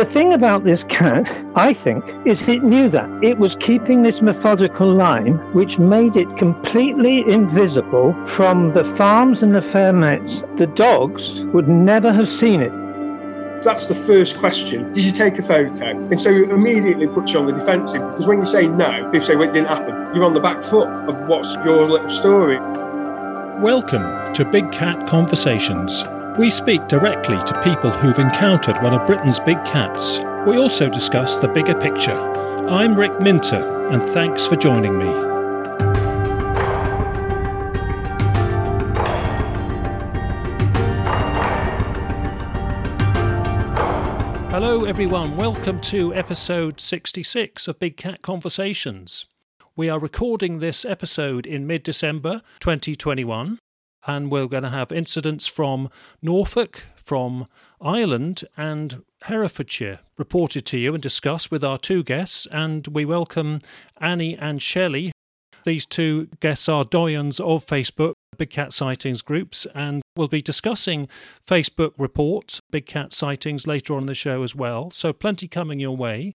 The 0.00 0.06
thing 0.06 0.32
about 0.32 0.64
this 0.64 0.82
cat, 0.84 1.30
I 1.56 1.74
think, 1.74 2.02
is 2.24 2.40
it 2.48 2.62
knew 2.62 2.88
that. 2.88 3.22
It 3.22 3.36
was 3.36 3.54
keeping 3.56 4.02
this 4.02 4.22
methodical 4.22 4.90
line, 4.90 5.34
which 5.52 5.78
made 5.78 6.16
it 6.16 6.38
completely 6.38 7.18
invisible 7.30 8.14
from 8.28 8.72
the 8.72 8.84
farms 8.96 9.42
and 9.42 9.54
the 9.54 9.60
fair 9.60 9.92
mets. 9.92 10.40
The 10.56 10.68
dogs 10.68 11.42
would 11.52 11.68
never 11.68 12.14
have 12.14 12.30
seen 12.30 12.62
it. 12.62 12.72
That's 13.60 13.88
the 13.88 13.94
first 13.94 14.38
question. 14.38 14.90
Did 14.94 15.04
you 15.04 15.12
take 15.12 15.38
a 15.38 15.42
photo? 15.42 15.88
And 15.88 16.18
so 16.18 16.30
it 16.30 16.48
immediately 16.48 17.06
puts 17.06 17.34
you 17.34 17.40
on 17.40 17.44
the 17.44 17.52
defensive 17.52 18.00
because 18.00 18.26
when 18.26 18.38
you 18.38 18.46
say 18.46 18.68
no, 18.68 19.04
people 19.10 19.20
say, 19.20 19.36
well, 19.36 19.50
it 19.50 19.52
didn't 19.52 19.68
happen. 19.68 20.14
You're 20.14 20.24
on 20.24 20.32
the 20.32 20.40
back 20.40 20.62
foot 20.62 20.88
of 20.88 21.28
what's 21.28 21.52
your 21.56 21.86
little 21.86 22.08
story. 22.08 22.56
Welcome 23.60 24.32
to 24.32 24.46
Big 24.50 24.72
Cat 24.72 25.06
Conversations. 25.06 26.04
We 26.40 26.48
speak 26.48 26.88
directly 26.88 27.36
to 27.36 27.62
people 27.62 27.90
who've 27.90 28.18
encountered 28.18 28.76
one 28.76 28.94
of 28.94 29.06
Britain's 29.06 29.38
big 29.38 29.62
cats. 29.62 30.20
We 30.46 30.56
also 30.56 30.88
discuss 30.88 31.38
the 31.38 31.48
bigger 31.48 31.78
picture. 31.78 32.18
I'm 32.66 32.98
Rick 32.98 33.20
Minter, 33.20 33.90
and 33.90 34.02
thanks 34.02 34.46
for 34.46 34.56
joining 34.56 34.98
me. 34.98 35.04
Hello, 44.48 44.86
everyone. 44.86 45.36
Welcome 45.36 45.78
to 45.82 46.14
episode 46.14 46.80
66 46.80 47.68
of 47.68 47.78
Big 47.78 47.98
Cat 47.98 48.22
Conversations. 48.22 49.26
We 49.76 49.90
are 49.90 49.98
recording 49.98 50.60
this 50.60 50.86
episode 50.86 51.44
in 51.44 51.66
mid 51.66 51.82
December 51.82 52.40
2021, 52.60 53.58
and 54.06 54.30
we're 54.30 54.46
going 54.46 54.62
to 54.62 54.70
have 54.70 54.92
incidents 54.92 55.46
from 55.46 55.90
Norfolk, 56.22 56.84
from 56.96 57.46
Ireland, 57.80 58.44
and 58.56 59.02
Herefordshire 59.22 60.00
reported 60.16 60.64
to 60.66 60.78
you 60.78 60.94
and 60.94 61.02
discussed 61.02 61.50
with 61.50 61.64
our 61.64 61.78
two 61.78 62.02
guests. 62.02 62.46
And 62.50 62.86
we 62.88 63.04
welcome 63.04 63.60
Annie 64.00 64.36
and 64.36 64.62
Shelley. 64.62 65.12
These 65.64 65.86
two 65.86 66.28
guests 66.40 66.68
are 66.68 66.84
doyens 66.84 67.40
of 67.40 67.66
Facebook 67.66 68.14
Big 68.40 68.48
Cat 68.48 68.72
Sightings 68.72 69.20
groups, 69.20 69.66
and 69.74 70.00
we'll 70.16 70.26
be 70.26 70.40
discussing 70.40 71.08
Facebook 71.46 71.92
reports, 71.98 72.58
Big 72.70 72.86
Cat 72.86 73.12
Sightings 73.12 73.66
later 73.66 73.94
on 73.94 74.04
in 74.04 74.06
the 74.06 74.14
show 74.14 74.42
as 74.42 74.54
well. 74.54 74.90
So, 74.92 75.12
plenty 75.12 75.46
coming 75.46 75.78
your 75.78 75.94
way. 75.94 76.32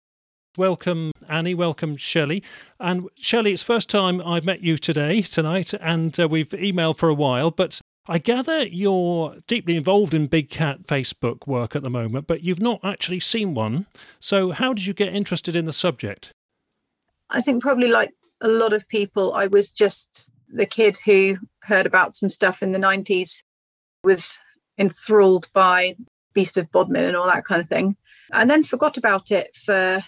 Welcome, 0.57 1.13
Annie. 1.29 1.55
Welcome, 1.55 1.95
Shelley. 1.95 2.43
And 2.77 3.07
Shelley, 3.15 3.53
it's 3.53 3.63
first 3.63 3.87
time 3.87 4.21
I've 4.25 4.43
met 4.43 4.61
you 4.61 4.77
today, 4.77 5.21
tonight, 5.21 5.73
and 5.75 6.19
uh, 6.19 6.27
we've 6.27 6.49
emailed 6.49 6.97
for 6.97 7.07
a 7.07 7.13
while. 7.13 7.51
But 7.51 7.79
I 8.05 8.17
gather 8.17 8.63
you're 8.65 9.37
deeply 9.47 9.77
involved 9.77 10.13
in 10.13 10.27
Big 10.27 10.49
Cat 10.49 10.83
Facebook 10.83 11.47
work 11.47 11.73
at 11.73 11.83
the 11.83 11.89
moment, 11.89 12.27
but 12.27 12.43
you've 12.43 12.61
not 12.61 12.81
actually 12.83 13.21
seen 13.21 13.53
one. 13.53 13.85
So, 14.19 14.51
how 14.51 14.73
did 14.73 14.85
you 14.85 14.93
get 14.93 15.15
interested 15.15 15.55
in 15.55 15.63
the 15.63 15.71
subject? 15.71 16.33
I 17.29 17.39
think 17.39 17.63
probably 17.63 17.87
like 17.87 18.11
a 18.41 18.49
lot 18.49 18.73
of 18.73 18.85
people, 18.89 19.33
I 19.33 19.47
was 19.47 19.71
just 19.71 20.31
the 20.49 20.65
kid 20.65 20.97
who 21.05 21.37
heard 21.63 21.85
about 21.85 22.13
some 22.13 22.29
stuff 22.29 22.61
in 22.61 22.73
the 22.73 22.79
90s, 22.79 23.41
was 24.03 24.37
enthralled 24.77 25.47
by 25.53 25.95
Beast 26.33 26.57
of 26.57 26.69
Bodmin 26.73 27.05
and 27.05 27.15
all 27.15 27.27
that 27.27 27.45
kind 27.45 27.61
of 27.61 27.69
thing, 27.69 27.95
and 28.33 28.49
then 28.49 28.65
forgot 28.65 28.97
about 28.97 29.31
it 29.31 29.55
for 29.55 30.03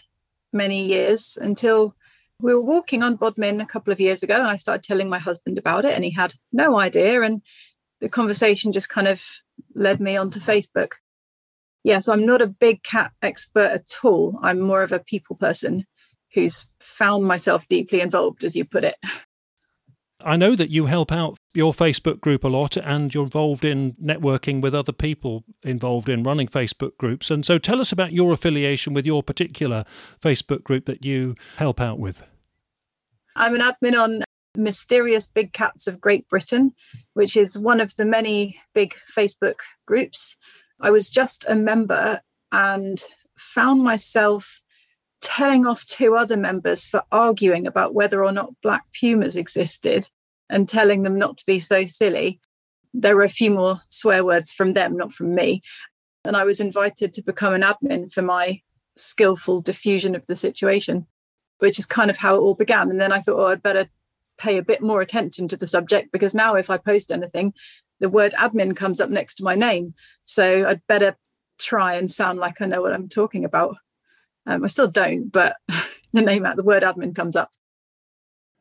many 0.53 0.85
years 0.85 1.37
until 1.41 1.95
we 2.39 2.53
were 2.53 2.61
walking 2.61 3.03
on 3.03 3.15
Bodmin 3.15 3.61
a 3.61 3.65
couple 3.65 3.93
of 3.93 3.99
years 3.99 4.23
ago 4.23 4.35
and 4.35 4.47
I 4.47 4.57
started 4.57 4.83
telling 4.83 5.09
my 5.09 5.19
husband 5.19 5.57
about 5.57 5.85
it 5.85 5.93
and 5.93 6.03
he 6.03 6.11
had 6.11 6.33
no 6.51 6.77
idea 6.77 7.21
and 7.21 7.41
the 8.01 8.09
conversation 8.09 8.73
just 8.73 8.89
kind 8.89 9.07
of 9.07 9.23
led 9.75 9.99
me 9.99 10.17
onto 10.17 10.39
Facebook. 10.39 10.93
Yeah, 11.83 11.99
so 11.99 12.13
I'm 12.13 12.25
not 12.25 12.41
a 12.41 12.47
big 12.47 12.83
cat 12.83 13.11
expert 13.21 13.71
at 13.71 13.87
all. 14.03 14.39
I'm 14.41 14.59
more 14.59 14.83
of 14.83 14.91
a 14.91 14.99
people 14.99 15.35
person 15.35 15.85
who's 16.33 16.65
found 16.79 17.25
myself 17.25 17.67
deeply 17.67 18.01
involved, 18.01 18.43
as 18.43 18.55
you 18.55 18.65
put 18.65 18.83
it. 18.83 18.95
I 20.25 20.35
know 20.37 20.55
that 20.55 20.69
you 20.69 20.85
help 20.85 21.11
out 21.11 21.37
your 21.53 21.73
Facebook 21.73 22.19
group 22.21 22.43
a 22.43 22.47
lot 22.47 22.77
and 22.77 23.13
you're 23.13 23.25
involved 23.25 23.65
in 23.65 23.93
networking 23.93 24.61
with 24.61 24.73
other 24.73 24.91
people 24.91 25.43
involved 25.63 26.09
in 26.09 26.23
running 26.23 26.47
Facebook 26.47 26.97
groups. 26.97 27.29
And 27.29 27.45
so 27.45 27.57
tell 27.57 27.81
us 27.81 27.91
about 27.91 28.13
your 28.13 28.31
affiliation 28.31 28.93
with 28.93 29.05
your 29.05 29.21
particular 29.21 29.85
Facebook 30.21 30.63
group 30.63 30.85
that 30.85 31.05
you 31.05 31.35
help 31.57 31.79
out 31.79 31.99
with. 31.99 32.23
I'm 33.35 33.55
an 33.55 33.61
admin 33.61 33.99
on 33.99 34.23
Mysterious 34.55 35.27
Big 35.27 35.53
Cats 35.53 35.87
of 35.87 35.99
Great 35.99 36.27
Britain, 36.29 36.73
which 37.13 37.35
is 37.35 37.57
one 37.57 37.81
of 37.81 37.95
the 37.95 38.05
many 38.05 38.59
big 38.73 38.95
Facebook 39.15 39.59
groups. 39.85 40.35
I 40.79 40.91
was 40.91 41.09
just 41.09 41.45
a 41.47 41.55
member 41.55 42.21
and 42.51 43.03
found 43.37 43.83
myself 43.83 44.61
telling 45.23 45.65
off 45.65 45.85
two 45.85 46.15
other 46.15 46.37
members 46.37 46.85
for 46.85 47.01
arguing 47.11 47.65
about 47.65 47.93
whether 47.93 48.23
or 48.23 48.31
not 48.31 48.53
black 48.61 48.83
pumas 48.99 49.37
existed 49.37 50.07
and 50.49 50.67
telling 50.67 51.03
them 51.03 51.17
not 51.17 51.37
to 51.37 51.45
be 51.45 51.59
so 51.59 51.85
silly. 51.85 52.39
There 52.93 53.15
were 53.15 53.23
a 53.23 53.29
few 53.29 53.49
more 53.49 53.81
swear 53.87 54.23
words 54.23 54.53
from 54.53 54.73
them, 54.73 54.97
not 54.97 55.13
from 55.13 55.33
me. 55.33 55.61
And 56.25 56.35
I 56.35 56.43
was 56.43 56.59
invited 56.59 57.13
to 57.13 57.23
become 57.23 57.53
an 57.53 57.61
admin 57.61 58.11
for 58.11 58.21
my 58.21 58.61
skillful 58.97 59.61
diffusion 59.61 60.13
of 60.13 60.27
the 60.27 60.35
situation, 60.35 61.07
which 61.59 61.79
is 61.79 61.85
kind 61.85 62.09
of 62.09 62.17
how 62.17 62.35
it 62.35 62.39
all 62.39 62.53
began. 62.53 62.91
And 62.91 62.99
then 62.99 63.13
I 63.13 63.19
thought, 63.19 63.39
oh, 63.39 63.47
I'd 63.47 63.63
better 63.63 63.87
pay 64.37 64.57
a 64.57 64.63
bit 64.63 64.81
more 64.81 65.01
attention 65.01 65.47
to 65.47 65.57
the 65.57 65.67
subject 65.67 66.11
because 66.11 66.35
now 66.35 66.55
if 66.55 66.69
I 66.69 66.77
post 66.77 67.11
anything, 67.11 67.53
the 68.01 68.09
word 68.09 68.33
admin 68.33 68.75
comes 68.75 68.99
up 68.99 69.09
next 69.09 69.35
to 69.35 69.43
my 69.43 69.55
name. 69.55 69.93
So 70.25 70.67
I'd 70.67 70.85
better 70.87 71.15
try 71.59 71.95
and 71.95 72.11
sound 72.11 72.39
like 72.39 72.59
I 72.59 72.65
know 72.65 72.81
what 72.81 72.93
I'm 72.93 73.07
talking 73.07 73.45
about. 73.45 73.77
Um, 74.45 74.63
I 74.63 74.67
still 74.67 74.87
don't, 74.87 75.31
but 75.31 75.57
the 76.13 76.21
name 76.21 76.45
the 76.55 76.63
word 76.63 76.83
admin 76.83 77.15
comes 77.15 77.35
up. 77.35 77.51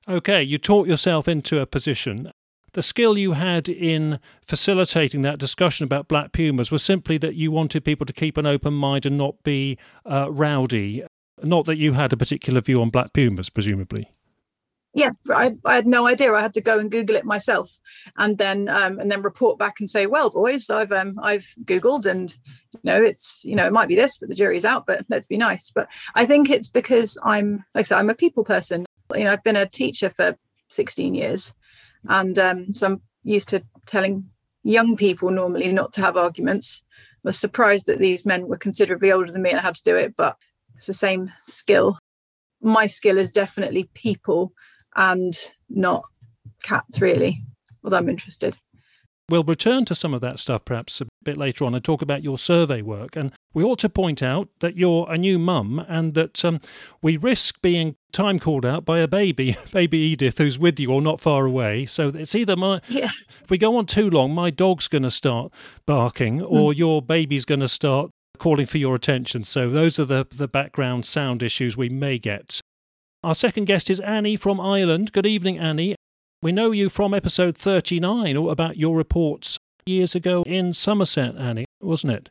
Okay, 0.08 0.42
you 0.42 0.58
taught 0.58 0.88
yourself 0.88 1.28
into 1.28 1.60
a 1.60 1.66
position. 1.66 2.32
The 2.72 2.82
skill 2.82 3.18
you 3.18 3.32
had 3.32 3.68
in 3.68 4.18
facilitating 4.40 5.22
that 5.22 5.38
discussion 5.38 5.84
about 5.84 6.08
black 6.08 6.32
pumas 6.32 6.70
was 6.70 6.82
simply 6.82 7.18
that 7.18 7.34
you 7.34 7.52
wanted 7.52 7.84
people 7.84 8.06
to 8.06 8.12
keep 8.12 8.36
an 8.36 8.46
open 8.46 8.72
mind 8.72 9.04
and 9.04 9.18
not 9.18 9.42
be 9.42 9.78
uh, 10.10 10.30
rowdy. 10.30 11.04
Not 11.42 11.66
that 11.66 11.76
you 11.76 11.92
had 11.92 12.12
a 12.12 12.16
particular 12.16 12.60
view 12.60 12.80
on 12.80 12.88
black 12.88 13.12
pumas, 13.12 13.50
presumably 13.50 14.08
yeah 14.94 15.10
I, 15.30 15.54
I, 15.64 15.76
had 15.76 15.86
no 15.86 16.06
idea. 16.06 16.32
I 16.32 16.40
had 16.40 16.54
to 16.54 16.60
go 16.60 16.78
and 16.78 16.90
google 16.90 17.16
it 17.16 17.24
myself 17.24 17.78
and 18.16 18.38
then 18.38 18.68
um, 18.68 18.98
and 18.98 19.10
then 19.10 19.22
report 19.22 19.58
back 19.58 19.80
and 19.80 19.88
say 19.88 20.06
well 20.06 20.30
boys 20.30 20.70
i've 20.70 20.92
um, 20.92 21.18
i've 21.22 21.54
googled 21.64 22.06
and 22.06 22.30
you 22.72 22.80
know 22.84 23.02
it's 23.02 23.44
you 23.44 23.56
know 23.56 23.66
it 23.66 23.72
might 23.72 23.88
be 23.88 23.96
this 23.96 24.18
but 24.18 24.28
the 24.28 24.34
jury's 24.34 24.64
out 24.64 24.86
but 24.86 25.04
let's 25.08 25.26
be 25.26 25.36
nice. 25.36 25.70
But 25.74 25.88
i 26.14 26.26
think 26.26 26.50
it's 26.50 26.68
because 26.68 27.18
i'm 27.24 27.64
like 27.74 27.82
i 27.82 27.82
said 27.82 27.98
i'm 27.98 28.10
a 28.10 28.14
people 28.14 28.44
person. 28.44 28.86
You 29.14 29.24
know 29.24 29.32
i've 29.32 29.44
been 29.44 29.56
a 29.56 29.66
teacher 29.66 30.10
for 30.10 30.36
16 30.68 31.14
years 31.14 31.54
and 32.08 32.38
um, 32.38 32.74
so 32.74 32.86
i'm 32.86 33.02
used 33.24 33.48
to 33.50 33.62
telling 33.86 34.30
young 34.62 34.96
people 34.96 35.30
normally 35.30 35.72
not 35.72 35.92
to 35.92 36.00
have 36.00 36.16
arguments. 36.16 36.82
I 37.24 37.28
was 37.28 37.38
surprised 37.38 37.86
that 37.86 37.98
these 37.98 38.24
men 38.24 38.48
were 38.48 38.56
considerably 38.56 39.12
older 39.12 39.30
than 39.30 39.42
me 39.42 39.50
and 39.50 39.58
i 39.58 39.62
had 39.62 39.74
to 39.76 39.84
do 39.84 39.96
it 39.96 40.14
but 40.16 40.36
it's 40.76 40.88
the 40.88 40.94
same 40.94 41.32
skill. 41.46 41.96
My 42.60 42.86
skill 42.86 43.18
is 43.18 43.30
definitely 43.30 43.88
people 43.94 44.52
and 44.96 45.52
not 45.68 46.04
cats 46.62 47.00
really 47.00 47.42
although 47.84 47.96
i'm 47.96 48.08
interested 48.08 48.56
We'll 49.32 49.44
return 49.44 49.86
to 49.86 49.94
some 49.94 50.12
of 50.12 50.20
that 50.20 50.38
stuff 50.38 50.64
perhaps 50.64 51.00
a 51.00 51.06
bit 51.24 51.38
later 51.38 51.64
on 51.64 51.74
and 51.74 51.82
talk 51.82 52.02
about 52.02 52.22
your 52.22 52.36
survey 52.36 52.82
work. 52.82 53.16
And 53.16 53.32
we 53.54 53.64
ought 53.64 53.78
to 53.78 53.88
point 53.88 54.22
out 54.22 54.48
that 54.60 54.76
you're 54.76 55.10
a 55.10 55.16
new 55.16 55.38
mum 55.38 55.82
and 55.88 56.12
that 56.12 56.44
um, 56.44 56.60
we 57.00 57.16
risk 57.16 57.62
being 57.62 57.96
time 58.12 58.38
called 58.38 58.66
out 58.66 58.84
by 58.84 58.98
a 58.98 59.08
baby, 59.08 59.56
baby 59.72 59.96
Edith, 59.96 60.36
who's 60.36 60.58
with 60.58 60.78
you 60.78 60.92
or 60.92 61.00
not 61.00 61.18
far 61.18 61.46
away. 61.46 61.86
So 61.86 62.08
it's 62.08 62.34
either 62.34 62.56
my, 62.56 62.82
yeah. 62.88 63.10
if 63.42 63.48
we 63.48 63.56
go 63.58 63.76
on 63.76 63.86
too 63.86 64.10
long, 64.10 64.34
my 64.34 64.50
dog's 64.50 64.86
going 64.86 65.04
to 65.04 65.10
start 65.10 65.50
barking 65.86 66.42
or 66.42 66.72
mm. 66.72 66.76
your 66.76 67.00
baby's 67.00 67.46
going 67.46 67.60
to 67.60 67.68
start 67.68 68.10
calling 68.38 68.66
for 68.66 68.78
your 68.78 68.94
attention. 68.94 69.44
So 69.44 69.70
those 69.70 69.98
are 69.98 70.04
the, 70.04 70.26
the 70.30 70.48
background 70.48 71.06
sound 71.06 71.42
issues 71.42 71.74
we 71.74 71.88
may 71.88 72.18
get. 72.18 72.60
Our 73.24 73.36
second 73.36 73.66
guest 73.66 73.88
is 73.88 74.00
Annie 74.00 74.34
from 74.34 74.60
Ireland. 74.60 75.12
Good 75.12 75.26
evening, 75.26 75.56
Annie. 75.56 75.94
We 76.42 76.50
know 76.50 76.72
you 76.72 76.88
from 76.88 77.14
episode 77.14 77.56
39 77.56 78.36
about 78.36 78.76
your 78.76 78.96
reports 78.96 79.60
years 79.86 80.16
ago 80.16 80.42
in 80.44 80.72
Somerset, 80.72 81.36
Annie, 81.36 81.66
wasn't 81.80 82.14
it? 82.14 82.30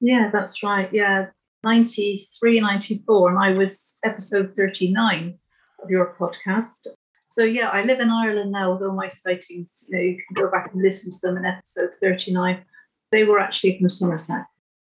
Yeah, 0.00 0.28
that's 0.30 0.62
right. 0.62 0.92
Yeah, 0.92 1.28
93, 1.62 2.60
94, 2.60 3.30
and 3.30 3.38
I 3.38 3.56
was 3.56 3.94
episode 4.04 4.52
39 4.54 5.38
of 5.82 5.88
your 5.88 6.14
podcast. 6.20 6.86
So 7.26 7.42
yeah, 7.42 7.70
I 7.70 7.82
live 7.84 8.00
in 8.00 8.10
Ireland 8.10 8.52
now 8.52 8.72
all 8.72 8.92
my 8.92 9.08
sightings. 9.08 9.86
You 9.88 9.96
know, 9.96 10.02
you 10.02 10.18
can 10.18 10.34
go 10.44 10.50
back 10.50 10.70
and 10.74 10.82
listen 10.82 11.12
to 11.12 11.18
them 11.22 11.38
in 11.38 11.46
episode 11.46 11.94
39. 12.02 12.62
They 13.10 13.24
were 13.24 13.40
actually 13.40 13.78
from 13.78 13.88
Somerset 13.88 14.44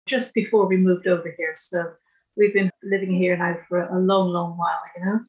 just 0.09 0.35
before 0.35 0.67
we 0.67 0.77
moved 0.77 1.07
over 1.07 1.33
here. 1.39 1.55
So 1.57 1.93
we've 2.37 2.55
been 2.55 2.71
living 2.83 3.15
here 3.15 3.37
now 3.37 3.57
for 3.69 3.83
a 3.83 3.99
long, 3.99 4.29
long 4.29 4.57
while, 4.57 4.81
you 4.97 5.05
know. 5.05 5.21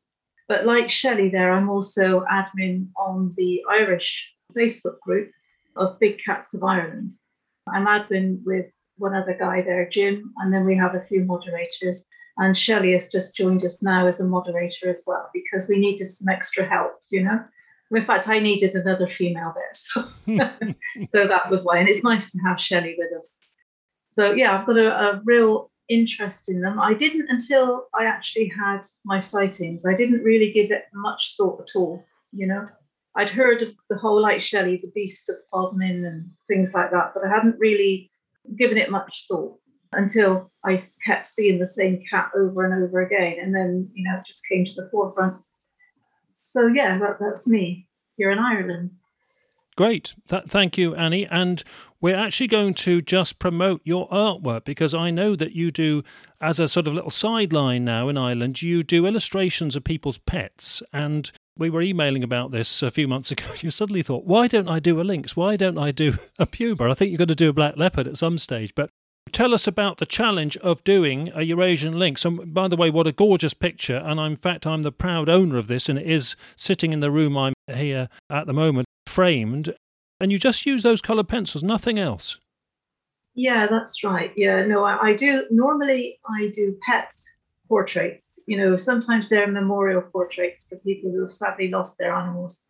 But 0.47 0.65
like 0.65 0.89
Shelley 0.89 1.29
there, 1.29 1.51
I'm 1.51 1.69
also 1.69 2.23
admin 2.31 2.89
on 2.97 3.33
the 3.37 3.63
Irish 3.69 4.31
Facebook 4.55 4.99
group 5.01 5.31
of 5.75 5.99
Big 5.99 6.19
Cats 6.23 6.53
of 6.53 6.63
Ireland. 6.63 7.11
I'm 7.67 7.87
admin 7.87 8.41
with 8.45 8.67
one 8.97 9.15
other 9.15 9.35
guy 9.37 9.61
there, 9.61 9.89
Jim, 9.89 10.31
and 10.37 10.53
then 10.53 10.65
we 10.65 10.77
have 10.77 10.95
a 10.95 11.01
few 11.01 11.23
moderators. 11.25 12.05
And 12.37 12.57
Shelley 12.57 12.93
has 12.93 13.07
just 13.07 13.35
joined 13.35 13.63
us 13.63 13.81
now 13.81 14.07
as 14.07 14.19
a 14.19 14.25
moderator 14.25 14.89
as 14.89 15.01
well 15.07 15.29
because 15.33 15.69
we 15.69 15.79
needed 15.79 16.05
some 16.05 16.27
extra 16.27 16.65
help, 16.65 16.91
you 17.09 17.23
know. 17.23 17.39
In 17.91 18.05
fact, 18.05 18.27
I 18.27 18.39
needed 18.39 18.75
another 18.75 19.07
female 19.07 19.53
there, 19.55 19.71
so 19.73 20.07
so 21.09 21.27
that 21.27 21.49
was 21.49 21.63
why. 21.63 21.77
And 21.77 21.87
it's 21.87 22.03
nice 22.03 22.29
to 22.31 22.37
have 22.39 22.59
Shelley 22.59 22.95
with 22.97 23.11
us. 23.19 23.37
So 24.15 24.33
yeah, 24.33 24.57
I've 24.57 24.65
got 24.65 24.77
a, 24.77 24.99
a 24.99 25.21
real 25.23 25.71
interest 25.89 26.49
in 26.49 26.61
them. 26.61 26.79
I 26.79 26.93
didn't 26.93 27.29
until 27.29 27.87
I 27.93 28.05
actually 28.05 28.51
had 28.57 28.81
my 29.03 29.19
sightings. 29.19 29.85
I 29.85 29.95
didn't 29.95 30.23
really 30.23 30.51
give 30.51 30.71
it 30.71 30.85
much 30.93 31.35
thought 31.37 31.61
at 31.61 31.75
all, 31.75 32.03
you 32.31 32.47
know. 32.47 32.67
I'd 33.15 33.29
heard 33.29 33.61
of 33.61 33.69
the 33.89 33.97
whole 33.97 34.21
like 34.21 34.41
Shelley, 34.41 34.77
the 34.77 34.91
beast 34.93 35.29
of 35.29 35.37
Bodmin 35.53 36.05
and 36.05 36.29
things 36.47 36.73
like 36.73 36.91
that, 36.91 37.11
but 37.13 37.23
I 37.23 37.29
hadn't 37.29 37.57
really 37.59 38.11
given 38.57 38.77
it 38.77 38.91
much 38.91 39.25
thought 39.27 39.57
until 39.93 40.51
I 40.65 40.77
kept 41.05 41.27
seeing 41.27 41.59
the 41.59 41.67
same 41.67 42.03
cat 42.09 42.31
over 42.35 42.65
and 42.65 42.83
over 42.83 43.01
again. 43.01 43.37
And 43.41 43.55
then, 43.55 43.89
you 43.93 44.03
know, 44.03 44.17
it 44.17 44.25
just 44.27 44.45
came 44.47 44.65
to 44.65 44.73
the 44.75 44.89
forefront. 44.91 45.37
So, 46.33 46.67
yeah, 46.67 46.97
that, 46.97 47.17
that's 47.19 47.47
me 47.47 47.87
here 48.17 48.31
in 48.31 48.39
Ireland. 48.39 48.91
Great. 49.77 50.13
Th- 50.29 50.43
thank 50.47 50.77
you, 50.77 50.95
Annie. 50.95 51.27
And 51.27 51.63
we're 51.99 52.15
actually 52.15 52.47
going 52.47 52.73
to 52.75 53.01
just 53.01 53.39
promote 53.39 53.81
your 53.83 54.07
artwork 54.09 54.63
because 54.63 54.93
I 54.93 55.11
know 55.11 55.35
that 55.35 55.51
you 55.51 55.69
do, 55.69 56.03
as 56.39 56.59
a 56.59 56.67
sort 56.67 56.87
of 56.87 56.93
little 56.93 57.11
sideline 57.11 57.83
now 57.83 58.07
in 58.07 58.17
Ireland, 58.17 58.61
you 58.61 58.83
do 58.83 59.05
illustrations 59.05 59.75
of 59.75 59.83
people's 59.83 60.17
pets. 60.19 60.81
And 60.93 61.29
we 61.57 61.69
were 61.69 61.81
emailing 61.81 62.23
about 62.23 62.51
this 62.51 62.81
a 62.81 62.91
few 62.91 63.07
months 63.07 63.31
ago. 63.31 63.45
You 63.61 63.69
suddenly 63.71 64.03
thought, 64.03 64.25
why 64.25 64.47
don't 64.47 64.69
I 64.69 64.79
do 64.79 65.01
a 65.01 65.03
lynx? 65.03 65.35
Why 65.35 65.57
don't 65.57 65.77
I 65.77 65.91
do 65.91 66.17
a 66.39 66.45
puma? 66.45 66.89
I 66.89 66.93
think 66.93 67.11
you're 67.11 67.17
going 67.17 67.27
to 67.29 67.35
do 67.35 67.49
a 67.49 67.53
black 67.53 67.75
leopard 67.75 68.07
at 68.07 68.17
some 68.17 68.37
stage. 68.37 68.73
But 68.75 68.89
tell 69.33 69.53
us 69.53 69.67
about 69.67 69.97
the 69.97 70.05
challenge 70.05 70.55
of 70.57 70.83
doing 70.85 71.31
a 71.35 71.41
Eurasian 71.41 71.99
lynx. 71.99 72.23
And 72.23 72.53
by 72.53 72.69
the 72.69 72.77
way, 72.77 72.89
what 72.89 73.07
a 73.07 73.11
gorgeous 73.11 73.53
picture. 73.53 73.97
And 73.97 74.21
in 74.21 74.37
fact, 74.37 74.65
I'm 74.65 74.83
the 74.83 74.91
proud 74.93 75.27
owner 75.27 75.57
of 75.57 75.67
this, 75.67 75.89
and 75.89 75.99
it 75.99 76.09
is 76.09 76.37
sitting 76.55 76.93
in 76.93 77.01
the 77.01 77.11
room 77.11 77.37
I'm 77.37 77.53
here 77.67 78.07
at 78.29 78.47
the 78.47 78.53
moment 78.53 78.85
framed, 79.15 79.73
and 80.19 80.29
you 80.29 80.37
just 80.37 80.65
use 80.65 80.83
those 80.83 81.01
coloured 81.01 81.29
pencils, 81.29 81.63
nothing 81.63 81.97
else. 81.97 82.37
Yeah, 83.33 83.65
that's 83.67 84.03
right. 84.03 84.31
Yeah, 84.35 84.65
no, 84.65 84.83
I, 84.83 85.09
I 85.09 85.15
do. 85.15 85.45
Normally, 85.49 86.19
I 86.29 86.51
do 86.53 86.77
pet 86.85 87.13
portraits. 87.69 88.39
You 88.45 88.57
know, 88.57 88.75
sometimes 88.75 89.29
they're 89.29 89.47
memorial 89.47 90.01
portraits 90.01 90.65
for 90.67 90.77
people 90.79 91.11
who 91.11 91.21
have 91.21 91.31
sadly 91.31 91.69
lost 91.69 91.97
their 91.97 92.13
animals. 92.13 92.61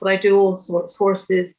But 0.00 0.10
I 0.10 0.16
do 0.16 0.38
all 0.38 0.56
sorts 0.56 0.94
horses, 0.94 1.54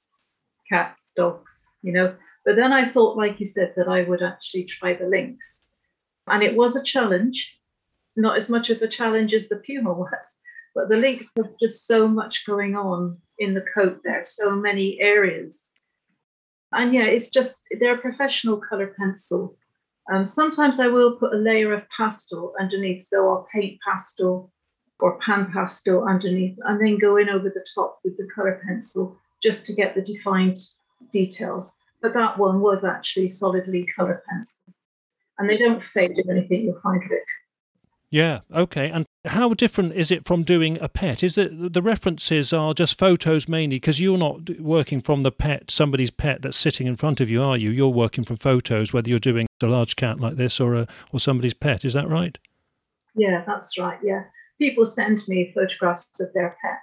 cats, 0.69 1.11
dogs, 1.17 1.51
you 1.81 1.91
know. 1.91 2.15
But 2.45 2.55
then 2.55 2.71
I 2.71 2.91
thought, 2.91 3.17
like 3.17 3.39
you 3.39 3.47
said, 3.47 3.73
that 3.75 3.87
I 3.87 4.03
would 4.03 4.21
actually 4.21 4.65
try 4.65 4.93
the 4.93 5.07
lynx. 5.07 5.63
And 6.27 6.43
it 6.43 6.55
was 6.55 6.75
a 6.75 6.83
challenge, 6.83 7.57
not 8.15 8.37
as 8.37 8.49
much 8.49 8.69
of 8.69 8.81
a 8.81 8.87
challenge 8.87 9.33
as 9.33 9.49
the 9.49 9.57
puma 9.57 9.93
was, 10.03 10.35
but 10.75 10.89
the 10.89 10.97
lynx 10.97 11.25
has 11.37 11.55
just 11.59 11.87
so 11.87 12.07
much 12.07 12.45
going 12.45 12.75
on 12.75 13.17
in 13.39 13.53
the 13.53 13.65
coat 13.73 14.01
there, 14.03 14.23
so 14.25 14.51
many 14.51 14.99
areas. 14.99 15.71
And 16.73 16.93
yeah, 16.93 17.05
it's 17.05 17.29
just 17.29 17.61
they're 17.79 17.95
a 17.95 17.97
professional 17.97 18.57
color 18.57 18.93
pencil. 18.99 19.57
Um, 20.11 20.25
sometimes 20.25 20.79
I 20.79 20.87
will 20.87 21.15
put 21.15 21.33
a 21.33 21.37
layer 21.37 21.73
of 21.73 21.89
pastel 21.89 22.53
underneath, 22.59 23.07
so 23.07 23.27
I'll 23.27 23.47
paint 23.51 23.79
pastel 23.87 24.51
or 24.99 25.17
pan 25.19 25.51
pastel 25.51 26.07
underneath, 26.07 26.57
and 26.65 26.79
then 26.79 26.99
go 26.99 27.17
in 27.17 27.29
over 27.29 27.49
the 27.49 27.65
top 27.73 27.99
with 28.03 28.17
the 28.17 28.27
color 28.35 28.61
pencil 28.67 29.17
just 29.41 29.65
to 29.65 29.73
get 29.73 29.95
the 29.95 30.01
defined 30.01 30.57
details. 31.11 31.71
But 32.01 32.13
that 32.13 32.37
one 32.37 32.59
was 32.59 32.83
actually 32.83 33.29
solidly 33.29 33.87
color 33.95 34.21
pencil, 34.29 34.73
and 35.37 35.49
they 35.49 35.57
don't 35.57 35.81
fade 35.81 36.19
or 36.19 36.31
anything. 36.31 36.65
You'll 36.65 36.81
find 36.81 37.01
Rick. 37.09 37.23
Yeah, 38.11 38.41
okay. 38.53 38.89
And 38.89 39.05
how 39.25 39.53
different 39.53 39.93
is 39.93 40.11
it 40.11 40.25
from 40.25 40.43
doing 40.43 40.77
a 40.79 40.87
pet? 40.87 41.23
Is 41.23 41.37
it 41.37 41.73
the 41.73 41.81
references 41.81 42.53
are 42.53 42.73
just 42.73 42.97
photos 42.97 43.47
mainly 43.47 43.77
because 43.77 43.99
you're 43.99 44.17
not 44.17 44.59
working 44.59 45.01
from 45.01 45.23
the 45.23 45.31
pet, 45.31 45.71
somebody's 45.71 46.11
pet 46.11 46.41
that's 46.41 46.57
sitting 46.57 46.87
in 46.87 46.95
front 46.95 47.19
of 47.19 47.29
you, 47.29 47.41
are 47.41 47.57
you? 47.57 47.71
You're 47.71 47.89
working 47.89 48.23
from 48.23 48.37
photos, 48.37 48.93
whether 48.93 49.09
you're 49.09 49.19
doing 49.19 49.47
a 49.61 49.67
large 49.67 49.95
cat 49.95 50.19
like 50.19 50.35
this 50.35 50.59
or 50.59 50.75
a 50.75 50.87
or 51.11 51.19
somebody's 51.19 51.53
pet. 51.53 51.83
Is 51.83 51.93
that 51.93 52.07
right? 52.07 52.37
Yeah, 53.15 53.43
that's 53.45 53.77
right. 53.77 53.99
Yeah, 54.03 54.23
people 54.59 54.85
send 54.85 55.21
me 55.27 55.51
photographs 55.53 56.07
of 56.19 56.31
their 56.33 56.55
pet, 56.61 56.79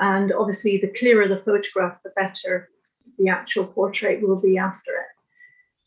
and 0.00 0.32
obviously, 0.32 0.78
the 0.78 0.92
clearer 0.98 1.28
the 1.28 1.42
photograph, 1.42 2.02
the 2.02 2.12
better 2.16 2.70
the 3.18 3.28
actual 3.28 3.66
portrait 3.66 4.20
will 4.20 4.40
be 4.40 4.58
after 4.58 4.90
it 4.90 5.15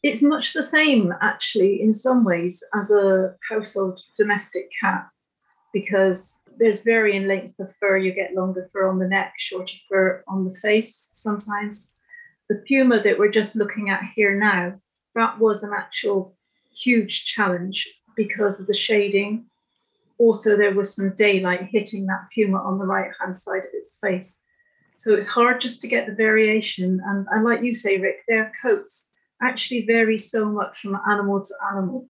it's 0.02 0.22
much 0.22 0.54
the 0.54 0.64
same 0.64 1.14
actually 1.22 1.82
in 1.82 1.94
some 1.94 2.24
ways 2.24 2.64
as 2.74 2.90
a 2.90 3.36
household 3.50 4.02
domestic 4.18 4.70
cat 4.80 5.08
because 5.74 6.38
there's 6.58 6.82
varying 6.82 7.28
lengths 7.28 7.60
of 7.60 7.74
fur. 7.76 7.98
You 7.98 8.14
get 8.14 8.34
longer 8.34 8.70
fur 8.72 8.88
on 8.88 9.00
the 9.00 9.08
neck 9.08 9.34
shorter 9.38 9.76
fur 9.90 10.24
on 10.28 10.46
the 10.46 10.56
face 10.60 11.10
sometimes. 11.14 11.90
The 12.50 12.64
puma 12.68 13.02
that 13.04 13.20
we're 13.20 13.32
just 13.32 13.56
looking 13.56 13.90
at 13.90 14.02
here 14.16 14.40
now 14.40 14.80
that 15.16 15.40
was 15.40 15.64
an 15.64 15.72
actual 15.76 16.36
huge 16.72 17.26
challenge 17.26 17.88
because 18.16 18.60
of 18.60 18.68
the 18.68 18.74
shading. 18.74 19.46
Also 20.18 20.56
there 20.56 20.74
was 20.74 20.96
some 20.96 21.16
daylight 21.16 21.68
hitting 21.72 22.06
that 22.06 22.28
puma 22.34 22.58
on 22.58 22.78
the 22.78 22.86
right 22.86 23.12
hand 23.20 23.36
side 23.36 23.64
of 23.64 23.74
its 23.74 23.98
face. 24.02 24.40
So 24.96 25.14
it's 25.14 25.28
hard 25.28 25.62
just 25.62 25.82
to 25.82 25.88
get 25.88 26.08
the 26.08 26.14
variation. 26.14 27.02
And, 27.06 27.28
and 27.32 27.44
like 27.44 27.64
you 27.64 27.76
say 27.76 27.98
rick 27.98 28.18
their 28.28 28.52
coats 28.62 29.09
actually 29.42 29.86
vary 29.86 30.18
so 30.18 30.46
much 30.46 30.80
from 30.80 31.00
animal 31.08 31.46
to 31.46 31.54
animal. 31.72 32.10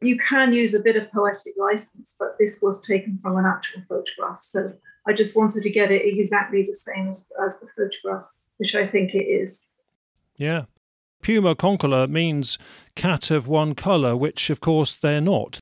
You 0.00 0.16
can 0.18 0.52
use 0.52 0.74
a 0.74 0.80
bit 0.80 0.96
of 0.96 1.10
poetic 1.10 1.54
license, 1.56 2.14
but 2.18 2.36
this 2.38 2.60
was 2.62 2.86
taken 2.86 3.18
from 3.20 3.36
an 3.36 3.46
actual 3.46 3.82
photograph. 3.88 4.42
So 4.42 4.72
I 5.06 5.12
just 5.12 5.34
wanted 5.34 5.62
to 5.64 5.70
get 5.70 5.90
it 5.90 6.06
exactly 6.06 6.62
the 6.62 6.74
same 6.74 7.08
as, 7.08 7.28
as 7.44 7.58
the 7.58 7.66
photograph, 7.76 8.26
which 8.58 8.74
I 8.74 8.86
think 8.86 9.14
it 9.14 9.24
is. 9.24 9.66
Yeah. 10.36 10.66
Puma 11.20 11.56
concolor 11.56 12.06
means 12.06 12.58
cat 12.94 13.30
of 13.30 13.48
one 13.48 13.74
colour, 13.74 14.16
which 14.16 14.50
of 14.50 14.60
course 14.60 14.94
they're 14.94 15.20
not. 15.20 15.58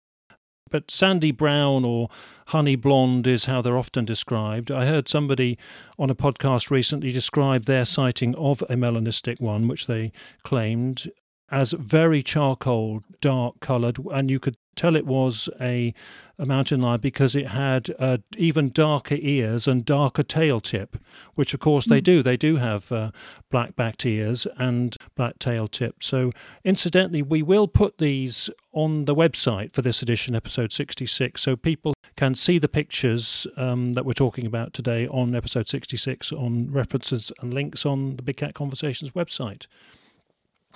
But 0.70 0.90
sandy 0.90 1.30
brown 1.30 1.84
or 1.84 2.08
honey 2.48 2.76
blonde 2.76 3.26
is 3.26 3.44
how 3.44 3.62
they're 3.62 3.78
often 3.78 4.04
described. 4.04 4.70
I 4.70 4.86
heard 4.86 5.08
somebody 5.08 5.58
on 5.98 6.10
a 6.10 6.14
podcast 6.14 6.70
recently 6.70 7.12
describe 7.12 7.64
their 7.64 7.84
sighting 7.84 8.34
of 8.34 8.62
a 8.62 8.74
melanistic 8.74 9.40
one, 9.40 9.68
which 9.68 9.86
they 9.86 10.12
claimed 10.42 11.10
as 11.50 11.72
very 11.72 12.22
charcoal, 12.22 13.04
dark 13.20 13.60
coloured, 13.60 13.98
and 14.10 14.30
you 14.30 14.40
could 14.40 14.56
tell 14.76 14.94
it 14.94 15.06
was 15.06 15.48
a, 15.60 15.92
a 16.38 16.46
mountain 16.46 16.82
lion 16.82 17.00
because 17.00 17.34
it 17.34 17.48
had 17.48 17.94
uh, 17.98 18.18
even 18.36 18.70
darker 18.70 19.16
ears 19.18 19.66
and 19.66 19.84
darker 19.84 20.22
tail 20.22 20.60
tip, 20.60 20.96
which 21.34 21.54
of 21.54 21.60
course 21.60 21.86
they 21.86 21.98
hmm. 21.98 22.04
do. 22.04 22.22
They 22.22 22.36
do 22.36 22.56
have 22.56 22.92
uh, 22.92 23.10
black 23.50 23.74
backed 23.74 24.06
ears 24.06 24.46
and 24.58 24.96
black 25.16 25.38
tail 25.38 25.66
tip. 25.66 26.02
So, 26.02 26.30
incidentally, 26.64 27.22
we 27.22 27.42
will 27.42 27.66
put 27.68 27.98
these 27.98 28.50
on 28.72 29.06
the 29.06 29.14
website 29.14 29.72
for 29.72 29.82
this 29.82 30.02
edition, 30.02 30.34
episode 30.34 30.72
66, 30.72 31.40
so 31.40 31.56
people 31.56 31.94
can 32.16 32.34
see 32.34 32.58
the 32.58 32.68
pictures 32.68 33.46
um, 33.56 33.94
that 33.94 34.04
we're 34.04 34.12
talking 34.12 34.46
about 34.46 34.72
today 34.72 35.08
on 35.08 35.34
episode 35.34 35.68
66 35.68 36.32
on 36.32 36.70
references 36.70 37.32
and 37.40 37.52
links 37.52 37.86
on 37.86 38.16
the 38.16 38.22
Big 38.22 38.36
Cat 38.36 38.54
Conversations 38.54 39.12
website. 39.12 39.66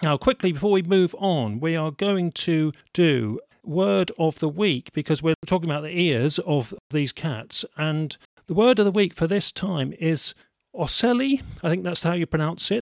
Now, 0.03 0.17
quickly 0.17 0.53
before 0.53 0.71
we 0.71 0.83
move 0.83 1.15
on, 1.19 1.61
we 1.61 1.77
are 1.77 1.91
going 1.91 2.33
to 2.33 2.73
do 2.95 3.39
word 3.65 4.13
of 4.19 4.39
the 4.39 4.49
week 4.49 4.93
because 4.93 5.23
we're 5.23 5.35
talking 5.47 5.71
about 5.71 5.83
the 5.83 5.99
ears 5.99 6.39
of 6.41 6.75
these 6.91 7.13
cats. 7.13 7.65
And 7.77 8.17
the 8.47 8.55
word 8.55 8.79
of 8.79 8.85
the 8.85 8.91
week 8.91 9.15
for 9.15 9.27
this 9.27 9.53
time 9.53 9.95
is 9.99 10.35
ocelli. 10.75 11.43
I 11.63 11.69
think 11.69 11.85
that's 11.85 12.03
how 12.03 12.15
you 12.15 12.27
pronounce 12.27 12.71
it. 12.71 12.83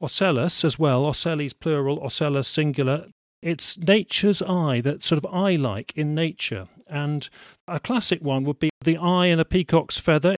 Ocellus 0.00 0.64
as 0.64 0.78
well. 0.78 1.06
Ocelli's 1.06 1.52
plural, 1.52 1.98
ocellus 1.98 2.46
singular. 2.46 3.06
It's 3.42 3.78
nature's 3.78 4.42
eye, 4.42 4.80
that 4.82 5.02
sort 5.02 5.24
of 5.24 5.32
eye 5.32 5.56
like 5.56 5.92
in 5.96 6.14
nature. 6.14 6.68
And 6.86 7.28
a 7.66 7.80
classic 7.80 8.22
one 8.22 8.44
would 8.44 8.58
be 8.58 8.70
the 8.82 8.96
eye 8.96 9.26
in 9.26 9.40
a 9.40 9.44
peacock's 9.44 9.98
feather. 9.98 10.36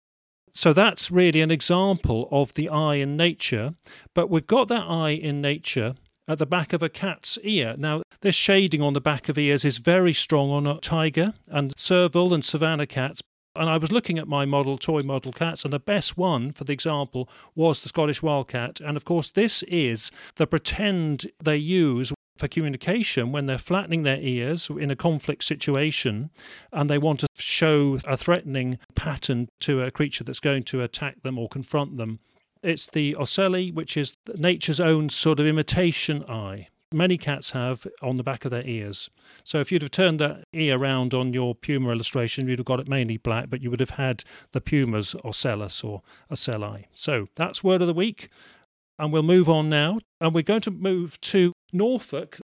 So 0.52 0.72
that's 0.72 1.10
really 1.10 1.40
an 1.40 1.50
example 1.50 2.28
of 2.30 2.54
the 2.54 2.68
eye 2.68 2.96
in 2.96 3.16
nature. 3.16 3.74
But 4.14 4.30
we've 4.30 4.46
got 4.46 4.68
that 4.68 4.88
eye 4.88 5.10
in 5.10 5.40
nature 5.40 5.94
at 6.28 6.38
the 6.38 6.46
back 6.46 6.72
of 6.72 6.82
a 6.82 6.88
cat's 6.88 7.38
ear. 7.42 7.74
Now, 7.78 8.02
this 8.20 8.34
shading 8.34 8.82
on 8.82 8.92
the 8.92 9.00
back 9.00 9.28
of 9.28 9.38
ears 9.38 9.64
is 9.64 9.78
very 9.78 10.12
strong 10.12 10.50
on 10.50 10.66
a 10.66 10.78
tiger 10.80 11.32
and 11.48 11.72
serval 11.76 12.34
and 12.34 12.44
savannah 12.44 12.86
cats. 12.86 13.20
And 13.56 13.68
I 13.68 13.78
was 13.78 13.90
looking 13.90 14.18
at 14.18 14.28
my 14.28 14.44
model, 14.44 14.78
toy 14.78 15.02
model 15.02 15.32
cats, 15.32 15.64
and 15.64 15.72
the 15.72 15.80
best 15.80 16.16
one, 16.16 16.52
for 16.52 16.62
the 16.62 16.72
example, 16.72 17.28
was 17.56 17.80
the 17.80 17.88
Scottish 17.88 18.22
Wildcat. 18.22 18.78
And 18.80 18.96
of 18.96 19.04
course, 19.04 19.30
this 19.30 19.64
is 19.64 20.12
the 20.36 20.46
pretend 20.46 21.32
they 21.42 21.56
use 21.56 22.12
for 22.36 22.46
communication 22.46 23.32
when 23.32 23.46
they're 23.46 23.58
flattening 23.58 24.04
their 24.04 24.20
ears 24.20 24.70
in 24.70 24.92
a 24.92 24.96
conflict 24.96 25.42
situation 25.42 26.30
and 26.72 26.88
they 26.88 26.98
want 26.98 27.18
to 27.20 27.26
show 27.36 27.98
a 28.06 28.16
threatening 28.16 28.78
pattern 28.94 29.48
to 29.60 29.82
a 29.82 29.90
creature 29.90 30.22
that's 30.22 30.38
going 30.38 30.62
to 30.62 30.82
attack 30.82 31.22
them 31.22 31.36
or 31.36 31.48
confront 31.48 31.96
them. 31.96 32.20
It's 32.62 32.88
the 32.88 33.14
ocelli, 33.16 33.70
which 33.70 33.96
is 33.96 34.14
nature's 34.36 34.80
own 34.80 35.08
sort 35.08 35.40
of 35.40 35.46
imitation 35.46 36.24
eye. 36.24 36.68
many 36.92 37.18
cats 37.18 37.50
have 37.50 37.86
on 38.02 38.16
the 38.16 38.22
back 38.22 38.44
of 38.44 38.50
their 38.50 38.66
ears. 38.66 39.10
So 39.44 39.60
if 39.60 39.70
you'd 39.70 39.82
have 39.82 39.90
turned 39.90 40.20
that 40.20 40.44
ear 40.52 40.78
around 40.78 41.14
on 41.14 41.32
your 41.32 41.54
puma 41.54 41.90
illustration, 41.90 42.48
you'd 42.48 42.58
have 42.58 42.66
got 42.66 42.80
it 42.80 42.88
mainly 42.88 43.16
black, 43.16 43.50
but 43.50 43.62
you 43.62 43.70
would 43.70 43.80
have 43.80 43.90
had 43.90 44.24
the 44.52 44.60
pumas 44.60 45.14
ocellus 45.24 45.84
or 45.84 46.02
ocelli. 46.30 46.86
So 46.94 47.28
that's 47.36 47.64
word 47.64 47.82
of 47.82 47.88
the 47.88 47.94
week. 47.94 48.28
And 48.98 49.12
we'll 49.12 49.22
move 49.22 49.48
on 49.48 49.68
now. 49.68 49.98
And 50.20 50.34
we're 50.34 50.42
going 50.42 50.62
to 50.62 50.70
move 50.70 51.20
to 51.22 51.52
Norfolk. 51.72 52.40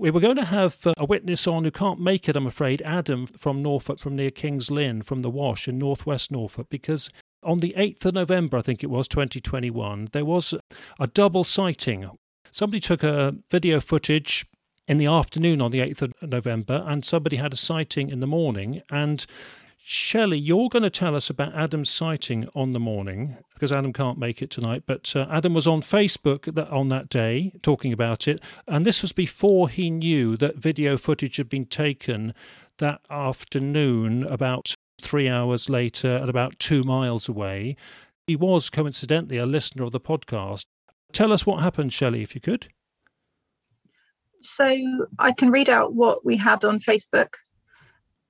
We 0.00 0.10
were 0.10 0.20
going 0.20 0.36
to 0.36 0.44
have 0.44 0.86
uh, 0.86 0.92
a 0.98 1.04
witness 1.04 1.46
on 1.46 1.64
who 1.64 1.70
can't 1.70 1.98
make 1.98 2.28
it, 2.28 2.36
I'm 2.36 2.46
afraid, 2.46 2.82
Adam 2.82 3.26
from 3.26 3.62
Norfolk, 3.62 3.98
from 3.98 4.14
near 4.14 4.30
King's 4.30 4.70
Lynn, 4.70 5.02
from 5.02 5.22
the 5.22 5.30
Wash 5.30 5.66
in 5.66 5.78
northwest 5.78 6.30
Norfolk, 6.30 6.68
because 6.68 7.10
on 7.48 7.58
the 7.58 7.74
8th 7.76 8.04
of 8.04 8.14
November, 8.14 8.58
I 8.58 8.62
think 8.62 8.84
it 8.84 8.90
was 8.90 9.08
2021, 9.08 10.10
there 10.12 10.24
was 10.24 10.54
a 11.00 11.06
double 11.06 11.44
sighting. 11.44 12.08
Somebody 12.50 12.80
took 12.80 13.02
a 13.02 13.34
video 13.50 13.80
footage 13.80 14.46
in 14.86 14.98
the 14.98 15.06
afternoon 15.06 15.60
on 15.62 15.70
the 15.70 15.80
8th 15.80 16.02
of 16.02 16.12
November, 16.22 16.84
and 16.86 17.04
somebody 17.04 17.36
had 17.36 17.54
a 17.54 17.56
sighting 17.56 18.10
in 18.10 18.20
the 18.20 18.26
morning. 18.26 18.82
And 18.90 19.24
Shelley, 19.78 20.38
you're 20.38 20.68
going 20.68 20.82
to 20.82 20.90
tell 20.90 21.16
us 21.16 21.30
about 21.30 21.54
Adam's 21.54 21.88
sighting 21.88 22.48
on 22.54 22.72
the 22.72 22.80
morning 22.80 23.38
because 23.54 23.72
Adam 23.72 23.94
can't 23.94 24.18
make 24.18 24.42
it 24.42 24.50
tonight. 24.50 24.82
But 24.86 25.14
uh, 25.16 25.26
Adam 25.30 25.54
was 25.54 25.66
on 25.66 25.80
Facebook 25.80 26.70
on 26.70 26.90
that 26.90 27.08
day 27.08 27.52
talking 27.62 27.94
about 27.94 28.28
it, 28.28 28.40
and 28.66 28.84
this 28.84 29.00
was 29.00 29.12
before 29.12 29.70
he 29.70 29.88
knew 29.88 30.36
that 30.36 30.56
video 30.56 30.98
footage 30.98 31.36
had 31.36 31.48
been 31.48 31.66
taken 31.66 32.34
that 32.76 33.00
afternoon, 33.10 34.24
about 34.24 34.74
three 35.00 35.28
hours 35.28 35.68
later, 35.68 36.16
at 36.16 36.28
about 36.28 36.58
two 36.58 36.82
miles 36.82 37.28
away. 37.28 37.76
He 38.26 38.36
was 38.36 38.70
coincidentally 38.70 39.38
a 39.38 39.46
listener 39.46 39.84
of 39.84 39.92
the 39.92 40.00
podcast. 40.00 40.66
Tell 41.12 41.32
us 41.32 41.46
what 41.46 41.62
happened, 41.62 41.92
Shelley, 41.92 42.22
if 42.22 42.34
you 42.34 42.40
could. 42.40 42.68
So 44.40 44.68
I 45.18 45.32
can 45.32 45.50
read 45.50 45.68
out 45.68 45.94
what 45.94 46.24
we 46.24 46.36
had 46.36 46.64
on 46.64 46.78
Facebook. 46.80 47.34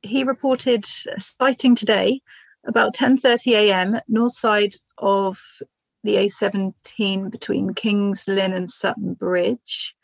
He 0.02 0.24
reported 0.24 0.86
a 1.14 1.20
sighting 1.20 1.74
today 1.74 2.22
about 2.66 2.94
10:30 2.94 3.52
a.m. 3.52 4.00
north 4.08 4.32
side 4.32 4.76
of 4.98 5.40
the 6.04 6.16
A17 6.16 7.30
between 7.30 7.74
Kings 7.74 8.24
Lynn 8.26 8.52
and 8.52 8.70
Sutton 8.70 9.14
Bridge. 9.14 9.94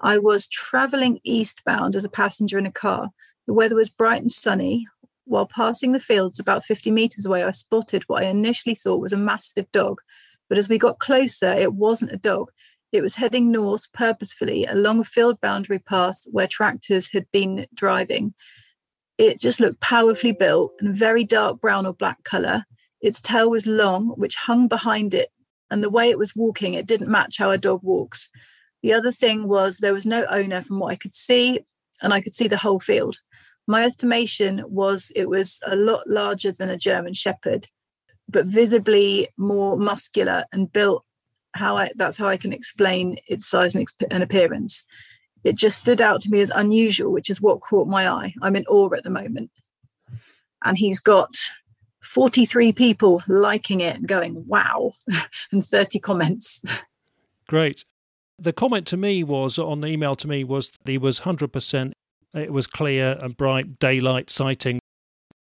I 0.00 0.18
was 0.18 0.46
traveling 0.46 1.20
eastbound 1.24 1.96
as 1.96 2.04
a 2.04 2.10
passenger 2.10 2.58
in 2.58 2.66
a 2.66 2.72
car. 2.72 3.10
The 3.46 3.52
weather 3.52 3.74
was 3.74 3.90
bright 3.90 4.22
and 4.22 4.30
sunny. 4.30 4.86
While 5.30 5.46
passing 5.46 5.92
the 5.92 6.00
fields 6.00 6.40
about 6.40 6.64
50 6.64 6.90
meters 6.90 7.24
away, 7.24 7.44
I 7.44 7.52
spotted 7.52 8.02
what 8.08 8.24
I 8.24 8.26
initially 8.26 8.74
thought 8.74 9.00
was 9.00 9.12
a 9.12 9.16
massive 9.16 9.70
dog. 9.70 10.00
But 10.48 10.58
as 10.58 10.68
we 10.68 10.76
got 10.76 10.98
closer, 10.98 11.52
it 11.52 11.72
wasn't 11.72 12.10
a 12.10 12.16
dog. 12.16 12.50
It 12.90 13.00
was 13.00 13.14
heading 13.14 13.52
north 13.52 13.84
purposefully 13.92 14.64
along 14.64 14.98
a 14.98 15.04
field 15.04 15.40
boundary 15.40 15.78
path 15.78 16.18
where 16.32 16.48
tractors 16.48 17.12
had 17.12 17.30
been 17.30 17.68
driving. 17.72 18.34
It 19.18 19.38
just 19.38 19.60
looked 19.60 19.78
powerfully 19.78 20.32
built 20.32 20.72
and 20.80 20.96
very 20.96 21.22
dark 21.22 21.60
brown 21.60 21.86
or 21.86 21.94
black 21.94 22.24
color. 22.24 22.64
Its 23.00 23.20
tail 23.20 23.50
was 23.50 23.68
long, 23.68 24.08
which 24.16 24.34
hung 24.34 24.66
behind 24.66 25.14
it, 25.14 25.28
and 25.70 25.80
the 25.80 25.90
way 25.90 26.10
it 26.10 26.18
was 26.18 26.34
walking, 26.34 26.74
it 26.74 26.86
didn't 26.86 27.08
match 27.08 27.38
how 27.38 27.52
a 27.52 27.56
dog 27.56 27.84
walks. 27.84 28.30
The 28.82 28.92
other 28.94 29.12
thing 29.12 29.46
was 29.46 29.78
there 29.78 29.94
was 29.94 30.06
no 30.06 30.26
owner 30.28 30.60
from 30.60 30.80
what 30.80 30.90
I 30.90 30.96
could 30.96 31.14
see, 31.14 31.60
and 32.02 32.12
I 32.12 32.20
could 32.20 32.34
see 32.34 32.48
the 32.48 32.56
whole 32.56 32.80
field. 32.80 33.20
My 33.66 33.84
estimation 33.84 34.62
was 34.66 35.12
it 35.14 35.28
was 35.28 35.60
a 35.66 35.76
lot 35.76 36.08
larger 36.08 36.52
than 36.52 36.70
a 36.70 36.76
German 36.76 37.14
Shepherd, 37.14 37.68
but 38.28 38.46
visibly 38.46 39.28
more 39.36 39.76
muscular 39.76 40.44
and 40.52 40.72
built 40.72 41.04
how 41.52 41.76
I 41.76 41.90
that's 41.96 42.16
how 42.16 42.28
I 42.28 42.36
can 42.36 42.52
explain 42.52 43.18
its 43.26 43.46
size 43.46 43.74
and, 43.74 43.86
and 44.10 44.22
appearance. 44.22 44.84
It 45.42 45.56
just 45.56 45.78
stood 45.78 46.00
out 46.00 46.20
to 46.22 46.30
me 46.30 46.40
as 46.40 46.50
unusual, 46.54 47.12
which 47.12 47.30
is 47.30 47.40
what 47.40 47.60
caught 47.60 47.88
my 47.88 48.08
eye. 48.08 48.34
I'm 48.42 48.56
in 48.56 48.66
awe 48.66 48.92
at 48.94 49.04
the 49.04 49.10
moment. 49.10 49.50
And 50.62 50.76
he's 50.76 51.00
got 51.00 51.34
43 52.02 52.72
people 52.72 53.22
liking 53.26 53.80
it 53.80 53.96
and 53.96 54.06
going, 54.06 54.44
wow, 54.46 54.92
and 55.52 55.64
30 55.64 55.98
comments. 56.00 56.60
Great. 57.46 57.84
The 58.38 58.52
comment 58.52 58.86
to 58.88 58.96
me 58.96 59.22
was 59.22 59.58
on 59.58 59.80
the 59.80 59.88
email 59.88 60.14
to 60.16 60.28
me 60.28 60.44
was 60.44 60.70
that 60.70 60.90
he 60.90 60.98
was 60.98 61.20
100%, 61.20 61.92
it 62.34 62.52
was 62.52 62.66
clear 62.66 63.18
and 63.20 63.36
bright 63.36 63.78
daylight 63.78 64.30
sighting. 64.30 64.78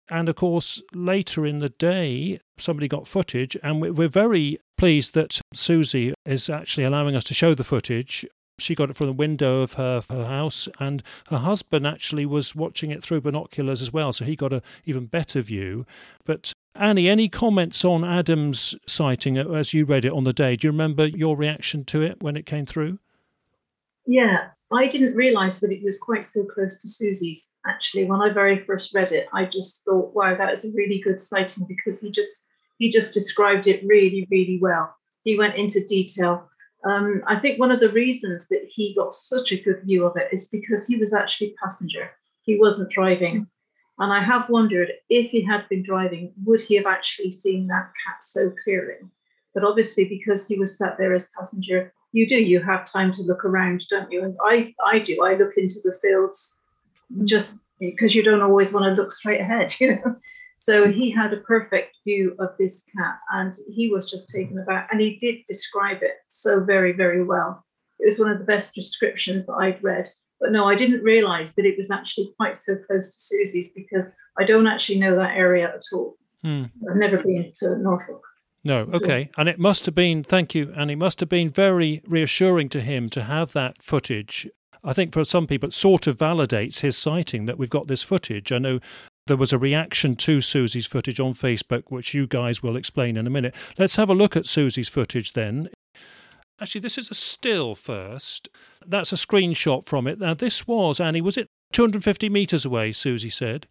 And 0.09 0.27
of 0.27 0.35
course, 0.35 0.81
later 0.93 1.45
in 1.45 1.59
the 1.59 1.69
day, 1.69 2.39
somebody 2.57 2.87
got 2.87 3.07
footage, 3.07 3.55
and 3.63 3.81
we're 3.81 4.09
very 4.09 4.59
pleased 4.77 5.13
that 5.13 5.39
Susie 5.53 6.13
is 6.25 6.49
actually 6.49 6.83
allowing 6.83 7.15
us 7.15 7.23
to 7.25 7.33
show 7.33 7.53
the 7.53 7.63
footage. 7.63 8.25
She 8.59 8.75
got 8.75 8.89
it 8.89 8.95
from 8.95 9.07
the 9.07 9.13
window 9.13 9.61
of 9.61 9.73
her, 9.73 10.01
her 10.09 10.25
house, 10.25 10.67
and 10.79 11.01
her 11.29 11.37
husband 11.37 11.87
actually 11.87 12.25
was 12.25 12.55
watching 12.55 12.91
it 12.91 13.01
through 13.01 13.21
binoculars 13.21 13.81
as 13.81 13.93
well, 13.93 14.11
so 14.11 14.25
he 14.25 14.35
got 14.35 14.53
an 14.53 14.61
even 14.85 15.05
better 15.05 15.41
view. 15.41 15.85
But 16.25 16.51
Annie, 16.75 17.07
any 17.07 17.29
comments 17.29 17.85
on 17.85 18.03
Adam's 18.03 18.75
sighting 18.85 19.37
as 19.37 19.73
you 19.73 19.85
read 19.85 20.05
it 20.05 20.11
on 20.11 20.25
the 20.25 20.33
day? 20.33 20.55
Do 20.55 20.67
you 20.67 20.71
remember 20.71 21.05
your 21.07 21.37
reaction 21.37 21.85
to 21.85 22.01
it 22.01 22.21
when 22.21 22.35
it 22.35 22.45
came 22.45 22.65
through? 22.65 22.99
Yeah, 24.05 24.49
I 24.73 24.87
didn't 24.87 25.15
realise 25.15 25.59
that 25.59 25.71
it 25.71 25.83
was 25.83 25.99
quite 25.99 26.25
so 26.25 26.45
close 26.45 26.77
to 26.79 26.87
Susie's. 26.87 27.49
Actually, 27.65 28.05
when 28.05 28.21
I 28.21 28.29
very 28.29 28.63
first 28.65 28.93
read 28.93 29.11
it, 29.11 29.27
I 29.33 29.45
just 29.45 29.83
thought, 29.83 30.15
"Wow, 30.15 30.35
that 30.35 30.53
is 30.53 30.65
a 30.65 30.71
really 30.73 30.99
good 30.99 31.19
sighting," 31.19 31.65
because 31.67 31.99
he 31.99 32.11
just 32.11 32.31
he 32.77 32.91
just 32.91 33.13
described 33.13 33.67
it 33.67 33.85
really, 33.85 34.27
really 34.31 34.59
well. 34.61 34.95
He 35.23 35.37
went 35.37 35.55
into 35.55 35.85
detail. 35.85 36.49
Um, 36.83 37.21
I 37.27 37.39
think 37.39 37.59
one 37.59 37.71
of 37.71 37.79
the 37.79 37.91
reasons 37.91 38.47
that 38.47 38.65
he 38.67 38.95
got 38.95 39.13
such 39.13 39.51
a 39.51 39.61
good 39.61 39.83
view 39.83 40.05
of 40.05 40.17
it 40.17 40.29
is 40.31 40.47
because 40.47 40.87
he 40.87 40.95
was 40.95 41.13
actually 41.13 41.53
passenger. 41.61 42.09
He 42.41 42.57
wasn't 42.57 42.91
driving. 42.91 43.47
And 43.99 44.11
I 44.11 44.23
have 44.23 44.49
wondered 44.49 44.91
if 45.09 45.29
he 45.29 45.43
had 45.43 45.69
been 45.69 45.83
driving, 45.83 46.33
would 46.43 46.61
he 46.61 46.75
have 46.75 46.87
actually 46.87 47.29
seen 47.29 47.67
that 47.67 47.91
cat 48.03 48.23
so 48.23 48.51
clearly? 48.63 48.95
But 49.53 49.63
obviously, 49.63 50.05
because 50.05 50.47
he 50.47 50.57
was 50.57 50.75
sat 50.77 50.97
there 50.97 51.13
as 51.13 51.29
passenger, 51.37 51.93
you 52.11 52.27
do 52.27 52.35
you 52.35 52.59
have 52.59 52.91
time 52.91 53.11
to 53.13 53.21
look 53.21 53.45
around 53.45 53.83
don't 53.89 54.11
you? 54.11 54.23
And 54.23 54.35
i 54.45 54.73
i 54.85 54.99
do 54.99 55.23
i 55.23 55.35
look 55.35 55.57
into 55.57 55.79
the 55.83 55.97
fields 56.01 56.55
just 57.25 57.57
because 57.79 58.15
you 58.15 58.23
don't 58.23 58.41
always 58.41 58.71
want 58.71 58.85
to 58.85 59.01
look 59.01 59.13
straight 59.13 59.41
ahead 59.41 59.73
you 59.79 59.95
know? 59.95 60.15
So 60.59 60.91
he 60.91 61.09
had 61.09 61.33
a 61.33 61.37
perfect 61.37 61.97
view 62.05 62.35
of 62.37 62.49
this 62.59 62.83
cat 62.95 63.15
and 63.31 63.55
he 63.67 63.89
was 63.89 64.09
just 64.09 64.29
taken 64.29 64.59
aback 64.59 64.89
and 64.91 65.01
he 65.01 65.17
did 65.17 65.37
describe 65.47 66.03
it 66.03 66.17
so 66.27 66.59
very 66.59 66.91
very 66.91 67.23
well. 67.23 67.65
It 67.99 68.07
was 68.07 68.19
one 68.19 68.31
of 68.31 68.39
the 68.39 68.45
best 68.45 68.73
descriptions 68.73 69.45
that 69.45 69.53
i'd 69.53 69.83
read. 69.83 70.07
But 70.39 70.51
no 70.51 70.65
i 70.65 70.75
didn't 70.75 71.03
realize 71.03 71.53
that 71.53 71.65
it 71.65 71.77
was 71.77 71.91
actually 71.91 72.33
quite 72.37 72.57
so 72.57 72.75
close 72.87 73.07
to 73.07 73.21
susie's 73.21 73.69
because 73.69 74.05
i 74.39 74.43
don't 74.43 74.67
actually 74.67 74.99
know 74.99 75.15
that 75.15 75.37
area 75.37 75.67
at 75.67 75.83
all. 75.93 76.17
Hmm. 76.41 76.63
i've 76.89 76.95
never 76.95 77.17
been 77.17 77.51
to 77.57 77.77
norfolk 77.77 78.23
no, 78.63 78.89
okay. 78.93 79.29
And 79.37 79.49
it 79.49 79.59
must 79.59 79.85
have 79.85 79.95
been, 79.95 80.23
thank 80.23 80.53
you, 80.53 80.71
and 80.75 80.91
it 80.91 80.97
must 80.97 81.19
have 81.19 81.29
been 81.29 81.49
very 81.49 82.01
reassuring 82.07 82.69
to 82.69 82.81
him 82.81 83.09
to 83.09 83.23
have 83.23 83.53
that 83.53 83.81
footage. 83.81 84.47
I 84.83 84.93
think 84.93 85.13
for 85.13 85.23
some 85.23 85.47
people, 85.47 85.67
it 85.67 85.73
sort 85.73 86.07
of 86.07 86.17
validates 86.17 86.79
his 86.79 86.97
sighting 86.97 87.45
that 87.45 87.57
we've 87.57 87.69
got 87.69 87.87
this 87.87 88.03
footage. 88.03 88.51
I 88.51 88.57
know 88.57 88.79
there 89.27 89.37
was 89.37 89.53
a 89.53 89.57
reaction 89.57 90.15
to 90.17 90.41
Susie's 90.41 90.87
footage 90.87 91.19
on 91.19 91.33
Facebook, 91.33 91.83
which 91.89 92.13
you 92.13 92.27
guys 92.27 92.63
will 92.63 92.75
explain 92.75 93.17
in 93.17 93.27
a 93.27 93.31
minute. 93.31 93.55
Let's 93.77 93.95
have 93.95 94.09
a 94.09 94.15
look 94.15 94.35
at 94.35 94.47
Susie's 94.47 94.89
footage 94.89 95.33
then. 95.33 95.69
Actually, 96.59 96.81
this 96.81 96.97
is 96.97 97.09
a 97.09 97.15
still 97.15 97.73
first. 97.73 98.49
That's 98.85 99.11
a 99.11 99.15
screenshot 99.15 99.85
from 99.85 100.07
it. 100.07 100.19
Now, 100.19 100.33
this 100.33 100.67
was, 100.67 100.99
Annie, 100.99 101.21
was 101.21 101.37
it 101.37 101.47
250 101.73 102.29
metres 102.29 102.65
away, 102.65 102.91
Susie 102.91 103.29
said? 103.29 103.67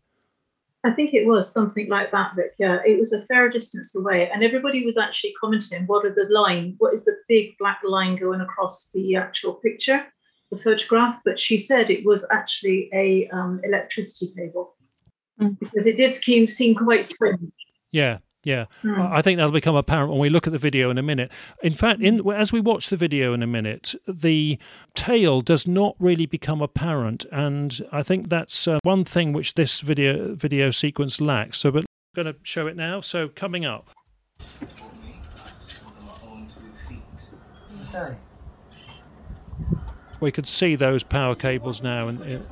I 0.82 0.92
think 0.92 1.12
it 1.12 1.26
was 1.26 1.52
something 1.52 1.88
like 1.88 2.10
that, 2.12 2.32
Rick. 2.36 2.54
Yeah, 2.58 2.78
it 2.86 2.98
was 2.98 3.12
a 3.12 3.26
fair 3.26 3.50
distance 3.50 3.94
away, 3.94 4.30
and 4.30 4.42
everybody 4.42 4.86
was 4.86 4.96
actually 4.96 5.34
commenting, 5.38 5.86
"What 5.86 6.06
are 6.06 6.14
the 6.14 6.26
line? 6.30 6.74
What 6.78 6.94
is 6.94 7.04
the 7.04 7.16
big 7.28 7.58
black 7.58 7.80
line 7.84 8.16
going 8.16 8.40
across 8.40 8.88
the 8.94 9.16
actual 9.16 9.54
picture, 9.54 10.06
the 10.50 10.58
photograph?" 10.58 11.20
But 11.24 11.38
she 11.38 11.58
said 11.58 11.90
it 11.90 12.06
was 12.06 12.24
actually 12.30 12.88
a 12.94 13.28
um, 13.28 13.60
electricity 13.62 14.32
cable 14.34 14.74
mm. 15.38 15.58
because 15.58 15.86
it 15.86 15.98
did 15.98 16.14
seem 16.14 16.48
seem 16.48 16.74
quite 16.74 17.04
strange. 17.04 17.52
Yeah, 17.92 18.18
yeah, 18.42 18.66
mm. 18.82 18.98
I 19.12 19.20
think 19.20 19.36
that'll 19.36 19.52
become 19.52 19.76
apparent 19.76 20.10
when 20.10 20.18
we 20.18 20.30
look 20.30 20.46
at 20.46 20.52
the 20.52 20.58
video 20.58 20.90
in 20.90 20.96
a 20.96 21.02
minute. 21.02 21.30
In 21.62 21.74
fact, 21.74 22.00
in 22.00 22.20
hmm. 22.20 22.30
as 22.30 22.52
we 22.52 22.60
watch 22.60 22.88
the 22.88 22.96
video 22.96 23.34
in 23.34 23.42
a 23.42 23.46
minute, 23.46 23.94
the 24.08 24.58
tail 24.94 25.42
does 25.42 25.66
not 25.66 25.94
really 25.98 26.26
become 26.26 26.62
apparent, 26.62 27.26
and 27.30 27.80
I 27.92 28.02
think 28.02 28.30
that's 28.30 28.66
uh, 28.66 28.78
one 28.82 29.04
thing 29.04 29.32
which 29.32 29.54
this 29.54 29.80
video 29.80 30.34
video 30.34 30.70
sequence 30.70 31.20
lacks. 31.20 31.58
So, 31.58 31.70
we're 31.70 31.84
going 32.14 32.26
to 32.26 32.36
show 32.42 32.66
it 32.66 32.76
now. 32.76 33.02
So, 33.02 33.28
coming 33.28 33.66
up. 33.66 33.90
We 40.20 40.30
could 40.30 40.46
see 40.46 40.76
those 40.76 41.02
power 41.02 41.34
cables 41.34 41.82
now, 41.82 42.08
and. 42.08 42.22
It, 42.22 42.50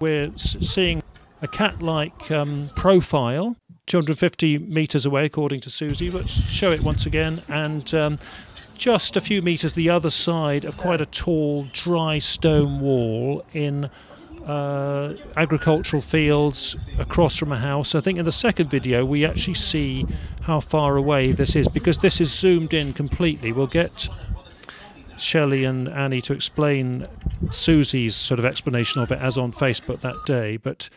we're 0.00 0.30
seeing 0.36 1.02
a 1.42 1.48
cat 1.48 1.80
like 1.80 2.30
um, 2.30 2.64
profile, 2.76 3.56
250 3.86 4.58
metres 4.58 5.06
away, 5.06 5.24
according 5.24 5.60
to 5.60 5.70
Susie. 5.70 6.10
Let's 6.10 6.30
show 6.50 6.70
it 6.70 6.82
once 6.82 7.06
again. 7.06 7.42
And 7.48 7.92
um, 7.94 8.18
just 8.76 9.16
a 9.16 9.20
few 9.20 9.42
metres 9.42 9.74
the 9.74 9.90
other 9.90 10.10
side 10.10 10.64
of 10.64 10.76
quite 10.76 11.00
a 11.00 11.06
tall, 11.06 11.66
dry 11.72 12.18
stone 12.18 12.80
wall 12.80 13.44
in 13.52 13.90
uh, 14.46 15.16
agricultural 15.36 16.00
fields 16.00 16.76
across 16.98 17.36
from 17.36 17.52
a 17.52 17.58
house. 17.58 17.94
I 17.94 18.00
think 18.00 18.18
in 18.18 18.24
the 18.24 18.32
second 18.32 18.70
video 18.70 19.04
we 19.04 19.24
actually 19.24 19.54
see 19.54 20.06
how 20.42 20.60
far 20.60 20.96
away 20.96 21.32
this 21.32 21.56
is 21.56 21.66
because 21.68 21.98
this 21.98 22.20
is 22.20 22.32
zoomed 22.32 22.72
in 22.72 22.92
completely. 22.92 23.52
We'll 23.52 23.66
get 23.66 24.08
Shelley 25.16 25.64
and 25.64 25.88
Annie 25.88 26.20
to 26.22 26.32
explain 26.32 27.06
Susie's 27.50 28.16
sort 28.16 28.38
of 28.38 28.44
explanation 28.44 29.02
of 29.02 29.10
it 29.10 29.20
as 29.20 29.38
on 29.38 29.52
Facebook 29.52 30.00
that 30.00 30.16
day, 30.26 30.56
but 30.56 30.88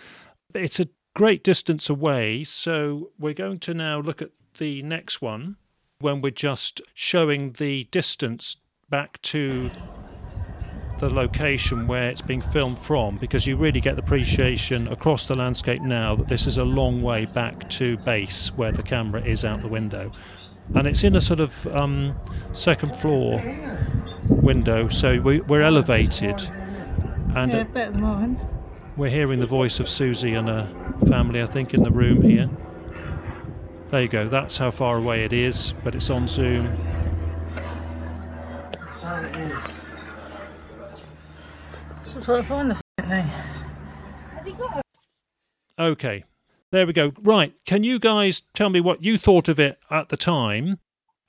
it's 0.53 0.79
a 0.79 0.87
great 1.15 1.43
distance 1.43 1.89
away. 1.89 2.43
So 2.43 3.11
we're 3.19 3.33
going 3.33 3.59
to 3.59 3.73
now 3.73 3.99
look 3.99 4.21
at 4.21 4.31
the 4.57 4.81
next 4.83 5.21
one 5.21 5.57
when 5.99 6.21
we're 6.21 6.31
just 6.31 6.81
showing 6.93 7.53
the 7.53 7.85
distance 7.91 8.57
back 8.89 9.21
to 9.21 9.69
the 10.99 11.09
location 11.09 11.87
where 11.87 12.09
it's 12.09 12.21
being 12.21 12.41
filmed 12.41 12.77
from 12.77 13.17
because 13.17 13.47
you 13.47 13.55
really 13.55 13.79
get 13.79 13.95
the 13.95 14.01
appreciation 14.01 14.87
across 14.89 15.27
the 15.27 15.35
landscape 15.35 15.81
now 15.81 16.15
that 16.15 16.27
this 16.27 16.45
is 16.45 16.57
a 16.57 16.63
long 16.63 17.01
way 17.01 17.25
back 17.27 17.69
to 17.69 17.97
base 17.99 18.49
where 18.57 18.71
the 18.71 18.83
camera 18.83 19.21
is 19.23 19.45
out 19.45 19.61
the 19.61 19.67
window. 19.67 20.11
And 20.75 20.87
it's 20.87 21.03
in 21.03 21.15
a 21.15 21.21
sort 21.21 21.39
of 21.39 21.67
um, 21.67 22.15
second 22.53 22.95
floor 22.95 23.41
window, 24.29 24.87
so 24.87 25.19
we, 25.19 25.41
are 25.41 25.61
elevated. 25.61 26.41
And 27.35 27.51
yeah, 27.51 27.63
better 27.63 27.91
than 27.91 28.01
mine. 28.01 28.39
We're 28.95 29.09
hearing 29.09 29.39
the 29.39 29.45
voice 29.45 29.79
of 29.79 29.87
Susie 29.87 30.33
and 30.33 30.47
her 30.47 30.67
family, 31.07 31.41
I 31.41 31.45
think, 31.45 31.73
in 31.73 31.83
the 31.83 31.91
room 31.91 32.21
here. 32.21 32.49
There 33.91 34.01
you 34.01 34.07
go, 34.07 34.27
that's 34.29 34.57
how 34.57 34.69
far 34.71 34.97
away 34.97 35.23
it 35.23 35.33
is, 35.33 35.73
but 35.83 35.95
it's 35.95 36.09
on 36.09 36.27
Zoom. 36.27 36.75
So 38.95 39.15
it 39.15 39.35
is. 39.35 39.63
So 42.03 42.21
try 42.21 42.37
to 42.37 42.43
find 42.43 42.71
the 42.71 43.03
thing. 43.03 43.29
Okay, 45.79 46.23
there 46.71 46.85
we 46.85 46.93
go. 46.93 47.11
Right, 47.21 47.53
can 47.65 47.83
you 47.83 47.99
guys 47.99 48.43
tell 48.53 48.69
me 48.69 48.81
what 48.81 49.03
you 49.03 49.17
thought 49.17 49.47
of 49.47 49.59
it 49.59 49.79
at 49.89 50.09
the 50.09 50.17
time, 50.17 50.79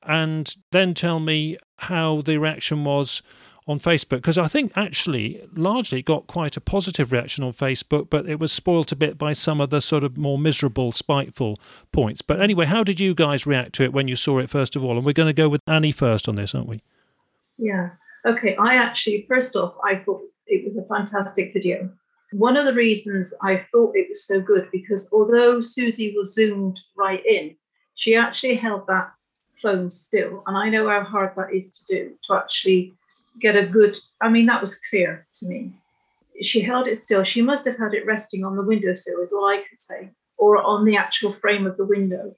and 0.03 0.55
then 0.73 0.95
tell 0.95 1.21
me 1.21 1.57
how 1.79 2.23
the 2.23 2.39
reaction 2.39 2.85
was 2.85 3.23
on 3.71 3.79
Facebook 3.79 4.17
because 4.17 4.39
I 4.39 4.49
think 4.49 4.73
actually 4.75 5.43
largely 5.55 6.03
got 6.03 6.27
quite 6.27 6.57
a 6.57 6.61
positive 6.61 7.13
reaction 7.13 7.45
on 7.45 7.53
Facebook, 7.53 8.11
but 8.11 8.29
it 8.29 8.41
was 8.41 8.53
spoilt 8.53 8.91
a 8.91 8.97
bit 8.97 9.17
by 9.17 9.33
some 9.33 9.61
of 9.61 9.71
the 9.71 9.81
sort 9.81 10.03
of 10.03 10.19
more 10.19 10.39
miserable, 10.39 10.93
spiteful 10.93 11.61
points. 11.93 12.21
But 12.21 12.41
anyway, 12.41 12.67
how 12.67 12.83
did 12.83 12.99
you 12.99 13.15
guys 13.15 13.47
react 13.47 13.75
to 13.75 13.85
it 13.85 13.93
when 13.93 14.09
you 14.09 14.17
saw 14.17 14.39
it 14.39 14.51
first 14.51 14.75
of 14.77 14.85
all? 14.85 14.97
And 14.97 15.07
we're 15.07 15.13
going 15.13 15.29
to 15.29 15.33
go 15.33 15.49
with 15.49 15.61
Annie 15.67 15.93
first 15.93 16.29
on 16.29 16.35
this, 16.35 16.55
aren't 16.55 16.69
we? 16.69 16.83
Yeah. 17.59 17.91
Okay. 18.27 18.57
I 18.57 18.75
actually, 18.75 19.27
first 19.29 19.55
off, 19.55 19.75
I 19.85 19.97
thought 19.97 20.23
it 20.47 20.65
was 20.65 20.77
a 20.77 20.85
fantastic 20.85 21.53
video. 21.53 21.91
One 22.33 22.57
of 22.57 22.65
the 22.65 22.75
reasons 22.75 23.35
I 23.43 23.59
thought 23.59 23.97
it 23.97 24.09
was 24.09 24.25
so 24.25 24.41
good 24.41 24.69
because 24.71 25.09
although 25.13 25.61
Susie 25.61 26.15
was 26.17 26.35
zoomed 26.35 26.79
right 26.97 27.25
in, 27.27 27.57
she 27.97 28.15
actually 28.15 28.55
held 28.55 28.87
that 28.87 29.13
phone 29.61 29.91
still. 29.91 30.45
And 30.47 30.57
I 30.57 30.69
know 30.69 30.89
how 30.89 31.03
hard 31.03 31.33
that 31.37 31.53
is 31.53 31.73
to 31.73 31.85
do 31.87 32.17
to 32.27 32.35
actually 32.35 32.95
get 33.41 33.57
a 33.57 33.67
good, 33.67 33.99
I 34.23 34.29
mean, 34.29 34.47
that 34.47 34.63
was 34.63 34.79
clear 34.89 35.27
to 35.39 35.47
me. 35.47 35.73
She 36.41 36.61
held 36.61 36.87
it 36.87 36.99
still. 36.99 37.25
She 37.25 37.43
must 37.43 37.65
have 37.67 37.77
had 37.77 37.95
it 37.95 38.07
resting 38.07 38.45
on 38.45 38.57
the 38.57 38.63
windowsill, 38.63 39.21
is 39.21 39.33
all 39.33 39.47
I 39.47 39.65
can 39.69 39.77
say, 39.77 40.11
or 40.39 40.63
on 40.63 40.85
the 40.85 40.97
actual 40.97 41.33
frame 41.33 41.67
of 41.67 41.77
the 41.77 41.85
window. 41.85 42.35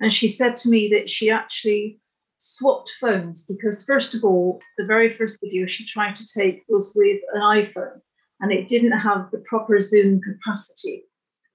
And 0.00 0.12
she 0.12 0.28
said 0.28 0.56
to 0.56 0.68
me 0.68 0.88
that 0.88 1.08
she 1.08 1.30
actually 1.30 2.00
swapped 2.38 2.92
phones 3.00 3.42
because, 3.42 3.84
first 3.84 4.12
of 4.14 4.24
all, 4.24 4.60
the 4.76 4.84
very 4.84 5.16
first 5.16 5.38
video 5.40 5.66
she 5.66 5.86
tried 5.86 6.16
to 6.16 6.28
take 6.28 6.64
was 6.68 6.92
with 6.94 7.20
an 7.32 7.40
iPhone 7.40 8.00
and 8.40 8.52
it 8.52 8.68
didn't 8.68 8.98
have 8.98 9.30
the 9.30 9.42
proper 9.48 9.80
zoom 9.80 10.20
capacity. 10.20 11.04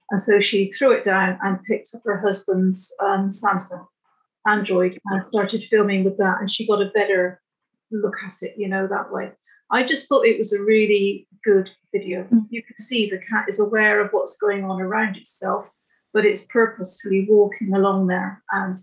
And 0.10 0.22
so 0.22 0.40
she 0.40 0.72
threw 0.72 0.92
it 0.92 1.04
down 1.04 1.40
and 1.42 1.64
picked 1.64 1.96
up 1.96 2.02
her 2.06 2.20
husband's 2.20 2.92
um, 3.00 3.30
Samsung 3.30 3.86
Android 4.46 4.98
and 5.06 5.26
started 5.26 5.64
filming 5.70 6.04
with 6.04 6.18
that. 6.18 6.38
And 6.40 6.52
she 6.52 6.68
got 6.68 6.82
a 6.82 6.92
better 6.94 7.42
look 7.92 8.16
at 8.26 8.42
it, 8.42 8.56
you 8.58 8.68
know, 8.68 8.88
that 8.88 9.12
way. 9.12 9.32
I 9.72 9.86
just 9.86 10.10
thought 10.10 10.26
it 10.26 10.38
was 10.38 10.52
a 10.52 10.62
really 10.62 11.28
good 11.46 11.70
video. 11.94 12.24
Mm. 12.26 12.46
You 12.50 12.62
can 12.62 12.78
see 12.78 13.10
the 13.10 13.20
cat 13.20 13.46
is 13.48 13.60
aware 13.60 14.02
of 14.02 14.12
what's 14.12 14.36
going 14.36 14.66
on 14.66 14.82
around 14.82 15.16
itself, 15.16 15.66
but 16.14 16.26
it's 16.26 16.46
purposefully 16.50 17.26
walking 17.30 17.74
along 17.74 18.08
there. 18.08 18.44
And 18.52 18.78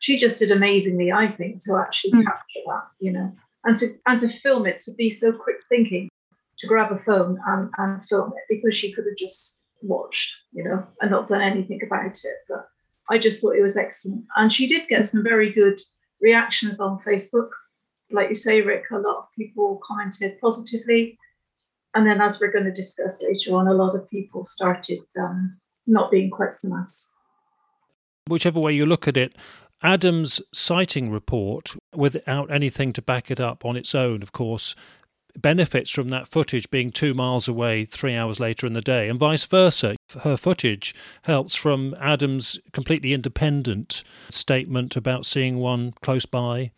she 0.00 0.18
just 0.18 0.38
did 0.38 0.50
amazingly, 0.50 1.10
I 1.10 1.28
think, 1.28 1.64
to 1.64 1.76
actually 1.76 2.12
mm. 2.12 2.24
capture 2.24 2.60
that, 2.66 2.84
you 3.00 3.12
know, 3.12 3.32
and 3.64 3.76
to 3.78 3.96
and 4.06 4.20
to 4.20 4.28
film 4.40 4.66
it, 4.66 4.82
to 4.84 4.92
be 4.92 5.08
so 5.08 5.32
quick 5.32 5.56
thinking, 5.70 6.10
to 6.58 6.66
grab 6.66 6.92
a 6.92 6.98
phone 6.98 7.38
and, 7.46 7.70
and 7.78 8.04
film 8.06 8.32
it 8.36 8.44
because 8.48 8.76
she 8.76 8.92
could 8.92 9.04
have 9.06 9.16
just 9.16 9.58
watched, 9.82 10.32
you 10.52 10.64
know, 10.64 10.86
and 11.00 11.10
not 11.10 11.28
done 11.28 11.42
anything 11.42 11.80
about 11.86 12.14
it. 12.14 12.36
But 12.48 12.68
I 13.10 13.18
just 13.18 13.40
thought 13.40 13.56
it 13.56 13.62
was 13.62 13.76
excellent. 13.76 14.24
And 14.36 14.52
she 14.52 14.66
did 14.66 14.88
get 14.88 15.08
some 15.08 15.22
very 15.22 15.52
good 15.52 15.80
reactions 16.20 16.80
on 16.80 17.00
Facebook 17.06 17.48
like 18.10 18.28
you 18.28 18.36
say, 18.36 18.60
Rick, 18.60 18.84
a 18.92 18.98
lot 18.98 19.18
of 19.18 19.24
people 19.36 19.80
commented 19.86 20.40
positively. 20.40 21.18
And 21.94 22.06
then, 22.06 22.20
as 22.20 22.40
we're 22.40 22.50
going 22.50 22.64
to 22.64 22.72
discuss 22.72 23.22
later 23.22 23.54
on, 23.54 23.68
a 23.68 23.74
lot 23.74 23.94
of 23.94 24.08
people 24.10 24.46
started 24.46 25.00
um, 25.18 25.56
not 25.86 26.10
being 26.10 26.30
quite 26.30 26.54
so 26.54 26.68
nice. 26.68 27.08
Whichever 28.26 28.58
way 28.58 28.72
you 28.72 28.86
look 28.86 29.06
at 29.06 29.16
it, 29.16 29.36
Adam's 29.82 30.40
sighting 30.52 31.10
report, 31.10 31.76
without 31.94 32.50
anything 32.50 32.92
to 32.94 33.02
back 33.02 33.30
it 33.30 33.40
up 33.40 33.64
on 33.64 33.76
its 33.76 33.94
own, 33.94 34.22
of 34.22 34.32
course, 34.32 34.74
benefits 35.36 35.90
from 35.90 36.08
that 36.08 36.28
footage 36.28 36.70
being 36.70 36.90
two 36.90 37.14
miles 37.14 37.48
away 37.48 37.84
three 37.84 38.14
hours 38.14 38.40
later 38.40 38.66
in 38.66 38.72
the 38.72 38.80
day, 38.80 39.08
and 39.08 39.18
vice 39.18 39.44
versa. 39.44 39.96
Her 40.20 40.36
footage 40.36 40.94
helps 41.22 41.54
from 41.54 41.94
Adam's 42.00 42.58
completely 42.72 43.12
independent 43.12 44.04
statement 44.28 44.96
about 44.96 45.26
seeing 45.26 45.58
one 45.58 45.92
close 46.02 46.26
by 46.26 46.70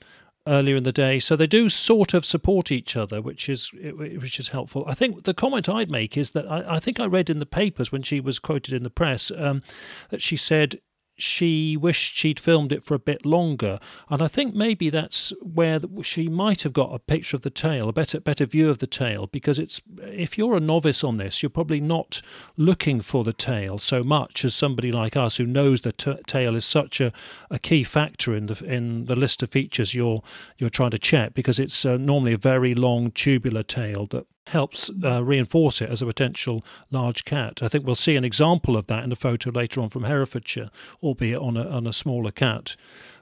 earlier 0.47 0.77
in 0.77 0.85
the 0.85 0.92
day. 0.92 1.19
So 1.19 1.35
they 1.37 1.47
do 1.47 1.69
sort 1.69 2.14
of 2.14 2.25
support 2.25 2.71
each 2.71 2.97
other, 2.97 3.21
which 3.21 3.49
is 3.49 3.73
which 3.73 4.38
is 4.38 4.49
helpful. 4.49 4.85
I 4.87 4.95
think 4.95 5.25
the 5.25 5.35
comment 5.35 5.69
I'd 5.69 5.90
make 5.90 6.16
is 6.16 6.31
that 6.33 6.51
I, 6.51 6.77
I 6.77 6.81
think 6.81 7.01
I 7.01 7.07
read 7.07 7.29
in 7.29 7.40
the 7.40 7.47
papers 7.47 7.90
when 7.90 8.03
she 8.03 8.21
was 8.21 8.38
quoted 8.38 8.73
in 8.73 8.83
the 8.83 8.90
press 8.90 9.31
um, 9.37 9.62
that 10.11 10.23
she 10.23 10.37
said 10.37 10.81
she 11.16 11.76
wished 11.76 12.16
she'd 12.16 12.38
filmed 12.38 12.72
it 12.72 12.85
for 12.85 12.94
a 12.94 12.98
bit 12.98 13.24
longer, 13.24 13.79
and 14.09 14.22
I 14.22 14.29
think 14.29 14.55
maybe 14.55 14.90
that's 14.90 15.33
where 15.40 15.81
she 16.02 16.29
might 16.29 16.62
have 16.62 16.72
got 16.72 16.94
a 16.94 16.98
picture 16.98 17.37
of 17.37 17.42
the 17.42 17.50
tail, 17.50 17.88
a 17.88 17.92
better 17.92 18.20
better 18.20 18.46
view 18.46 18.70
of 18.70 18.79
the 18.79 18.87
tail, 18.87 19.26
because 19.26 19.59
it's 19.59 19.81
if 20.02 20.37
you're 20.37 20.57
a 20.57 20.61
novice 20.61 21.02
on 21.02 21.16
this, 21.16 21.42
you're 21.42 21.50
probably 21.50 21.81
not 21.81 22.22
looking 22.57 23.00
for 23.00 23.24
the 23.24 23.33
tail 23.33 23.79
so 23.79 24.02
much 24.02 24.44
as 24.44 24.55
somebody 24.55 24.92
like 24.92 25.16
us 25.16 25.37
who 25.37 25.46
knows 25.46 25.81
the 25.81 25.92
t- 25.92 26.14
tail 26.26 26.55
is 26.55 26.64
such 26.64 27.00
a, 27.00 27.12
a 27.50 27.59
key 27.59 27.85
factor 27.85 28.35
in 28.35 28.46
the 28.46 28.64
in 28.64 29.07
the 29.07 29.16
list 29.16 29.42
of 29.42 29.50
features 29.50 29.94
you're 29.94 30.22
you're 30.59 30.70
trying 30.70 30.90
to 30.90 30.98
check, 30.98 31.35
because 31.35 31.59
it's 31.59 31.85
uh, 31.85 31.96
normally 31.96 32.35
a 32.35 32.38
very 32.38 32.74
long 32.74 33.11
tubular 33.11 33.62
tail 33.62 34.07
that 34.07 34.26
helps 34.46 34.90
uh, 35.04 35.22
reinforce 35.24 35.80
it 35.80 35.90
as 35.90 36.02
a 36.02 36.06
potential 36.06 36.64
large 36.90 37.24
cat. 37.24 37.62
I 37.62 37.68
think 37.68 37.85
we'll 37.85 37.94
see 37.94 38.16
an 38.16 38.24
example 38.24 38.76
of 38.76 38.87
that 38.87 39.04
in 39.04 39.12
a 39.12 39.16
photo 39.16 39.50
later 39.50 39.80
on 39.80 39.88
from 39.88 40.04
Herefordshire, 40.04 40.70
albeit 41.02 41.40
on 41.40 41.56
a, 41.56 41.68
on 41.68 41.87
a 41.87 41.92
smaller 41.92 42.30
cat. 42.30 42.76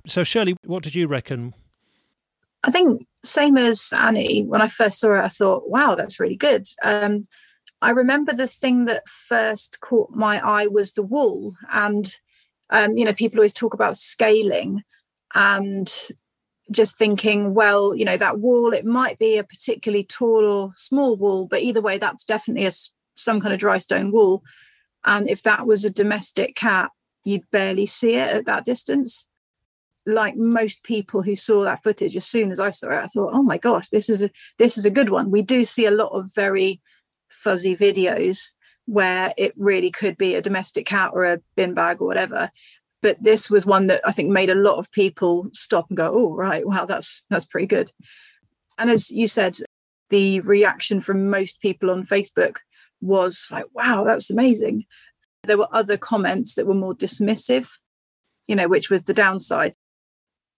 So, 0.06 0.22
Shirley, 0.22 0.56
what 0.64 0.82
did 0.82 0.94
you 0.94 1.06
reckon? 1.06 1.54
I 2.62 2.70
think 2.70 3.06
same 3.24 3.56
as 3.56 3.92
Annie. 3.96 4.44
When 4.44 4.62
I 4.62 4.68
first 4.68 5.00
saw 5.00 5.14
it, 5.18 5.24
I 5.24 5.28
thought, 5.28 5.68
"Wow, 5.68 5.94
that's 5.94 6.20
really 6.20 6.37
good." 6.37 6.66
Um, 6.82 7.24
I 7.82 7.90
remember 7.90 8.32
the 8.32 8.46
thing 8.46 8.87
that 8.87 9.08
first 9.08 9.80
caught 9.80 10.10
my 10.10 10.40
eye 10.40 10.66
was 10.66 10.92
the 10.92 11.02
wool, 11.02 11.54
and 11.70 12.14
um, 12.70 12.96
you 12.96 13.04
know, 13.04 13.12
people 13.12 13.38
always 13.38 13.54
talk 13.54 13.74
about 13.74 13.96
scaling, 13.96 14.82
and 15.34 15.92
just 16.70 16.96
thinking, 16.96 17.55
well, 17.55 17.94
you 17.94 18.05
know, 18.05 18.16
that 18.16 18.38
wall, 18.38 18.72
it 18.72 18.85
might 18.85 19.18
be 19.18 19.37
a 19.37 19.44
particularly 19.44 20.05
tall 20.05 20.46
or 20.46 20.72
small 20.77 21.16
wall, 21.16 21.46
but 21.46 21.62
either 21.62 21.81
way, 21.81 21.98
that's 21.98 22.24
definitely 22.24 22.66
a, 22.66 22.72
some 23.14 23.40
kind 23.40 23.53
of 23.53 23.61
dry 23.61 23.79
stone 23.79 24.11
wall. 24.12 24.42
And 25.05 25.29
if 25.29 25.42
that 25.42 25.66
was 25.66 25.85
a 25.85 25.90
domestic 25.90 26.57
cat, 26.57 26.90
you'd 27.24 27.50
barely 27.50 27.87
see 27.87 28.14
it 28.14 28.31
at 28.31 28.46
that 28.46 28.64
distance. 28.64 29.27
Like 30.07 30.37
most 30.37 30.83
people 30.83 31.22
who 31.22 31.37
saw 31.37 31.64
that 31.64 31.83
footage, 31.83 32.16
as 32.16 32.27
soon 32.27 32.50
as 32.50 32.61
I 32.61 32.70
saw 32.70 32.90
it, 32.90 33.05
I 33.05 33.07
thought, 33.07 33.33
oh 33.35 33.42
my 33.42 33.57
gosh, 33.57 33.88
this 33.88 34.11
is 34.11 34.22
a 34.22 34.31
this 34.59 34.77
is 34.77 34.85
a 34.85 34.90
good 34.90 35.09
one. 35.09 35.31
We 35.31 35.40
do 35.40 35.64
see 35.64 35.87
a 35.87 35.90
lot 35.90 36.12
of 36.12 36.35
very 36.35 36.83
fuzzy 37.31 37.74
videos 37.74 38.53
where 38.87 39.33
it 39.38 39.55
really 39.57 39.90
could 39.90 40.18
be 40.18 40.35
a 40.35 40.42
domestic 40.42 40.85
cat 40.85 41.11
or 41.14 41.24
a 41.24 41.40
bin 41.57 41.72
bag 41.72 42.03
or 42.03 42.07
whatever 42.07 42.50
but 43.04 43.22
this 43.22 43.48
was 43.48 43.64
one 43.64 43.86
that 43.86 44.00
I 44.04 44.10
think 44.10 44.30
made 44.30 44.50
a 44.50 44.56
lot 44.56 44.78
of 44.78 44.90
people 44.90 45.48
stop 45.52 45.86
and 45.88 45.96
go, 45.96 46.10
"Oh, 46.12 46.34
right, 46.34 46.66
wow, 46.66 46.86
that's 46.86 47.24
that's 47.30 47.44
pretty 47.44 47.68
good." 47.68 47.92
And 48.78 48.90
as 48.90 49.10
you 49.10 49.28
said, 49.28 49.58
the 50.10 50.40
reaction 50.40 51.00
from 51.00 51.30
most 51.30 51.60
people 51.60 51.90
on 51.90 52.04
Facebook 52.04 52.56
was 53.00 53.46
like, 53.52 53.66
"Wow, 53.72 54.04
that's 54.04 54.30
amazing." 54.30 54.86
there 55.46 55.58
were 55.58 55.68
other 55.72 55.96
comments 55.96 56.54
that 56.54 56.66
were 56.66 56.74
more 56.74 56.94
dismissive, 56.94 57.68
you 58.46 58.56
know, 58.56 58.68
which 58.68 58.90
was 58.90 59.02
the 59.04 59.14
downside. 59.14 59.74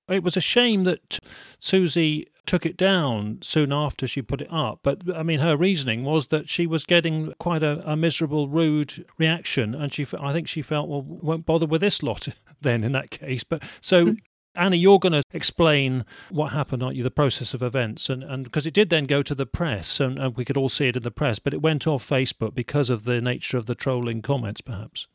It 0.09 0.23
was 0.23 0.37
a 0.37 0.41
shame 0.41 0.85
that 0.85 1.19
Susie 1.59 2.29
took 2.47 2.65
it 2.65 2.77
down 2.77 3.39
soon 3.43 3.73
after 3.73 4.07
she 4.07 4.23
put 4.23 4.41
it 4.41 4.53
up. 4.53 4.81
But 4.83 5.03
I 5.15 5.23
mean, 5.23 5.41
her 5.41 5.57
reasoning 5.57 6.05
was 6.05 6.29
that 6.29 6.49
she 6.49 6.67
was 6.67 6.85
getting 6.85 7.35
quite 7.39 7.63
a, 7.63 7.83
a 7.91 7.97
miserable, 7.97 8.49
rude 8.49 9.05
reaction, 9.19 9.75
and 9.75 9.93
she, 9.93 10.07
I 10.19 10.33
think, 10.33 10.49
she 10.49 10.63
felt, 10.63 10.89
well, 10.89 11.03
won't 11.03 11.45
bother 11.45 11.67
with 11.67 11.81
this 11.81 12.03
lot 12.03 12.29
then 12.61 12.85
in 12.85 12.93
that 12.93 13.11
case. 13.11 13.45
But 13.45 13.63
so. 13.81 14.07
Mm. 14.07 14.19
Annie, 14.59 14.79
you're 14.79 14.99
going 14.99 15.13
to 15.13 15.21
explain 15.35 16.07
what 16.31 16.53
happened, 16.53 16.83
aren't 16.83 16.97
you? 16.97 17.03
The 17.03 17.11
process 17.11 17.53
of 17.53 17.63
events, 17.63 18.09
and 18.09 18.23
and 18.23 18.43
because 18.43 18.67
it 18.67 18.73
did 18.73 18.89
then 18.89 19.05
go 19.05 19.21
to 19.21 19.35
the 19.35 19.45
press, 19.45 20.01
and, 20.01 20.19
and 20.19 20.35
we 20.35 20.47
could 20.47 20.57
all 20.57 20.71
see 20.71 20.89
it 20.89 20.97
in 20.97 21.03
the 21.03 21.11
press, 21.11 21.39
but 21.39 21.53
it 21.53 21.61
went 21.61 21.87
off 21.87 22.09
Facebook 22.09 22.55
because 22.55 22.89
of 22.89 23.05
the 23.05 23.21
nature 23.21 23.59
of 23.59 23.67
the 23.67 23.75
trolling 23.75 24.23
comments, 24.23 24.63
perhaps. 24.63 25.09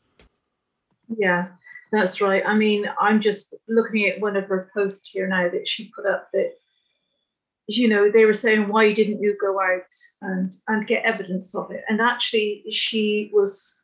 Yeah, 1.08 1.48
that's 1.92 2.20
right. 2.20 2.42
I 2.44 2.56
mean, 2.56 2.86
I'm 2.98 3.20
just 3.20 3.54
looking 3.68 4.08
at 4.08 4.20
one 4.20 4.36
of 4.36 4.46
her 4.46 4.70
posts 4.74 5.08
here 5.08 5.28
now 5.28 5.48
that 5.50 5.68
she 5.68 5.92
put 5.94 6.06
up 6.06 6.28
that 6.32 6.54
you 7.68 7.88
know, 7.88 8.10
they 8.10 8.24
were 8.24 8.34
saying, 8.34 8.68
why 8.68 8.92
didn't 8.92 9.20
you 9.20 9.36
go 9.40 9.60
out 9.60 9.86
and, 10.20 10.56
and 10.68 10.86
get 10.86 11.04
evidence 11.04 11.54
of 11.54 11.70
it? 11.70 11.84
And 11.88 12.00
actually, 12.00 12.64
she 12.70 13.30
was 13.32 13.74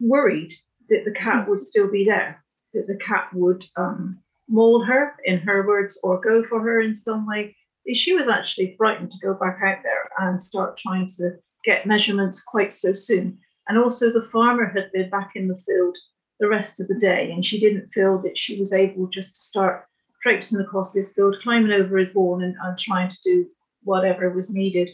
worried 0.00 0.52
that 0.88 1.04
the 1.04 1.10
cat 1.10 1.48
would 1.48 1.60
still 1.60 1.90
be 1.90 2.04
there, 2.04 2.42
that 2.74 2.86
the 2.86 2.96
cat 2.96 3.28
would 3.34 3.64
um, 3.76 4.18
maul 4.48 4.84
her, 4.84 5.16
in 5.24 5.38
her 5.40 5.66
words, 5.66 5.98
or 6.02 6.20
go 6.20 6.44
for 6.44 6.60
her 6.60 6.80
in 6.80 6.94
some 6.94 7.26
way. 7.26 7.56
She 7.94 8.14
was 8.14 8.28
actually 8.28 8.74
frightened 8.76 9.10
to 9.12 9.26
go 9.26 9.34
back 9.34 9.58
out 9.64 9.82
there 9.82 10.08
and 10.18 10.40
start 10.40 10.78
trying 10.78 11.08
to 11.18 11.32
get 11.64 11.86
measurements 11.86 12.42
quite 12.42 12.72
so 12.72 12.92
soon. 12.92 13.38
And 13.68 13.76
also, 13.76 14.12
the 14.12 14.28
farmer 14.30 14.66
had 14.66 14.92
been 14.92 15.10
back 15.10 15.32
in 15.34 15.48
the 15.48 15.56
field 15.56 15.96
the 16.40 16.48
rest 16.48 16.80
of 16.80 16.88
the 16.88 16.98
day, 16.98 17.30
and 17.32 17.44
she 17.44 17.58
didn't 17.58 17.92
feel 17.92 18.18
that 18.18 18.38
she 18.38 18.58
was 18.58 18.72
able 18.72 19.06
just 19.08 19.34
to 19.34 19.40
start 19.40 19.86
traipsing 20.22 20.60
across 20.60 20.92
this 20.92 21.12
field, 21.12 21.36
climbing 21.42 21.72
over 21.72 21.96
his 21.98 22.14
wall, 22.14 22.40
and, 22.42 22.54
and 22.62 22.78
trying 22.78 23.08
to 23.08 23.18
do 23.24 23.46
whatever 23.84 24.30
was 24.30 24.50
needed. 24.50 24.90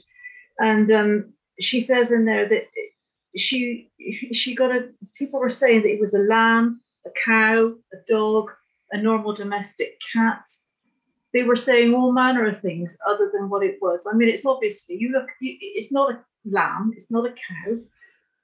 And 0.58 0.90
um, 0.90 1.32
she 1.60 1.80
says 1.80 2.10
in 2.10 2.24
there 2.24 2.48
that 2.48 2.64
she 3.36 3.90
she 4.32 4.54
got 4.54 4.74
a 4.74 4.88
people 5.16 5.40
were 5.40 5.50
saying 5.50 5.82
that 5.82 5.92
it 5.92 6.00
was 6.00 6.14
a 6.14 6.18
lamb, 6.18 6.80
a 7.06 7.10
cow, 7.24 7.74
a 7.92 7.96
dog, 8.08 8.50
a 8.92 8.98
normal 8.98 9.34
domestic 9.34 9.98
cat. 10.12 10.42
They 11.32 11.42
were 11.42 11.56
saying 11.56 11.92
all 11.92 12.12
manner 12.12 12.46
of 12.46 12.60
things 12.60 12.96
other 13.08 13.30
than 13.32 13.50
what 13.50 13.64
it 13.64 13.78
was. 13.82 14.06
I 14.10 14.14
mean, 14.14 14.28
it's 14.28 14.46
obviously 14.46 14.96
you 14.96 15.10
look. 15.10 15.26
It's 15.40 15.92
not 15.92 16.12
a 16.12 16.20
lamb. 16.44 16.92
It's 16.96 17.10
not 17.10 17.26
a 17.26 17.30
cow. 17.30 17.78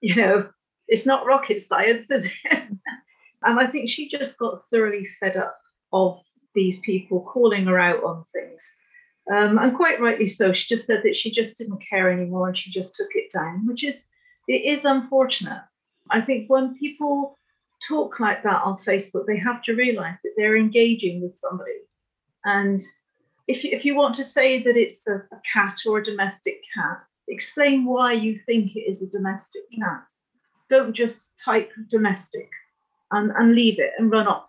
You 0.03 0.15
know, 0.15 0.49
it's 0.91 1.07
not 1.07 1.25
rocket 1.25 1.63
science, 1.63 2.11
is 2.11 2.27
it? 2.27 2.33
and 3.43 3.61
I 3.61 3.67
think 3.69 3.89
she 3.89 4.09
just 4.09 4.37
got 4.37 4.69
thoroughly 4.69 5.07
fed 5.21 5.37
up 5.37 5.59
of 5.93 6.21
these 6.55 6.79
people 6.81 7.23
calling 7.23 7.65
her 7.67 7.79
out 7.79 8.03
on 8.03 8.25
things. 8.33 8.71
Um, 9.33 9.59
and 9.59 9.77
quite 9.77 10.01
rightly 10.01 10.27
so. 10.27 10.53
She 10.53 10.69
just 10.69 10.87
said 10.87 11.03
that 11.05 11.17
she 11.17 11.31
just 11.31 11.57
didn't 11.57 11.85
care 11.89 12.11
anymore 12.11 12.49
and 12.49 12.59
she 12.59 12.71
just 12.71 12.95
took 12.97 13.11
it 13.15 13.33
down, 13.33 13.67
which 13.67 13.85
is 13.85 14.03
it 14.49 14.65
is 14.65 14.85
unfortunate. 14.85 15.63
I 16.11 16.21
think 16.21 16.51
when 16.51 16.75
people 16.75 17.39
talk 17.87 18.19
like 18.19 18.43
that 18.43 18.63
on 18.63 18.79
Facebook, 18.79 19.27
they 19.27 19.39
have 19.39 19.63
to 19.65 19.75
realize 19.75 20.17
that 20.25 20.33
they're 20.37 20.57
engaging 20.57 21.23
with 21.23 21.39
somebody. 21.39 21.79
And 22.45 22.83
if 23.47 23.63
you, 23.63 23.71
if 23.73 23.85
you 23.85 23.95
want 23.95 24.17
to 24.17 24.25
say 24.25 24.63
that 24.65 24.77
it's 24.77 25.07
a, 25.07 25.17
a 25.17 25.41
cat 25.53 25.79
or 25.87 25.99
a 25.99 26.05
domestic 26.05 26.61
cat, 26.75 26.99
explain 27.29 27.85
why 27.85 28.15
you 28.15 28.41
think 28.45 28.75
it 28.75 28.81
is 28.81 29.03
a 29.03 29.07
domestic 29.07 29.63
cat. 29.79 30.05
Don't 30.71 30.95
just 30.95 31.33
type 31.45 31.71
domestic 31.91 32.49
and, 33.11 33.33
and 33.37 33.55
leave 33.55 33.79
it 33.79 33.93
and 33.99 34.11
run 34.11 34.27
off 34.27 34.47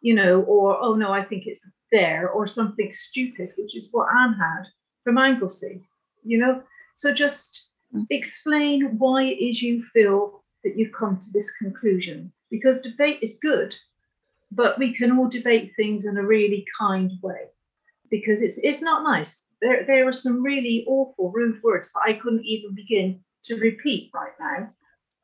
you 0.00 0.14
know, 0.14 0.42
or 0.42 0.78
oh 0.80 0.94
no, 0.94 1.12
I 1.12 1.24
think 1.24 1.46
it's 1.46 1.60
there, 1.90 2.28
or 2.30 2.46
something 2.46 2.92
stupid, 2.92 3.52
which 3.56 3.76
is 3.76 3.88
what 3.92 4.08
Anne 4.14 4.34
had 4.34 4.64
from 5.04 5.18
Anglesey, 5.18 5.82
you 6.24 6.38
know. 6.38 6.62
So 6.94 7.12
just 7.12 7.66
mm. 7.94 8.06
explain 8.10 8.98
why 8.98 9.24
it 9.24 9.38
is 9.42 9.62
you 9.62 9.84
feel 9.92 10.42
that 10.64 10.76
you've 10.76 10.92
come 10.92 11.18
to 11.18 11.30
this 11.32 11.50
conclusion, 11.52 12.32
because 12.50 12.80
debate 12.80 13.18
is 13.22 13.38
good, 13.40 13.74
but 14.52 14.78
we 14.78 14.94
can 14.94 15.18
all 15.18 15.28
debate 15.28 15.72
things 15.76 16.04
in 16.06 16.16
a 16.16 16.22
really 16.22 16.64
kind 16.78 17.12
way, 17.22 17.48
because 18.10 18.42
it's 18.42 18.58
it's 18.58 18.80
not 18.80 19.02
nice. 19.02 19.42
There 19.60 19.84
there 19.84 20.06
are 20.08 20.12
some 20.12 20.42
really 20.42 20.84
awful, 20.86 21.32
rude 21.32 21.60
words 21.62 21.90
that 21.92 22.02
I 22.06 22.12
couldn't 22.14 22.44
even 22.44 22.74
begin 22.74 23.20
to 23.44 23.56
repeat 23.56 24.10
right 24.14 24.32
now 24.38 24.70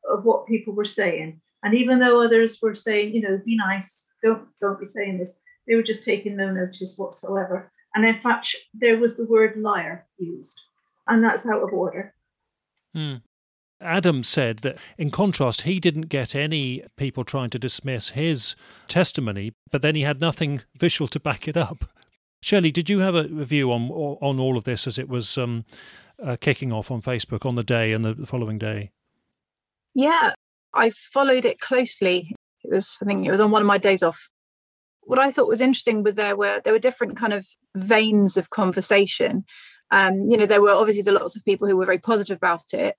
of 0.09 0.25
what 0.25 0.47
people 0.47 0.73
were 0.73 0.85
saying. 0.85 1.41
And 1.63 1.73
even 1.73 1.99
though 1.99 2.21
others 2.21 2.59
were 2.61 2.75
saying, 2.75 3.13
you 3.13 3.21
know, 3.21 3.41
be 3.43 3.57
nice, 3.57 4.05
don't 4.23 4.47
don't 4.61 4.79
be 4.79 4.85
saying 4.85 5.17
this. 5.17 5.31
They 5.67 5.75
were 5.75 5.83
just 5.83 6.03
taking 6.03 6.35
no 6.35 6.51
notice 6.51 6.95
whatsoever. 6.97 7.71
And 7.95 8.05
in 8.05 8.19
fact, 8.21 8.55
there 8.73 8.99
was 8.99 9.15
the 9.15 9.25
word 9.25 9.57
liar 9.57 10.05
used, 10.17 10.59
and 11.07 11.23
that's 11.23 11.45
out 11.45 11.63
of 11.63 11.73
order. 11.73 12.13
Hmm. 12.93 13.15
Adam 13.81 14.23
said 14.23 14.59
that, 14.59 14.77
in 14.97 15.11
contrast, 15.11 15.61
he 15.61 15.79
didn't 15.79 16.03
get 16.03 16.33
any 16.33 16.83
people 16.95 17.23
trying 17.23 17.49
to 17.49 17.59
dismiss 17.59 18.09
his 18.09 18.55
testimony, 18.87 19.53
but 19.69 19.81
then 19.81 19.95
he 19.95 20.01
had 20.03 20.21
nothing 20.21 20.61
visual 20.77 21.07
to 21.09 21.19
back 21.19 21.47
it 21.47 21.57
up. 21.57 21.85
Shirley, 22.41 22.71
did 22.71 22.89
you 22.89 22.99
have 22.99 23.15
a 23.15 23.23
view 23.23 23.71
on 23.71 23.89
on 23.89 24.39
all 24.39 24.55
of 24.57 24.65
this 24.65 24.85
as 24.85 24.99
it 24.99 25.09
was 25.09 25.37
um, 25.37 25.65
uh, 26.23 26.37
kicking 26.39 26.71
off 26.71 26.91
on 26.91 27.01
Facebook 27.01 27.45
on 27.45 27.55
the 27.55 27.63
day 27.63 27.91
and 27.91 28.05
the 28.05 28.25
following 28.25 28.59
day? 28.59 28.91
Yeah, 29.95 30.33
I 30.73 30.91
followed 30.91 31.45
it 31.45 31.59
closely. 31.59 32.35
It 32.63 32.71
was, 32.71 32.97
I 33.01 33.05
think, 33.05 33.25
it 33.25 33.31
was 33.31 33.39
on 33.39 33.51
one 33.51 33.61
of 33.61 33.67
my 33.67 33.77
days 33.77 34.03
off. 34.03 34.29
What 35.01 35.19
I 35.19 35.31
thought 35.31 35.47
was 35.47 35.61
interesting 35.61 36.03
was 36.03 36.15
there 36.15 36.35
were 36.35 36.61
there 36.63 36.73
were 36.73 36.79
different 36.79 37.17
kind 37.17 37.33
of 37.33 37.47
veins 37.75 38.37
of 38.37 38.49
conversation. 38.49 39.45
Um, 39.91 40.25
you 40.27 40.35
know, 40.35 40.45
there 40.45 40.61
were 40.61 40.71
obviously 40.71 41.03
the 41.03 41.11
lots 41.11 41.35
of 41.35 41.45
people 41.45 41.67
who 41.67 41.77
were 41.77 41.85
very 41.85 41.99
positive 41.99 42.37
about 42.37 42.73
it. 42.73 42.95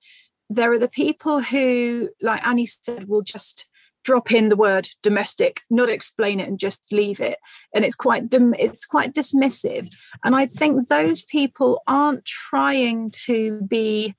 There 0.48 0.70
are 0.72 0.78
the 0.78 0.88
people 0.88 1.40
who, 1.40 2.10
like 2.22 2.46
Annie 2.46 2.66
said, 2.66 3.08
will 3.08 3.22
just 3.22 3.66
drop 4.04 4.30
in 4.30 4.48
the 4.48 4.56
word 4.56 4.88
domestic, 5.02 5.62
not 5.68 5.90
explain 5.90 6.38
it, 6.38 6.46
and 6.46 6.60
just 6.60 6.80
leave 6.92 7.20
it. 7.20 7.38
And 7.74 7.84
it's 7.84 7.96
quite 7.96 8.32
it's 8.32 8.86
quite 8.86 9.12
dismissive. 9.12 9.90
And 10.24 10.34
I 10.36 10.46
think 10.46 10.88
those 10.88 11.24
people 11.24 11.82
aren't 11.88 12.24
trying 12.24 13.10
to 13.26 13.60
be 13.62 14.14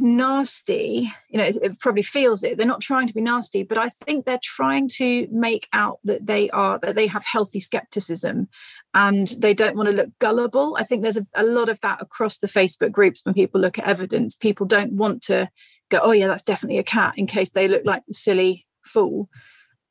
nasty 0.00 1.12
you 1.28 1.38
know 1.38 1.44
it, 1.44 1.78
probably 1.80 2.02
feels 2.02 2.44
it. 2.44 2.56
They're 2.56 2.66
not 2.66 2.80
trying 2.80 3.08
to 3.08 3.14
be 3.14 3.20
nasty 3.20 3.62
but 3.62 3.78
i 3.78 3.88
think 3.88 4.24
they're 4.24 4.40
trying 4.42 4.88
to 4.96 5.26
make 5.30 5.68
out 5.72 5.98
that 6.04 6.26
they 6.26 6.48
are 6.50 6.78
that 6.78 6.94
they 6.94 7.06
have 7.06 7.24
healthy 7.24 7.60
skepticism 7.60 8.48
and 8.94 9.28
they 9.38 9.54
don't 9.54 9.76
want 9.76 9.88
to 9.88 9.94
look 9.94 10.10
gullible. 10.18 10.76
I 10.78 10.82
think 10.82 11.02
there's 11.02 11.16
a, 11.16 11.26
a 11.34 11.44
lot 11.44 11.68
of 11.68 11.80
that 11.80 12.02
across 12.02 12.38
the 12.38 12.48
facebook 12.48 12.90
groups 12.90 13.24
when 13.24 13.34
people 13.34 13.60
look 13.60 13.78
at 13.78 13.86
evidence. 13.86 14.34
People 14.34 14.66
don't 14.66 14.92
want 14.92 15.22
to 15.24 15.48
go 15.90 16.00
oh 16.02 16.12
yeah 16.12 16.26
that's 16.26 16.42
definitely 16.42 16.78
a 16.78 16.84
cat 16.84 17.14
in 17.16 17.26
case 17.26 17.50
they 17.50 17.68
look 17.68 17.82
like 17.84 18.02
the 18.06 18.14
silly 18.14 18.66
fool. 18.82 19.28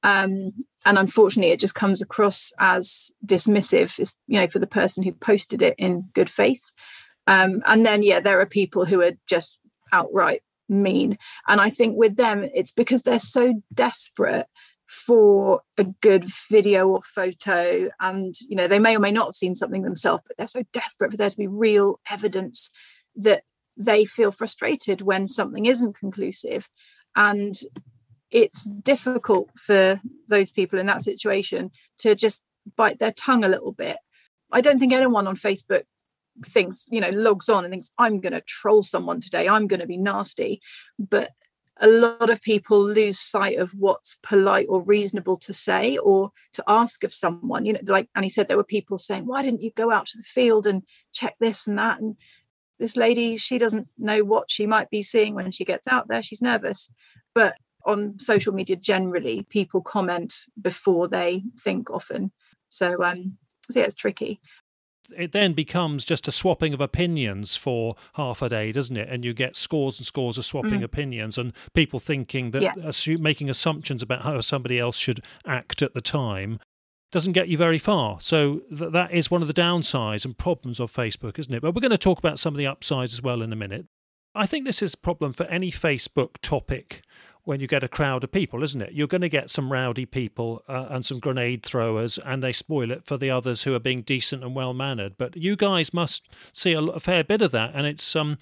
Um, 0.04 0.52
and 0.86 0.98
unfortunately 0.98 1.52
it 1.52 1.60
just 1.60 1.76
comes 1.76 2.02
across 2.02 2.54
as 2.58 3.12
dismissive 3.26 4.00
is 4.00 4.16
you 4.28 4.40
know 4.40 4.48
for 4.48 4.60
the 4.60 4.68
person 4.68 5.04
who 5.04 5.12
posted 5.14 5.62
it 5.62 5.76
in 5.78 6.10
good 6.14 6.30
faith. 6.30 6.72
Um, 7.28 7.62
and 7.66 7.86
then 7.86 8.04
yeah 8.04 8.20
there 8.20 8.42
are 8.42 8.46
people 8.46 8.86
who 8.86 9.02
are 9.02 9.14
just 9.28 9.60
outright 9.92 10.42
mean. 10.68 11.18
And 11.48 11.60
I 11.60 11.70
think 11.70 11.98
with 11.98 12.16
them, 12.16 12.48
it's 12.54 12.72
because 12.72 13.04
they're 13.04 13.20
so 13.20 13.62
desperate 13.74 14.48
for 14.88 15.62
a 15.78 15.84
good 15.84 16.26
video 16.50 16.88
or 16.88 17.02
photo. 17.04 17.90
And 18.00 18.34
you 18.48 18.56
know 18.56 18.68
they 18.68 18.80
may 18.80 18.96
or 18.96 19.00
may 19.00 19.12
not 19.12 19.28
have 19.28 19.36
seen 19.36 19.56
something 19.56 19.84
themselves 19.84 20.24
but 20.28 20.36
they're 20.38 20.48
so 20.48 20.64
desperate 20.74 21.12
for 21.12 21.18
there 21.18 21.30
to 21.30 21.38
be 21.38 21.48
real 21.48 22.00
evidence 22.10 22.72
that 23.16 23.44
they 23.78 24.04
feel 24.06 24.32
frustrated 24.32 25.02
when 25.02 25.28
something 25.28 25.66
isn't 25.66 25.98
conclusive. 25.98 26.70
And 27.16 27.60
it's 28.32 28.66
difficult 28.66 29.50
for 29.58 30.02
those 30.28 30.52
people 30.52 30.80
in 30.80 30.86
that 30.88 31.04
situation 31.04 31.72
to 32.00 32.16
just 32.16 32.44
bite 32.76 33.00
their 33.00 33.12
tongue 33.12 33.44
a 33.44 33.50
little 33.50 33.72
bit. 33.72 33.98
I 34.52 34.62
don't 34.62 34.80
think 34.80 34.94
anyone 34.94 35.28
on 35.28 35.36
facebook 35.36 35.84
thinks 36.46 36.86
you 36.90 37.02
know 37.02 37.10
logs 37.10 37.50
on 37.50 37.66
and 37.66 37.72
thinks 37.72 37.92
i'm 37.98 38.20
going 38.20 38.34
to 38.34 38.42
troll 38.42 38.84
someone 38.84 39.22
today. 39.22 39.48
I'm 39.48 39.68
going 39.68 39.80
to 39.80 39.88
be 39.88 39.98
nasty. 39.98 40.62
But 40.98 41.32
a 41.82 41.88
lot 41.88 42.30
of 42.30 42.42
people 42.42 42.84
lose 42.84 43.20
sight 43.20 43.58
of 43.58 43.72
what's 43.72 44.18
polite 44.22 44.68
or 44.68 44.82
reasonable 44.82 45.38
to 45.38 45.54
say 45.54 45.98
or 45.98 46.32
to 46.54 46.64
ask 46.68 47.04
of 47.04 47.14
someone. 47.14 47.66
You 47.66 47.74
know 47.74 47.80
like 47.86 48.10
Annie 48.16 48.30
said 48.30 48.48
there 48.48 48.58
were 48.58 48.64
people 48.64 48.98
saying 48.98 49.26
why 49.26 49.42
didn't 49.42 49.62
you 49.62 49.72
go 49.72 49.92
out 49.92 50.08
to 50.08 50.18
the 50.18 50.24
field 50.24 50.68
and 50.68 50.84
check 51.14 51.36
this 51.40 51.68
and 51.68 51.78
that? 51.78 52.00
And 52.00 52.18
this 52.80 52.96
lady 52.96 53.38
she 53.38 53.58
doesn't 53.58 53.88
know 53.98 54.24
what 54.24 54.52
she 54.52 54.66
might 54.66 54.90
be 54.90 55.02
seeing 55.02 55.36
when 55.36 55.52
she 55.52 55.66
gets 55.66 55.88
out 55.88 56.08
there. 56.08 56.22
She's 56.22 56.42
nervous. 56.42 56.92
But 57.34 57.56
on 57.86 58.20
social 58.20 58.54
media 58.54 58.76
generally 58.76 59.44
people 59.50 59.82
comment 59.82 60.36
before 60.62 61.08
they 61.08 61.44
think 61.60 61.90
often. 61.90 62.32
So 62.68 63.02
um 63.04 63.38
so 63.72 63.80
yeah 63.80 63.86
it's 63.86 63.96
tricky 63.96 64.42
it 65.18 65.32
then 65.32 65.54
becomes 65.54 66.06
just 66.06 66.28
a 66.28 66.32
swapping 66.32 66.74
of 66.74 66.82
opinions 66.82 67.56
for 67.56 67.96
half 68.14 68.42
a 68.42 68.50
day, 68.50 68.72
doesn't 68.72 68.98
it? 68.98 69.10
And 69.10 69.24
you 69.26 69.34
get 69.34 69.56
scores 69.56 70.00
and 70.00 70.06
scores 70.06 70.38
of 70.38 70.46
swapping 70.46 70.82
Mm. 70.82 70.84
opinions 70.84 71.38
and 71.38 71.54
people 71.74 72.00
thinking 72.00 72.52
that 72.52 72.62
Yeah. 72.62 73.18
making 73.18 73.50
assumptions 73.50 74.02
about 74.04 74.24
how 74.24 74.40
somebody 74.42 74.80
else 74.80 74.98
should 74.98 75.22
act 75.46 75.82
at 75.82 75.94
the 75.94 76.02
time 76.02 76.60
doesn't 77.12 77.34
get 77.34 77.48
you 77.50 77.58
very 77.58 77.80
far. 77.80 78.22
So 78.22 78.62
th- 78.70 78.92
that 78.92 79.12
is 79.12 79.32
one 79.32 79.42
of 79.42 79.48
the 79.48 79.54
downsides 79.54 80.26
and 80.26 80.38
problems 80.38 80.80
of 80.80 80.92
Facebook, 80.94 81.40
isn't 81.40 81.54
it? 81.54 81.62
But 81.62 81.74
we're 81.74 81.82
going 81.82 81.90
to 81.92 81.98
talk 81.98 82.20
about 82.20 82.38
some 82.38 82.54
of 82.54 82.58
the 82.60 82.68
upsides 82.68 83.14
as 83.14 83.22
well 83.24 83.42
in 83.42 83.52
a 83.52 83.56
minute. 83.56 83.88
I 84.36 84.46
think 84.46 84.64
this 84.66 84.84
is 84.84 84.94
a 84.94 84.98
problem 84.98 85.34
for 85.34 85.46
any 85.48 85.72
Facebook 85.72 86.36
topic 86.44 87.02
when 87.50 87.60
you 87.60 87.66
get 87.66 87.84
a 87.84 87.88
crowd 87.88 88.24
of 88.24 88.32
people, 88.32 88.62
isn't 88.62 88.84
it? 88.84 88.94
You're 88.94 89.08
going 89.08 89.22
to 89.22 89.28
get 89.28 89.50
some 89.50 89.72
rowdy 89.72 90.06
people 90.06 90.62
uh, 90.70 90.86
and 90.92 91.04
some 91.04 91.20
grenade 91.20 91.64
throwers, 91.64 92.20
and 92.20 92.44
they 92.44 92.54
spoil 92.54 92.92
it 92.92 93.08
for 93.08 93.18
the 93.18 93.32
others 93.32 93.64
who 93.64 93.74
are 93.74 93.80
being 93.80 94.04
decent 94.04 94.44
and 94.44 94.54
well 94.54 94.72
mannered. 94.72 95.16
But 95.18 95.36
you 95.36 95.56
guys 95.56 95.92
must 95.92 96.30
see 96.54 96.74
a, 96.74 96.80
a 96.80 97.00
fair 97.00 97.24
bit 97.24 97.42
of 97.42 97.50
that, 97.52 97.72
and 97.74 97.88
it's 97.88 98.16
um. 98.16 98.38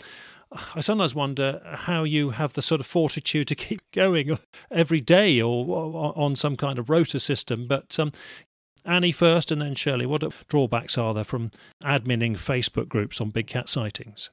I 0.75 0.79
sometimes 0.79 1.13
wonder 1.13 1.61
how 1.65 2.05
you 2.05 2.29
have 2.29 2.53
the 2.53 2.61
sort 2.61 2.79
of 2.79 2.87
fortitude 2.87 3.49
to 3.49 3.55
keep 3.67 3.81
going 3.91 4.37
every 4.71 5.01
day 5.01 5.41
or, 5.41 6.13
on 6.17 6.37
some 6.37 6.55
kind 6.55 6.79
of 6.79 6.89
rota 6.89 7.19
system. 7.19 7.67
But 7.67 7.99
um, 7.99 8.13
Annie 8.85 9.11
first, 9.11 9.51
and 9.51 9.61
then 9.61 9.75
Shirley. 9.75 10.05
What 10.05 10.23
drawbacks 10.47 10.97
are 10.97 11.13
there 11.13 11.25
from 11.25 11.51
adminning 11.83 12.37
Facebook 12.37 12.87
groups 12.87 13.19
on 13.19 13.29
big 13.29 13.47
cat 13.47 13.67
sightings? 13.67 14.31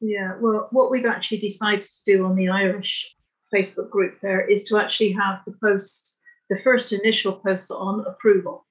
Yeah, 0.00 0.36
well, 0.40 0.68
what 0.72 0.90
we've 0.90 1.06
actually 1.06 1.38
decided 1.38 1.86
to 1.86 2.16
do 2.16 2.24
on 2.26 2.36
the 2.36 2.48
Irish 2.48 3.14
Facebook 3.54 3.90
group 3.90 4.20
there 4.20 4.48
is 4.48 4.64
to 4.64 4.78
actually 4.78 5.12
have 5.12 5.40
the 5.46 5.54
post, 5.62 6.16
the 6.48 6.58
first 6.58 6.92
initial 6.92 7.32
post 7.32 7.70
on 7.70 8.04
approval. 8.06 8.66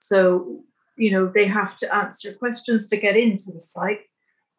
So, 0.00 0.62
you 0.96 1.10
know, 1.10 1.30
they 1.32 1.46
have 1.46 1.76
to 1.78 1.94
answer 1.94 2.32
questions 2.34 2.88
to 2.88 2.96
get 2.96 3.16
into 3.16 3.52
the 3.52 3.60
site. 3.60 4.00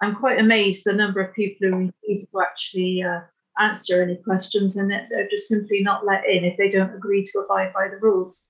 I'm 0.02 0.15
quite 0.15 0.39
amazed 0.39 0.84
the 0.84 0.93
number 0.93 1.21
of 1.21 1.36
people 1.36 1.69
who 1.69 1.91
refuse 2.04 2.26
to 2.28 2.41
actually 2.41 3.04
uh, 3.04 3.21
answer 3.60 4.02
any 4.02 4.15
questions 4.17 4.78
and 4.78 4.89
that 4.91 5.08
they're 5.10 5.30
just 5.30 5.47
simply 5.47 5.82
not 5.82 6.06
let 6.06 6.28
in 6.28 6.43
if 6.43 6.58
they 6.58 6.69
don't 6.69 6.95
agree 6.95 7.26
to 7.26 7.39
abide 7.39 7.74
by 7.74 7.88
the 7.88 7.97
rules. 7.97 8.45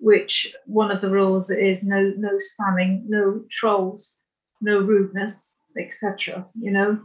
Which 0.00 0.54
one 0.66 0.90
of 0.90 1.00
the 1.00 1.10
rules 1.10 1.50
is 1.50 1.82
no 1.82 2.12
no 2.16 2.38
spamming, 2.38 3.04
no 3.06 3.44
trolls, 3.50 4.16
no 4.60 4.80
rudeness, 4.80 5.58
etc. 5.78 6.46
You 6.60 6.72
know, 6.72 7.00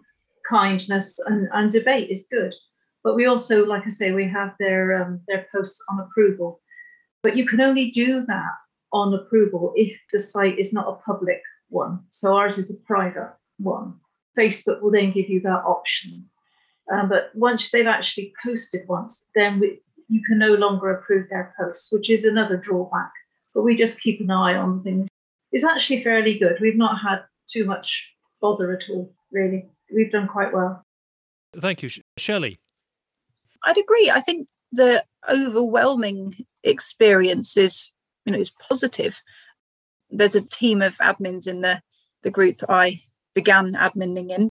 kindness 0.49 1.19
and, 1.25 1.47
and 1.53 1.71
debate 1.71 2.09
is 2.09 2.25
good. 2.31 2.53
But 3.03 3.15
we 3.15 3.25
also, 3.25 3.65
like 3.65 3.83
I 3.85 3.89
say, 3.89 4.11
we 4.11 4.27
have 4.27 4.53
their 4.59 5.01
um, 5.01 5.21
their 5.27 5.47
posts 5.51 5.81
on 5.89 5.99
approval. 5.99 6.61
But 7.23 7.35
you 7.35 7.45
can 7.45 7.61
only 7.61 7.91
do 7.91 8.25
that 8.25 8.51
on 8.91 9.13
approval 9.13 9.73
if 9.75 9.97
the 10.11 10.19
site 10.19 10.57
is 10.57 10.73
not 10.73 10.87
a 10.87 11.03
public 11.05 11.41
one. 11.69 11.99
So 12.09 12.35
ours 12.35 12.57
is 12.57 12.71
a 12.71 12.77
private 12.85 13.33
one. 13.57 13.95
Facebook 14.37 14.81
will 14.81 14.91
then 14.91 15.11
give 15.11 15.29
you 15.29 15.41
that 15.41 15.63
option. 15.65 16.27
Um, 16.91 17.09
but 17.09 17.29
once 17.35 17.69
they've 17.71 17.85
actually 17.85 18.33
posted 18.43 18.87
once, 18.87 19.25
then 19.35 19.59
we, 19.59 19.81
you 20.07 20.21
can 20.27 20.39
no 20.39 20.53
longer 20.55 20.89
approve 20.91 21.27
their 21.29 21.53
posts, 21.59 21.91
which 21.91 22.09
is 22.09 22.23
another 22.23 22.57
drawback. 22.57 23.11
But 23.53 23.63
we 23.63 23.77
just 23.77 24.01
keep 24.01 24.21
an 24.21 24.31
eye 24.31 24.55
on 24.55 24.83
things. 24.83 25.07
It's 25.51 25.63
actually 25.63 26.03
fairly 26.03 26.39
good. 26.39 26.57
We've 26.61 26.77
not 26.77 26.99
had 26.99 27.19
too 27.47 27.65
much 27.65 28.11
bother 28.41 28.71
at 28.71 28.89
all, 28.89 29.13
really. 29.31 29.69
We've 29.93 30.11
done 30.11 30.27
quite 30.27 30.53
well. 30.53 30.83
Thank 31.57 31.83
you, 31.83 31.89
Sh- 31.89 31.99
Shelley. 32.17 32.59
I'd 33.63 33.77
agree. 33.77 34.09
I 34.09 34.19
think 34.19 34.47
the 34.71 35.03
overwhelming 35.29 36.45
experience 36.63 37.57
is, 37.57 37.91
you 38.25 38.33
know, 38.33 38.39
is 38.39 38.51
positive. 38.69 39.21
There's 40.09 40.35
a 40.35 40.41
team 40.41 40.81
of 40.81 40.97
admins 40.97 41.47
in 41.47 41.61
the 41.61 41.81
the 42.23 42.31
group 42.31 42.61
I 42.67 43.01
began 43.33 43.73
adminning 43.73 44.31
in. 44.31 44.49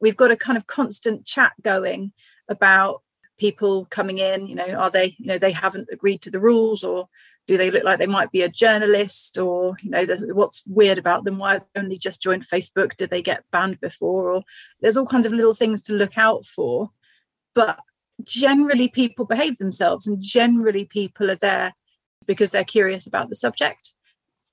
We've 0.00 0.16
got 0.16 0.30
a 0.30 0.36
kind 0.36 0.56
of 0.56 0.66
constant 0.66 1.26
chat 1.26 1.52
going 1.62 2.12
about 2.48 3.02
people 3.38 3.86
coming 3.90 4.18
in. 4.18 4.46
You 4.46 4.54
know, 4.54 4.68
are 4.74 4.90
they, 4.90 5.14
you 5.18 5.26
know, 5.26 5.38
they 5.38 5.52
haven't 5.52 5.88
agreed 5.92 6.22
to 6.22 6.30
the 6.30 6.40
rules, 6.40 6.82
or 6.82 7.08
do 7.46 7.56
they 7.56 7.70
look 7.70 7.84
like 7.84 7.98
they 7.98 8.06
might 8.06 8.32
be 8.32 8.42
a 8.42 8.48
journalist, 8.48 9.38
or 9.38 9.76
you 9.82 9.90
know, 9.90 10.04
what's 10.32 10.62
weird 10.66 10.98
about 10.98 11.24
them? 11.24 11.38
Why 11.38 11.60
only 11.76 11.98
just 11.98 12.22
joined 12.22 12.46
Facebook? 12.46 12.96
Did 12.96 13.10
they 13.10 13.22
get 13.22 13.44
banned 13.52 13.80
before? 13.80 14.32
Or 14.32 14.42
there's 14.80 14.96
all 14.96 15.06
kinds 15.06 15.26
of 15.26 15.32
little 15.32 15.54
things 15.54 15.82
to 15.82 15.94
look 15.94 16.16
out 16.16 16.46
for. 16.46 16.90
But 17.54 17.78
generally 18.24 18.88
people 18.88 19.24
behave 19.24 19.58
themselves 19.58 20.06
and 20.06 20.20
generally 20.20 20.84
people 20.84 21.30
are 21.30 21.36
there 21.36 21.74
because 22.26 22.50
they're 22.50 22.64
curious 22.64 23.06
about 23.06 23.28
the 23.28 23.36
subject. 23.36 23.94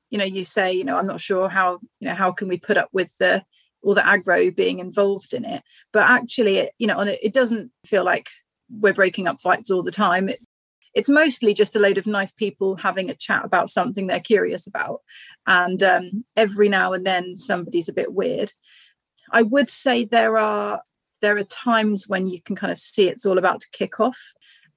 You 0.09 0.17
know 0.17 0.25
you 0.25 0.43
say 0.43 0.73
you 0.73 0.83
know 0.83 0.97
i'm 0.97 1.05
not 1.05 1.21
sure 1.21 1.49
how 1.49 1.79
you 1.99 2.07
know 2.07 2.15
how 2.15 2.31
can 2.31 2.47
we 2.47 2.57
put 2.57 2.77
up 2.77 2.89
with 2.91 3.15
the 3.19 3.43
all 3.83 3.93
the 3.93 4.01
aggro 4.01 4.53
being 4.55 4.79
involved 4.79 5.33
in 5.33 5.45
it? 5.45 5.63
But 5.93 6.09
actually 6.09 6.57
it, 6.57 6.71
you 6.79 6.87
know 6.87 6.97
on 6.97 7.07
it, 7.07 7.19
it 7.21 7.33
doesn't 7.33 7.71
feel 7.85 8.03
like 8.03 8.29
we're 8.69 8.93
breaking 8.93 9.27
up 9.27 9.41
fights 9.41 9.69
all 9.71 9.83
the 9.83 9.91
time. 9.91 10.29
It, 10.29 10.39
it's 10.93 11.09
mostly 11.09 11.53
just 11.53 11.75
a 11.75 11.79
load 11.79 11.97
of 11.97 12.07
nice 12.07 12.31
people 12.31 12.75
having 12.75 13.09
a 13.09 13.15
chat 13.15 13.45
about 13.45 13.69
something 13.69 14.07
they're 14.07 14.19
curious 14.19 14.65
about. 14.65 15.01
And 15.45 15.81
um, 15.83 16.25
every 16.35 16.69
now 16.69 16.93
and 16.93 17.05
then 17.05 17.35
somebody's 17.35 17.89
a 17.89 17.93
bit 17.93 18.13
weird. 18.13 18.51
I 19.31 19.43
would 19.43 19.69
say 19.69 20.05
there 20.05 20.37
are 20.37 20.81
there 21.21 21.37
are 21.37 21.43
times 21.43 22.07
when 22.07 22.27
you 22.27 22.41
can 22.41 22.55
kind 22.55 22.71
of 22.71 22.79
see 22.79 23.07
it's 23.07 23.25
all 23.25 23.37
about 23.37 23.61
to 23.61 23.69
kick 23.71 23.99
off. 23.99 24.19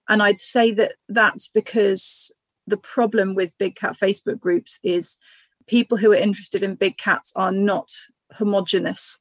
And 0.08 0.22
I'd 0.22 0.40
say 0.40 0.72
that 0.72 0.94
that's 1.08 1.48
because 1.48 2.32
the 2.66 2.76
problem 2.76 3.34
with 3.34 3.56
big 3.58 3.76
cat 3.76 3.96
Facebook 4.00 4.40
groups 4.40 4.78
is 4.82 5.18
people 5.66 5.96
who 5.96 6.12
are 6.12 6.16
interested 6.16 6.62
in 6.62 6.74
big 6.74 6.96
cats 6.98 7.32
are 7.36 7.52
not 7.52 7.90
homogenous. 8.32 9.18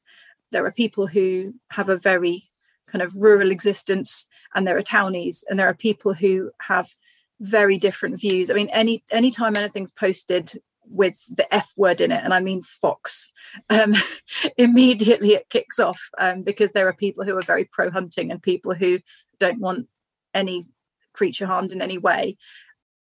There 0.50 0.66
are 0.66 0.72
people 0.72 1.06
who 1.06 1.54
have 1.70 1.88
a 1.88 1.96
very 1.96 2.50
kind 2.88 3.02
of 3.02 3.14
rural 3.14 3.50
existence 3.50 4.26
and 4.54 4.66
there 4.66 4.76
are 4.76 4.82
townies 4.82 5.44
and 5.48 5.58
there 5.58 5.68
are 5.68 5.74
people 5.74 6.12
who 6.12 6.50
have 6.60 6.94
very 7.40 7.78
different 7.78 8.20
views. 8.20 8.50
I 8.50 8.54
mean, 8.54 8.68
any 8.70 9.02
anytime 9.10 9.56
anything's 9.56 9.92
posted 9.92 10.52
with 10.92 11.24
the 11.34 11.52
F 11.52 11.72
word 11.76 12.00
in 12.00 12.12
it, 12.12 12.22
and 12.22 12.34
I 12.34 12.40
mean 12.40 12.62
fox, 12.62 13.30
um, 13.70 13.94
immediately 14.56 15.32
it 15.32 15.48
kicks 15.48 15.78
off 15.78 16.00
um, 16.18 16.42
because 16.42 16.72
there 16.72 16.88
are 16.88 16.92
people 16.92 17.24
who 17.24 17.36
are 17.36 17.42
very 17.42 17.64
pro 17.64 17.90
hunting 17.90 18.30
and 18.30 18.42
people 18.42 18.74
who 18.74 19.00
don't 19.38 19.60
want 19.60 19.88
any 20.34 20.64
creature 21.12 21.46
harmed 21.46 21.72
in 21.72 21.82
any 21.82 21.98
way. 21.98 22.36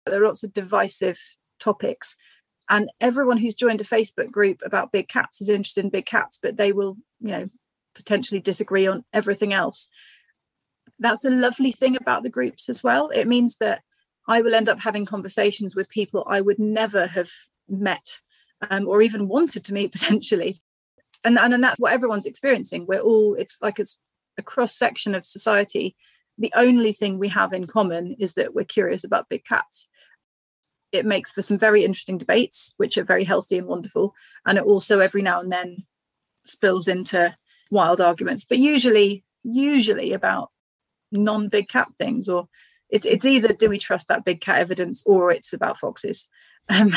There 0.07 0.23
are 0.23 0.27
lots 0.27 0.45
of 0.45 0.53
divisive 0.53 1.19
topics. 1.61 2.17
And 2.69 2.91
everyone 3.01 3.39
who's 3.39 3.55
joined 3.55 3.81
a 3.81 3.85
Facebook 3.85 4.31
group 4.31 4.63
about 4.65 4.93
big 4.93 5.09
cats 5.09 5.41
is 5.41 5.49
interested 5.49 5.85
in 5.85 5.91
big 5.91 6.07
cats, 6.07 6.39
but 6.41 6.57
they 6.57 6.73
will, 6.73 6.97
you 7.21 7.29
know, 7.29 7.51
potentially 7.95 8.41
disagree 8.41 8.87
on 8.87 9.05
everything 9.13 9.53
else. 9.53 9.89
That's 10.99 11.25
a 11.25 11.31
lovely 11.31 11.73
thing 11.73 11.97
about 11.97 12.23
the 12.23 12.31
groups 12.31 12.69
as 12.69 12.83
well. 12.83 13.09
It 13.11 13.27
means 13.27 13.57
that 13.57 13.83
I 14.29 14.41
will 14.41 14.55
end 14.55 14.69
up 14.69 14.81
having 14.81 15.05
conversations 15.05 15.75
with 15.75 15.89
people 15.89 16.25
I 16.29 16.41
would 16.41 16.59
never 16.59 17.07
have 17.09 17.31
met 17.69 18.21
um, 18.71 18.89
or 18.89 19.03
even 19.03 19.29
wanted 19.29 19.65
to 19.65 19.75
meet 19.75 19.93
potentially. 19.93 20.59
And, 21.25 21.39
and, 21.39 21.55
and 21.55 21.65
that's 21.65 21.79
what 21.79 21.93
everyone's 21.93 22.27
experiencing. 22.27 22.87
We're 22.87 23.01
all, 23.01 23.35
it's 23.35 23.59
like 23.61 23.79
it's 23.79 23.99
a 24.39 24.43
cross 24.43 24.75
section 24.75 25.15
of 25.15 25.27
society. 25.27 25.95
The 26.39 26.53
only 26.57 26.93
thing 26.93 27.19
we 27.19 27.29
have 27.29 27.53
in 27.53 27.67
common 27.67 28.17
is 28.19 28.35
that 28.35 28.55
we're 28.55 28.65
curious 28.65 29.05
about 29.05 29.29
big 29.29 29.45
cats. 29.45 29.87
It 30.91 31.07
makes 31.07 31.33
for 31.33 31.43
some 31.43 31.59
very 31.59 31.85
interesting 31.85 32.19
debates, 32.19 32.73
which 32.77 32.99
are 32.99 33.05
very 33.05 33.25
healthy 33.25 33.59
and 33.59 33.67
wonderful. 33.67 34.15
And 34.47 34.59
it 34.59 34.65
also 34.65 34.99
every 34.99 35.23
now 35.23 35.41
and 35.41 35.53
then 35.53 35.85
spills 36.45 36.89
into 36.89 37.37
wild 37.71 38.01
arguments, 38.01 38.45
but 38.45 38.59
usually, 38.59 39.25
usually 39.45 40.13
about 40.13 40.51
non-big 41.13 41.69
cat 41.69 41.89
things 41.99 42.29
or 42.29 42.49
it's 42.89 43.05
it's 43.05 43.25
either 43.25 43.53
do 43.53 43.69
we 43.69 43.79
trust 43.79 44.09
that 44.09 44.25
big 44.25 44.41
cat 44.41 44.59
evidence 44.59 45.03
or 45.05 45.31
it's 45.31 45.53
about 45.53 45.79
foxes 45.79 46.29
um, 46.71 46.91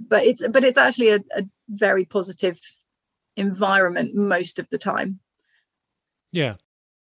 but 0.00 0.24
it's 0.24 0.46
but 0.48 0.64
it's 0.64 0.78
actually 0.78 1.10
a, 1.10 1.20
a, 1.36 1.44
very 1.68 2.04
positive 2.04 2.60
environment 3.36 4.14
most 4.14 4.58
of 4.58 4.68
the 4.70 4.78
time. 4.78 5.20
Yeah 6.32 6.54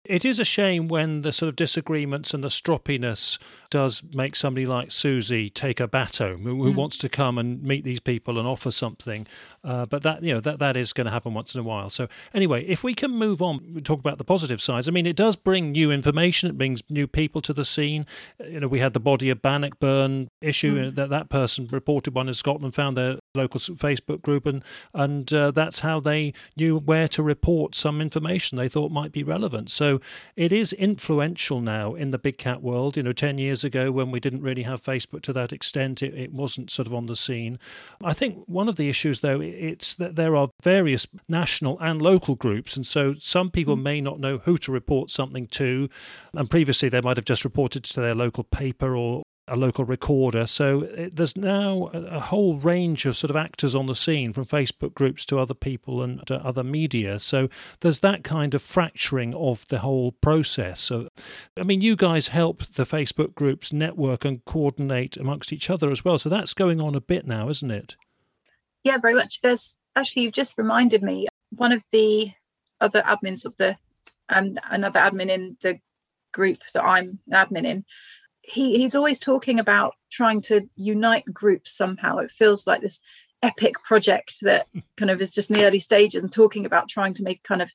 it 0.07 0.25
is 0.25 0.39
a 0.39 0.45
shame 0.45 0.87
when 0.87 1.21
the 1.21 1.31
sort 1.31 1.49
of 1.49 1.55
disagreements 1.55 2.33
and 2.33 2.43
the 2.43 2.47
stroppiness 2.47 3.37
does 3.69 4.01
make 4.13 4.35
somebody 4.35 4.65
like 4.65 4.91
Susie 4.91 5.49
take 5.49 5.79
a 5.79 5.87
bateau 5.87 6.37
who, 6.37 6.63
who 6.63 6.73
mm. 6.73 6.75
wants 6.75 6.97
to 6.97 7.09
come 7.09 7.37
and 7.37 7.61
meet 7.61 7.83
these 7.83 7.99
people 7.99 8.39
and 8.39 8.47
offer 8.47 8.71
something. 8.71 9.27
Uh, 9.63 9.85
but 9.85 10.03
that 10.03 10.23
you 10.23 10.33
know 10.33 10.39
that 10.39 10.59
that 10.59 10.77
is 10.77 10.93
going 10.93 11.05
to 11.05 11.11
happen 11.11 11.33
once 11.33 11.53
in 11.53 11.59
a 11.59 11.63
while. 11.63 11.89
So 11.89 12.07
anyway, 12.33 12.65
if 12.65 12.83
we 12.83 12.93
can 12.93 13.11
move 13.11 13.41
on, 13.41 13.73
we 13.73 13.81
talk 13.81 13.99
about 13.99 14.17
the 14.17 14.23
positive 14.23 14.61
sides. 14.61 14.87
I 14.87 14.91
mean, 14.91 15.05
it 15.05 15.15
does 15.15 15.35
bring 15.35 15.71
new 15.71 15.91
information. 15.91 16.49
It 16.49 16.57
brings 16.57 16.81
new 16.89 17.07
people 17.07 17.41
to 17.41 17.53
the 17.53 17.65
scene. 17.65 18.05
You 18.39 18.61
know, 18.61 18.67
we 18.67 18.79
had 18.79 18.93
the 18.93 18.99
body 18.99 19.29
of 19.29 19.41
Bannockburn 19.41 20.29
issue 20.41 20.79
mm. 20.79 20.95
that 20.95 21.09
that 21.09 21.29
person 21.29 21.67
reported 21.71 22.15
one 22.15 22.27
in 22.27 22.33
Scotland, 22.33 22.73
found 22.75 22.97
their 22.97 23.17
local 23.35 23.59
Facebook 23.59 24.21
group, 24.21 24.45
and 24.45 24.63
and 24.93 25.31
uh, 25.33 25.51
that's 25.51 25.81
how 25.81 25.99
they 25.99 26.33
knew 26.55 26.77
where 26.77 27.07
to 27.09 27.21
report 27.21 27.75
some 27.75 28.01
information 28.01 28.57
they 28.57 28.69
thought 28.69 28.91
might 28.91 29.11
be 29.11 29.23
relevant. 29.23 29.69
So 29.69 29.96
So 29.97 30.01
it 30.35 30.53
is 30.53 30.73
influential 30.73 31.61
now 31.61 31.95
in 31.95 32.11
the 32.11 32.17
big 32.17 32.37
cat 32.37 32.61
world. 32.61 32.97
You 32.97 33.03
know, 33.03 33.13
10 33.13 33.37
years 33.37 33.63
ago 33.63 33.91
when 33.91 34.11
we 34.11 34.19
didn't 34.19 34.41
really 34.41 34.63
have 34.63 34.83
Facebook 34.83 35.21
to 35.23 35.33
that 35.33 35.51
extent, 35.51 36.03
it, 36.03 36.13
it 36.13 36.33
wasn't 36.33 36.69
sort 36.69 36.87
of 36.87 36.93
on 36.93 37.07
the 37.07 37.15
scene. 37.15 37.59
I 38.03 38.13
think 38.13 38.43
one 38.45 38.69
of 38.69 38.75
the 38.75 38.89
issues, 38.89 39.21
though, 39.21 39.41
it's 39.41 39.95
that 39.95 40.15
there 40.15 40.35
are 40.35 40.49
various 40.61 41.07
national 41.27 41.79
and 41.79 42.01
local 42.01 42.35
groups. 42.35 42.75
And 42.75 42.85
so 42.85 43.15
some 43.17 43.49
people 43.49 43.75
mm. 43.75 43.83
may 43.83 44.01
not 44.01 44.19
know 44.19 44.37
who 44.39 44.57
to 44.59 44.71
report 44.71 45.09
something 45.09 45.47
to. 45.47 45.89
And 46.33 46.49
previously 46.49 46.89
they 46.89 47.01
might 47.01 47.17
have 47.17 47.25
just 47.25 47.43
reported 47.43 47.83
to 47.85 48.01
their 48.01 48.15
local 48.15 48.43
paper 48.43 48.95
or, 48.95 49.23
a 49.47 49.55
local 49.55 49.85
recorder. 49.85 50.45
So 50.45 50.81
it, 50.81 51.15
there's 51.15 51.37
now 51.37 51.89
a, 51.93 52.17
a, 52.17 52.19
whole 52.19 52.57
range 52.57 53.05
of 53.05 53.15
sort 53.15 53.29
of 53.29 53.35
actors 53.35 53.75
on 53.75 53.85
the 53.85 53.95
scene, 53.95 54.33
from 54.33 54.45
Facebook 54.45 54.93
groups 54.93 55.25
to 55.25 55.39
other 55.39 55.53
people 55.53 56.01
and 56.01 56.29
other 56.29 56.63
media. 56.63 57.19
So 57.19 57.49
there's 57.79 57.99
that 57.99 58.23
kind 58.23 58.53
of 58.53 58.61
fracturing 58.61 59.33
of 59.33 59.67
the 59.67 59.79
whole 59.79 60.11
process. 60.11 60.81
So, 60.81 61.09
I 61.57 61.63
mean, 61.63 61.81
you 61.81 61.95
guys 61.95 62.29
help 62.29 62.65
the 62.65 62.83
Facebook 62.83 63.35
groups 63.35 63.71
network 63.71 64.25
and 64.25 64.43
coordinate 64.45 65.17
amongst 65.17 65.53
each 65.53 65.69
other 65.69 65.91
as 65.91 66.03
well. 66.03 66.17
So 66.17 66.29
that's 66.29 66.53
going 66.53 66.81
on 66.81 66.95
a 66.95 67.01
bit 67.01 67.25
now, 67.25 67.49
isn't 67.49 67.71
it? 67.71 67.95
Yeah, 68.83 68.97
very 68.97 69.13
much. 69.13 69.41
There's 69.41 69.77
actually 69.95 70.23
you've 70.23 70.33
just 70.33 70.57
reminded 70.57 71.03
me 71.03 71.27
one 71.49 71.71
of 71.71 71.83
the 71.91 72.31
other 72.79 73.01
admins 73.01 73.45
of 73.45 73.55
the 73.57 73.75
um 74.29 74.55
another 74.69 74.99
admin 74.99 75.29
in 75.29 75.57
the 75.61 75.79
group 76.31 76.57
that 76.73 76.83
I'm 76.83 77.19
an 77.29 77.47
admin 77.47 77.65
in 77.65 77.85
he 78.47 78.77
he's 78.77 78.95
always 78.95 79.19
talking 79.19 79.59
about 79.59 79.93
trying 80.09 80.41
to 80.41 80.67
unite 80.75 81.25
groups 81.31 81.75
somehow. 81.75 82.17
It 82.19 82.31
feels 82.31 82.65
like 82.65 82.81
this 82.81 82.99
epic 83.43 83.75
project 83.83 84.37
that 84.41 84.67
kind 84.97 85.11
of 85.11 85.21
is 85.21 85.31
just 85.31 85.49
in 85.49 85.57
the 85.57 85.65
early 85.65 85.79
stages 85.79 86.23
and 86.23 86.31
talking 86.31 86.65
about 86.65 86.89
trying 86.89 87.13
to 87.13 87.23
make 87.23 87.43
kind 87.43 87.61
of 87.61 87.73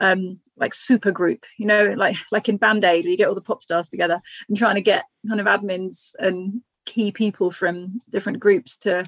um 0.00 0.38
like 0.56 0.74
super 0.74 1.10
group 1.10 1.44
you 1.58 1.66
know 1.66 1.92
like 1.96 2.16
like 2.30 2.48
in 2.48 2.56
band 2.56 2.84
aid 2.84 3.04
where 3.04 3.10
you 3.10 3.16
get 3.16 3.28
all 3.28 3.34
the 3.34 3.40
pop 3.40 3.62
stars 3.64 3.88
together 3.88 4.20
and 4.48 4.56
trying 4.56 4.76
to 4.76 4.80
get 4.80 5.04
kind 5.26 5.40
of 5.40 5.46
admins 5.46 6.10
and 6.20 6.62
key 6.86 7.10
people 7.10 7.50
from 7.50 8.00
different 8.08 8.38
groups 8.38 8.76
to 8.76 9.04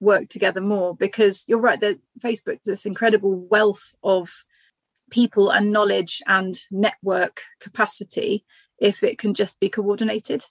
work 0.00 0.28
together 0.28 0.60
more 0.60 0.96
because 0.96 1.44
you're 1.46 1.60
right 1.60 1.80
that 1.80 1.96
facebook 2.20 2.60
this 2.64 2.86
incredible 2.86 3.36
wealth 3.36 3.94
of 4.02 4.44
people 5.12 5.50
and 5.50 5.70
knowledge 5.72 6.20
and 6.26 6.60
network 6.72 7.42
capacity 7.60 8.44
if 8.78 9.02
it 9.02 9.18
can 9.18 9.34
just 9.34 9.58
be 9.60 9.68
coordinated. 9.68 10.44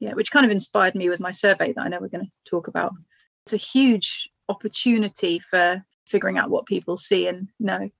Yeah, 0.00 0.12
which 0.12 0.30
kind 0.30 0.46
of 0.46 0.52
inspired 0.52 0.94
me 0.94 1.08
with 1.08 1.18
my 1.18 1.32
survey 1.32 1.72
that 1.72 1.82
I 1.82 1.88
know 1.88 1.98
we're 2.00 2.08
going 2.08 2.26
to 2.26 2.50
talk 2.50 2.68
about. 2.68 2.92
It's 3.44 3.52
a 3.52 3.56
huge 3.56 4.28
opportunity 4.48 5.40
for 5.40 5.84
figuring 6.06 6.38
out 6.38 6.50
what 6.50 6.66
people 6.66 6.96
see 6.96 7.26
and 7.26 7.48
know. 7.58 7.90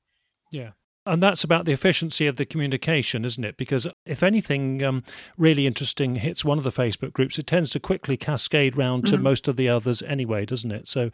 Yeah. 0.50 0.70
And 1.06 1.22
that's 1.22 1.42
about 1.42 1.64
the 1.64 1.72
efficiency 1.72 2.26
of 2.26 2.36
the 2.36 2.44
communication, 2.44 3.24
isn't 3.24 3.44
it? 3.44 3.56
Because 3.56 3.86
if 4.04 4.22
anything 4.22 4.84
um, 4.84 5.02
really 5.38 5.66
interesting 5.66 6.16
hits 6.16 6.44
one 6.44 6.58
of 6.58 6.64
the 6.64 6.70
Facebook 6.70 7.14
groups, 7.14 7.38
it 7.38 7.46
tends 7.46 7.70
to 7.70 7.80
quickly 7.80 8.18
cascade 8.18 8.76
round 8.76 9.06
to 9.06 9.14
mm-hmm. 9.14 9.22
most 9.22 9.48
of 9.48 9.56
the 9.56 9.70
others 9.70 10.02
anyway, 10.02 10.44
doesn't 10.44 10.70
it? 10.70 10.86
So, 10.86 11.10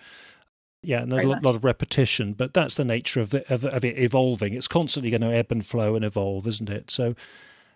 yeah, 0.83 1.03
and 1.03 1.13
there's 1.13 1.23
Very 1.23 1.33
a 1.33 1.35
lot, 1.37 1.45
lot, 1.45 1.55
of 1.55 1.65
repetition, 1.65 2.33
but 2.33 2.55
that's 2.55 2.75
the 2.75 2.85
nature 2.85 3.21
of, 3.21 3.31
the, 3.31 3.53
of, 3.53 3.65
of 3.65 3.85
it 3.85 3.97
evolving. 3.97 4.55
It's 4.55 4.67
constantly 4.67 5.11
going 5.11 5.21
to 5.21 5.33
ebb 5.33 5.53
and 5.53 5.65
flow 5.65 5.95
and 5.95 6.05
evolve, 6.05 6.49
isn't 6.49 6.71
it? 6.71 6.91
So, 6.91 7.15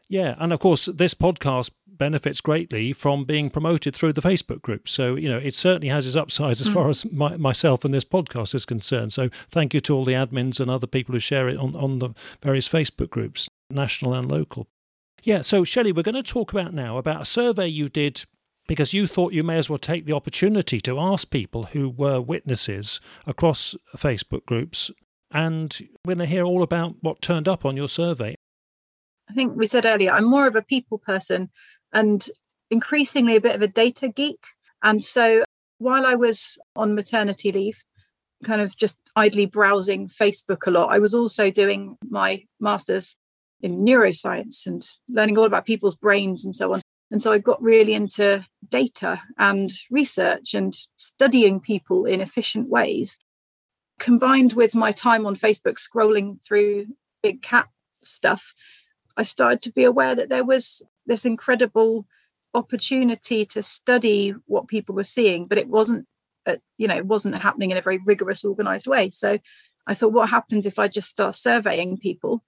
yeah, 0.09 0.35
and 0.38 0.53
of 0.53 0.61
course, 0.61 0.87
this 0.87 1.14
podcast 1.14 1.71
benefits 1.87 2.40
greatly 2.40 2.92
from 2.92 3.25
being 3.25 3.51
promoted 3.51 3.94
through 3.94 4.12
the 4.12 4.23
Facebook 4.23 4.62
group. 4.62 4.88
So, 4.88 5.16
you 5.16 5.29
know, 5.29 5.38
it 5.38 5.55
certainly 5.55 5.88
has 5.88 6.07
its 6.07 6.16
upsides 6.16 6.61
as 6.61 6.68
mm. 6.68 6.75
far 6.75 6.88
as 6.88 7.11
my, 7.11 7.37
myself 7.37 7.85
and 7.85 7.92
this 7.92 8.05
podcast 8.05 8.55
is 8.55 8.64
concerned. 8.64 9.12
So, 9.12 9.29
thank 9.51 9.75
you 9.75 9.81
to 9.81 9.94
all 9.94 10.05
the 10.05 10.12
admins 10.12 10.61
and 10.61 10.71
other 10.71 10.87
people 10.87 11.12
who 11.12 11.18
share 11.18 11.49
it 11.49 11.59
on, 11.59 11.77
on 11.77 11.99
the 11.99 12.11
various 12.42 12.68
Facebook 12.68 13.11
groups, 13.11 13.49
national 13.71 14.14
and 14.14 14.31
local. 14.31 14.66
Yeah, 15.23 15.42
so 15.42 15.64
Shelley, 15.64 15.92
we're 15.92 16.03
going 16.03 16.14
to 16.14 16.23
talk 16.23 16.53
about 16.53 16.73
now 16.73 16.97
about 16.97 17.23
a 17.23 17.27
survey 17.27 17.66
you 17.66 17.88
did 17.88 18.25
because 18.68 18.92
you 18.92 19.07
thought 19.07 19.33
you 19.33 19.42
may 19.42 19.57
as 19.57 19.68
well 19.68 19.79
take 19.79 20.05
the 20.05 20.12
opportunity 20.12 20.81
to 20.83 21.01
ask 21.01 21.31
people 21.31 21.64
who 21.64 21.88
were 21.88 22.21
witnesses 22.21 23.01
across 23.27 23.75
Facebook 23.97 24.47
groups. 24.47 24.90
And 25.33 25.77
we're 26.05 26.14
going 26.14 26.27
to 26.27 26.33
hear 26.33 26.44
all 26.44 26.62
about 26.62 26.97
what 27.01 27.21
turned 27.21 27.49
up 27.49 27.64
on 27.64 27.77
your 27.77 27.88
survey. 27.88 28.37
I 29.29 29.35
think 29.35 29.57
we 29.57 29.67
said 29.67 29.87
earlier, 29.87 30.12
I'm 30.12 30.25
more 30.25 30.47
of 30.47 30.57
a 30.57 30.62
people 30.62 30.99
person 30.99 31.51
and 31.93 32.27
increasingly 32.71 33.37
a 33.37 33.41
bit 33.41 33.55
of 33.55 33.62
a 33.62 33.69
data 33.69 34.09
geek. 34.09 34.41
And 34.83 35.03
so 35.03 35.45
while 35.79 36.07
I 36.07 36.14
was 36.14 36.59
on 36.77 36.95
maternity 36.95 37.53
leave, 37.53 37.85
kind 38.45 38.61
of 38.61 38.77
just 38.77 38.99
idly 39.17 39.47
browsing 39.47 40.09
Facebook 40.09 40.67
a 40.67 40.71
lot, 40.71 40.93
I 40.93 40.99
was 40.99 41.14
also 41.14 41.51
doing 41.51 41.97
my 42.09 42.45
master's 42.61 43.17
in 43.61 43.81
neuroscience 43.81 44.67
and 44.67 44.88
learning 45.09 45.37
all 45.37 45.45
about 45.45 45.67
people's 45.67 45.97
brains 45.97 46.45
and 46.45 46.55
so 46.55 46.73
on. 46.73 46.81
And 47.11 47.23
so 47.23 47.33
I 47.33 47.38
got 47.38 47.61
really 47.62 47.95
into 47.95 48.45
data 48.69 49.23
and 49.38 49.73
research 49.91 50.55
and 50.55 50.77
studying 50.97 51.59
people 51.59 52.05
in 52.05 52.21
efficient 52.21 52.69
ways, 52.69 53.17
combined 53.99 54.53
with 54.53 54.75
my 54.75 54.93
time 54.93 55.27
on 55.27 55.35
Facebook 55.35 55.77
scrolling 55.79 56.43
through 56.45 56.87
big 57.23 57.43
cat 57.43 57.67
stuff 58.05 58.55
I 59.19 59.25
started 59.25 59.61
to 59.63 59.73
be 59.73 59.85
aware 59.85 60.15
that 60.15 60.29
there 60.29 60.45
was 60.45 60.81
this 61.07 61.25
incredible 61.25 62.07
opportunity 62.55 63.45
to 63.45 63.63
study 63.63 64.35
what 64.47 64.69
people 64.69 64.95
were 64.95 65.05
seeing, 65.05 65.47
but 65.47 65.59
it 65.59 65.69
wasn't, 65.69 66.07
uh, 66.47 66.57
you 66.79 66.87
know, 66.87 66.97
it 66.97 67.05
wasn't 67.05 67.35
happening 67.35 67.73
in 67.73 67.77
a 67.77 67.83
very 67.83 67.99
rigorous, 67.99 68.45
organized 68.45 68.87
way. 68.87 69.11
So 69.11 69.39
I 69.89 69.95
thought, 69.95 70.13
what 70.13 70.31
happens 70.31 70.67
if 70.67 70.79
I 70.79 70.87
just 70.87 71.11
start 71.11 71.35
surveying 71.35 71.99
people? 71.99 72.45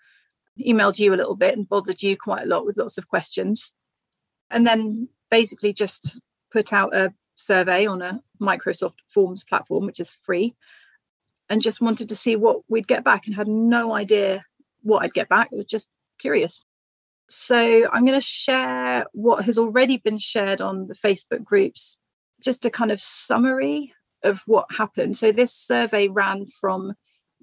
Emailed 0.65 0.99
you 0.99 1.13
a 1.13 1.17
little 1.17 1.37
bit 1.37 1.57
and 1.57 1.69
bothered 1.69 2.03
you 2.03 2.17
quite 2.17 2.45
a 2.45 2.49
lot 2.49 2.65
with 2.65 2.79
lots 2.79 2.99
of 2.99 3.09
questions, 3.09 3.73
and 4.51 4.67
then 4.67 5.09
basically 5.31 5.73
just 5.73 6.21
put 6.53 6.73
out 6.73 6.95
a 6.95 7.13
survey 7.35 7.87
on 7.87 8.01
a 8.01 8.23
Microsoft 8.41 8.99
Forms 9.09 9.43
platform, 9.43 9.87
which 9.87 10.01
is 10.01 10.15
free, 10.23 10.55
and 11.49 11.63
just 11.63 11.81
wanted 11.81 12.09
to 12.09 12.17
see 12.17 12.37
what 12.37 12.61
we'd 12.69 12.89
get 12.89 13.03
back 13.03 13.27
and 13.27 13.35
had 13.35 13.49
no 13.49 13.93
idea 13.95 14.45
what 14.83 15.03
I'd 15.03 15.15
get 15.15 15.29
back. 15.29 15.49
It 15.51 15.57
was 15.57 15.67
just 15.67 15.89
curious. 16.21 16.65
So 17.29 17.89
I'm 17.93 18.05
going 18.05 18.19
to 18.19 18.27
share 18.27 19.07
what 19.13 19.45
has 19.45 19.57
already 19.57 19.97
been 19.97 20.19
shared 20.19 20.61
on 20.61 20.89
the 20.89 20.95
Facebook 20.95 21.45
groups, 21.45 21.97
just 22.43 22.65
a 22.65 22.71
kind 22.71 22.91
of 22.91 23.01
summary 23.01 23.93
of 24.23 24.43
what 24.47 24.67
happened. 24.77 25.17
So 25.17 25.33
this 25.33 25.55
survey 25.55 26.09
ran 26.09 26.47
from 26.61 26.95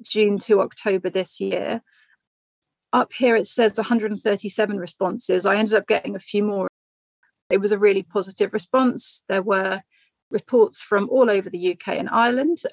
June 0.01 0.39
to 0.39 0.61
October 0.61 1.09
this 1.09 1.39
year. 1.39 1.81
Up 2.93 3.11
here 3.13 3.35
it 3.35 3.45
says 3.45 3.73
137 3.77 4.77
responses. 4.77 5.45
I 5.45 5.55
ended 5.55 5.75
up 5.75 5.87
getting 5.87 6.15
a 6.15 6.19
few 6.19 6.43
more. 6.43 6.67
It 7.49 7.59
was 7.59 7.71
a 7.71 7.77
really 7.77 8.03
positive 8.03 8.53
response. 8.53 9.23
There 9.29 9.41
were 9.41 9.81
reports 10.31 10.81
from 10.81 11.09
all 11.09 11.29
over 11.29 11.49
the 11.49 11.71
UK 11.71 11.89
and 11.89 12.09
Ireland. 12.09 12.63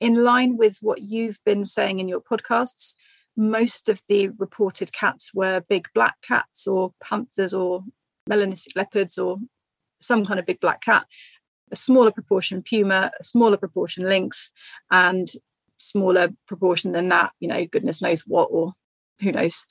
In 0.00 0.24
line 0.24 0.56
with 0.56 0.78
what 0.80 1.02
you've 1.02 1.38
been 1.44 1.64
saying 1.64 2.00
in 2.00 2.08
your 2.08 2.20
podcasts, 2.20 2.94
most 3.36 3.88
of 3.88 4.02
the 4.08 4.28
reported 4.38 4.92
cats 4.92 5.32
were 5.34 5.62
big 5.68 5.88
black 5.94 6.16
cats 6.22 6.66
or 6.66 6.92
panthers 7.02 7.54
or 7.54 7.82
melanistic 8.28 8.76
leopards 8.76 9.18
or 9.18 9.38
some 10.00 10.26
kind 10.26 10.38
of 10.38 10.46
big 10.46 10.60
black 10.60 10.82
cat. 10.82 11.06
A 11.70 11.76
smaller 11.76 12.10
proportion 12.10 12.62
puma 12.62 13.10
a 13.18 13.24
smaller 13.24 13.56
proportion 13.56 14.04
lynx 14.04 14.50
and 14.90 15.32
smaller 15.78 16.28
proportion 16.46 16.92
than 16.92 17.08
that 17.08 17.32
you 17.40 17.48
know 17.48 17.64
goodness 17.64 18.02
knows 18.02 18.22
what 18.26 18.48
or 18.50 18.74
who 19.20 19.32
knows. 19.32 19.64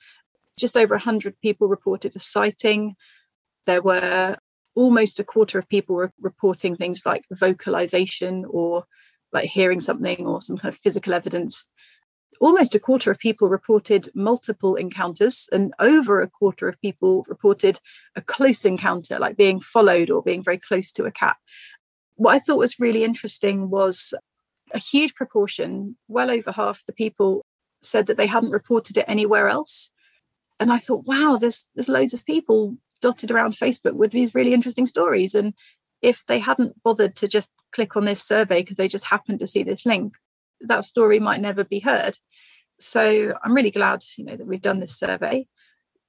Just 0.58 0.76
over 0.76 0.94
100 0.94 1.40
people 1.40 1.68
reported 1.68 2.16
a 2.16 2.18
sighting. 2.18 2.94
There 3.66 3.82
were 3.82 4.36
almost 4.74 5.20
a 5.20 5.24
quarter 5.24 5.58
of 5.58 5.68
people 5.68 5.94
were 5.94 6.12
reporting 6.20 6.76
things 6.76 7.02
like 7.06 7.24
vocalization 7.30 8.44
or 8.48 8.84
like 9.32 9.48
hearing 9.48 9.80
something 9.80 10.26
or 10.26 10.40
some 10.40 10.58
kind 10.58 10.74
of 10.74 10.80
physical 10.80 11.14
evidence 11.14 11.66
almost 12.42 12.74
a 12.74 12.80
quarter 12.80 13.10
of 13.10 13.20
people 13.20 13.48
reported 13.48 14.08
multiple 14.14 14.74
encounters, 14.74 15.48
and 15.52 15.72
over 15.78 16.20
a 16.20 16.28
quarter 16.28 16.68
of 16.68 16.80
people 16.80 17.24
reported 17.28 17.78
a 18.16 18.20
close 18.20 18.64
encounter, 18.64 19.18
like 19.20 19.36
being 19.36 19.60
followed 19.60 20.10
or 20.10 20.22
being 20.22 20.42
very 20.42 20.58
close 20.58 20.90
to 20.92 21.04
a 21.04 21.12
cat. 21.12 21.36
What 22.16 22.34
I 22.34 22.40
thought 22.40 22.58
was 22.58 22.80
really 22.80 23.04
interesting 23.04 23.70
was 23.70 24.12
a 24.74 24.78
huge 24.78 25.14
proportion, 25.14 25.96
well 26.08 26.30
over 26.30 26.50
half 26.50 26.84
the 26.84 26.92
people 26.92 27.46
said 27.80 28.06
that 28.08 28.16
they 28.16 28.26
hadn't 28.26 28.50
reported 28.50 28.98
it 28.98 29.04
anywhere 29.06 29.48
else. 29.48 29.90
And 30.58 30.72
I 30.72 30.78
thought, 30.78 31.06
wow, 31.06 31.38
there's 31.40 31.66
there's 31.76 31.88
loads 31.88 32.12
of 32.12 32.24
people 32.24 32.76
dotted 33.00 33.30
around 33.30 33.54
Facebook 33.54 33.94
with 33.94 34.10
these 34.10 34.34
really 34.34 34.52
interesting 34.52 34.88
stories. 34.88 35.34
And 35.34 35.54
if 36.00 36.24
they 36.26 36.40
hadn't 36.40 36.82
bothered 36.82 37.14
to 37.16 37.28
just 37.28 37.52
click 37.70 37.96
on 37.96 38.04
this 38.04 38.22
survey 38.22 38.62
because 38.62 38.78
they 38.78 38.88
just 38.88 39.04
happened 39.04 39.38
to 39.38 39.46
see 39.46 39.62
this 39.62 39.86
link, 39.86 40.16
that 40.66 40.84
story 40.84 41.18
might 41.20 41.40
never 41.40 41.64
be 41.64 41.80
heard. 41.80 42.18
So 42.78 43.34
I'm 43.42 43.54
really 43.54 43.70
glad, 43.70 44.02
you 44.16 44.24
know, 44.24 44.36
that 44.36 44.46
we've 44.46 44.62
done 44.62 44.80
this 44.80 44.98
survey. 44.98 45.46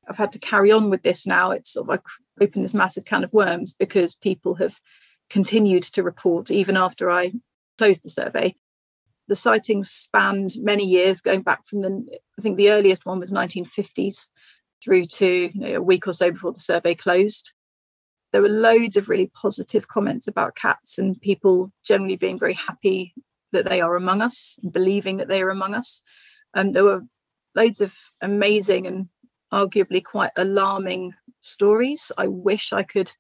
I've 0.07 0.17
had 0.17 0.33
to 0.33 0.39
carry 0.39 0.71
on 0.71 0.89
with 0.89 1.03
this 1.03 1.25
now. 1.25 1.51
It's 1.51 1.73
sort 1.73 1.85
of 1.85 1.89
like 1.89 2.01
opened 2.41 2.65
this 2.65 2.73
massive 2.73 3.05
can 3.05 3.23
of 3.23 3.33
worms 3.33 3.73
because 3.73 4.15
people 4.15 4.55
have 4.55 4.79
continued 5.29 5.83
to 5.83 6.03
report 6.03 6.51
even 6.51 6.75
after 6.75 7.09
I 7.09 7.33
closed 7.77 8.03
the 8.03 8.09
survey. 8.09 8.55
The 9.27 9.35
sightings 9.35 9.89
spanned 9.89 10.55
many 10.57 10.85
years, 10.85 11.21
going 11.21 11.43
back 11.43 11.65
from 11.65 11.81
the 11.81 12.05
I 12.37 12.41
think 12.41 12.57
the 12.57 12.71
earliest 12.71 13.05
one 13.05 13.19
was 13.19 13.31
1950s 13.31 14.27
through 14.83 15.05
to 15.05 15.49
you 15.53 15.59
know, 15.59 15.75
a 15.77 15.81
week 15.81 16.07
or 16.07 16.13
so 16.13 16.31
before 16.31 16.51
the 16.51 16.59
survey 16.59 16.93
closed. 16.93 17.53
There 18.33 18.41
were 18.41 18.49
loads 18.49 18.97
of 18.97 19.09
really 19.09 19.31
positive 19.33 19.87
comments 19.87 20.27
about 20.27 20.55
cats 20.55 20.97
and 20.97 21.21
people 21.21 21.71
generally 21.85 22.15
being 22.15 22.39
very 22.39 22.55
happy 22.55 23.13
that 23.53 23.65
they 23.65 23.81
are 23.81 23.95
among 23.95 24.21
us, 24.21 24.59
believing 24.69 25.17
that 25.17 25.27
they 25.27 25.41
are 25.41 25.49
among 25.49 25.73
us. 25.73 26.01
Um, 26.53 26.73
there 26.73 26.83
were 26.83 27.03
loads 27.55 27.81
of 27.81 27.93
amazing 28.21 28.85
and 28.85 29.09
arguably 29.51 30.03
quite 30.03 30.31
alarming 30.35 31.13
stories. 31.41 32.11
I 32.17 32.27
wish 32.27 32.73
I 32.73 32.83
could 32.83 33.11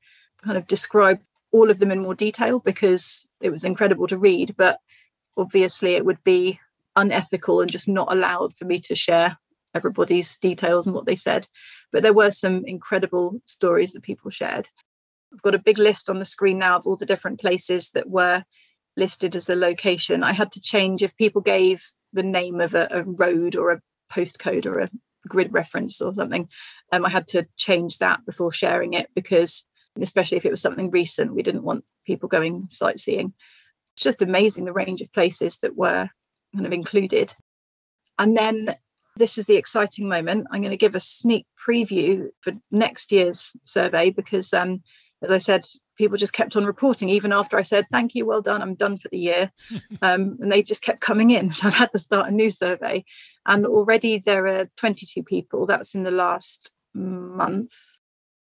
kind 0.43 0.57
of 0.57 0.67
describe 0.67 1.21
all 1.51 1.69
of 1.69 1.79
them 1.79 1.91
in 1.91 2.01
more 2.01 2.15
detail 2.15 2.59
because 2.59 3.27
it 3.39 3.51
was 3.51 3.63
incredible 3.63 4.07
to 4.07 4.17
read, 4.17 4.55
but 4.57 4.79
obviously 5.37 5.93
it 5.93 6.05
would 6.05 6.23
be 6.23 6.59
unethical 6.95 7.61
and 7.61 7.71
just 7.71 7.87
not 7.87 8.11
allowed 8.11 8.55
for 8.55 8.65
me 8.65 8.79
to 8.79 8.95
share 8.95 9.37
everybody's 9.75 10.37
details 10.37 10.85
and 10.85 10.95
what 10.95 11.05
they 11.05 11.15
said. 11.15 11.47
But 11.91 12.03
there 12.03 12.13
were 12.13 12.31
some 12.31 12.65
incredible 12.65 13.41
stories 13.45 13.93
that 13.93 14.03
people 14.03 14.31
shared. 14.31 14.69
I've 15.33 15.41
got 15.41 15.55
a 15.55 15.59
big 15.59 15.77
list 15.77 16.09
on 16.09 16.19
the 16.19 16.25
screen 16.25 16.59
now 16.59 16.77
of 16.77 16.85
all 16.85 16.95
the 16.95 17.05
different 17.05 17.39
places 17.39 17.91
that 17.91 18.09
were 18.09 18.43
listed 18.95 19.35
as 19.35 19.49
a 19.49 19.55
location. 19.55 20.23
I 20.23 20.33
had 20.33 20.51
to 20.53 20.61
change 20.61 21.01
if 21.01 21.17
people 21.17 21.41
gave 21.41 21.83
the 22.11 22.23
name 22.23 22.61
of 22.61 22.73
a, 22.73 22.87
a 22.91 23.03
road 23.03 23.55
or 23.55 23.71
a 23.71 23.81
postcode 24.11 24.65
or 24.65 24.79
a 24.79 24.89
grid 25.27 25.53
reference 25.53 26.01
or 26.01 26.13
something. 26.13 26.47
Um, 26.91 27.05
I 27.05 27.09
had 27.09 27.27
to 27.29 27.47
change 27.57 27.97
that 27.97 28.25
before 28.25 28.51
sharing 28.51 28.93
it 28.93 29.09
because, 29.15 29.65
especially 29.99 30.37
if 30.37 30.45
it 30.45 30.51
was 30.51 30.61
something 30.61 30.91
recent, 30.91 31.33
we 31.33 31.43
didn't 31.43 31.63
want 31.63 31.85
people 32.05 32.29
going 32.29 32.67
sightseeing. 32.69 33.33
It's 33.95 34.03
just 34.03 34.21
amazing 34.21 34.65
the 34.65 34.73
range 34.73 35.01
of 35.01 35.13
places 35.13 35.57
that 35.57 35.75
were 35.75 36.09
kind 36.53 36.65
of 36.65 36.73
included. 36.73 37.33
And 38.19 38.35
then 38.37 38.75
this 39.15 39.37
is 39.37 39.45
the 39.45 39.55
exciting 39.55 40.07
moment. 40.07 40.47
I'm 40.51 40.61
going 40.61 40.71
to 40.71 40.77
give 40.77 40.95
a 40.95 40.99
sneak 40.99 41.45
preview 41.67 42.29
for 42.41 42.53
next 42.71 43.11
year's 43.11 43.51
survey 43.63 44.09
because, 44.09 44.53
um, 44.53 44.81
as 45.21 45.31
I 45.31 45.37
said, 45.37 45.65
people 45.97 46.17
just 46.17 46.33
kept 46.33 46.55
on 46.55 46.65
reporting 46.65 47.09
even 47.09 47.31
after 47.31 47.57
I 47.57 47.61
said, 47.61 47.85
Thank 47.91 48.15
you, 48.15 48.25
well 48.25 48.41
done, 48.41 48.61
I'm 48.61 48.75
done 48.75 48.97
for 48.97 49.09
the 49.09 49.17
year. 49.17 49.51
um, 50.01 50.37
and 50.41 50.51
they 50.51 50.63
just 50.63 50.81
kept 50.81 51.01
coming 51.01 51.31
in. 51.31 51.49
So 51.53 51.67
I 51.67 51.71
had 51.71 51.91
to 51.91 51.99
start 51.99 52.29
a 52.29 52.31
new 52.31 52.51
survey. 52.51 53.05
And 53.45 53.65
already 53.65 54.17
there 54.17 54.47
are 54.47 54.69
22 54.77 55.23
people, 55.23 55.65
that's 55.65 55.93
in 55.93 56.03
the 56.03 56.11
last 56.11 56.71
month, 56.93 57.73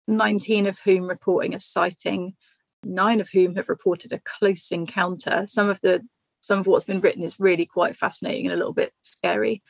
19 0.07 0.67
of 0.67 0.79
whom 0.79 1.07
reporting 1.07 1.53
a 1.53 1.59
sighting, 1.59 2.35
nine 2.83 3.21
of 3.21 3.29
whom 3.29 3.55
have 3.55 3.69
reported 3.69 4.13
a 4.13 4.19
close 4.19 4.71
encounter. 4.71 5.45
Some 5.47 5.69
of 5.69 5.79
the 5.81 6.01
some 6.41 6.59
of 6.59 6.67
what's 6.67 6.85
been 6.85 7.01
written 7.01 7.23
is 7.23 7.39
really 7.39 7.65
quite 7.65 7.97
fascinating 7.97 8.45
and 8.45 8.53
a 8.53 8.57
little 8.57 8.73
bit 8.73 8.93
scary. 9.01 9.61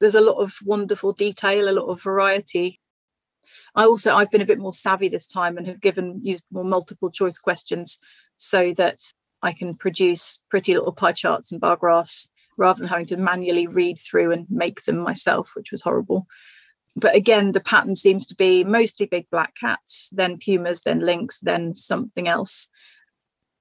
There's 0.00 0.16
a 0.16 0.20
lot 0.20 0.38
of 0.38 0.54
wonderful 0.64 1.12
detail, 1.12 1.68
a 1.68 1.70
lot 1.70 1.86
of 1.86 2.02
variety. 2.02 2.80
I 3.74 3.84
also 3.84 4.14
I've 4.14 4.30
been 4.30 4.40
a 4.40 4.46
bit 4.46 4.58
more 4.58 4.72
savvy 4.72 5.08
this 5.08 5.26
time 5.26 5.56
and 5.56 5.66
have 5.66 5.80
given 5.80 6.20
used 6.22 6.44
more 6.50 6.64
multiple 6.64 7.10
choice 7.10 7.38
questions 7.38 7.98
so 8.36 8.72
that 8.76 9.00
I 9.42 9.52
can 9.52 9.74
produce 9.74 10.38
pretty 10.48 10.74
little 10.74 10.92
pie 10.92 11.12
charts 11.12 11.52
and 11.52 11.60
bar 11.60 11.76
graphs 11.76 12.28
rather 12.56 12.78
than 12.78 12.88
having 12.88 13.06
to 13.06 13.16
manually 13.16 13.66
read 13.66 13.98
through 13.98 14.32
and 14.32 14.46
make 14.48 14.84
them 14.84 14.98
myself, 14.98 15.50
which 15.54 15.72
was 15.72 15.82
horrible. 15.82 16.26
But 16.96 17.16
again, 17.16 17.52
the 17.52 17.60
pattern 17.60 17.96
seems 17.96 18.26
to 18.26 18.36
be 18.36 18.62
mostly 18.62 19.06
big 19.06 19.28
black 19.30 19.54
cats, 19.56 20.08
then 20.12 20.38
pumas, 20.38 20.82
then 20.82 21.00
lynx, 21.00 21.40
then 21.40 21.74
something 21.74 22.28
else. 22.28 22.68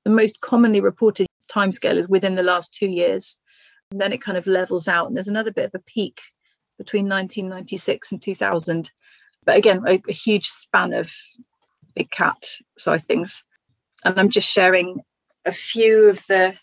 The 0.05 0.11
most 0.11 0.41
commonly 0.41 0.81
reported 0.81 1.25
timescale 1.51 1.97
is 1.97 2.07
within 2.07 2.35
the 2.35 2.43
last 2.43 2.73
two 2.73 2.87
years. 2.87 3.39
And 3.91 3.99
then 3.99 4.13
it 4.13 4.21
kind 4.21 4.37
of 4.37 4.47
levels 4.47 4.87
out, 4.87 5.07
and 5.07 5.15
there's 5.15 5.27
another 5.27 5.51
bit 5.51 5.65
of 5.65 5.75
a 5.75 5.79
peak 5.79 6.21
between 6.77 7.07
1996 7.07 8.11
and 8.11 8.21
2000. 8.21 8.91
But 9.45 9.57
again, 9.57 9.83
a, 9.87 10.01
a 10.07 10.13
huge 10.13 10.47
span 10.47 10.93
of 10.93 11.13
big 11.95 12.09
cat 12.09 12.45
sightings. 12.77 13.43
And 14.03 14.19
I'm 14.19 14.29
just 14.29 14.49
sharing 14.49 15.01
a 15.45 15.51
few 15.51 16.09
of 16.09 16.25
the 16.27 16.55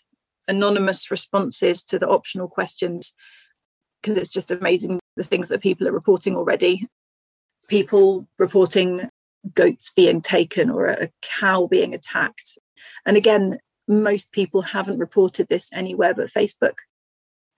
anonymous 0.47 1.11
responses 1.11 1.83
to 1.83 1.99
the 1.99 2.07
optional 2.07 2.47
questions 2.47 3.13
because 4.01 4.17
it's 4.17 4.29
just 4.29 4.51
amazing 4.51 4.99
the 5.15 5.23
things 5.23 5.49
that 5.49 5.61
people 5.61 5.87
are 5.87 5.93
reporting 5.93 6.35
already. 6.35 6.87
People 7.67 8.27
reporting 8.37 9.09
goats 9.53 9.91
being 9.95 10.21
taken 10.21 10.69
or 10.69 10.87
a 10.87 11.09
cow 11.21 11.67
being 11.67 11.93
attacked. 11.93 12.57
And 13.05 13.17
again, 13.17 13.59
most 13.87 14.31
people 14.31 14.61
haven't 14.61 14.99
reported 14.99 15.47
this 15.47 15.69
anywhere 15.73 16.13
but 16.13 16.31
Facebook. 16.31 16.75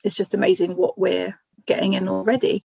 It's 0.04 0.16
just 0.16 0.34
amazing 0.34 0.76
what 0.76 0.98
we're 0.98 1.40
getting 1.66 1.94
in 1.94 2.10
already. 2.10 2.64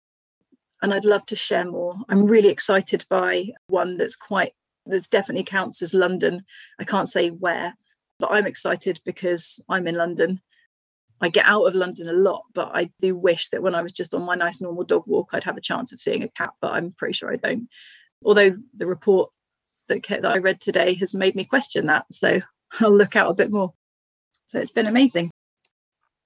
And 0.83 0.95
I'd 0.95 1.05
love 1.05 1.27
to 1.27 1.37
share 1.37 1.65
more. 1.65 1.97
I'm 2.09 2.27
really 2.27 2.49
excited 2.49 3.05
by 3.11 3.51
one 3.67 3.99
that's 3.99 4.17
quite, 4.17 4.53
that 4.87 5.11
definitely 5.11 5.45
counts 5.45 5.83
as 5.83 5.93
London. 5.93 6.45
I 6.79 6.85
can't 6.85 7.09
say 7.09 7.29
where, 7.29 7.75
but 8.19 8.33
I'm 8.33 8.47
excited 8.47 9.01
because 9.05 9.61
I'm 9.69 9.87
in 9.87 9.97
London. 9.97 10.41
I 11.21 11.29
get 11.29 11.45
out 11.45 11.65
of 11.65 11.75
London 11.75 12.09
a 12.09 12.15
lot, 12.15 12.45
but 12.55 12.71
I 12.73 12.91
do 13.01 13.15
wish 13.15 13.51
that 13.51 13.63
when 13.63 13.75
I 13.75 13.83
was 13.83 13.93
just 13.93 14.15
on 14.15 14.23
my 14.23 14.35
nice 14.35 14.61
normal 14.61 14.85
dog 14.85 15.05
walk, 15.07 15.31
I'd 15.33 15.45
have 15.45 15.59
a 15.59 15.63
chance 15.63 15.93
of 15.93 16.01
seeing 16.01 16.23
a 16.23 16.29
cat, 16.29 16.51
but 16.63 16.73
I'm 16.73 16.93
pretty 16.93 17.13
sure 17.13 17.31
I 17.31 17.37
don't. 17.37 17.69
Although 18.25 18.57
the 18.75 18.87
report 18.87 19.31
that, 19.89 20.03
that 20.09 20.25
I 20.25 20.39
read 20.39 20.61
today 20.63 20.95
has 20.95 21.15
made 21.15 21.35
me 21.35 21.45
question 21.45 21.87
that. 21.87 22.07
So 22.11 22.41
I'll 22.81 22.97
look 22.97 23.17
out 23.17 23.31
a 23.31 23.35
bit 23.35 23.51
more. 23.51 23.75
So 24.47 24.59
it's 24.59 24.71
been 24.71 24.87
amazing. 24.87 25.31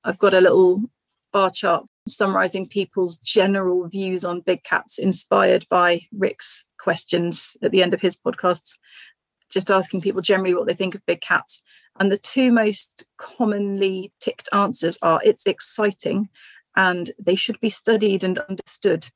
I've 0.05 0.18
got 0.18 0.34
a 0.34 0.40
little 0.40 0.82
bar 1.32 1.50
chart 1.50 1.86
summarizing 2.07 2.68
people's 2.68 3.16
general 3.18 3.88
views 3.88 4.24
on 4.24 4.40
big 4.40 4.62
cats, 4.64 4.98
inspired 4.98 5.66
by 5.68 6.02
Rick's 6.12 6.64
questions 6.78 7.57
at 7.62 7.70
the 7.70 7.82
end 7.82 7.94
of 7.94 8.00
his 8.00 8.16
podcasts, 8.16 8.76
just 9.50 9.70
asking 9.70 10.00
people 10.00 10.20
generally 10.20 10.55
what 10.55 10.66
they 10.66 10.74
think 10.74 10.94
of 10.94 11.07
big 11.07 11.20
cats. 11.20 11.62
And 11.98 12.11
the 12.11 12.16
two 12.16 12.52
most 12.52 13.05
commonly 13.18 14.12
ticked 14.20 14.48
answers 14.52 14.98
are 15.00 15.20
it's 15.24 15.46
exciting 15.46 16.28
and 16.76 17.12
they 17.18 17.36
should 17.36 17.61
be 17.61 17.70
studied 17.70 18.24
and 18.24 18.38
understood. 18.38 19.07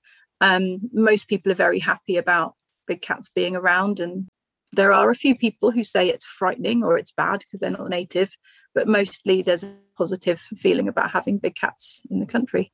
Um, 0.41 0.79
most 0.93 1.29
people 1.29 1.51
are 1.51 1.57
very 1.57 1.81
happy 1.81 2.17
about 2.17 2.55
big 2.87 3.03
cats 3.03 3.29
being 3.29 3.57
around 3.57 4.01
and 4.01 4.29
there 4.73 4.93
are 4.93 5.11
a 5.11 5.15
few 5.15 5.35
people 5.35 5.71
who 5.71 5.83
say 5.83 6.09
it's 6.09 6.25
frightening 6.25 6.83
or 6.83 6.99
it's 6.99 7.11
bad 7.11 7.41
because 7.41 7.61
they're 7.61 7.71
not 7.71 7.89
native, 7.89 8.37
but 8.75 8.87
mostly 8.87 9.43
there's 9.43 9.65
positive 9.99 10.41
feeling 10.57 10.89
about 10.89 11.11
having 11.11 11.39
big 11.39 11.57
cats 11.57 12.01
in 12.11 12.21
the 12.21 12.27
country. 12.27 12.73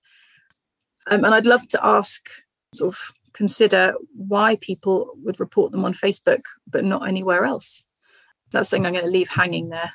Um, 1.10 1.24
and 1.24 1.34
I'd 1.34 1.46
love 1.46 1.66
to 1.68 1.84
ask, 1.84 2.28
sort 2.74 2.94
of 2.94 3.00
consider 3.32 3.94
why 4.14 4.56
people 4.56 5.10
would 5.24 5.40
report 5.40 5.72
them 5.72 5.84
on 5.84 5.94
Facebook 5.94 6.42
but 6.66 6.84
not 6.84 7.08
anywhere 7.08 7.44
else. 7.44 7.82
That's 8.52 8.70
the 8.70 8.76
thing 8.76 8.86
I'm 8.86 8.92
going 8.92 9.04
to 9.04 9.10
leave 9.10 9.28
hanging 9.28 9.70
there. 9.70 9.92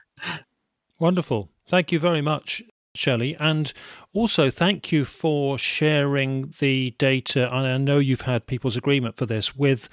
Wonderful. 0.99 1.49
Thank 1.69 1.91
you 1.91 1.99
very 1.99 2.21
much, 2.21 2.61
Shelley. 2.93 3.36
And 3.39 3.71
also, 4.13 4.49
thank 4.49 4.91
you 4.91 5.05
for 5.05 5.57
sharing 5.57 6.53
the 6.59 6.91
data. 6.97 7.47
And 7.55 7.65
I 7.65 7.77
know 7.77 7.99
you've 7.99 8.21
had 8.21 8.47
people's 8.47 8.75
agreement 8.75 9.15
for 9.15 9.25
this 9.25 9.55
with 9.55 9.88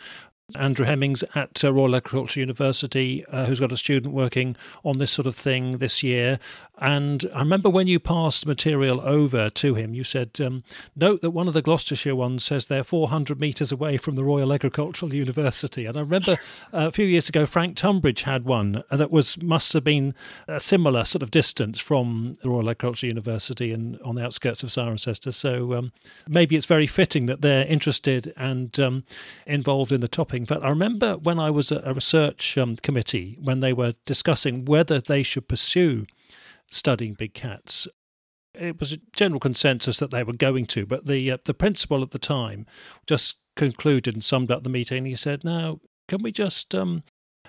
Andrew 0.55 0.87
Hemmings 0.87 1.25
at 1.35 1.65
uh, 1.65 1.73
Royal 1.73 1.97
Agricultural 1.97 2.41
University, 2.41 3.25
uh, 3.27 3.47
who's 3.47 3.59
got 3.59 3.73
a 3.73 3.77
student 3.77 4.15
working 4.15 4.55
on 4.85 4.99
this 4.99 5.11
sort 5.11 5.27
of 5.27 5.35
thing 5.35 5.79
this 5.79 6.05
year. 6.05 6.39
And 6.79 7.29
I 7.35 7.41
remember 7.41 7.69
when 7.69 7.89
you 7.89 7.99
passed 7.99 8.47
material 8.47 9.01
over 9.01 9.51
to 9.51 9.75
him, 9.75 9.93
you 9.93 10.05
said, 10.05 10.39
um, 10.41 10.63
Note 10.95 11.21
that 11.23 11.31
one 11.31 11.49
of 11.49 11.55
the 11.55 11.63
Gloucestershire 11.63 12.15
ones 12.15 12.45
says 12.45 12.67
they're 12.67 12.85
400 12.85 13.41
metres 13.41 13.73
away 13.73 13.97
from 13.97 14.15
the 14.15 14.23
Royal 14.23 14.53
Agricultural 14.53 15.13
University. 15.15 15.85
And 15.85 15.97
I 15.97 16.01
remember 16.01 16.39
uh, 16.73 16.87
a 16.87 16.93
few 16.93 17.07
years 17.07 17.29
ago, 17.29 17.45
Frank 17.45 17.77
Tunbridge 17.77 18.23
had 18.23 18.45
one 18.45 18.85
that 18.91 19.11
was 19.11 19.43
must 19.43 19.73
have 19.73 19.85
been 19.85 20.15
a 20.47 20.61
similar 20.61 21.05
sort 21.05 21.25
of 21.25 21.33
distance 21.33 21.81
from 21.81 22.37
the 22.43 22.51
Royal 22.51 22.71
Agricultural 22.71 23.09
University 23.09 23.73
and 23.73 24.01
on 24.03 24.15
the 24.15 24.23
outskirts 24.23 24.63
of 24.63 24.69
Cirencester. 24.69 25.35
So 25.35 25.75
um, 25.75 25.93
maybe 26.29 26.55
it's 26.55 26.67
very 26.67 26.87
fitting 26.87 27.27
that 27.27 27.41
they're 27.41 27.67
interested 27.67 28.33
and 28.37 28.79
um, 28.79 29.05
involved 29.47 29.91
in 29.91 30.03
the 30.03 30.09
topic 30.09 30.36
in 30.37 30.47
fact, 30.47 30.63
I 30.63 30.69
remember 30.69 31.17
when 31.17 31.39
I 31.39 31.51
was 31.51 31.73
at 31.73 31.87
a 31.87 31.95
research 31.95 32.57
um, 32.59 32.77
committee 32.77 33.39
when 33.41 33.61
they 33.61 33.73
were 33.73 33.95
discussing 34.05 34.65
whether 34.65 35.01
they 35.01 35.23
should 35.23 35.49
pursue 35.49 36.07
studying 36.71 37.15
big 37.15 37.35
cats. 37.35 37.87
It 38.55 38.81
was 38.81 38.93
a 38.93 38.99
general 39.15 39.41
consensus 39.41 39.99
that 39.99 40.11
they 40.11 40.23
were 40.23 40.33
going 40.33 40.67
to, 40.67 40.87
but 40.87 41.07
the 41.07 41.31
uh, 41.31 41.39
the 41.45 41.55
principal 41.55 42.03
at 42.03 42.11
the 42.11 42.19
time 42.19 42.67
just 43.07 43.37
concluded 43.55 44.15
and 44.15 44.25
summed 44.25 44.51
up 44.51 44.63
the 44.63 44.71
meeting. 44.71 45.05
He 45.05 45.15
said, 45.15 45.45
"Now, 45.45 45.81
can 46.09 46.23
we 46.23 46.33
just 46.33 46.75
um, 46.75 47.03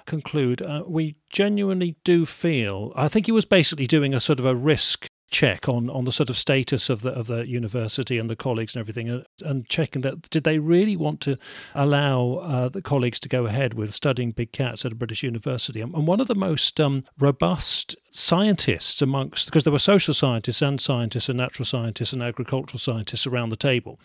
conclude? 0.06 0.62
Uh, 0.62 0.84
we 0.86 1.16
genuinely 1.30 1.96
do 2.04 2.26
feel. 2.26 2.92
I 2.96 3.08
think 3.08 3.26
he 3.28 3.32
was 3.32 3.46
basically 3.46 3.88
doing 3.88 4.14
a 4.14 4.20
sort 4.20 4.40
of 4.40 4.46
a 4.46 4.56
risk 4.56 5.08
check 5.30 5.68
on, 5.68 5.90
on 5.90 6.06
the 6.06 6.12
sort 6.12 6.30
of 6.30 6.38
status 6.38 6.90
of 6.90 7.02
the 7.02 7.12
of 7.12 7.28
the 7.28 7.48
university 7.48 8.18
and 8.18 8.30
the 8.30 8.36
colleagues 8.36 8.76
and 8.76 8.80
everything, 8.80 9.24
and, 9.44 9.68
checking 9.68 10.02
that 10.02 10.30
did 10.30 10.44
they 10.44 10.60
really 10.60 10.96
want 10.96 11.20
to 11.22 11.38
allow 11.76 12.36
uh, 12.36 12.70
the 12.70 12.82
colleagues 12.82 13.20
to 13.20 13.30
go 13.30 13.46
ahead 13.46 13.74
with 13.74 13.94
studying 13.94 14.32
big 14.32 14.52
cats 14.52 14.86
at 14.86 14.92
a 14.92 14.96
British 14.96 15.24
university? 15.24 15.82
And, 15.82 15.94
and 15.94 16.08
one 16.08 16.22
of 16.22 16.28
the 16.28 16.36
most 16.36 16.80
um, 16.80 17.04
robust 17.20 17.96
scientists 18.10 19.02
amongst 19.02 19.48
because 19.48 19.64
there 19.64 19.74
were 19.74 19.80
social 19.80 20.14
scientists 20.14 20.62
and 20.62 20.80
scientists 20.80 21.30
and 21.30 21.38
natural 21.38 21.66
scientists 21.66 22.14
and 22.14 22.24
agricultural 22.24 22.80
scientists 22.80 23.28
around 23.28 23.50
the 23.50 23.58
table. 23.58 24.00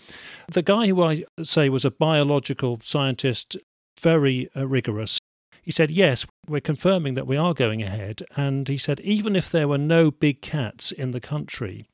The 0.51 0.63
guy 0.63 0.89
who 0.89 1.03
I 1.03 1.25
say 1.43 1.69
was 1.69 1.85
a 1.85 1.91
biological 1.91 2.81
scientist, 2.83 3.57
very 4.01 4.51
uh, 4.57 4.67
rigorous. 4.67 5.19
He 5.63 5.71
said, 5.71 5.91
Yes, 5.91 6.27
we're 6.49 6.61
confirming 6.61 7.15
that 7.15 7.27
we 7.27 7.37
are 7.37 7.55
going 7.55 7.83
ahead. 7.83 8.23
And 8.37 8.69
he 8.69 8.77
said, 8.77 9.01
Even 9.01 9.37
if 9.37 9.51
there 9.51 9.69
were 9.69 9.79
no 9.79 10.11
big 10.11 10.43
cats 10.43 10.93
in 10.93 11.13
the 11.13 11.21
country, 11.21 11.89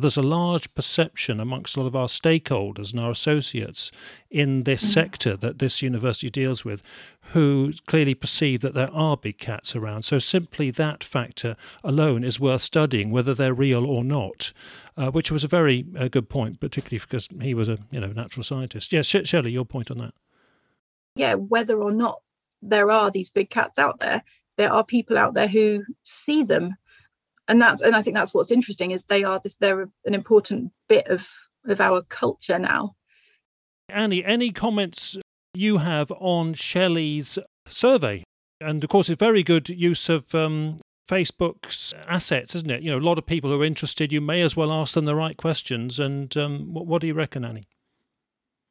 there's 0.00 0.16
a 0.16 0.22
large 0.22 0.72
perception 0.74 1.40
amongst 1.40 1.76
a 1.76 1.80
lot 1.80 1.86
of 1.86 1.96
our 1.96 2.06
stakeholders 2.06 2.92
and 2.92 3.02
our 3.02 3.10
associates 3.10 3.90
in 4.30 4.64
this 4.64 4.84
mm. 4.84 4.92
sector 4.92 5.36
that 5.36 5.58
this 5.58 5.80
university 5.80 6.28
deals 6.28 6.64
with 6.64 6.82
who 7.32 7.72
clearly 7.86 8.14
perceive 8.14 8.60
that 8.60 8.74
there 8.74 8.92
are 8.92 9.16
big 9.16 9.38
cats 9.38 9.74
around. 9.74 10.02
So 10.02 10.18
simply 10.18 10.70
that 10.72 11.02
factor 11.02 11.56
alone 11.82 12.24
is 12.24 12.38
worth 12.38 12.62
studying, 12.62 13.10
whether 13.10 13.34
they're 13.34 13.54
real 13.54 13.86
or 13.86 14.04
not, 14.04 14.52
uh, 14.96 15.10
which 15.10 15.30
was 15.30 15.44
a 15.44 15.48
very 15.48 15.86
uh, 15.98 16.08
good 16.08 16.28
point, 16.28 16.60
particularly 16.60 16.98
because 16.98 17.28
he 17.40 17.54
was 17.54 17.68
a 17.68 17.78
you 17.90 18.00
know 18.00 18.08
natural 18.08 18.44
scientist. 18.44 18.92
Yes, 18.92 19.06
Shirley, 19.06 19.52
your 19.52 19.64
point 19.64 19.90
on 19.90 19.98
that. 19.98 20.14
Yeah, 21.14 21.34
whether 21.34 21.80
or 21.80 21.92
not 21.92 22.20
there 22.68 22.90
are 22.90 23.10
these 23.10 23.30
big 23.30 23.50
cats 23.50 23.78
out 23.78 24.00
there. 24.00 24.22
There 24.56 24.72
are 24.72 24.84
people 24.84 25.18
out 25.18 25.34
there 25.34 25.48
who 25.48 25.84
see 26.02 26.42
them. 26.42 26.76
And 27.48 27.62
that's 27.62 27.80
and 27.80 27.94
i 27.94 28.02
think 28.02 28.16
that's 28.16 28.34
what's 28.34 28.50
interesting 28.50 28.90
is 28.90 29.04
they 29.04 29.22
are 29.22 29.38
this 29.38 29.54
they're 29.54 29.88
an 30.04 30.14
important 30.14 30.72
bit 30.88 31.06
of 31.06 31.28
of 31.64 31.80
our 31.80 32.02
culture 32.02 32.58
now. 32.58 32.96
Annie 33.88 34.24
any 34.24 34.50
comments 34.50 35.16
you 35.54 35.78
have 35.78 36.10
on 36.12 36.54
shelley's 36.54 37.38
survey? 37.68 38.24
And 38.60 38.82
of 38.82 38.90
course 38.90 39.08
it's 39.08 39.20
very 39.20 39.44
good 39.44 39.68
use 39.68 40.08
of 40.08 40.34
um, 40.34 40.78
facebook's 41.08 41.94
assets 42.08 42.56
isn't 42.56 42.70
it? 42.70 42.82
You 42.82 42.90
know 42.90 42.98
a 42.98 43.08
lot 43.08 43.18
of 43.18 43.26
people 43.26 43.50
who 43.50 43.62
are 43.62 43.64
interested 43.64 44.12
you 44.12 44.20
may 44.20 44.40
as 44.40 44.56
well 44.56 44.72
ask 44.72 44.94
them 44.94 45.04
the 45.04 45.14
right 45.14 45.36
questions. 45.36 46.00
And 46.00 46.36
um, 46.36 46.74
what, 46.74 46.86
what 46.86 47.00
do 47.00 47.06
you 47.06 47.14
reckon 47.14 47.44
annie 47.44 47.68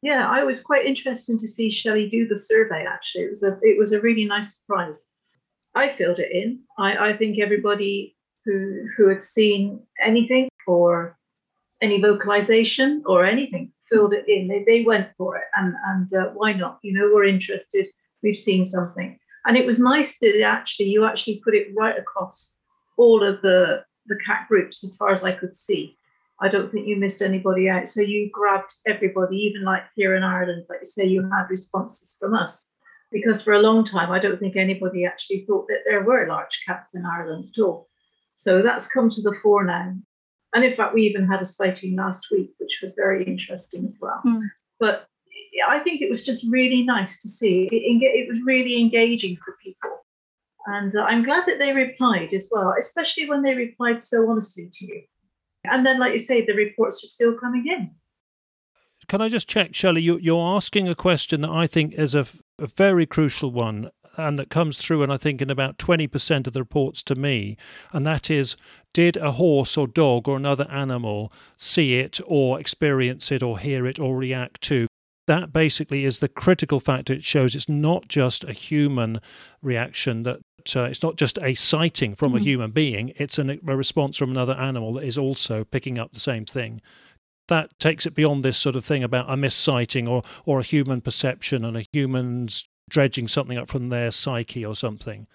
yeah, 0.05 0.29
I 0.29 0.43
was 0.43 0.61
quite 0.61 0.85
interested 0.85 1.39
to 1.39 1.47
see 1.47 1.71
Shelley 1.71 2.07
do 2.07 2.27
the 2.27 2.37
survey. 2.37 2.85
Actually, 2.87 3.23
it 3.23 3.31
was 3.31 3.41
a 3.41 3.57
it 3.63 3.79
was 3.79 3.91
a 3.91 3.99
really 4.01 4.25
nice 4.25 4.53
surprise. 4.53 5.03
I 5.73 5.95
filled 5.97 6.19
it 6.19 6.31
in. 6.31 6.59
I, 6.77 7.09
I 7.09 7.17
think 7.17 7.39
everybody 7.39 8.15
who 8.45 8.85
who 8.95 9.09
had 9.09 9.23
seen 9.23 9.81
anything 9.99 10.47
or 10.67 11.17
any 11.81 11.99
vocalization 11.99 13.01
or 13.07 13.25
anything 13.25 13.71
filled 13.89 14.13
it 14.13 14.25
in. 14.27 14.47
They, 14.47 14.63
they 14.63 14.83
went 14.83 15.09
for 15.17 15.37
it, 15.37 15.45
and 15.55 15.73
and 15.87 16.13
uh, 16.13 16.29
why 16.35 16.53
not? 16.53 16.77
You 16.83 16.93
know, 16.93 17.09
we're 17.11 17.25
interested. 17.25 17.87
We've 18.21 18.37
seen 18.37 18.67
something, 18.67 19.17
and 19.45 19.57
it 19.57 19.65
was 19.65 19.79
nice 19.79 20.19
that 20.19 20.37
it 20.37 20.43
actually 20.43 20.89
you 20.89 21.03
actually 21.03 21.41
put 21.43 21.55
it 21.55 21.73
right 21.75 21.97
across 21.97 22.53
all 22.97 23.23
of 23.23 23.41
the 23.41 23.83
the 24.05 24.19
cat 24.23 24.45
groups 24.47 24.83
as 24.83 24.95
far 24.97 25.09
as 25.13 25.23
I 25.23 25.31
could 25.31 25.55
see. 25.55 25.97
I 26.41 26.49
don't 26.49 26.71
think 26.71 26.87
you 26.87 26.97
missed 26.97 27.21
anybody 27.21 27.69
out. 27.69 27.87
So 27.87 28.01
you 28.01 28.29
grabbed 28.31 28.73
everybody, 28.85 29.37
even 29.37 29.63
like 29.63 29.83
here 29.95 30.15
in 30.15 30.23
Ireland, 30.23 30.65
like 30.69 30.79
you 30.81 30.85
say, 30.85 31.05
you 31.05 31.23
had 31.23 31.49
responses 31.49 32.17
from 32.19 32.33
us. 32.33 32.69
Because 33.11 33.41
for 33.41 33.53
a 33.53 33.61
long 33.61 33.85
time, 33.85 34.11
I 34.11 34.19
don't 34.19 34.39
think 34.39 34.55
anybody 34.55 35.05
actually 35.05 35.39
thought 35.41 35.67
that 35.67 35.83
there 35.87 36.03
were 36.03 36.27
large 36.27 36.59
cats 36.67 36.93
in 36.93 37.05
Ireland 37.05 37.53
at 37.55 37.61
all. 37.61 37.87
So 38.35 38.61
that's 38.61 38.87
come 38.87 39.09
to 39.09 39.21
the 39.21 39.35
fore 39.41 39.63
now. 39.63 39.93
And 40.53 40.63
in 40.63 40.75
fact, 40.75 40.93
we 40.93 41.03
even 41.03 41.27
had 41.27 41.41
a 41.41 41.45
sighting 41.45 41.95
last 41.95 42.27
week, 42.31 42.51
which 42.57 42.79
was 42.81 42.95
very 42.95 43.23
interesting 43.25 43.85
as 43.87 43.97
well. 44.01 44.21
Mm. 44.25 44.41
But 44.79 45.07
I 45.67 45.79
think 45.79 46.01
it 46.01 46.09
was 46.09 46.23
just 46.23 46.45
really 46.49 46.83
nice 46.83 47.21
to 47.21 47.29
see. 47.29 47.69
It, 47.71 48.03
it 48.03 48.29
was 48.29 48.41
really 48.45 48.79
engaging 48.79 49.37
for 49.43 49.55
people. 49.63 50.05
And 50.67 50.95
uh, 50.95 51.03
I'm 51.03 51.23
glad 51.23 51.45
that 51.47 51.59
they 51.59 51.73
replied 51.73 52.33
as 52.33 52.49
well, 52.51 52.73
especially 52.79 53.29
when 53.29 53.41
they 53.41 53.53
replied 53.53 54.03
so 54.03 54.29
honestly 54.29 54.69
to 54.73 54.85
you. 54.85 55.03
And 55.69 55.85
then, 55.85 55.99
like 55.99 56.13
you 56.13 56.19
say, 56.19 56.45
the 56.45 56.53
reports 56.53 57.03
are 57.03 57.07
still 57.07 57.37
coming 57.37 57.65
in. 57.67 57.91
Can 59.07 59.21
I 59.21 59.27
just 59.27 59.47
check, 59.47 59.75
Shelley? 59.75 60.01
You, 60.01 60.37
are 60.37 60.55
asking 60.55 60.87
a 60.87 60.95
question 60.95 61.41
that 61.41 61.51
I 61.51 61.67
think 61.67 61.93
is 61.93 62.15
a, 62.15 62.25
a 62.57 62.65
very 62.65 63.05
crucial 63.05 63.51
one 63.51 63.91
and 64.17 64.37
that 64.39 64.49
comes 64.49 64.81
through, 64.81 65.03
and 65.03 65.11
I 65.11 65.17
think 65.17 65.41
in 65.41 65.49
about 65.49 65.77
20% 65.77 66.47
of 66.47 66.53
the 66.53 66.61
reports 66.61 67.03
to 67.03 67.15
me, 67.15 67.57
and 67.91 68.05
that 68.07 68.31
is 68.31 68.55
did 68.93 69.17
a 69.17 69.33
horse 69.33 69.77
or 69.77 69.87
dog 69.87 70.27
or 70.27 70.37
another 70.37 70.65
animal 70.71 71.33
see 71.57 71.95
it 71.95 72.21
or 72.25 72.59
experience 72.59 73.31
it 73.31 73.43
or 73.43 73.59
hear 73.59 73.85
it 73.85 73.99
or 73.99 74.15
react 74.15 74.61
to? 74.61 74.87
That 75.27 75.51
basically 75.51 76.05
is 76.05 76.19
the 76.19 76.27
critical 76.27 76.79
factor. 76.79 77.13
It 77.13 77.23
shows 77.23 77.55
it's 77.55 77.69
not 77.69 78.07
just 78.07 78.43
a 78.43 78.53
human 78.53 79.19
reaction, 79.61 80.23
that 80.23 80.41
uh, 80.75 80.83
it's 80.83 81.03
not 81.03 81.15
just 81.15 81.39
a 81.41 81.53
sighting 81.53 82.15
from 82.15 82.31
mm-hmm. 82.31 82.41
a 82.41 82.43
human 82.43 82.71
being, 82.71 83.11
it's 83.17 83.37
an, 83.37 83.49
a 83.49 83.75
response 83.75 84.17
from 84.17 84.31
another 84.31 84.53
animal 84.53 84.93
that 84.93 85.03
is 85.03 85.17
also 85.17 85.63
picking 85.63 85.97
up 85.97 86.13
the 86.13 86.19
same 86.19 86.45
thing. 86.45 86.81
That 87.47 87.77
takes 87.79 88.05
it 88.05 88.15
beyond 88.15 88.43
this 88.43 88.57
sort 88.57 88.75
of 88.75 88.83
thing 88.83 89.03
about 89.03 89.29
a 89.29 89.35
missighting 89.35 90.07
or, 90.07 90.23
or 90.45 90.59
a 90.59 90.63
human 90.63 91.01
perception 91.01 91.63
and 91.63 91.77
a 91.77 91.85
human's 91.91 92.67
dredging 92.89 93.27
something 93.27 93.57
up 93.57 93.67
from 93.67 93.89
their 93.89 94.11
psyche 94.11 94.65
or 94.65 94.75
something. 94.75 95.27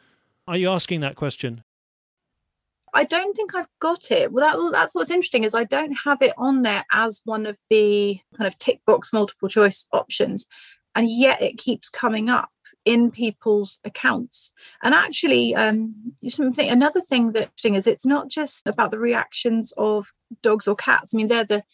Are 0.47 0.57
you 0.57 0.71
asking 0.71 1.01
that 1.01 1.17
question? 1.17 1.63
I 2.95 3.05
don't 3.05 3.35
think 3.35 3.55
I've 3.55 3.69
got 3.81 4.11
it. 4.11 4.33
Well, 4.33 4.71
that, 4.71 4.73
that's 4.73 4.95
what's 4.95 5.11
interesting 5.11 5.45
is 5.45 5.55
I 5.55 5.65
don't 5.65 5.93
have 6.05 6.23
it 6.23 6.33
on 6.37 6.63
there 6.63 6.85
as 6.93 7.21
one 7.25 7.47
of 7.47 7.59
the 7.69 8.19
kind 8.37 8.47
of 8.47 8.59
tick 8.59 8.81
box 8.87 9.13
multiple 9.13 9.49
choice 9.49 9.87
options, 9.93 10.47
and 10.95 11.11
yet 11.11 11.41
it 11.43 11.59
keeps 11.59 11.89
coming 11.89 12.29
up 12.29 12.51
in 12.85 13.11
people's 13.11 13.79
accounts. 13.85 14.53
And 14.83 14.95
actually, 14.95 15.55
um, 15.55 16.15
something 16.29 16.69
another 16.69 17.01
thing 17.01 17.33
that 17.33 17.39
is 17.39 17.45
interesting 17.45 17.75
is 17.75 17.87
it's 17.87 18.07
not 18.07 18.29
just 18.29 18.67
about 18.67 18.91
the 18.91 18.99
reactions 18.99 19.73
of 19.77 20.09
dogs 20.43 20.67
or 20.67 20.75
cats. 20.75 21.15
I 21.15 21.17
mean, 21.17 21.29
they're 21.29 21.45
the 21.45 21.65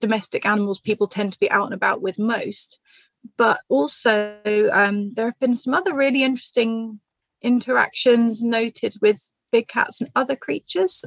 domestic 0.00 0.44
animals 0.44 0.80
people 0.80 1.06
tend 1.06 1.32
to 1.32 1.40
be 1.40 1.50
out 1.50 1.66
and 1.66 1.74
about 1.74 2.02
with 2.02 2.18
most, 2.18 2.78
but 3.36 3.60
also 3.68 4.36
um, 4.72 5.14
there 5.14 5.26
have 5.26 5.38
been 5.38 5.54
some 5.54 5.74
other 5.74 5.94
really 5.94 6.22
interesting 6.22 7.00
interactions 7.40 8.42
noted 8.42 8.94
with 9.00 9.30
big 9.52 9.68
cats 9.68 10.00
and 10.00 10.10
other 10.16 10.34
creatures. 10.34 11.04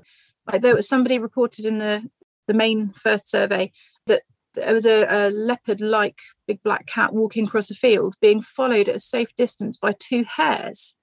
Like 0.52 0.62
there 0.62 0.76
was 0.76 0.88
somebody 0.88 1.20
reported 1.20 1.66
in 1.66 1.80
the 1.80 2.10
the 2.48 2.54
main 2.54 2.94
first 2.94 3.30
survey 3.30 3.72
that 4.06 4.22
there 4.54 4.74
was 4.74 4.86
a, 4.86 5.06
a 5.10 5.30
leopard 5.32 5.82
like 5.82 6.20
big 6.48 6.62
black 6.64 6.86
cat 6.86 7.14
walking 7.14 7.46
across 7.46 7.72
a 7.72 7.76
field 7.76 8.16
being 8.22 8.42
followed 8.42 8.88
at 8.88 8.96
a 8.96 9.00
safe 9.00 9.30
distance 9.36 9.78
by 9.78 9.94
two 9.98 10.24
hares, 10.38 10.96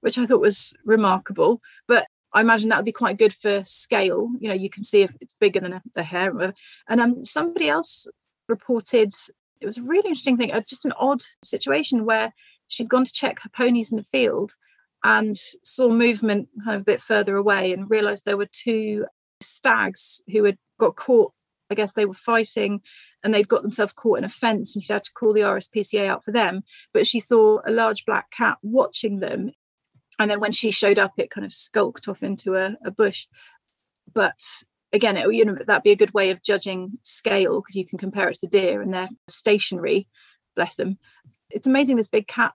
which 0.00 0.18
I 0.18 0.26
thought 0.26 0.40
was 0.40 0.74
remarkable. 0.84 1.60
But 1.88 2.06
I 2.32 2.42
imagine 2.42 2.68
that 2.68 2.76
would 2.76 2.84
be 2.84 2.92
quite 2.92 3.18
good 3.18 3.32
for 3.32 3.64
scale. 3.64 4.28
You 4.38 4.48
know, 4.48 4.54
you 4.54 4.70
can 4.70 4.84
see 4.84 5.02
if 5.02 5.16
it's 5.20 5.34
bigger 5.40 5.60
than 5.60 5.80
a, 5.96 6.02
hare. 6.02 6.54
And 6.88 7.00
um, 7.00 7.24
somebody 7.24 7.68
else 7.68 8.06
reported 8.48 9.12
it 9.60 9.66
was 9.66 9.78
a 9.78 9.82
really 9.82 10.08
interesting 10.08 10.36
thing, 10.36 10.52
uh, 10.52 10.60
just 10.60 10.84
an 10.84 10.92
odd 10.92 11.22
situation 11.44 12.06
where 12.06 12.32
she'd 12.68 12.88
gone 12.88 13.04
to 13.04 13.12
check 13.12 13.40
her 13.40 13.50
ponies 13.50 13.90
in 13.90 13.98
the 13.98 14.04
field 14.04 14.54
and 15.02 15.36
saw 15.62 15.88
movement 15.88 16.48
kind 16.64 16.76
of 16.76 16.82
a 16.82 16.84
bit 16.84 17.00
further 17.00 17.36
away 17.36 17.72
and 17.72 17.90
realized 17.90 18.24
there 18.24 18.36
were 18.36 18.48
two 18.50 19.06
stags 19.40 20.22
who 20.30 20.44
had 20.44 20.58
got 20.78 20.96
caught 20.96 21.32
I 21.70 21.74
guess 21.74 21.92
they 21.92 22.04
were 22.04 22.14
fighting 22.14 22.80
and 23.22 23.32
they'd 23.32 23.48
got 23.48 23.62
themselves 23.62 23.92
caught 23.92 24.18
in 24.18 24.24
a 24.24 24.28
fence 24.28 24.74
and 24.74 24.84
she 24.84 24.92
had 24.92 25.04
to 25.04 25.12
call 25.12 25.32
the 25.32 25.42
RSPCA 25.42 26.06
out 26.06 26.24
for 26.24 26.32
them. 26.32 26.64
But 26.92 27.06
she 27.06 27.20
saw 27.20 27.60
a 27.64 27.70
large 27.70 28.04
black 28.04 28.30
cat 28.30 28.58
watching 28.62 29.20
them. 29.20 29.52
And 30.18 30.30
then 30.30 30.40
when 30.40 30.52
she 30.52 30.70
showed 30.70 30.98
up, 30.98 31.12
it 31.16 31.30
kind 31.30 31.44
of 31.44 31.52
skulked 31.52 32.08
off 32.08 32.22
into 32.22 32.56
a, 32.56 32.76
a 32.84 32.90
bush. 32.90 33.26
But 34.12 34.40
again, 34.92 35.16
it, 35.16 35.32
you 35.32 35.44
know, 35.44 35.56
that'd 35.64 35.82
be 35.82 35.92
a 35.92 35.96
good 35.96 36.12
way 36.12 36.30
of 36.30 36.42
judging 36.42 36.98
scale 37.02 37.60
because 37.60 37.76
you 37.76 37.86
can 37.86 37.98
compare 37.98 38.28
it 38.28 38.38
to 38.40 38.46
deer 38.46 38.82
and 38.82 38.92
they're 38.92 39.08
stationary, 39.28 40.08
bless 40.56 40.76
them. 40.76 40.98
It's 41.50 41.66
amazing 41.66 41.96
this 41.96 42.08
big 42.08 42.26
cat 42.26 42.52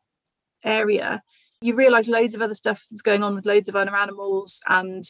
area. 0.63 1.21
You 1.65 1.75
realize 1.75 2.07
loads 2.07 2.35
of 2.35 2.41
other 2.41 2.53
stuff 2.53 2.83
is 2.91 3.01
going 3.01 3.23
on 3.23 3.35
with 3.35 3.45
loads 3.45 3.67
of 3.69 3.75
other 3.75 3.95
animals 3.95 4.61
and 4.67 5.03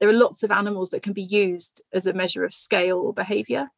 there 0.00 0.08
are 0.08 0.14
lots 0.14 0.42
of 0.42 0.50
animals 0.50 0.90
that 0.90 1.02
can 1.02 1.12
be 1.12 1.22
used 1.22 1.82
as 1.92 2.06
a 2.06 2.12
measure 2.12 2.44
of 2.44 2.54
scale 2.54 2.98
or 2.98 3.12
behavior. 3.12 3.68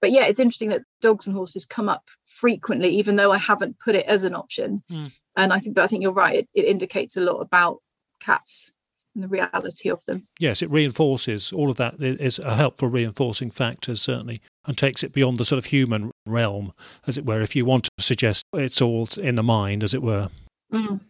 But 0.00 0.12
yeah 0.12 0.24
it's 0.24 0.40
interesting 0.40 0.70
that 0.70 0.82
dogs 1.00 1.26
and 1.26 1.36
horses 1.36 1.66
come 1.66 1.88
up 1.88 2.04
frequently 2.24 2.88
even 2.88 3.16
though 3.16 3.30
i 3.30 3.38
haven't 3.38 3.78
put 3.78 3.94
it 3.94 4.06
as 4.06 4.24
an 4.24 4.34
option. 4.34 4.82
Mm. 4.90 5.12
and 5.36 5.52
i 5.52 5.60
think 5.60 5.76
but 5.76 5.84
i 5.84 5.86
think 5.86 6.02
you're 6.02 6.12
right 6.12 6.40
it, 6.40 6.48
it 6.54 6.64
indicates 6.64 7.16
a 7.16 7.20
lot 7.20 7.38
about 7.40 7.78
cats 8.18 8.72
and 9.14 9.22
the 9.22 9.28
reality 9.28 9.90
of 9.90 10.04
them. 10.06 10.26
Yes 10.38 10.62
it 10.62 10.70
reinforces 10.70 11.52
all 11.52 11.70
of 11.70 11.76
that. 11.76 12.00
Is 12.00 12.38
a 12.38 12.56
helpful 12.56 12.88
reinforcing 12.88 13.50
factor 13.50 13.94
certainly 13.94 14.40
and 14.64 14.76
takes 14.76 15.02
it 15.02 15.12
beyond 15.12 15.36
the 15.36 15.44
sort 15.44 15.58
of 15.58 15.66
human 15.66 16.10
realm 16.26 16.72
as 17.06 17.18
it 17.18 17.26
were 17.26 17.42
if 17.42 17.54
you 17.54 17.64
want 17.64 17.84
to 17.84 18.02
suggest 18.02 18.44
it's 18.54 18.80
all 18.80 19.08
in 19.18 19.34
the 19.34 19.42
mind 19.42 19.84
as 19.84 19.94
it 19.94 20.02
were. 20.02 20.30
Mm. 20.72 21.00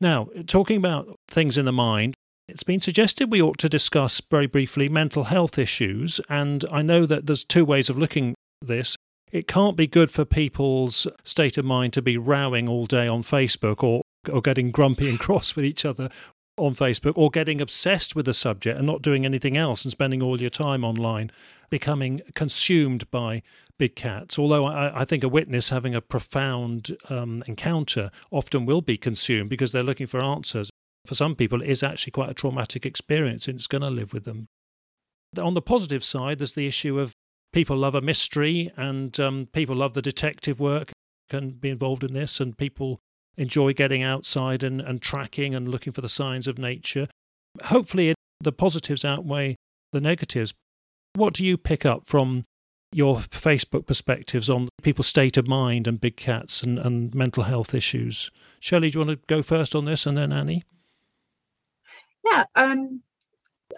Now 0.00 0.28
talking 0.46 0.76
about 0.76 1.18
things 1.28 1.56
in 1.58 1.64
the 1.64 1.72
mind 1.72 2.14
It's 2.46 2.62
been 2.62 2.80
suggested 2.80 3.30
we 3.30 3.40
ought 3.40 3.58
to 3.58 3.68
discuss 3.68 4.20
very 4.30 4.46
briefly 4.46 4.88
mental 4.88 5.24
health 5.24 5.58
issues, 5.58 6.20
and 6.28 6.64
I 6.70 6.82
know 6.82 7.06
that 7.06 7.26
there's 7.26 7.44
two 7.44 7.64
ways 7.64 7.88
of 7.88 7.98
looking 7.98 8.34
at 8.62 8.68
this. 8.68 8.96
It 9.32 9.48
can't 9.48 9.76
be 9.76 9.86
good 9.86 10.10
for 10.10 10.24
people's 10.24 11.06
state 11.24 11.56
of 11.56 11.64
mind 11.64 11.94
to 11.94 12.02
be 12.02 12.18
rowing 12.18 12.68
all 12.68 12.86
day 12.86 13.08
on 13.08 13.22
Facebook 13.22 13.82
or, 13.82 14.02
or 14.30 14.42
getting 14.42 14.70
grumpy 14.70 15.08
and 15.08 15.18
cross 15.26 15.56
with 15.56 15.64
each 15.64 15.84
other 15.84 16.10
on 16.56 16.74
Facebook 16.74 17.14
or 17.16 17.30
getting 17.30 17.60
obsessed 17.60 18.14
with 18.14 18.26
the 18.26 18.34
subject 18.34 18.78
and 18.78 18.86
not 18.86 19.02
doing 19.02 19.24
anything 19.24 19.56
else 19.56 19.84
and 19.84 19.92
spending 19.92 20.22
all 20.22 20.40
your 20.40 20.50
time 20.50 20.84
online, 20.84 21.30
becoming 21.70 22.22
consumed 22.34 23.10
by 23.10 23.42
big 23.78 23.96
cats. 23.96 24.38
Although 24.38 24.66
I, 24.66 25.02
I 25.02 25.04
think 25.04 25.24
a 25.24 25.28
witness 25.28 25.70
having 25.70 25.94
a 25.94 26.00
profound 26.00 26.96
um, 27.08 27.42
encounter 27.46 28.10
often 28.30 28.66
will 28.66 28.82
be 28.82 28.96
consumed 28.96 29.50
because 29.50 29.72
they're 29.72 29.82
looking 29.82 30.06
for 30.06 30.20
answers. 30.20 30.70
For 31.06 31.14
some 31.14 31.34
people, 31.34 31.60
it 31.60 31.68
is 31.68 31.82
actually 31.82 32.12
quite 32.12 32.30
a 32.30 32.34
traumatic 32.34 32.86
experience 32.86 33.48
and 33.48 33.56
it's 33.56 33.66
going 33.66 33.82
to 33.82 33.90
live 33.90 34.12
with 34.12 34.24
them. 34.24 34.46
On 35.38 35.54
the 35.54 35.62
positive 35.62 36.04
side, 36.04 36.38
there's 36.38 36.54
the 36.54 36.66
issue 36.66 36.98
of 37.00 37.12
people 37.52 37.76
love 37.76 37.94
a 37.94 38.00
mystery 38.00 38.72
and 38.76 39.18
um, 39.18 39.48
people 39.52 39.76
love 39.76 39.94
the 39.94 40.02
detective 40.02 40.60
work, 40.60 40.92
can 41.28 41.50
be 41.50 41.70
involved 41.70 42.04
in 42.04 42.12
this, 42.12 42.40
and 42.40 42.56
people 42.56 43.00
enjoy 43.36 43.72
getting 43.72 44.02
outside 44.02 44.62
and, 44.62 44.80
and 44.80 45.02
tracking 45.02 45.54
and 45.54 45.68
looking 45.68 45.92
for 45.92 46.00
the 46.00 46.08
signs 46.08 46.46
of 46.46 46.58
nature. 46.58 47.08
Hopefully, 47.64 48.14
the 48.40 48.52
positives 48.52 49.04
outweigh 49.04 49.56
the 49.92 50.00
negatives. 50.00 50.52
What 51.14 51.34
do 51.34 51.46
you 51.46 51.56
pick 51.56 51.86
up 51.86 52.06
from 52.06 52.44
your 52.92 53.16
Facebook 53.16 53.86
perspectives 53.86 54.48
on 54.48 54.68
people's 54.82 55.06
state 55.06 55.36
of 55.36 55.48
mind 55.48 55.88
and 55.88 56.00
big 56.00 56.16
cats 56.16 56.62
and, 56.62 56.78
and 56.78 57.14
mental 57.14 57.44
health 57.44 57.74
issues? 57.74 58.30
Shelley, 58.60 58.90
do 58.90 58.98
you 58.98 59.06
want 59.06 59.20
to 59.20 59.26
go 59.26 59.42
first 59.42 59.74
on 59.74 59.84
this 59.84 60.06
and 60.06 60.16
then 60.16 60.32
Annie? 60.32 60.62
Yeah, 62.24 62.44
um, 62.54 63.02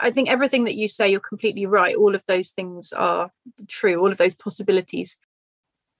I 0.00 0.10
think 0.10 0.28
everything 0.28 0.64
that 0.64 0.74
you 0.74 0.88
say, 0.88 1.08
you're 1.08 1.20
completely 1.20 1.66
right. 1.66 1.96
All 1.96 2.14
of 2.14 2.24
those 2.26 2.50
things 2.50 2.92
are 2.92 3.30
true, 3.68 3.96
all 3.96 4.12
of 4.12 4.18
those 4.18 4.34
possibilities 4.34 5.18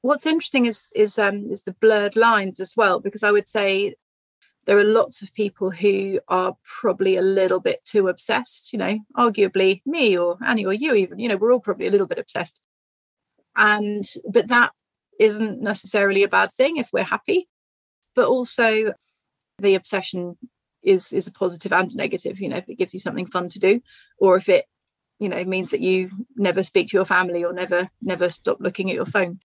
what's 0.07 0.27
interesting 0.27 0.67
is 0.67 0.89
is 0.95 1.19
um, 1.19 1.51
is 1.51 1.63
the 1.63 1.73
blurred 1.73 2.17
lines 2.17 2.61
as 2.61 2.75
well, 2.77 3.01
because 3.01 3.23
I 3.23 3.33
would 3.33 3.47
say 3.47 3.95
there 4.67 4.79
are 4.79 4.85
lots 4.85 5.23
of 5.23 5.33
people 5.35 5.71
who 5.71 6.21
are 6.29 6.57
probably 6.65 7.17
a 7.17 7.23
little 7.23 7.61
bit 7.61 7.85
too 7.85 8.09
obsessed. 8.09 8.73
You 8.73 8.79
know, 8.79 8.99
arguably 9.17 9.83
me 9.85 10.17
or 10.17 10.39
Annie 10.45 10.67
or 10.67 10.73
you 10.73 10.95
even. 10.95 11.19
You 11.19 11.29
know, 11.29 11.37
we're 11.37 11.53
all 11.53 11.61
probably 11.61 11.89
a 11.89 11.91
little 11.91 12.07
bit 12.07 12.19
obsessed, 12.19 12.61
and 13.57 14.05
but 14.31 14.49
that 14.49 14.73
isn't 15.19 15.61
necessarily 15.61 16.23
a 16.23 16.29
bad 16.29 16.53
thing 16.53 16.77
if 16.77 16.91
we're 16.93 17.05
happy. 17.05 17.49
But 18.15 18.29
also, 18.29 18.95
the 19.59 19.75
obsession 19.75 20.39
is 20.83 21.13
is 21.13 21.27
a 21.27 21.33
positive 21.33 21.73
and 21.73 21.91
a 21.93 21.97
negative. 21.97 22.41
You 22.41 22.49
know, 22.51 22.59
if 22.59 22.69
it 22.69 22.79
gives 22.79 22.95
you 22.95 23.01
something 23.01 23.27
fun 23.27 23.49
to 23.51 23.59
do, 23.59 23.81
or 24.19 24.37
if 24.37 24.49
it 24.49 24.67
you 25.19 25.29
know 25.29 25.43
means 25.45 25.71
that 25.71 25.81
you 25.81 26.11
never 26.37 26.63
speak 26.63 26.89
to 26.89 26.97
your 26.97 27.07
family 27.07 27.43
or 27.43 27.53
never 27.53 27.89
never 28.03 28.29
stop 28.29 28.59
looking 28.61 28.91
at 28.91 28.97
your 28.97 29.07
phone 29.07 29.41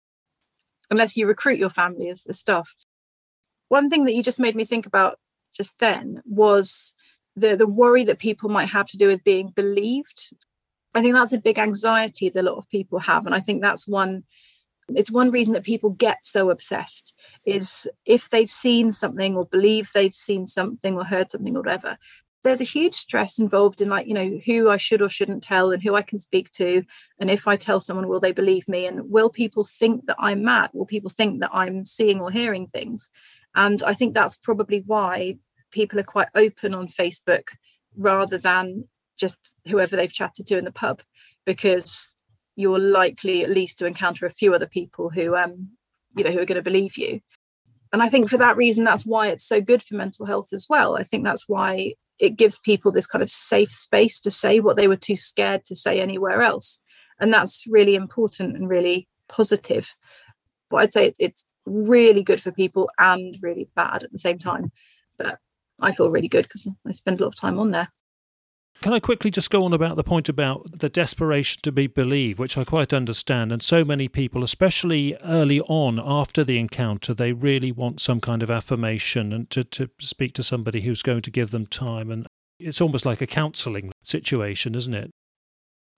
unless 0.92 1.18
you 1.18 1.26
recruit 1.26 1.58
your 1.58 1.70
family 1.70 2.10
as 2.10 2.24
the 2.24 2.34
staff. 2.34 2.76
One 3.70 3.90
thing 3.90 4.04
that 4.06 4.14
you 4.14 4.22
just 4.22 4.40
made 4.40 4.56
me 4.56 4.66
think 4.66 4.86
about 4.86 5.18
just 5.56 5.80
then 5.80 6.22
was 6.26 6.94
the 7.36 7.56
the 7.56 7.68
worry 7.68 8.04
that 8.04 8.20
people 8.20 8.50
might 8.50 8.70
have 8.70 8.88
to 8.88 8.98
do 8.98 9.08
with 9.08 9.24
being 9.24 9.50
believed. 9.50 10.34
I 10.94 11.02
think 11.02 11.14
that's 11.14 11.34
a 11.34 11.40
big 11.40 11.58
anxiety 11.58 12.30
that 12.30 12.42
a 12.42 12.44
lot 12.44 12.58
of 12.58 12.70
people 12.70 13.00
have, 13.00 13.26
and 13.26 13.34
I 13.34 13.40
think 13.40 13.62
that's 13.62 13.88
one. 13.88 14.24
It's 14.94 15.12
one 15.12 15.32
reason 15.32 15.54
that 15.54 15.64
people 15.64 15.92
get 15.92 16.26
so 16.26 16.50
obsessed 16.50 17.14
is 17.46 17.88
if 18.06 18.30
they've 18.30 18.52
seen 18.52 18.92
something 18.92 19.38
or 19.38 19.46
believe 19.46 19.92
they've 19.94 20.14
seen 20.14 20.46
something 20.46 20.98
or 20.98 21.06
heard 21.06 21.32
something 21.32 21.56
or 21.56 21.62
whatever, 21.62 21.98
there's 22.44 22.62
a 22.62 22.66
huge 22.66 22.96
stress 22.96 23.38
involved 23.38 23.82
in 23.82 23.90
like 23.90 24.08
you 24.08 24.14
know 24.14 24.40
who 24.46 24.70
i 24.70 24.78
should 24.78 25.02
or 25.02 25.10
shouldn't 25.10 25.44
tell 25.44 25.72
and 25.72 25.84
who 25.84 25.96
i 25.96 26.02
can 26.02 26.20
speak 26.20 26.52
to. 26.54 26.84
And 27.20 27.30
if 27.30 27.48
i 27.48 27.56
tell 27.56 27.80
someone 27.80 28.08
will 28.08 28.20
they 28.20 28.32
believe 28.32 28.68
me? 28.68 28.86
And 28.86 29.10
will 29.12 29.30
people 29.30 29.64
think 29.64 30.06
that 30.08 30.18
i'm 30.20 30.44
mad? 30.44 30.72
Will 30.74 30.86
people 30.86 31.10
think 31.10 31.40
that 31.42 31.52
i'm 31.54 31.84
seeing 31.84 32.20
or 32.20 32.32
hearing 32.32 32.68
things? 32.68 33.10
And 33.56 33.84
i 33.84 33.94
think 33.94 34.14
that's 34.14 34.38
probably 34.38 34.84
why 34.86 35.38
people 35.72 36.00
are 36.00 36.04
quite 36.04 36.28
open 36.36 36.74
on 36.74 36.88
facebook 36.88 37.44
rather 37.96 38.38
than 38.38 38.86
just 39.18 39.54
whoever 39.68 39.96
they've 39.96 40.12
chatted 40.12 40.46
to 40.48 40.58
in 40.58 40.66
the 40.66 40.72
pub 40.72 41.02
because 41.46 42.16
you're 42.56 42.80
likely 42.80 43.44
at 43.44 43.50
least 43.50 43.80
to 43.80 43.86
encounter 43.86 44.26
a 44.26 44.32
few 44.32 44.54
other 44.54 44.68
people 44.68 45.10
who 45.10 45.36
um 45.36 45.70
you 46.16 46.24
know 46.24 46.32
who 46.32 46.40
are 46.40 46.46
going 46.46 46.58
to 46.58 46.62
believe 46.62 46.98
you. 46.98 47.22
And 47.94 48.02
i 48.02 48.10
think 48.10 48.30
for 48.30 48.38
that 48.38 48.58
reason 48.58 48.84
that's 48.84 49.06
why 49.06 49.28
it's 49.28 49.46
so 49.46 49.62
good 49.62 49.84
for 49.84 49.96
mental 49.96 50.26
health 50.26 50.54
as 50.54 50.66
well. 50.70 50.98
I 50.98 51.04
think 51.04 51.24
that's 51.24 51.48
why 51.48 51.94
it 52.22 52.38
gives 52.38 52.60
people 52.60 52.92
this 52.92 53.08
kind 53.08 53.24
of 53.24 53.32
safe 53.32 53.72
space 53.72 54.20
to 54.22 54.32
say 54.32 54.60
what 54.60 54.78
they 54.78 54.88
were 54.88 54.96
too 54.96 55.16
scared 55.16 55.66
to 55.66 55.76
say 55.76 56.00
anywhere 56.00 56.42
else. 56.42 56.80
And 57.20 57.34
that's 57.34 57.66
really 57.68 57.96
important 57.96 58.56
and 58.56 58.70
really 58.70 59.08
positive. 59.28 59.94
But 60.70 60.78
i'd 60.78 60.94
say 60.94 61.08
it's, 61.08 61.20
it's 61.20 61.46
really 61.66 62.24
good 62.24 62.42
for 62.42 62.52
people 62.52 62.90
and 62.98 63.38
really 63.42 63.68
bad 63.76 64.04
at 64.04 64.12
the 64.12 64.20
same 64.20 64.40
time. 64.40 64.72
But 65.18 65.40
i 65.80 65.92
feel 65.92 66.12
really 66.12 66.28
good 66.28 66.44
because 66.44 66.68
i 66.88 66.92
spend 66.92 67.20
a 67.20 67.24
lot 67.24 67.30
of 67.30 67.40
time 67.40 67.60
on 67.60 67.72
there 67.72 67.90
can 68.82 68.94
I 68.94 69.00
quickly 69.00 69.30
just 69.30 69.52
go 69.52 69.64
on 69.64 69.74
about 69.74 69.96
the 69.96 70.04
point 70.04 70.28
about 70.28 70.80
the 70.80 70.90
desperation 70.90 71.60
to 71.64 71.72
be 71.72 71.86
believed, 71.88 72.40
which 72.40 72.58
I 72.58 72.64
quite 72.64 72.94
understand. 72.94 73.52
And 73.52 73.62
so 73.62 73.86
many 73.86 74.08
people, 74.08 74.44
especially 74.44 75.16
early 75.24 75.62
on 75.62 76.00
after 76.04 76.44
the 76.44 76.58
encounter, 76.58 77.14
they 77.14 77.32
really 77.32 77.72
want 77.72 78.02
some 78.02 78.20
kind 78.20 78.42
of 78.42 78.50
affirmation 78.50 79.32
and 79.32 79.50
to, 79.52 79.64
to 79.64 79.90
speak 80.00 80.34
to 80.34 80.44
somebody 80.44 80.82
who's 80.82 81.04
going 81.04 81.22
to 81.22 81.32
give 81.32 81.52
them 81.52 81.68
time. 81.68 82.10
And 82.10 82.26
it's 82.60 82.82
almost 82.82 83.06
like 83.06 83.22
a 83.22 83.28
counselling 83.28 83.92
situation, 84.04 84.74
isn't 84.74 84.94
it? 84.94 85.12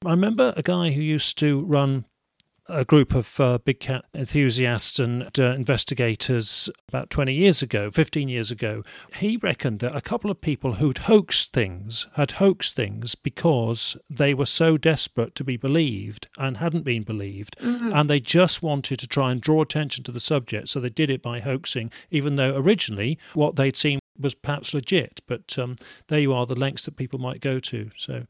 I 0.05 0.11
remember 0.11 0.53
a 0.57 0.61
guy 0.61 0.91
who 0.91 1.01
used 1.01 1.37
to 1.39 1.61
run 1.61 2.05
a 2.67 2.85
group 2.85 3.13
of 3.13 3.39
uh, 3.39 3.57
big 3.57 3.79
cat 3.79 4.05
enthusiasts 4.13 4.99
and 4.99 5.37
uh, 5.39 5.51
investigators 5.51 6.69
about 6.87 7.09
20 7.09 7.33
years 7.33 7.61
ago, 7.61 7.91
15 7.91 8.29
years 8.29 8.51
ago. 8.51 8.83
He 9.15 9.37
reckoned 9.37 9.79
that 9.79 9.95
a 9.95 10.01
couple 10.01 10.31
of 10.31 10.39
people 10.39 10.73
who'd 10.73 10.99
hoaxed 10.99 11.51
things 11.51 12.07
had 12.13 12.31
hoaxed 12.33 12.75
things 12.75 13.15
because 13.15 13.97
they 14.09 14.33
were 14.33 14.45
so 14.45 14.77
desperate 14.77 15.35
to 15.35 15.43
be 15.43 15.57
believed 15.57 16.27
and 16.37 16.57
hadn't 16.57 16.83
been 16.83 17.03
believed. 17.03 17.57
Mm-hmm. 17.59 17.93
And 17.93 18.09
they 18.09 18.19
just 18.19 18.63
wanted 18.63 18.99
to 18.99 19.07
try 19.07 19.31
and 19.31 19.41
draw 19.41 19.61
attention 19.61 20.03
to 20.05 20.11
the 20.11 20.19
subject. 20.19 20.69
So 20.69 20.79
they 20.79 20.89
did 20.89 21.09
it 21.09 21.21
by 21.21 21.41
hoaxing, 21.41 21.91
even 22.11 22.35
though 22.35 22.55
originally 22.55 23.19
what 23.33 23.55
they'd 23.55 23.77
seen 23.77 23.99
was 24.17 24.35
perhaps 24.35 24.73
legit. 24.73 25.21
But 25.27 25.57
um, 25.59 25.75
there 26.07 26.19
you 26.19 26.33
are, 26.33 26.45
the 26.45 26.55
lengths 26.55 26.85
that 26.85 26.95
people 26.95 27.19
might 27.19 27.41
go 27.41 27.59
to. 27.59 27.91
So 27.97 28.25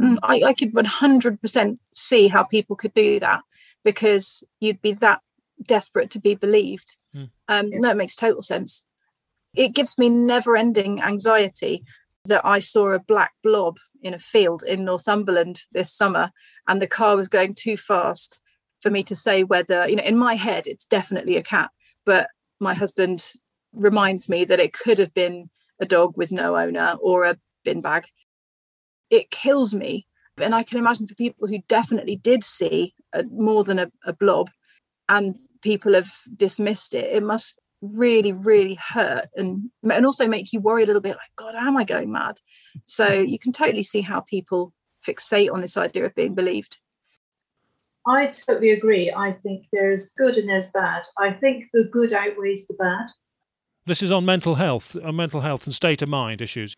Mm, 0.00 0.16
I, 0.22 0.42
I 0.44 0.54
could 0.54 0.74
100% 0.74 1.78
see 1.94 2.28
how 2.28 2.44
people 2.44 2.76
could 2.76 2.94
do 2.94 3.18
that 3.20 3.42
because 3.88 4.44
you'd 4.60 4.82
be 4.82 4.92
that 4.92 5.20
desperate 5.66 6.10
to 6.10 6.18
be 6.18 6.34
believed. 6.34 6.96
Mm. 7.16 7.30
Um, 7.48 7.68
yeah. 7.68 7.78
No, 7.80 7.90
it 7.92 7.96
makes 7.96 8.14
total 8.14 8.42
sense. 8.42 8.84
It 9.56 9.74
gives 9.74 9.96
me 9.96 10.10
never 10.10 10.58
ending 10.58 11.00
anxiety 11.00 11.84
that 12.26 12.44
I 12.44 12.58
saw 12.58 12.90
a 12.90 12.98
black 12.98 13.32
blob 13.42 13.78
in 14.02 14.12
a 14.12 14.18
field 14.18 14.62
in 14.62 14.84
Northumberland 14.84 15.62
this 15.72 15.90
summer 15.90 16.32
and 16.68 16.82
the 16.82 16.86
car 16.86 17.16
was 17.16 17.30
going 17.30 17.54
too 17.54 17.78
fast 17.78 18.42
for 18.82 18.90
me 18.90 19.02
to 19.04 19.16
say 19.16 19.42
whether, 19.42 19.88
you 19.88 19.96
know, 19.96 20.02
in 20.02 20.18
my 20.18 20.34
head, 20.34 20.66
it's 20.66 20.84
definitely 20.84 21.38
a 21.38 21.42
cat. 21.42 21.70
But 22.04 22.28
my 22.60 22.74
husband 22.74 23.32
reminds 23.72 24.28
me 24.28 24.44
that 24.44 24.60
it 24.60 24.74
could 24.74 24.98
have 24.98 25.14
been 25.14 25.48
a 25.80 25.86
dog 25.86 26.14
with 26.14 26.30
no 26.30 26.58
owner 26.58 26.98
or 27.00 27.24
a 27.24 27.38
bin 27.64 27.80
bag 27.80 28.04
it 29.10 29.30
kills 29.30 29.74
me. 29.74 30.06
And 30.40 30.54
I 30.54 30.62
can 30.62 30.78
imagine 30.78 31.06
for 31.06 31.14
people 31.14 31.48
who 31.48 31.58
definitely 31.68 32.16
did 32.16 32.44
see 32.44 32.94
a, 33.12 33.24
more 33.24 33.64
than 33.64 33.78
a, 33.78 33.90
a 34.04 34.12
blob 34.12 34.50
and 35.08 35.36
people 35.62 35.94
have 35.94 36.12
dismissed 36.36 36.94
it, 36.94 37.04
it 37.04 37.22
must 37.22 37.60
really 37.80 38.32
really 38.32 38.74
hurt 38.74 39.28
and 39.36 39.70
and 39.88 40.04
also 40.04 40.26
make 40.26 40.52
you 40.52 40.58
worry 40.58 40.82
a 40.82 40.86
little 40.86 41.00
bit 41.00 41.16
like 41.16 41.30
god 41.36 41.54
am 41.54 41.76
i 41.76 41.84
going 41.84 42.10
mad? 42.10 42.38
So 42.86 43.08
you 43.08 43.38
can 43.38 43.52
totally 43.52 43.84
see 43.84 44.00
how 44.00 44.20
people 44.20 44.72
fixate 45.06 45.52
on 45.52 45.60
this 45.60 45.76
idea 45.76 46.04
of 46.04 46.14
being 46.14 46.34
believed. 46.34 46.78
I 48.06 48.32
totally 48.32 48.70
agree. 48.70 49.12
I 49.14 49.32
think 49.32 49.66
there's 49.72 50.10
good 50.16 50.34
and 50.34 50.48
there's 50.48 50.72
bad. 50.72 51.02
I 51.18 51.32
think 51.32 51.66
the 51.72 51.84
good 51.84 52.12
outweighs 52.12 52.66
the 52.66 52.74
bad. 52.74 53.06
This 53.86 54.02
is 54.02 54.10
on 54.10 54.24
mental 54.24 54.56
health 54.56 54.96
on 55.02 55.16
mental 55.16 55.40
health 55.40 55.64
and 55.66 55.74
state 55.74 56.02
of 56.02 56.08
mind 56.08 56.40
issues 56.40 56.74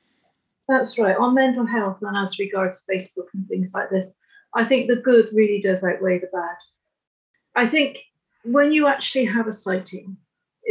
that's 0.71 0.99
right. 0.99 1.17
On 1.17 1.35
mental 1.35 1.67
health 1.67 1.99
and 2.03 2.17
as 2.17 2.39
regards 2.39 2.83
Facebook 2.91 3.27
and 3.35 3.47
things 3.49 3.73
like 3.75 3.91
this, 3.91 4.13
I 4.55 4.65
think 4.65 4.89
the 4.89 4.97
good 4.97 5.29
really 5.33 5.61
does 5.61 5.83
outweigh 5.83 6.19
the 6.19 6.29
bad. 6.33 6.57
I 7.57 7.69
think 7.69 7.99
when 8.45 8.73
you 8.73 8.87
actually 8.87 9.27
have 9.27 9.47
a 9.47 9.53
sighting 9.53 10.17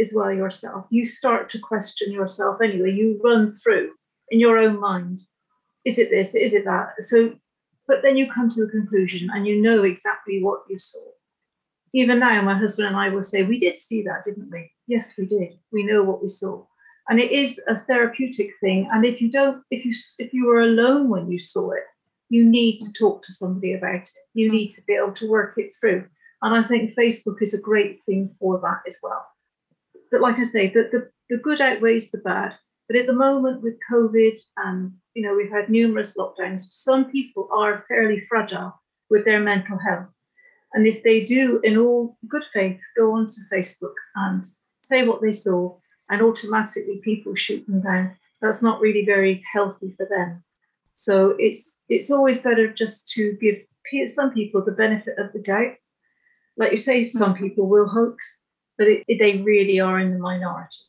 as 0.00 0.12
well 0.12 0.32
yourself, 0.32 0.86
you 0.90 1.06
start 1.06 1.50
to 1.50 1.58
question 1.58 2.12
yourself 2.12 2.60
anyway. 2.62 2.92
You 2.92 3.20
run 3.22 3.50
through 3.50 3.90
in 4.30 4.40
your 4.40 4.58
own 4.58 4.78
mind, 4.80 5.20
is 5.84 5.98
it 5.98 6.10
this? 6.10 6.34
Is 6.34 6.54
it 6.54 6.64
that? 6.64 6.94
So, 7.00 7.34
but 7.86 8.02
then 8.02 8.16
you 8.16 8.30
come 8.30 8.48
to 8.50 8.64
the 8.64 8.70
conclusion 8.70 9.28
and 9.32 9.46
you 9.46 9.60
know 9.60 9.82
exactly 9.82 10.42
what 10.42 10.60
you 10.68 10.78
saw. 10.78 11.04
Even 11.92 12.20
now, 12.20 12.40
my 12.42 12.54
husband 12.54 12.88
and 12.88 12.96
I 12.96 13.08
will 13.08 13.24
say, 13.24 13.42
We 13.42 13.58
did 13.58 13.76
see 13.76 14.02
that, 14.02 14.24
didn't 14.24 14.50
we? 14.50 14.70
Yes, 14.86 15.14
we 15.18 15.26
did. 15.26 15.58
We 15.72 15.84
know 15.84 16.04
what 16.04 16.22
we 16.22 16.28
saw. 16.28 16.64
And 17.10 17.18
it 17.18 17.32
is 17.32 17.60
a 17.66 17.76
therapeutic 17.76 18.52
thing. 18.60 18.88
And 18.92 19.04
if 19.04 19.20
you 19.20 19.30
don't, 19.32 19.64
if 19.72 19.84
you 19.84 19.92
if 20.20 20.32
you 20.32 20.46
were 20.46 20.60
alone 20.60 21.08
when 21.08 21.30
you 21.30 21.40
saw 21.40 21.72
it, 21.72 21.82
you 22.28 22.48
need 22.48 22.78
to 22.80 22.92
talk 22.92 23.24
to 23.24 23.32
somebody 23.32 23.74
about 23.74 23.96
it. 23.96 24.10
You 24.32 24.48
mm. 24.48 24.52
need 24.52 24.70
to 24.72 24.82
be 24.86 24.94
able 24.94 25.14
to 25.14 25.28
work 25.28 25.54
it 25.56 25.74
through. 25.78 26.06
And 26.40 26.54
I 26.54 26.66
think 26.66 26.94
Facebook 26.94 27.42
is 27.42 27.52
a 27.52 27.58
great 27.58 27.98
thing 28.06 28.34
for 28.38 28.60
that 28.60 28.88
as 28.88 28.96
well. 29.02 29.26
But 30.10 30.20
like 30.20 30.38
I 30.38 30.44
say, 30.44 30.68
the, 30.68 30.88
the, 30.92 31.10
the 31.28 31.42
good 31.42 31.60
outweighs 31.60 32.10
the 32.10 32.18
bad. 32.18 32.54
But 32.88 32.96
at 32.96 33.06
the 33.06 33.12
moment 33.12 33.62
with 33.62 33.74
COVID 33.92 34.38
and 34.58 34.92
you 35.14 35.22
know 35.22 35.34
we've 35.34 35.50
had 35.50 35.68
numerous 35.68 36.16
lockdowns, 36.16 36.62
some 36.70 37.10
people 37.10 37.48
are 37.52 37.84
fairly 37.88 38.24
fragile 38.28 38.80
with 39.10 39.24
their 39.24 39.40
mental 39.40 39.78
health. 39.78 40.08
And 40.74 40.86
if 40.86 41.02
they 41.02 41.24
do, 41.24 41.60
in 41.64 41.76
all 41.76 42.16
good 42.28 42.44
faith, 42.54 42.80
go 42.96 43.14
onto 43.14 43.40
Facebook 43.52 43.94
and 44.14 44.44
say 44.84 45.04
what 45.04 45.20
they 45.20 45.32
saw, 45.32 45.76
and 46.10 46.22
automatically 46.22 47.00
people 47.02 47.34
shoot 47.34 47.66
them 47.66 47.80
down, 47.80 48.16
that's 48.42 48.62
not 48.62 48.80
really 48.80 49.04
very 49.04 49.44
healthy 49.50 49.94
for 49.96 50.06
them. 50.06 50.42
So 50.94 51.34
it's 51.38 51.78
it's 51.88 52.10
always 52.10 52.40
better 52.40 52.72
just 52.72 53.08
to 53.10 53.36
give 53.40 54.10
some 54.10 54.32
people 54.32 54.64
the 54.64 54.72
benefit 54.72 55.18
of 55.18 55.32
the 55.32 55.40
doubt. 55.40 55.74
Like 56.56 56.72
you 56.72 56.78
say, 56.78 57.04
some 57.04 57.34
mm-hmm. 57.34 57.44
people 57.44 57.68
will 57.68 57.88
hoax, 57.88 58.38
but 58.76 58.86
it, 58.86 59.04
it, 59.08 59.18
they 59.18 59.38
really 59.42 59.80
are 59.80 59.98
in 59.98 60.12
the 60.12 60.18
minority. 60.18 60.84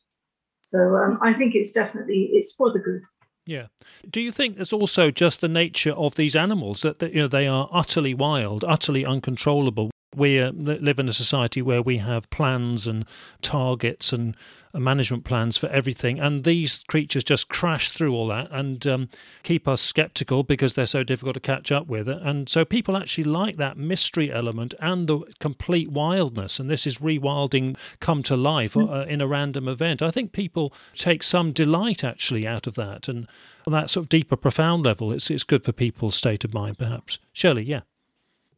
So 0.62 0.96
um, 0.96 1.20
I 1.22 1.34
think 1.34 1.56
it's 1.56 1.72
definitely 1.72 2.30
it's 2.34 2.54
for 2.54 2.72
the 2.72 2.80
good. 2.80 3.02
Yeah. 3.46 3.68
Do 4.10 4.22
you 4.22 4.32
think 4.32 4.56
there's 4.56 4.74
also 4.74 5.12
just 5.12 5.42
the 5.42 5.48
nature 5.48 5.92
of 5.92 6.16
these 6.16 6.36
animals 6.36 6.82
that, 6.82 7.00
that 7.00 7.14
you 7.14 7.22
know 7.22 7.28
they 7.28 7.48
are 7.48 7.70
utterly 7.72 8.14
wild, 8.14 8.64
utterly 8.64 9.06
uncontrollable? 9.06 9.91
We 10.16 10.39
uh, 10.39 10.51
live 10.51 10.99
in 10.99 11.07
a 11.07 11.14
society 11.14 11.62
where 11.62 11.82
we 11.82 11.97
have 11.97 12.30
plans 12.30 12.86
and 12.86 13.05
targets 13.41 14.12
and 14.12 14.36
uh, 14.74 14.80
management 14.80 15.24
plans 15.24 15.57
for 15.57 15.68
everything, 15.68 16.20
and 16.20 16.43
these 16.43 16.84
creatures 16.84 17.24
just 17.24 17.47
crash 17.47 17.91
through 17.91 18.14
all 18.14 18.28
that 18.28 18.49
and 18.51 18.86
um, 18.88 19.09
keep 19.43 19.68
us 19.68 19.82
skeptical 19.82 20.43
because 20.43 20.74
they're 20.74 20.86
so 20.86 21.03
difficult 21.03 21.36
to 21.36 21.39
catch 21.39 21.72
up 21.72 21.88
with. 21.88 22.07
And 22.07 22.49
so 22.49 22.66
people 22.66 22.97
actually 22.97 23.24
like 23.26 23.57
that 23.57 23.78
mystery 23.78 24.32
element 24.32 24.74
and 24.80 25.07
the 25.07 25.20
complete 25.39 25.91
wildness. 25.91 26.59
And 26.59 26.70
this 26.70 26.86
is 26.86 26.97
rewilding 26.97 27.78
come 27.99 28.24
to 28.24 28.36
life 28.36 28.74
mm. 28.74 28.89
uh, 28.89 29.05
in 29.07 29.22
a 29.22 29.28
random 29.28 29.68
event. 29.68 30.01
I 30.01 30.12
think 30.12 30.32
people 30.32 30.74
take 30.95 31.24
some 31.24 31.51
delight 31.51 32.03
actually 32.03 32.45
out 32.45 32.68
of 32.68 32.76
that, 32.76 33.07
and 33.07 33.28
on 33.66 33.74
that 33.74 33.89
sort 33.89 34.05
of 34.05 34.09
deeper, 34.09 34.36
profound 34.36 34.84
level, 34.84 35.12
it's 35.12 35.30
it's 35.30 35.43
good 35.43 35.64
for 35.64 35.72
people's 35.72 36.16
state 36.16 36.43
of 36.43 36.53
mind, 36.53 36.78
perhaps. 36.78 37.20
Shirley, 37.34 37.64
yeah. 37.64 37.82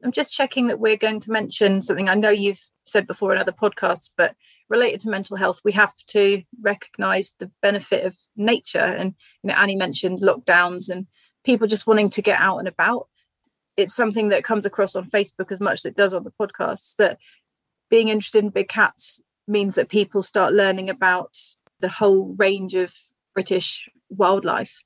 I'm 0.04 0.12
just 0.12 0.34
checking 0.34 0.68
that 0.68 0.80
we're 0.80 0.98
going 0.98 1.20
to 1.22 1.32
mention 1.32 1.82
something 1.82 2.10
I 2.10 2.16
know 2.16 2.30
you've 2.30 2.62
said 2.86 3.08
before 3.08 3.34
in 3.34 3.40
other 3.40 3.52
podcasts, 3.52 4.10
but 4.18 4.36
related 4.70 5.00
to 5.02 5.10
mental 5.10 5.38
health, 5.38 5.62
we 5.64 5.72
have 5.74 5.96
to 6.08 6.44
recognize 6.62 7.34
the 7.40 7.50
benefit 7.62 8.06
of 8.06 8.18
nature. 8.36 8.80
And 8.80 9.16
you 9.42 9.48
know, 9.48 9.54
Annie 9.54 9.76
mentioned 9.76 10.20
lockdowns 10.20 10.90
and 10.90 11.08
people 11.46 11.68
just 11.68 11.88
wanting 11.88 12.10
to 12.12 12.22
get 12.22 12.40
out 12.40 12.58
and 12.58 12.68
about. 12.68 13.08
It's 13.78 13.96
something 13.96 14.30
that 14.30 14.44
comes 14.44 14.66
across 14.66 14.96
on 14.96 15.10
Facebook 15.10 15.52
as 15.52 15.62
much 15.62 15.80
as 15.80 15.86
it 15.86 15.96
does 15.96 16.14
on 16.14 16.24
the 16.24 16.32
podcasts 16.32 16.96
that 16.98 17.18
being 17.90 18.10
interested 18.10 18.44
in 18.44 18.50
big 18.50 18.68
cats 18.68 19.22
means 19.48 19.76
that 19.76 19.90
people 19.90 20.24
start 20.24 20.54
learning 20.54 20.90
about 20.90 21.38
the 21.80 21.90
whole 21.90 22.36
range 22.38 22.74
of 22.76 22.94
British 23.34 23.90
wildlife. 24.10 24.80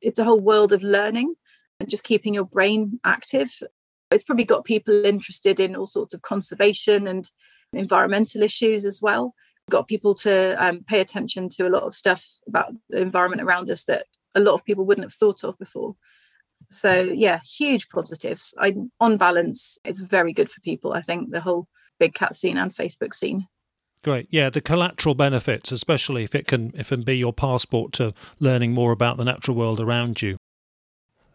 It's 0.00 0.18
a 0.18 0.24
whole 0.24 0.40
world 0.40 0.72
of 0.72 0.82
learning 0.82 1.34
and 1.80 1.88
just 1.88 2.04
keeping 2.04 2.34
your 2.34 2.44
brain 2.44 2.98
active 3.04 3.62
it's 4.10 4.24
probably 4.24 4.44
got 4.44 4.64
people 4.64 5.04
interested 5.04 5.60
in 5.60 5.76
all 5.76 5.86
sorts 5.86 6.14
of 6.14 6.22
conservation 6.22 7.06
and 7.06 7.30
environmental 7.72 8.42
issues 8.42 8.84
as 8.84 9.00
well. 9.02 9.34
Got 9.70 9.88
people 9.88 10.14
to 10.16 10.54
um, 10.64 10.84
pay 10.88 11.00
attention 11.00 11.48
to 11.50 11.66
a 11.66 11.70
lot 11.70 11.82
of 11.82 11.94
stuff 11.94 12.26
about 12.46 12.72
the 12.88 13.00
environment 13.00 13.42
around 13.42 13.70
us 13.70 13.84
that 13.84 14.06
a 14.34 14.40
lot 14.40 14.54
of 14.54 14.64
people 14.64 14.86
wouldn't 14.86 15.04
have 15.04 15.14
thought 15.14 15.44
of 15.44 15.58
before. 15.58 15.94
So 16.70 17.00
yeah, 17.00 17.40
huge 17.44 17.88
positives. 17.88 18.54
I, 18.58 18.74
on 19.00 19.16
balance, 19.16 19.78
it's 19.84 19.98
very 19.98 20.32
good 20.32 20.50
for 20.50 20.60
people. 20.60 20.92
I 20.92 21.02
think 21.02 21.30
the 21.30 21.40
whole 21.40 21.68
big 21.98 22.14
cat 22.14 22.36
scene 22.36 22.58
and 22.58 22.74
Facebook 22.74 23.14
scene. 23.14 23.46
Great. 24.02 24.28
Yeah, 24.30 24.48
the 24.48 24.60
collateral 24.60 25.14
benefits, 25.14 25.72
especially 25.72 26.24
if 26.24 26.34
it 26.34 26.46
can 26.46 26.72
if 26.74 26.92
it 26.92 26.96
can 26.96 27.02
be 27.02 27.16
your 27.16 27.32
passport 27.32 27.92
to 27.94 28.14
learning 28.38 28.72
more 28.72 28.92
about 28.92 29.16
the 29.16 29.24
natural 29.24 29.56
world 29.56 29.80
around 29.80 30.22
you. 30.22 30.36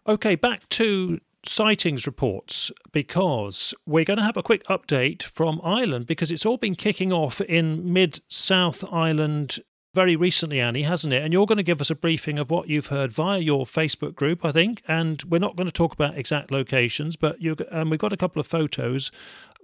Okay, 0.08 0.36
back 0.36 0.68
to 0.70 1.20
sightings 1.46 2.06
reports 2.06 2.72
because 2.92 3.74
we're 3.86 4.06
going 4.06 4.18
to 4.18 4.24
have 4.24 4.38
a 4.38 4.44
quick 4.44 4.64
update 4.66 5.24
from 5.24 5.60
Ireland 5.64 6.06
because 6.06 6.32
it's 6.32 6.46
all 6.46 6.58
been 6.58 6.76
kicking 6.76 7.12
off 7.12 7.42
in 7.42 7.92
mid 7.92 8.22
South 8.28 8.84
Ireland 8.92 9.60
very 9.94 10.16
recently, 10.16 10.60
Annie, 10.60 10.84
hasn't 10.84 11.14
it? 11.14 11.22
And 11.24 11.32
you're 11.32 11.46
going 11.46 11.58
to 11.58 11.64
give 11.64 11.80
us 11.80 11.92
a 11.92 11.96
briefing 11.96 12.40
of 12.40 12.50
what 12.50 12.68
you've 12.68 12.88
heard 12.88 13.12
via 13.12 13.40
your 13.40 13.66
Facebook 13.66 14.16
group, 14.16 14.44
I 14.44 14.52
think. 14.52 14.82
And 14.88 15.22
we're 15.24 15.38
not 15.38 15.56
going 15.56 15.68
to 15.68 15.74
talk 15.74 15.94
about 15.94 16.18
exact 16.18 16.50
locations, 16.50 17.16
but 17.16 17.40
you 17.42 17.56
um, 17.72 17.92
we've 17.92 18.00
got 18.00 18.14
a 18.14 18.18
couple 18.18 18.40
of 18.40 18.48
photos 18.48 19.12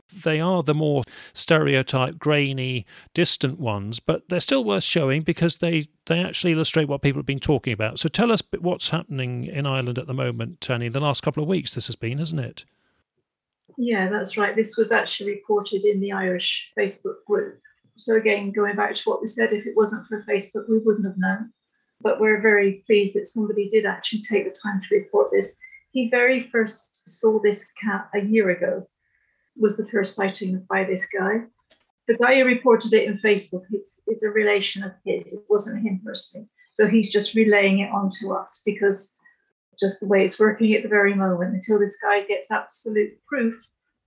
they 0.10 0.40
are 0.40 0.64
the 0.64 0.74
more 0.74 1.04
stereotype, 1.34 2.18
grainy, 2.18 2.86
distant 3.14 3.60
ones, 3.60 4.00
but 4.00 4.28
they're 4.30 4.40
still 4.40 4.64
worth 4.64 4.84
showing 4.84 5.22
because 5.22 5.58
they, 5.58 5.88
they 6.06 6.20
actually 6.20 6.54
illustrate 6.54 6.88
what 6.88 7.02
people 7.02 7.20
have 7.20 7.26
been 7.26 7.40
talking 7.40 7.74
about. 7.74 8.00
So 8.00 8.10
tell 8.10 8.32
us 8.32 8.42
what's 8.60 8.90
happening 8.90 9.46
in 9.46 9.66
Ireland 9.66 9.98
at 9.98 10.08
the 10.08 10.14
moment, 10.14 10.62
Tony. 10.62 10.90
The 10.90 11.00
last 11.00 11.22
couple 11.22 11.44
of 11.44 11.50
weeks, 11.50 11.74
this 11.74 11.88
has 11.88 11.96
been, 11.96 12.18
hasn't 12.18 12.42
it? 12.42 12.66
Yeah, 13.78 14.10
that's 14.10 14.36
right. 14.36 14.56
This 14.56 14.76
was 14.78 14.92
actually 14.92 15.32
reported 15.32 15.84
in 15.86 16.00
the 16.00 16.12
Irish 16.12 16.72
Facebook 16.78 17.24
group. 17.26 17.60
So, 17.98 18.16
again, 18.16 18.52
going 18.52 18.76
back 18.76 18.96
to 18.96 19.10
what 19.10 19.22
we 19.22 19.28
said, 19.28 19.54
if 19.54 19.66
it 19.66 19.76
wasn't 19.76 20.08
for 20.08 20.24
Facebook, 20.24 20.68
we 20.70 20.80
wouldn't 20.80 21.06
have 21.06 21.18
known. 21.18 21.52
But 22.02 22.20
we're 22.20 22.42
very 22.42 22.84
pleased 22.86 23.14
that 23.16 23.28
somebody 23.28 23.70
did 23.70 23.86
actually 23.86 24.22
take 24.22 24.46
the 24.46 24.58
time 24.58 24.82
to 24.82 24.96
report 24.96 25.32
this. 25.32 25.56
He 25.92 26.10
very 26.10 26.50
first 26.50 27.02
saw 27.08 27.40
this 27.40 27.66
cat 27.82 28.10
a 28.14 28.22
year 28.22 28.50
ago 28.50 28.88
was 29.60 29.78
the 29.78 29.88
first 29.88 30.16
sighting 30.16 30.66
by 30.70 30.84
this 30.84 31.06
guy. 31.06 31.42
The 32.08 32.18
guy 32.18 32.40
who 32.40 32.46
reported 32.46 32.94
it 32.94 33.08
in 33.08 33.20
Facebook 33.20 33.64
is, 33.72 34.00
is 34.08 34.24
a 34.24 34.30
relation 34.30 34.84
of 34.84 34.92
his. 35.06 35.34
It 35.34 35.44
wasn't 35.50 35.86
him 35.86 36.02
personally. 36.04 36.48
So 36.74 36.88
he's 36.88 37.12
just 37.12 37.36
relaying 37.36 37.80
it 37.80 37.92
on 37.92 38.10
to 38.22 38.34
us 38.34 38.62
because 38.66 39.12
just 39.80 40.00
the 40.00 40.08
way 40.08 40.26
it's 40.26 40.40
working 40.40 40.74
at 40.74 40.84
the 40.84 40.90
very 40.90 41.14
moment, 41.14 41.54
until 41.54 41.80
this 41.80 41.98
guy 42.02 42.24
gets 42.24 42.52
absolute 42.52 43.14
proof, 43.26 43.56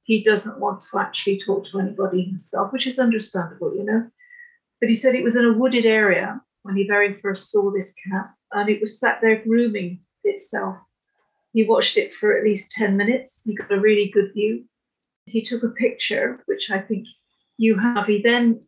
he 0.05 0.23
doesn't 0.23 0.59
want 0.59 0.83
to 0.83 0.99
actually 0.99 1.39
talk 1.39 1.65
to 1.65 1.79
anybody 1.79 2.25
himself, 2.25 2.73
which 2.73 2.87
is 2.87 2.99
understandable, 2.99 3.75
you 3.75 3.85
know. 3.85 4.11
But 4.81 4.89
he 4.89 4.95
said 4.95 5.15
it 5.15 5.25
was 5.25 5.37
in 5.37 5.45
a 5.45 5.53
wooded 5.53 5.87
area 5.87 6.41
when 6.63 6.77
he 6.77 6.87
very 6.87 7.21
first 7.21 7.51
saw 7.51 7.71
this 7.71 7.93
cat, 8.11 8.31
and 8.53 8.69
it 8.69 8.81
was 8.81 8.99
sat 8.99 9.21
there 9.21 9.43
grooming 9.43 10.01
itself. 10.25 10.77
He 11.53 11.65
watched 11.65 11.97
it 11.97 12.15
for 12.15 12.37
at 12.37 12.45
least 12.45 12.73
10 12.73 12.97
minutes. 12.97 13.43
He 13.45 13.55
got 13.55 13.73
a 13.73 13.81
really 13.81 14.11
good 14.13 14.33
view. 14.33 14.65
He 15.27 15.43
took 15.43 15.63
a 15.63 15.69
picture, 15.69 16.43
which 16.47 16.71
I 16.71 16.81
think 16.81 17.07
you 17.57 17.77
have. 17.79 18.07
He 18.07 18.23
then 18.23 18.61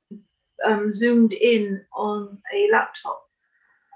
um, 0.65 0.93
zoomed 0.93 1.33
in 1.33 1.83
on 1.95 2.39
a 2.55 2.69
laptop 2.73 3.23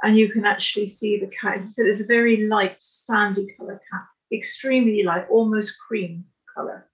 and 0.03 0.17
you 0.17 0.31
can 0.31 0.45
actually 0.45 0.87
see 0.87 1.19
the 1.19 1.31
cat. 1.41 1.61
He 1.63 1.69
said 1.69 1.87
it's 1.87 2.01
a 2.01 2.05
very 2.05 2.47
light, 2.47 2.77
sandy 2.81 3.55
colour 3.57 3.81
cat, 3.91 4.03
extremely 4.33 5.03
light, 5.03 5.27
almost 5.31 5.75
cream 5.87 6.25
colour. 6.55 6.87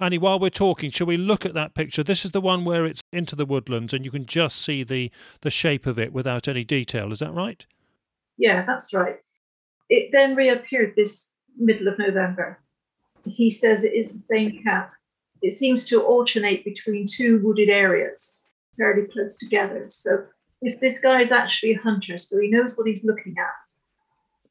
Annie, 0.00 0.18
while 0.18 0.38
we're 0.38 0.50
talking, 0.50 0.90
shall 0.90 1.08
we 1.08 1.16
look 1.16 1.44
at 1.44 1.54
that 1.54 1.74
picture? 1.74 2.04
This 2.04 2.24
is 2.24 2.30
the 2.30 2.40
one 2.40 2.64
where 2.64 2.86
it's 2.86 3.00
into 3.12 3.34
the 3.34 3.46
woodlands 3.46 3.92
and 3.92 4.04
you 4.04 4.10
can 4.10 4.26
just 4.26 4.60
see 4.62 4.84
the, 4.84 5.10
the 5.40 5.50
shape 5.50 5.86
of 5.86 5.98
it 5.98 6.12
without 6.12 6.46
any 6.46 6.64
detail. 6.64 7.12
Is 7.12 7.18
that 7.18 7.32
right? 7.32 7.66
Yeah, 8.36 8.64
that's 8.64 8.94
right. 8.94 9.16
It 9.88 10.10
then 10.12 10.36
reappeared 10.36 10.94
this 10.94 11.28
middle 11.56 11.88
of 11.88 11.98
November 11.98 12.60
he 13.26 13.50
says 13.50 13.84
it 13.84 13.94
is 13.94 14.08
the 14.08 14.22
same 14.22 14.62
cat. 14.62 14.90
It 15.42 15.56
seems 15.56 15.84
to 15.84 16.02
alternate 16.02 16.64
between 16.64 17.06
two 17.06 17.40
wooded 17.42 17.68
areas, 17.68 18.42
fairly 18.76 19.06
close 19.06 19.36
together. 19.36 19.86
So 19.88 20.24
this, 20.62 20.76
this 20.76 20.98
guy 20.98 21.22
is 21.22 21.32
actually 21.32 21.74
a 21.74 21.78
hunter, 21.78 22.18
so 22.18 22.40
he 22.40 22.48
knows 22.48 22.76
what 22.76 22.88
he's 22.88 23.04
looking 23.04 23.34
at. 23.38 23.54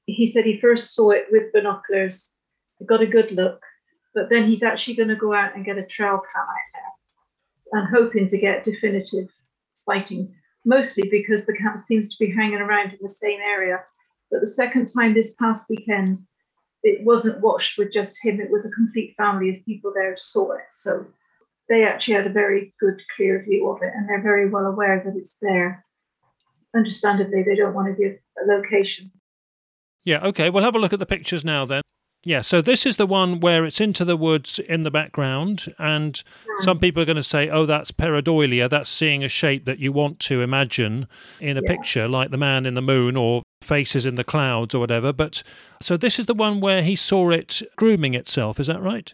He 0.06 0.28
said 0.28 0.46
he 0.46 0.62
first 0.62 0.96
saw 0.96 1.12
it 1.12 1.26
with 1.32 1.52
binoculars, 1.52 2.32
got 2.86 3.02
a 3.02 3.08
good 3.08 3.32
look, 3.32 3.62
but 4.16 4.30
then 4.30 4.48
he's 4.48 4.64
actually 4.64 4.96
going 4.96 5.10
to 5.10 5.16
go 5.16 5.34
out 5.34 5.56
and 5.56 5.66
get 5.66 5.78
a 5.78 5.86
trail 5.86 6.22
cam 6.34 6.44
out 6.44 6.56
there 6.74 7.80
and 7.80 7.90
hoping 7.90 8.28
to 8.30 8.38
get 8.38 8.64
definitive 8.64 9.30
sighting, 9.74 10.34
mostly 10.66 11.10
because 11.10 11.46
the 11.46 11.58
cat 11.58 11.80
seems 11.80 12.08
to 12.10 12.16
be 12.20 12.34
hanging 12.34 12.62
around 12.62 12.92
in 12.92 13.00
the 13.02 13.10
same 13.10 13.40
area. 13.42 13.84
But 14.32 14.42
the 14.42 14.48
second 14.48 14.92
time 14.94 15.14
this 15.14 15.34
past 15.34 15.68
weekend, 15.70 16.20
it 16.84 17.04
wasn't 17.06 17.42
watched 17.42 17.78
with 17.78 17.92
just 17.92 18.24
him, 18.24 18.40
it 18.40 18.52
was 18.52 18.66
a 18.66 18.72
complete 18.72 19.16
family 19.18 19.56
of 19.56 19.66
people 19.66 19.92
there 19.94 20.16
saw 20.18 20.54
it. 20.54 20.66
So 20.72 21.06
they 21.70 21.84
actually 21.84 22.16
had 22.16 22.28
a 22.28 22.32
very 22.32 22.74
good, 22.80 23.02
clear 23.16 23.44
view 23.44 23.70
of 23.70 23.82
it, 23.82 23.94
and 23.96 24.08
they're 24.08 24.22
very 24.22 24.50
well 24.50 24.66
aware 24.66 25.02
that 25.04 25.16
it's 25.16 25.38
there. 25.42 25.84
Understandably, 26.76 27.44
they 27.44 27.56
don't 27.56 27.74
want 27.74 27.88
to 27.88 28.02
give 28.02 28.18
a 28.42 28.46
location. 28.46 29.12
Yeah, 30.06 30.24
okay, 30.26 30.50
we'll 30.50 30.64
have 30.64 30.76
a 30.76 30.80
look 30.80 30.94
at 30.94 31.00
the 31.00 31.06
pictures 31.06 31.44
now 31.44 31.66
then. 31.66 31.82
Yeah, 32.28 32.42
so 32.42 32.60
this 32.60 32.86
is 32.86 32.98
the 32.98 33.06
one 33.08 33.40
where 33.40 33.64
it's 33.64 33.80
into 33.80 34.04
the 34.04 34.18
woods 34.18 34.60
in 34.60 34.84
the 34.84 34.92
background, 34.92 35.74
and 35.80 36.22
some 36.60 36.78
people 36.78 37.02
are 37.02 37.06
going 37.06 37.16
to 37.16 37.24
say, 37.24 37.48
oh, 37.48 37.66
that's 37.66 37.94
pareidolia, 37.94 38.70
that's 38.70 38.90
seeing 38.90 39.24
a 39.24 39.30
shape 39.30 39.64
that 39.64 39.80
you 39.80 39.94
want 39.94 40.20
to 40.28 40.42
imagine 40.42 41.08
in 41.40 41.56
a 41.56 41.62
Yeah. 41.62 41.70
picture, 41.72 42.06
like 42.06 42.30
the 42.30 42.38
man 42.38 42.66
in 42.66 42.74
the 42.74 42.82
moon 42.82 43.16
or 43.16 43.44
faces 43.62 44.06
in 44.06 44.16
the 44.16 44.26
clouds 44.26 44.76
or 44.76 44.80
whatever. 44.80 45.14
But 45.14 45.42
so 45.82 45.96
this 45.96 46.20
is 46.20 46.26
the 46.26 46.34
one 46.34 46.60
where 46.60 46.82
he 46.82 46.98
saw 46.98 47.30
it 47.30 47.62
grooming 47.78 48.14
itself, 48.14 48.60
is 48.60 48.68
that 48.68 48.82
right? 48.82 49.14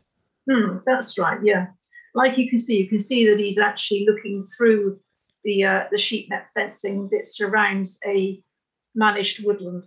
Hmm, 0.49 0.77
that's 0.87 1.15
right. 1.19 1.37
Yeah, 1.43 1.67
like 2.15 2.39
you 2.39 2.49
can 2.49 2.57
see, 2.57 2.77
you 2.77 2.89
can 2.89 2.99
see 2.99 3.29
that 3.29 3.37
he's 3.39 3.59
actually 3.59 4.07
looking 4.09 4.43
through 4.57 4.99
the 5.43 5.63
uh, 5.63 5.83
the 5.91 5.99
sheep 5.99 6.31
net 6.31 6.47
fencing 6.55 7.09
that 7.11 7.27
surrounds 7.27 7.99
a 8.07 8.41
managed 8.95 9.45
woodland. 9.45 9.83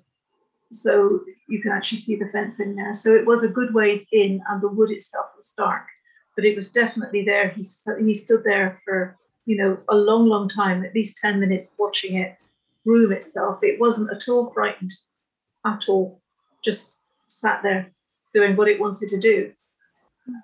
So 0.72 1.20
you 1.48 1.62
can 1.62 1.72
actually 1.72 1.98
see 1.98 2.16
the 2.16 2.28
fencing 2.28 2.74
there. 2.74 2.94
So 2.94 3.14
it 3.14 3.26
was 3.26 3.42
a 3.42 3.48
good 3.48 3.72
ways 3.72 4.04
in, 4.12 4.42
and 4.48 4.60
the 4.60 4.68
wood 4.68 4.90
itself 4.90 5.26
was 5.36 5.52
dark, 5.56 5.84
but 6.34 6.44
it 6.44 6.56
was 6.56 6.68
definitely 6.68 7.24
there. 7.24 7.48
He 7.50 7.64
he 8.04 8.14
stood 8.14 8.42
there 8.44 8.80
for 8.84 9.16
you 9.44 9.56
know 9.56 9.78
a 9.88 9.96
long, 9.96 10.28
long 10.28 10.48
time, 10.48 10.84
at 10.84 10.94
least 10.94 11.18
ten 11.18 11.40
minutes, 11.40 11.68
watching 11.78 12.16
it 12.16 12.36
groom 12.84 13.12
itself. 13.12 13.58
It 13.62 13.80
wasn't 13.80 14.12
at 14.12 14.28
all 14.28 14.52
frightened, 14.52 14.92
at 15.64 15.88
all. 15.88 16.20
Just 16.64 17.00
sat 17.28 17.62
there 17.62 17.90
doing 18.32 18.56
what 18.56 18.68
it 18.68 18.80
wanted 18.80 19.08
to 19.08 19.20
do. 19.20 19.52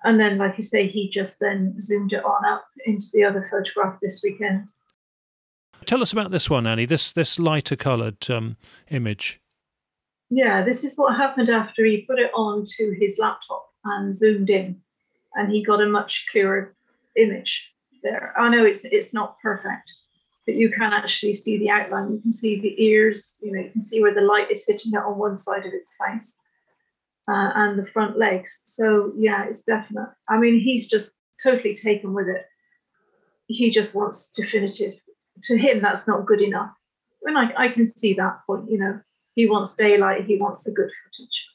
And 0.03 0.19
then, 0.19 0.37
like 0.37 0.57
you 0.57 0.63
say, 0.63 0.87
he 0.87 1.09
just 1.09 1.39
then 1.39 1.75
zoomed 1.81 2.13
it 2.13 2.23
on 2.23 2.45
up 2.45 2.65
into 2.85 3.07
the 3.13 3.23
other 3.23 3.47
photograph 3.51 3.99
this 4.01 4.21
weekend. 4.23 4.67
Tell 5.85 6.01
us 6.01 6.13
about 6.13 6.31
this 6.31 6.49
one, 6.49 6.65
Annie, 6.65 6.85
this, 6.85 7.11
this 7.11 7.37
lighter 7.37 7.75
coloured 7.75 8.29
um, 8.29 8.55
image. 8.89 9.41
Yeah, 10.35 10.65
this 10.65 10.83
is 10.83 10.95
what 10.95 11.15
happened 11.15 11.49
after 11.49 11.85
he 11.85 12.07
put 12.09 12.17
it 12.17 12.31
on 12.33 12.65
to 12.77 12.97
his 12.99 13.19
laptop 13.19 13.69
and 13.85 14.11
zoomed 14.11 14.49
in, 14.49 14.81
and 15.35 15.51
he 15.51 15.63
got 15.63 15.79
a 15.79 15.85
much 15.85 16.25
clearer 16.31 16.75
image 17.15 17.71
there. 18.01 18.33
I 18.35 18.49
know 18.49 18.65
it's 18.65 18.83
it's 18.83 19.13
not 19.13 19.37
perfect, 19.43 19.93
but 20.47 20.55
you 20.55 20.71
can 20.71 20.91
actually 20.91 21.35
see 21.35 21.59
the 21.59 21.69
outline. 21.69 22.13
You 22.13 22.19
can 22.19 22.33
see 22.33 22.59
the 22.59 22.83
ears. 22.83 23.35
You 23.43 23.51
know, 23.51 23.61
you 23.61 23.69
can 23.69 23.81
see 23.81 24.01
where 24.01 24.15
the 24.15 24.21
light 24.21 24.49
is 24.49 24.65
hitting 24.67 24.93
it 24.93 25.05
on 25.05 25.19
one 25.19 25.37
side 25.37 25.67
of 25.67 25.73
its 25.73 25.91
face, 26.03 26.35
uh, 27.27 27.51
and 27.53 27.77
the 27.77 27.85
front 27.85 28.17
legs. 28.17 28.61
So 28.65 29.13
yeah, 29.15 29.45
it's 29.45 29.61
definite. 29.61 30.09
I 30.29 30.39
mean, 30.39 30.59
he's 30.59 30.87
just 30.87 31.11
totally 31.43 31.75
taken 31.75 32.11
with 32.11 32.27
it. 32.27 32.45
He 33.45 33.69
just 33.69 33.93
wants 33.93 34.31
definitive. 34.35 34.95
To 35.43 35.57
him, 35.57 35.79
that's 35.79 36.07
not 36.07 36.25
good 36.25 36.41
enough. 36.41 36.71
And 37.23 37.37
I, 37.37 37.53
I 37.55 37.67
can 37.67 37.85
see 37.85 38.15
that 38.15 38.39
point. 38.47 38.71
You 38.71 38.79
know, 38.79 38.99
he 39.35 39.47
wants 39.47 39.73
daylight. 39.73 40.25
He 40.25 40.37
wants 40.37 40.63
the 40.63 40.71
good 40.71 40.89
footage. 41.03 41.45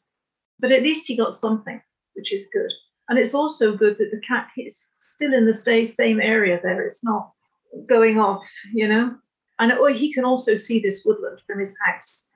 But 0.60 0.72
at 0.72 0.82
least 0.82 1.06
he 1.06 1.16
got 1.16 1.36
something, 1.36 1.80
which 2.14 2.32
is 2.32 2.48
good. 2.52 2.72
And 3.08 3.18
it's 3.18 3.34
also 3.34 3.76
good 3.76 3.96
that 3.98 4.10
the 4.10 4.20
cat 4.26 4.48
is 4.56 4.86
still 4.98 5.32
in 5.32 5.46
the 5.46 5.54
same 5.54 6.20
area 6.20 6.60
there. 6.62 6.86
It's 6.86 7.02
not 7.02 7.32
going 7.86 8.18
off, 8.18 8.44
you 8.72 8.88
know. 8.88 9.14
And 9.58 9.72
or 9.72 9.90
he 9.90 10.12
can 10.12 10.24
also 10.24 10.56
see 10.56 10.78
this 10.78 11.02
woodland 11.04 11.40
from 11.46 11.60
his 11.60 11.74
house. 11.84 12.26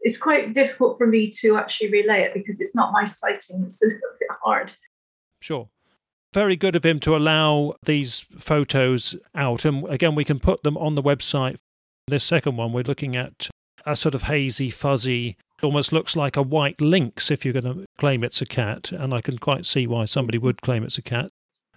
It's 0.00 0.18
quite 0.18 0.52
difficult 0.52 0.98
for 0.98 1.06
me 1.06 1.30
to 1.40 1.56
actually 1.56 1.90
relay 1.90 2.22
it 2.22 2.34
because 2.34 2.60
it's 2.60 2.74
not 2.74 2.92
my 2.92 3.04
sighting. 3.04 3.64
It's 3.64 3.82
a 3.82 3.86
little 3.86 4.00
bit 4.20 4.28
hard. 4.42 4.72
Sure. 5.40 5.68
Very 6.34 6.56
good 6.56 6.76
of 6.76 6.84
him 6.84 7.00
to 7.00 7.16
allow 7.16 7.76
these 7.84 8.26
photos 8.36 9.16
out. 9.34 9.64
And 9.64 9.88
again, 9.88 10.14
we 10.14 10.24
can 10.24 10.38
put 10.38 10.62
them 10.64 10.76
on 10.76 10.94
the 10.94 11.02
website. 11.02 11.56
This 12.08 12.24
second 12.24 12.56
one, 12.56 12.72
we're 12.72 12.82
looking 12.82 13.16
at 13.16 13.48
a 13.86 13.96
sort 13.96 14.14
of 14.14 14.24
hazy, 14.24 14.68
fuzzy, 14.70 15.36
almost 15.62 15.92
looks 15.92 16.16
like 16.16 16.36
a 16.36 16.42
white 16.42 16.80
lynx 16.80 17.30
if 17.30 17.44
you're 17.44 17.54
going 17.54 17.64
to 17.72 17.86
claim 17.98 18.22
it's 18.24 18.42
a 18.42 18.46
cat. 18.46 18.92
And 18.92 19.14
I 19.14 19.20
can 19.22 19.38
quite 19.38 19.64
see 19.64 19.86
why 19.86 20.04
somebody 20.04 20.38
would 20.38 20.60
claim 20.60 20.82
it's 20.84 20.98
a 20.98 21.02
cat. 21.02 21.30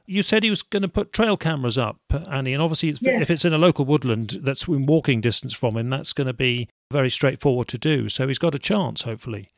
You 0.05 0.23
said 0.23 0.41
he 0.41 0.49
was 0.49 0.63
going 0.63 0.81
to 0.81 0.87
put 0.89 1.13
trail 1.13 1.37
cameras 1.37 1.77
up, 1.77 1.97
Annie, 2.31 2.53
and 2.53 2.63
obviously, 2.63 2.89
it's, 2.89 2.99
Yeah. 3.01 3.21
if 3.21 3.29
it's 3.29 3.45
in 3.45 3.53
a 3.53 3.59
local 3.59 3.85
woodland 3.85 4.39
that's 4.41 4.67
in 4.67 4.87
walking 4.87 5.21
distance 5.21 5.53
from 5.53 5.77
him, 5.77 5.89
that's 5.91 6.13
going 6.13 6.25
to 6.25 6.33
be 6.33 6.67
very 6.91 7.11
straightforward 7.11 7.67
to 7.67 7.77
do. 7.77 8.09
So 8.09 8.27
he's 8.27 8.39
got 8.39 8.55
a 8.55 8.59
chance, 8.59 9.03
hopefully. 9.03 9.51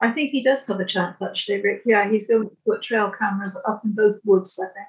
I 0.00 0.10
think 0.12 0.30
he 0.30 0.42
does 0.42 0.64
have 0.68 0.80
a 0.80 0.86
chance, 0.86 1.20
actually, 1.20 1.60
Rick. 1.60 1.82
Yeah, 1.84 2.10
he's 2.10 2.26
going 2.26 2.48
to 2.48 2.56
put 2.66 2.82
trail 2.82 3.10
cameras 3.10 3.56
up 3.68 3.82
in 3.84 3.92
both 3.94 4.16
woods, 4.24 4.58
I 4.58 4.66
think. 4.72 4.86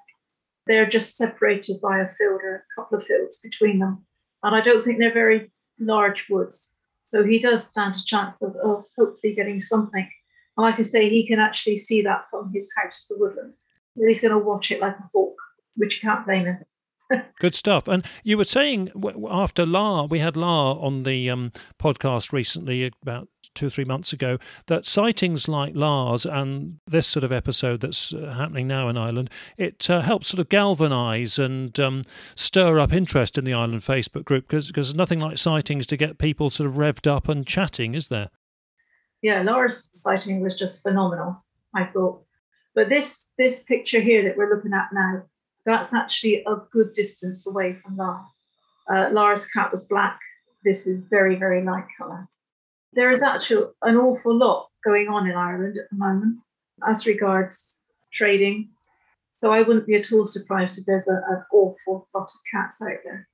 They're 0.67 0.89
just 0.89 1.17
separated 1.17 1.81
by 1.81 1.99
a 1.99 2.07
field 2.13 2.41
or 2.43 2.55
a 2.55 2.81
couple 2.81 2.99
of 2.99 3.05
fields 3.05 3.39
between 3.39 3.79
them. 3.79 4.05
And 4.43 4.55
I 4.55 4.61
don't 4.61 4.81
think 4.81 4.99
they're 4.99 5.13
very 5.13 5.51
large 5.79 6.27
woods. 6.29 6.71
So 7.03 7.23
he 7.23 7.39
does 7.39 7.67
stand 7.67 7.95
a 7.95 8.05
chance 8.05 8.35
of, 8.41 8.55
of 8.57 8.85
hopefully 8.97 9.33
getting 9.33 9.61
something. 9.61 10.07
And 10.57 10.63
like 10.63 10.79
I 10.79 10.83
say, 10.83 11.09
he 11.09 11.27
can 11.27 11.39
actually 11.39 11.77
see 11.77 12.01
that 12.03 12.25
from 12.29 12.51
his 12.53 12.69
house, 12.75 13.05
the 13.09 13.17
woodland. 13.17 13.53
So 13.97 14.05
he's 14.07 14.21
going 14.21 14.33
to 14.33 14.37
watch 14.37 14.71
it 14.71 14.81
like 14.81 14.97
a 14.97 15.09
hawk, 15.13 15.35
which 15.75 15.95
you 15.95 16.09
can't 16.09 16.25
blame 16.25 16.45
him. 16.45 16.57
Good 17.39 17.55
stuff. 17.55 17.87
And 17.87 18.05
you 18.23 18.37
were 18.37 18.43
saying 18.43 18.91
after 19.29 19.65
La, 19.65 20.03
we 20.03 20.19
had 20.19 20.35
La 20.37 20.73
on 20.73 21.03
the 21.03 21.29
um, 21.29 21.51
podcast 21.81 22.31
recently, 22.31 22.91
about 23.01 23.27
two 23.55 23.67
or 23.67 23.69
three 23.69 23.85
months 23.85 24.13
ago, 24.13 24.37
that 24.67 24.85
sightings 24.85 25.47
like 25.47 25.73
La's 25.75 26.25
and 26.25 26.77
this 26.85 27.07
sort 27.07 27.23
of 27.23 27.31
episode 27.31 27.81
that's 27.81 28.13
uh, 28.13 28.33
happening 28.37 28.67
now 28.67 28.89
in 28.89 28.97
Ireland, 28.97 29.29
it 29.57 29.89
uh, 29.89 30.01
helps 30.01 30.27
sort 30.27 30.39
of 30.39 30.49
galvanise 30.49 31.39
and 31.39 31.77
um, 31.79 32.03
stir 32.35 32.79
up 32.79 32.93
interest 32.93 33.37
in 33.37 33.45
the 33.45 33.53
Ireland 33.53 33.81
Facebook 33.81 34.25
group 34.25 34.47
because 34.47 34.71
there's 34.71 34.93
nothing 34.93 35.19
like 35.19 35.37
sightings 35.37 35.85
to 35.87 35.97
get 35.97 36.19
people 36.19 36.49
sort 36.49 36.69
of 36.69 36.75
revved 36.75 37.07
up 37.07 37.27
and 37.27 37.45
chatting, 37.47 37.95
is 37.95 38.09
there? 38.09 38.29
yeah, 39.21 39.41
Laura's 39.41 39.89
sighting 39.91 40.41
was 40.41 40.57
just 40.57 40.81
phenomenal, 40.81 41.43
I 41.75 41.85
thought. 41.85 42.23
But 42.75 42.89
this 42.89 43.27
this 43.37 43.61
picture 43.63 43.99
here 43.99 44.23
that 44.23 44.37
we're 44.37 44.53
looking 44.53 44.73
at 44.73 44.89
now, 44.93 45.23
that's 45.69 45.93
actually 45.93 46.43
a 46.45 46.57
good 46.71 46.93
distance 46.93 47.45
away 47.47 47.77
from 47.81 47.97
Lara. 47.97 48.25
Uh, 48.91 49.09
Lara's 49.11 49.45
cat 49.47 49.71
was 49.71 49.85
black. 49.85 50.19
This 50.63 50.87
is 50.87 51.03
very, 51.09 51.35
very 51.35 51.63
light 51.63 51.85
colour. 51.97 52.27
There 52.93 53.11
is 53.11 53.21
actually 53.21 53.67
an 53.83 53.97
awful 53.97 54.35
lot 54.35 54.69
going 54.83 55.07
on 55.07 55.29
in 55.29 55.35
Ireland 55.35 55.77
at 55.77 55.89
the 55.91 55.97
moment 55.97 56.37
as 56.87 57.05
regards 57.05 57.75
trading. 58.11 58.69
So 59.31 59.51
I 59.51 59.61
wouldn't 59.61 59.85
be 59.85 59.95
at 59.95 60.11
all 60.11 60.25
surprised 60.25 60.77
if 60.77 60.85
there's 60.85 61.07
a, 61.07 61.21
an 61.29 61.43
awful 61.53 62.07
lot 62.13 62.23
of 62.23 62.39
cats 62.51 62.77
out 62.81 62.97
there. 63.03 63.27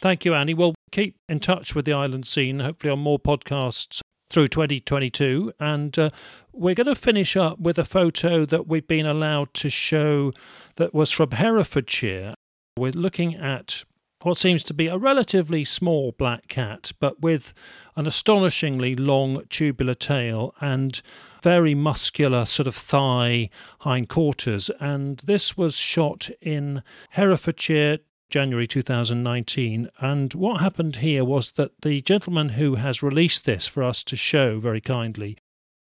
Thank 0.00 0.24
you, 0.24 0.34
Annie. 0.34 0.54
We'll 0.54 0.74
keep 0.92 1.16
in 1.28 1.40
touch 1.40 1.74
with 1.74 1.84
the 1.84 1.92
island 1.92 2.26
scene, 2.26 2.60
hopefully 2.60 2.92
on 2.92 3.00
more 3.00 3.18
podcasts 3.18 4.00
through 4.30 4.48
2022. 4.48 5.52
And 5.58 5.98
uh, 5.98 6.10
we're 6.52 6.74
going 6.74 6.86
to 6.86 6.94
finish 6.94 7.36
up 7.36 7.58
with 7.58 7.78
a 7.78 7.84
photo 7.84 8.44
that 8.46 8.66
we've 8.66 8.86
been 8.86 9.06
allowed 9.06 9.54
to 9.54 9.70
show 9.70 10.32
that 10.76 10.94
was 10.94 11.10
from 11.10 11.32
Herefordshire. 11.32 12.34
We're 12.76 12.92
looking 12.92 13.34
at 13.34 13.84
what 14.22 14.36
seems 14.36 14.64
to 14.64 14.74
be 14.74 14.88
a 14.88 14.98
relatively 14.98 15.64
small 15.64 16.12
black 16.12 16.48
cat, 16.48 16.92
but 16.98 17.20
with 17.20 17.54
an 17.96 18.06
astonishingly 18.06 18.96
long 18.96 19.44
tubular 19.48 19.94
tail 19.94 20.54
and 20.60 21.00
very 21.42 21.74
muscular 21.74 22.44
sort 22.44 22.66
of 22.66 22.74
thigh 22.74 23.48
hindquarters. 23.82 24.70
And 24.80 25.18
this 25.18 25.56
was 25.56 25.76
shot 25.76 26.30
in 26.40 26.82
Herefordshire, 27.10 27.98
January 28.30 28.66
2019. 28.66 29.90
And 30.00 30.34
what 30.34 30.60
happened 30.60 30.96
here 30.96 31.24
was 31.24 31.52
that 31.52 31.80
the 31.82 32.00
gentleman 32.00 32.50
who 32.50 32.76
has 32.76 33.02
released 33.02 33.44
this 33.44 33.66
for 33.66 33.82
us 33.82 34.02
to 34.04 34.16
show 34.16 34.58
very 34.60 34.80
kindly 34.80 35.38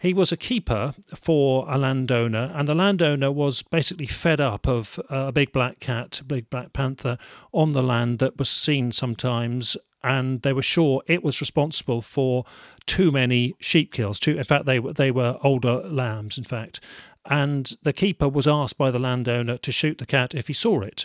he 0.01 0.14
was 0.14 0.32
a 0.32 0.36
keeper 0.36 0.95
for 1.14 1.70
a 1.70 1.76
landowner, 1.76 2.51
and 2.55 2.66
the 2.66 2.74
landowner 2.74 3.30
was 3.30 3.62
basically 3.62 4.07
fed 4.07 4.41
up 4.41 4.66
of 4.66 4.99
uh, 5.11 5.26
a 5.26 5.32
big 5.32 5.53
black 5.53 5.78
cat, 5.78 6.20
a 6.20 6.24
big 6.24 6.49
black 6.49 6.72
panther, 6.72 7.18
on 7.53 7.70
the 7.70 7.82
land 7.82 8.18
that 8.18 8.38
was 8.38 8.49
seen 8.49 8.93
sometimes, 8.93 9.76
and 10.03 10.41
they 10.41 10.55
were 10.55 10.62
sure 10.62 11.03
it 11.07 11.22
was 11.22 11.43
responsible 11.43 12.01
for 12.01 12.47
too 12.86 13.11
many 13.11 13.55
sheep 13.61 13.93
kills. 13.93 14.18
Too, 14.18 14.38
in 14.38 14.45
fact, 14.45 14.64
they 14.64 14.80
were 14.80 14.95
they 14.95 15.11
were 15.11 15.38
older 15.43 15.82
lambs, 15.86 16.38
in 16.38 16.45
fact, 16.45 16.80
and 17.26 17.76
the 17.82 17.93
keeper 17.93 18.28
was 18.28 18.49
asked 18.49 18.78
by 18.78 18.91
the 18.91 18.99
landowner 18.99 19.59
to 19.59 19.70
shoot 19.70 19.99
the 19.99 20.07
cat 20.07 20.34
if 20.34 20.47
he 20.47 20.55
saw 20.55 20.80
it. 20.80 21.05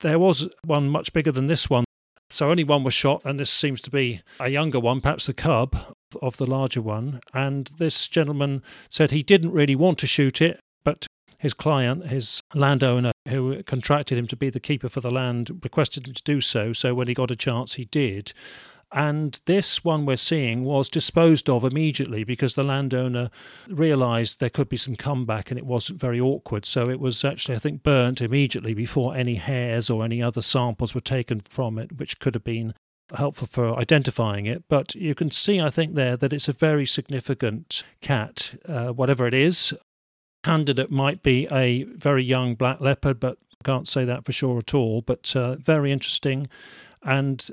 There 0.00 0.18
was 0.18 0.48
one 0.64 0.88
much 0.88 1.12
bigger 1.12 1.32
than 1.32 1.46
this 1.46 1.70
one. 1.70 1.84
So 2.30 2.50
only 2.50 2.64
one 2.64 2.84
was 2.84 2.94
shot, 2.94 3.22
and 3.24 3.38
this 3.38 3.50
seems 3.50 3.80
to 3.82 3.90
be 3.90 4.20
a 4.40 4.48
younger 4.48 4.80
one, 4.80 5.00
perhaps 5.00 5.26
the 5.26 5.34
cub 5.34 5.94
of 6.20 6.36
the 6.36 6.46
larger 6.46 6.82
one. 6.82 7.20
And 7.32 7.70
this 7.78 8.08
gentleman 8.08 8.62
said 8.88 9.10
he 9.10 9.22
didn't 9.22 9.52
really 9.52 9.76
want 9.76 9.98
to 9.98 10.06
shoot 10.06 10.40
it, 10.40 10.58
but 10.84 11.06
his 11.38 11.54
client, 11.54 12.06
his 12.06 12.40
landowner 12.54 13.12
who 13.28 13.62
contracted 13.64 14.18
him 14.18 14.26
to 14.28 14.36
be 14.36 14.50
the 14.50 14.60
keeper 14.60 14.88
for 14.88 15.00
the 15.00 15.10
land, 15.10 15.60
requested 15.62 16.08
him 16.08 16.14
to 16.14 16.22
do 16.24 16.40
so. 16.40 16.72
So 16.72 16.94
when 16.94 17.06
he 17.06 17.14
got 17.14 17.30
a 17.30 17.36
chance, 17.36 17.74
he 17.74 17.84
did. 17.84 18.32
And 18.94 19.40
this 19.46 19.82
one 19.82 20.06
we're 20.06 20.14
seeing 20.14 20.62
was 20.62 20.88
disposed 20.88 21.50
of 21.50 21.64
immediately 21.64 22.22
because 22.22 22.54
the 22.54 22.62
landowner 22.62 23.28
realised 23.68 24.38
there 24.38 24.48
could 24.48 24.68
be 24.68 24.76
some 24.76 24.94
comeback 24.94 25.50
and 25.50 25.58
it 25.58 25.66
wasn't 25.66 26.00
very 26.00 26.20
awkward. 26.20 26.64
So 26.64 26.88
it 26.88 27.00
was 27.00 27.24
actually, 27.24 27.56
I 27.56 27.58
think, 27.58 27.82
burnt 27.82 28.22
immediately 28.22 28.72
before 28.72 29.16
any 29.16 29.34
hairs 29.34 29.90
or 29.90 30.04
any 30.04 30.22
other 30.22 30.42
samples 30.42 30.94
were 30.94 31.00
taken 31.00 31.40
from 31.40 31.76
it, 31.76 31.98
which 31.98 32.20
could 32.20 32.36
have 32.36 32.44
been 32.44 32.72
helpful 33.12 33.48
for 33.48 33.76
identifying 33.76 34.46
it. 34.46 34.62
But 34.68 34.94
you 34.94 35.16
can 35.16 35.32
see, 35.32 35.60
I 35.60 35.70
think, 35.70 35.94
there 35.94 36.16
that 36.16 36.32
it's 36.32 36.48
a 36.48 36.52
very 36.52 36.86
significant 36.86 37.82
cat, 38.00 38.54
uh, 38.68 38.90
whatever 38.90 39.26
it 39.26 39.34
is. 39.34 39.74
Candidate 40.44 40.92
might 40.92 41.20
be 41.20 41.48
a 41.50 41.82
very 41.82 42.22
young 42.22 42.54
black 42.54 42.80
leopard, 42.80 43.18
but 43.18 43.38
can't 43.64 43.88
say 43.88 44.04
that 44.04 44.24
for 44.24 44.30
sure 44.30 44.58
at 44.58 44.72
all. 44.72 45.02
But 45.02 45.34
uh, 45.34 45.56
very 45.56 45.90
interesting. 45.90 46.48
And 47.02 47.50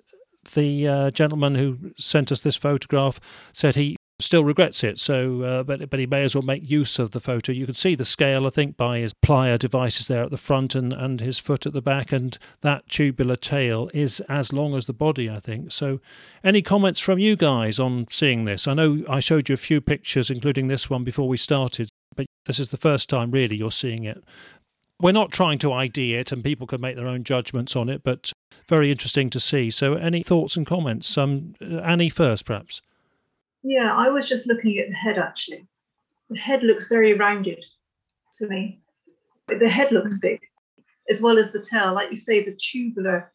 the 0.53 0.87
uh, 0.87 1.09
gentleman 1.11 1.55
who 1.55 1.91
sent 1.97 2.31
us 2.31 2.41
this 2.41 2.55
photograph 2.55 3.19
said 3.53 3.75
he 3.75 3.95
still 4.21 4.43
regrets 4.43 4.83
it. 4.83 4.99
So, 4.99 5.41
uh, 5.41 5.63
but 5.63 5.89
but 5.89 5.99
he 5.99 6.05
may 6.05 6.23
as 6.23 6.35
well 6.35 6.43
make 6.43 6.69
use 6.69 6.99
of 6.99 7.11
the 7.11 7.19
photo. 7.19 7.51
You 7.51 7.65
can 7.65 7.75
see 7.75 7.95
the 7.95 8.05
scale, 8.05 8.47
I 8.47 8.49
think, 8.49 8.77
by 8.77 8.99
his 8.99 9.13
plier 9.13 9.57
devices 9.57 10.07
there 10.07 10.23
at 10.23 10.31
the 10.31 10.37
front 10.37 10.75
and 10.75 10.93
and 10.93 11.19
his 11.19 11.37
foot 11.37 11.65
at 11.65 11.73
the 11.73 11.81
back, 11.81 12.11
and 12.11 12.37
that 12.61 12.87
tubular 12.87 13.35
tail 13.35 13.89
is 13.93 14.19
as 14.29 14.53
long 14.53 14.75
as 14.75 14.85
the 14.85 14.93
body, 14.93 15.29
I 15.29 15.39
think. 15.39 15.71
So, 15.71 15.99
any 16.43 16.61
comments 16.61 16.99
from 16.99 17.19
you 17.19 17.35
guys 17.35 17.79
on 17.79 18.07
seeing 18.09 18.45
this? 18.45 18.67
I 18.67 18.73
know 18.73 19.03
I 19.09 19.19
showed 19.19 19.49
you 19.49 19.53
a 19.53 19.57
few 19.57 19.81
pictures, 19.81 20.29
including 20.29 20.67
this 20.67 20.89
one, 20.89 21.03
before 21.03 21.27
we 21.27 21.37
started, 21.37 21.89
but 22.15 22.25
this 22.45 22.59
is 22.59 22.69
the 22.69 22.77
first 22.77 23.09
time 23.09 23.31
really 23.31 23.55
you're 23.55 23.71
seeing 23.71 24.03
it. 24.03 24.23
We're 25.01 25.11
not 25.11 25.31
trying 25.31 25.57
to 25.59 25.73
ID 25.73 26.13
it, 26.13 26.31
and 26.31 26.43
people 26.43 26.67
can 26.67 26.79
make 26.79 26.95
their 26.95 27.07
own 27.07 27.23
judgments 27.23 27.75
on 27.75 27.89
it, 27.89 28.03
but 28.03 28.31
very 28.67 28.91
interesting 28.91 29.29
to 29.31 29.39
see. 29.39 29.71
So, 29.71 29.95
any 29.95 30.21
thoughts 30.21 30.55
and 30.55 30.65
comments? 30.65 31.17
Um, 31.17 31.55
Annie 31.59 32.09
first, 32.09 32.45
perhaps. 32.45 32.81
Yeah, 33.63 33.95
I 33.95 34.09
was 34.09 34.27
just 34.27 34.47
looking 34.47 34.77
at 34.79 34.89
the 34.89 34.95
head 34.95 35.17
actually. 35.17 35.67
The 36.29 36.37
head 36.37 36.63
looks 36.63 36.87
very 36.87 37.13
rounded 37.13 37.63
to 38.37 38.47
me. 38.47 38.79
The 39.47 39.69
head 39.69 39.91
looks 39.91 40.17
big, 40.17 40.39
as 41.09 41.21
well 41.21 41.37
as 41.37 41.51
the 41.51 41.61
tail. 41.61 41.93
Like 41.93 42.09
you 42.11 42.17
say, 42.17 42.43
the 42.43 42.55
tubular 42.55 43.31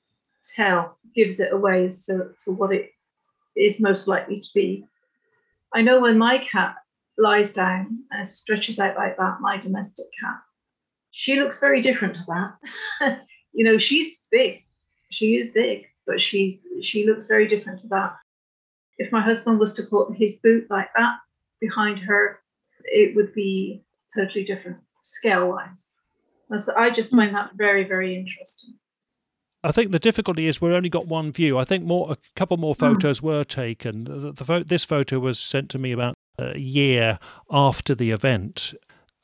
tail 0.54 0.96
gives 1.14 1.40
it 1.40 1.52
away 1.52 1.86
as 1.86 2.04
to, 2.06 2.30
to 2.44 2.52
what 2.52 2.72
it 2.72 2.92
is 3.56 3.80
most 3.80 4.08
likely 4.08 4.40
to 4.40 4.48
be. 4.54 4.86
I 5.74 5.82
know 5.82 6.00
when 6.00 6.18
my 6.18 6.38
cat 6.38 6.76
lies 7.18 7.52
down 7.52 8.04
and 8.10 8.28
stretches 8.28 8.78
out 8.78 8.96
like 8.96 9.16
that, 9.16 9.40
my 9.40 9.58
domestic 9.58 10.06
cat, 10.20 10.36
she 11.16 11.40
looks 11.40 11.58
very 11.58 11.80
different 11.80 12.16
to 12.16 12.22
that. 12.28 13.22
you 13.52 13.64
know, 13.64 13.78
she's 13.78 14.20
big. 14.30 14.62
She 15.10 15.36
is 15.36 15.52
big, 15.52 15.86
but 16.06 16.20
she's 16.20 16.58
she 16.82 17.06
looks 17.06 17.26
very 17.26 17.48
different 17.48 17.80
to 17.80 17.88
that 17.88 18.16
if 18.98 19.12
my 19.12 19.20
husband 19.20 19.58
was 19.58 19.72
to 19.74 19.82
put 19.84 20.16
his 20.16 20.34
boot 20.42 20.66
like 20.70 20.88
that 20.96 21.16
behind 21.60 21.98
her, 22.00 22.40
it 22.84 23.14
would 23.14 23.32
be 23.34 23.84
totally 24.14 24.44
different 24.44 24.78
scale 25.02 25.48
wise. 25.48 26.62
So 26.64 26.74
I 26.76 26.90
just 26.90 27.10
find 27.10 27.34
that 27.34 27.50
very, 27.56 27.84
very 27.84 28.16
interesting. 28.16 28.74
I 29.64 29.72
think 29.72 29.90
the 29.90 29.98
difficulty 29.98 30.46
is 30.46 30.60
we've 30.60 30.72
only 30.72 30.88
got 30.88 31.08
one 31.08 31.32
view. 31.32 31.58
I 31.58 31.64
think 31.64 31.84
more 31.84 32.12
a 32.12 32.16
couple 32.36 32.56
more 32.56 32.74
hmm. 32.74 32.80
photos 32.80 33.20
mm. 33.20 33.24
were 33.24 33.44
taken. 33.44 34.04
The, 34.04 34.32
the, 34.32 34.64
this 34.64 34.84
photo 34.84 35.18
was 35.18 35.40
sent 35.40 35.70
to 35.70 35.78
me 35.78 35.90
about 35.90 36.14
a 36.38 36.58
year 36.58 37.18
after 37.50 37.94
the 37.94 38.12
event. 38.12 38.74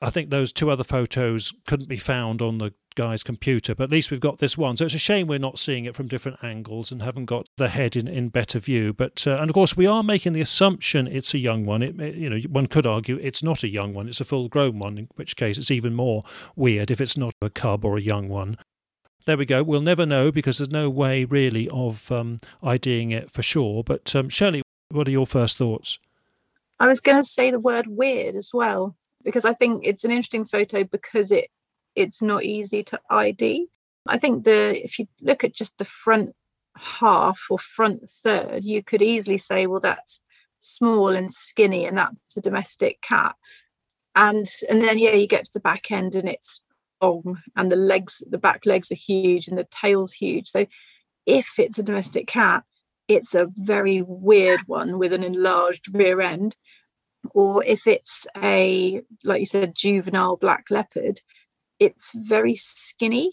I 0.02 0.10
think 0.10 0.30
those 0.30 0.52
two 0.52 0.68
other 0.68 0.82
photos 0.82 1.54
couldn't 1.64 1.88
be 1.88 1.96
found 1.96 2.42
on 2.42 2.58
the 2.58 2.74
guy's 2.96 3.22
computer, 3.22 3.72
but 3.72 3.84
at 3.84 3.90
least 3.90 4.10
we've 4.10 4.20
got 4.20 4.38
this 4.38 4.58
one. 4.58 4.76
So 4.76 4.84
it's 4.84 4.94
a 4.94 4.98
shame 4.98 5.28
we're 5.28 5.38
not 5.38 5.60
seeing 5.60 5.84
it 5.84 5.94
from 5.94 6.08
different 6.08 6.42
angles 6.42 6.90
and 6.90 7.00
haven't 7.00 7.26
got 7.26 7.46
the 7.56 7.68
head 7.68 7.94
in, 7.94 8.08
in 8.08 8.28
better 8.28 8.58
view. 8.58 8.92
But 8.92 9.24
uh, 9.28 9.36
and 9.36 9.48
of 9.48 9.54
course 9.54 9.76
we 9.76 9.86
are 9.86 10.02
making 10.02 10.32
the 10.32 10.40
assumption 10.40 11.06
it's 11.06 11.34
a 11.34 11.38
young 11.38 11.64
one. 11.64 11.82
It, 11.82 11.94
you 12.16 12.28
know 12.28 12.38
one 12.48 12.66
could 12.66 12.84
argue 12.84 13.16
it's 13.18 13.44
not 13.44 13.62
a 13.62 13.68
young 13.68 13.94
one; 13.94 14.08
it's 14.08 14.20
a 14.20 14.24
full-grown 14.24 14.80
one. 14.80 14.98
In 14.98 15.08
which 15.14 15.36
case 15.36 15.56
it's 15.56 15.70
even 15.70 15.94
more 15.94 16.24
weird 16.56 16.90
if 16.90 17.00
it's 17.00 17.16
not 17.16 17.32
a 17.40 17.48
cub 17.48 17.84
or 17.84 17.96
a 17.96 18.02
young 18.02 18.28
one. 18.28 18.58
There 19.24 19.36
we 19.36 19.46
go. 19.46 19.62
We'll 19.62 19.82
never 19.82 20.04
know 20.04 20.32
because 20.32 20.58
there's 20.58 20.68
no 20.68 20.90
way 20.90 21.24
really 21.24 21.68
of 21.68 22.10
um, 22.10 22.40
IDing 22.60 23.12
it 23.12 23.30
for 23.30 23.42
sure. 23.42 23.84
But 23.84 24.16
um, 24.16 24.28
Shelley, 24.28 24.62
what 24.90 25.06
are 25.06 25.12
your 25.12 25.26
first 25.26 25.58
thoughts? 25.58 26.00
I 26.80 26.88
was 26.88 26.98
going 26.98 27.18
to 27.18 27.24
say 27.24 27.52
the 27.52 27.60
word 27.60 27.86
weird 27.86 28.34
as 28.34 28.50
well 28.52 28.96
because 29.24 29.44
I 29.44 29.54
think 29.54 29.86
it's 29.86 30.04
an 30.04 30.10
interesting 30.10 30.44
photo 30.44 30.84
because 30.84 31.30
it 31.30 31.48
it's 31.94 32.22
not 32.22 32.44
easy 32.44 32.82
to 32.84 33.00
ID. 33.10 33.68
I 34.06 34.18
think 34.18 34.44
the 34.44 34.82
if 34.84 34.98
you 34.98 35.06
look 35.20 35.44
at 35.44 35.54
just 35.54 35.78
the 35.78 35.84
front 35.84 36.34
half 36.76 37.42
or 37.50 37.58
front 37.58 38.08
third, 38.08 38.64
you 38.64 38.82
could 38.82 39.02
easily 39.02 39.38
say, 39.38 39.66
well, 39.66 39.80
that's 39.80 40.20
small 40.58 41.08
and 41.08 41.30
skinny, 41.30 41.86
and 41.86 41.98
that's 41.98 42.36
a 42.36 42.40
domestic 42.40 43.00
cat. 43.02 43.34
And 44.14 44.46
and 44.68 44.82
then 44.82 44.98
yeah, 44.98 45.14
you 45.14 45.26
get 45.26 45.46
to 45.46 45.52
the 45.54 45.60
back 45.60 45.90
end 45.90 46.14
and 46.14 46.28
it's 46.28 46.60
long, 47.00 47.42
and 47.56 47.70
the 47.70 47.76
legs, 47.76 48.22
the 48.28 48.38
back 48.38 48.66
legs 48.66 48.90
are 48.92 48.96
huge, 48.96 49.48
and 49.48 49.58
the 49.58 49.68
tail's 49.70 50.12
huge. 50.12 50.48
So 50.48 50.66
if 51.26 51.58
it's 51.58 51.78
a 51.78 51.82
domestic 51.82 52.26
cat, 52.26 52.64
it's 53.08 53.34
a 53.34 53.48
very 53.54 54.02
weird 54.02 54.62
one 54.66 54.98
with 54.98 55.12
an 55.12 55.24
enlarged 55.24 55.94
rear 55.94 56.20
end. 56.20 56.56
Or 57.30 57.64
if 57.64 57.86
it's 57.86 58.26
a, 58.36 59.00
like 59.24 59.40
you 59.40 59.46
said, 59.46 59.74
juvenile 59.74 60.36
black 60.36 60.66
leopard, 60.70 61.20
it's 61.78 62.12
very 62.14 62.56
skinny 62.56 63.30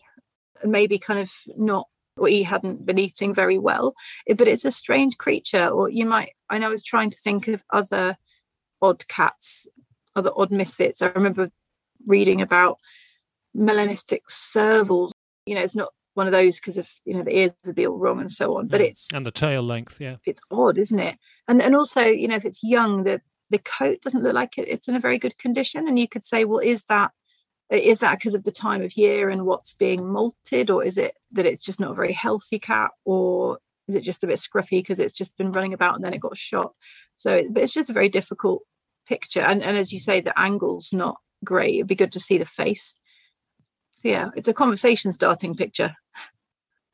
and 0.62 0.72
maybe 0.72 1.00
kind 1.00 1.20
of 1.20 1.32
not 1.58 1.88
or 2.18 2.28
he 2.28 2.44
hadn't 2.44 2.86
been 2.86 3.00
eating 3.00 3.34
very 3.34 3.58
well. 3.58 3.94
But 4.28 4.48
it's 4.48 4.66
a 4.66 4.72
strange 4.72 5.18
creature 5.18 5.68
or 5.68 5.90
you 5.90 6.06
might 6.06 6.32
i 6.50 6.58
know 6.58 6.68
i 6.68 6.70
was 6.70 6.84
trying 6.84 7.10
to 7.12 7.18
think 7.18 7.48
of 7.48 7.64
other 7.72 8.18
odd 8.82 9.08
cats 9.08 9.68
other 10.16 10.32
odd 10.36 10.52
misfits. 10.52 11.02
I 11.02 11.08
remember 11.08 11.52
reading 12.08 12.42
about 12.42 12.80
melanistic 13.56 14.22
servals. 14.30 15.12
You 15.46 15.56
know 15.56 15.62
it's 15.62 15.76
not 15.76 15.94
one 16.14 16.28
of 16.28 16.34
those 16.34 16.60
because 16.60 16.78
of 16.78 16.90
you 17.06 17.14
know 17.14 17.24
the 17.24 17.38
ears 17.38 17.54
would 17.66 17.76
be 17.76 17.88
all 17.88 17.98
wrong 17.98 18.20
and 18.20 18.32
so 18.32 18.58
on 18.58 18.68
but 18.68 18.82
mm. 18.82 18.86
it's 18.86 19.10
and 19.14 19.26
the 19.26 19.32
tail 19.32 19.64
length 19.64 20.02
yeah. 20.02 20.18
It's 20.26 20.42
odd 20.52 20.78
isn't 20.78 21.00
it? 21.00 21.18
And 21.48 21.62
and 21.62 21.76
also 21.76 22.02
you 22.02 22.28
know 22.28 22.36
if 22.36 22.46
it's 22.46 22.64
young 22.64 23.04
the 23.04 23.22
the 23.50 23.60
coat 23.60 24.02
doesn't 24.02 24.24
look 24.24 24.34
like 24.34 24.58
it, 24.58 24.68
it's 24.68 24.88
in 24.88 24.96
a 24.96 25.00
very 25.00 25.18
good 25.18 25.38
condition 25.38 25.88
and 25.88 26.00
you 26.00 26.08
could 26.08 26.24
say 26.24 26.46
well 26.46 26.60
is 26.60 26.84
that 26.84 27.12
is 27.70 28.00
that 28.00 28.18
because 28.18 28.34
of 28.34 28.44
the 28.44 28.52
time 28.52 28.82
of 28.82 28.98
year 28.98 29.30
and 29.30 29.46
what's 29.46 29.74
being 29.74 30.00
molted 30.00 30.70
or 30.74 30.84
is 30.84 30.98
it 30.98 31.16
that 31.32 31.46
it's 31.46 31.64
just 31.64 31.80
not 31.80 31.92
a 31.92 31.96
very 31.96 32.14
healthy 32.14 32.58
cat 32.58 32.92
or 33.06 33.60
is 33.88 33.96
it 33.96 34.02
just 34.02 34.24
a 34.24 34.28
bit 34.28 34.40
scruffy 34.40 34.80
because 34.82 35.00
it's 35.00 35.14
just 35.14 35.36
been 35.38 35.52
running 35.52 35.74
about 35.74 35.96
and 35.96 36.04
then 36.04 36.14
it 36.14 36.22
got 36.22 36.38
shot? 36.38 36.74
So 37.16 37.44
but 37.52 37.62
it's 37.64 37.74
just 37.74 37.90
a 37.90 37.94
very 37.94 38.10
difficult 38.10 38.64
picture 39.08 39.42
and, 39.42 39.62
and 39.62 39.78
as 39.78 39.94
you 39.94 40.00
say 40.00 40.22
the 40.22 40.38
angle's 40.40 40.92
not 40.94 41.18
great 41.44 41.76
it'd 41.76 41.88
be 41.88 41.96
good 41.96 42.12
to 42.14 42.20
see 42.20 42.38
the 42.38 42.46
face. 42.46 42.96
So 43.96 44.08
yeah 44.08 44.30
it's 44.36 44.48
a 44.48 44.54
conversation 44.54 45.12
starting 45.12 45.56
picture. 45.56 45.96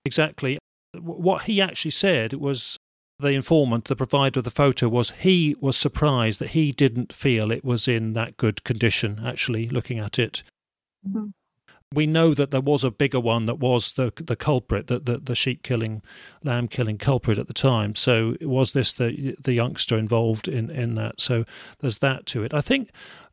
Exactly. 0.03 0.58
What 0.99 1.43
he 1.43 1.62
actually 1.62 1.91
said 1.91 2.34
was 2.34 2.78
the 3.20 3.30
informant, 3.30 3.86
the 3.86 3.95
provider 3.95 4.39
of 4.39 4.43
the 4.43 4.51
photo, 4.51 4.89
was 4.89 5.11
he 5.11 5.55
was 5.59 5.78
surprised 5.78 6.39
that 6.39 6.51
he 6.51 6.72
didn't 6.72 7.13
feel 7.13 7.51
it 7.51 7.63
was 7.63 7.88
in 7.88 8.13
that 8.13 8.38
good 8.38 8.63
condition, 8.63 9.22
actually, 9.26 9.70
looking 9.70 9.99
at 9.99 10.20
it. 10.20 10.43
Mm-hmm. 11.07 11.28
We 11.93 12.07
know 12.07 12.34
that 12.34 12.51
there 12.51 12.61
was 12.61 12.84
a 12.84 12.91
bigger 12.91 13.20
one 13.20 13.45
that 13.45 13.59
was 13.59 13.93
the 13.93 14.11
the 14.16 14.36
culprit, 14.36 14.88
the, 14.88 14.99
the, 14.99 15.18
the 15.18 15.36
sheep 15.36 15.63
killing, 15.63 16.01
lamb 16.43 16.68
killing 16.68 16.97
culprit 16.97 17.38
at 17.38 17.47
the 17.47 17.53
time. 17.53 17.95
So 17.95 18.36
was 18.41 18.74
this 18.74 18.91
the 18.91 19.36
the 19.41 19.53
youngster 19.53 19.97
involved 19.97 20.47
in, 20.47 20.70
in 20.72 20.95
that? 20.95 21.22
So 21.22 21.45
there's 21.80 21.99
that 21.99 22.26
to 22.28 22.43
it. 22.43 22.53
I 22.53 22.61
think 22.61 22.89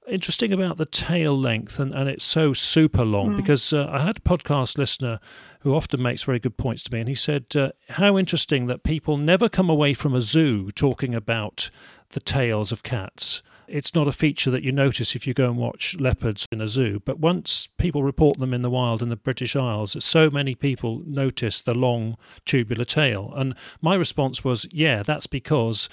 interesting 0.09 0.53
about 0.53 0.76
the 0.76 0.86
tail 0.86 1.38
length 1.38 1.78
and, 1.78 1.94
and 1.94 2.09
it's 2.09 2.24
so 2.24 2.53
super 2.53 3.05
long 3.05 3.30
mm. 3.30 3.36
because 3.36 3.72
uh, 3.72 3.88
I 3.90 4.00
had 4.00 4.18
a 4.18 4.20
podcast 4.20 4.76
listener 4.76 5.20
who 5.61 5.74
often 5.74 6.03
makes 6.03 6.22
very 6.22 6.38
good 6.38 6.57
points 6.57 6.82
to 6.84 6.92
me 6.92 7.00
and 7.00 7.09
he 7.09 7.14
said 7.14 7.46
uh, 7.55 7.70
how 7.90 8.18
interesting 8.18 8.66
that 8.66 8.82
people 8.82 9.16
never 9.16 9.48
come 9.48 9.70
away 9.70 9.94
from 9.94 10.14
a 10.14 10.20
zoo 10.20 10.70
talking 10.72 11.14
about 11.14 11.70
the 12.11 12.20
tails 12.20 12.72
of 12.72 12.82
cats 12.82 13.42
it's 13.72 13.94
not 13.94 14.07
a 14.07 14.12
feature 14.12 14.50
that 14.50 14.62
you 14.62 14.70
notice 14.70 15.16
if 15.16 15.26
you 15.26 15.32
go 15.32 15.46
and 15.46 15.57
watch 15.57 15.96
leopards 15.98 16.46
in 16.53 16.61
a 16.61 16.68
zoo. 16.68 17.00
But 17.07 17.18
once 17.18 17.68
people 17.78 18.03
report 18.03 18.38
them 18.38 18.53
in 18.53 18.61
the 18.61 18.68
wild 18.68 19.03
in 19.03 19.09
the 19.09 19.16
British 19.16 19.57
Isles, 19.57 19.96
so 20.05 20.28
many 20.28 20.55
people 20.55 21.03
notice 21.07 21.62
the 21.62 21.72
long 21.72 22.18
tubular 22.44 22.84
tail. 22.84 23.32
And 23.34 23.55
my 23.80 23.94
response 23.94 24.44
was, 24.44 24.66
yeah, 24.72 25.03
that's 25.03 25.26
because 25.26 25.88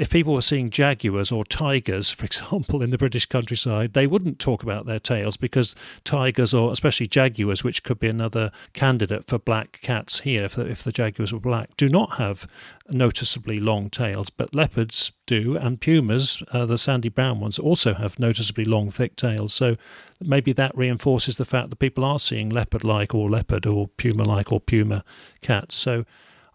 if 0.00 0.08
people 0.08 0.32
were 0.32 0.40
seeing 0.40 0.70
jaguars 0.70 1.30
or 1.30 1.44
tigers, 1.44 2.08
for 2.08 2.24
example, 2.24 2.80
in 2.82 2.88
the 2.88 2.96
British 2.96 3.26
countryside, 3.26 3.92
they 3.92 4.06
wouldn't 4.06 4.38
talk 4.38 4.62
about 4.62 4.86
their 4.86 4.98
tails 4.98 5.36
because 5.36 5.74
tigers, 6.04 6.54
or 6.54 6.72
especially 6.72 7.06
jaguars, 7.06 7.62
which 7.62 7.82
could 7.82 7.98
be 7.98 8.08
another 8.08 8.50
candidate 8.72 9.26
for 9.26 9.38
black 9.38 9.78
cats 9.82 10.20
here, 10.20 10.46
if 10.46 10.54
the, 10.54 10.64
if 10.64 10.82
the 10.82 10.90
jaguars 10.90 11.34
were 11.34 11.38
black, 11.38 11.76
do 11.76 11.86
not 11.86 12.16
have 12.16 12.48
noticeably 12.88 13.60
long 13.60 13.90
tails. 13.90 14.30
But 14.30 14.54
leopards 14.54 15.12
do, 15.26 15.58
and 15.58 15.78
pumas, 15.78 16.42
uh, 16.50 16.64
the 16.64 16.78
sandy 16.78 17.10
brown 17.10 17.38
ones, 17.38 17.58
also 17.58 17.92
have 17.92 18.18
noticeably 18.18 18.64
long, 18.64 18.90
thick 18.90 19.16
tails. 19.16 19.52
So 19.52 19.76
maybe 20.18 20.54
that 20.54 20.74
reinforces 20.74 21.36
the 21.36 21.44
fact 21.44 21.68
that 21.68 21.76
people 21.76 22.06
are 22.06 22.18
seeing 22.18 22.48
leopard 22.48 22.84
like 22.84 23.14
or 23.14 23.28
leopard 23.28 23.66
or 23.66 23.88
puma 23.88 24.22
like 24.22 24.50
or 24.50 24.60
puma 24.60 25.04
cats. 25.42 25.74
So 25.74 26.06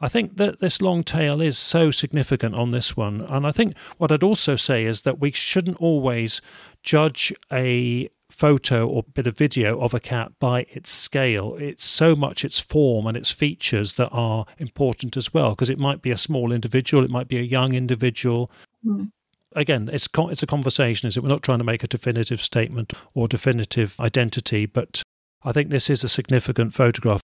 I 0.01 0.09
think 0.09 0.37
that 0.37 0.59
this 0.59 0.81
long 0.81 1.03
tail 1.03 1.41
is 1.41 1.57
so 1.57 1.91
significant 1.91 2.55
on 2.55 2.71
this 2.71 2.97
one. 2.97 3.21
And 3.21 3.47
I 3.47 3.51
think 3.51 3.77
what 3.97 4.11
I'd 4.11 4.23
also 4.23 4.55
say 4.55 4.85
is 4.85 5.03
that 5.03 5.19
we 5.19 5.31
shouldn't 5.31 5.77
always 5.77 6.41
judge 6.83 7.33
a 7.51 8.09
photo 8.29 8.87
or 8.87 9.03
bit 9.03 9.27
of 9.27 9.37
video 9.37 9.79
of 9.79 9.93
a 9.93 9.99
cat 9.99 10.31
by 10.39 10.65
its 10.69 10.89
scale. 10.89 11.55
It's 11.59 11.85
so 11.85 12.15
much 12.15 12.43
its 12.43 12.59
form 12.59 13.07
and 13.07 13.15
its 13.15 13.31
features 13.31 13.93
that 13.93 14.09
are 14.09 14.45
important 14.57 15.15
as 15.15 15.33
well, 15.33 15.51
because 15.51 15.69
it 15.69 15.79
might 15.79 16.01
be 16.01 16.11
a 16.11 16.17
small 16.17 16.51
individual, 16.51 17.03
it 17.03 17.11
might 17.11 17.27
be 17.27 17.37
a 17.37 17.43
young 17.43 17.73
individual. 17.73 18.51
Mm. 18.85 19.11
Again, 19.55 19.89
it's 19.93 20.09
it's 20.13 20.43
a 20.43 20.47
conversation, 20.47 21.07
is 21.07 21.15
it? 21.15 21.23
We're 21.23 21.29
not 21.29 21.43
trying 21.43 21.59
to 21.59 21.63
make 21.63 21.83
a 21.83 21.87
definitive 21.87 22.41
statement 22.41 22.91
or 23.13 23.27
definitive 23.27 23.97
identity, 24.01 24.65
but 24.65 25.01
I 25.43 25.53
think 25.53 25.69
this 25.69 25.89
is 25.89 26.03
a 26.03 26.09
significant 26.09 26.73
photograph. 26.73 27.21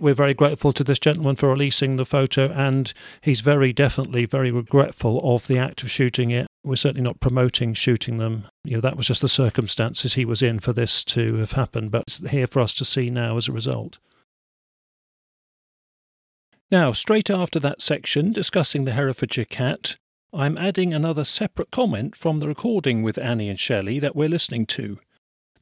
We're 0.00 0.14
very 0.14 0.34
grateful 0.34 0.72
to 0.74 0.84
this 0.84 1.00
gentleman 1.00 1.34
for 1.34 1.48
releasing 1.48 1.96
the 1.96 2.04
photo, 2.04 2.52
and 2.52 2.92
he's 3.20 3.40
very 3.40 3.72
definitely 3.72 4.26
very 4.26 4.52
regretful 4.52 5.20
of 5.24 5.48
the 5.48 5.58
act 5.58 5.82
of 5.82 5.90
shooting 5.90 6.30
it. 6.30 6.46
We're 6.62 6.76
certainly 6.76 7.02
not 7.02 7.18
promoting 7.18 7.74
shooting 7.74 8.18
them. 8.18 8.46
You 8.62 8.76
know, 8.76 8.80
that 8.80 8.96
was 8.96 9.08
just 9.08 9.22
the 9.22 9.28
circumstances 9.28 10.14
he 10.14 10.24
was 10.24 10.40
in 10.40 10.60
for 10.60 10.72
this 10.72 11.02
to 11.06 11.36
have 11.36 11.52
happened, 11.52 11.90
but 11.90 12.02
it's 12.02 12.18
here 12.28 12.46
for 12.46 12.60
us 12.60 12.74
to 12.74 12.84
see 12.84 13.10
now 13.10 13.36
as 13.36 13.48
a 13.48 13.52
result. 13.52 13.98
Now, 16.70 16.92
straight 16.92 17.30
after 17.30 17.58
that 17.58 17.82
section 17.82 18.30
discussing 18.32 18.84
the 18.84 18.92
Herefordshire 18.92 19.46
cat, 19.46 19.96
I'm 20.32 20.58
adding 20.58 20.92
another 20.92 21.24
separate 21.24 21.70
comment 21.70 22.14
from 22.14 22.38
the 22.38 22.46
recording 22.46 23.02
with 23.02 23.18
Annie 23.18 23.48
and 23.48 23.58
Shelley 23.58 23.98
that 23.98 24.14
we're 24.14 24.28
listening 24.28 24.66
to. 24.66 25.00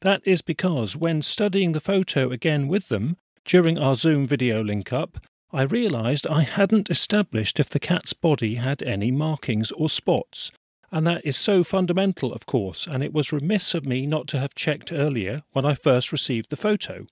That 0.01 0.21
is 0.25 0.41
because 0.41 0.95
when 0.95 1.21
studying 1.21 1.71
the 1.71 1.79
photo 1.79 2.29
again 2.29 2.67
with 2.67 2.89
them, 2.89 3.17
during 3.47 3.79
our 3.79 3.95
Zoom 3.95 4.27
video 4.27 4.61
link 4.61 4.91
up, 4.91 5.17
I 5.53 5.61
realised 5.61 6.27
I 6.27 6.41
hadn't 6.41 6.89
established 6.89 7.59
if 7.59 7.69
the 7.69 7.79
cat's 7.79 8.11
body 8.11 8.55
had 8.55 8.83
any 8.83 9.09
markings 9.09 9.71
or 9.71 9.87
spots, 9.87 10.51
and 10.91 11.07
that 11.07 11.25
is 11.25 11.37
so 11.37 11.63
fundamental, 11.63 12.33
of 12.33 12.45
course, 12.45 12.85
and 12.85 13.01
it 13.01 13.13
was 13.13 13.31
remiss 13.31 13.73
of 13.73 13.85
me 13.85 14.05
not 14.05 14.27
to 14.27 14.39
have 14.39 14.53
checked 14.53 14.91
earlier 14.91 15.43
when 15.53 15.65
I 15.65 15.73
first 15.73 16.11
received 16.11 16.49
the 16.49 16.57
photo. 16.57 17.07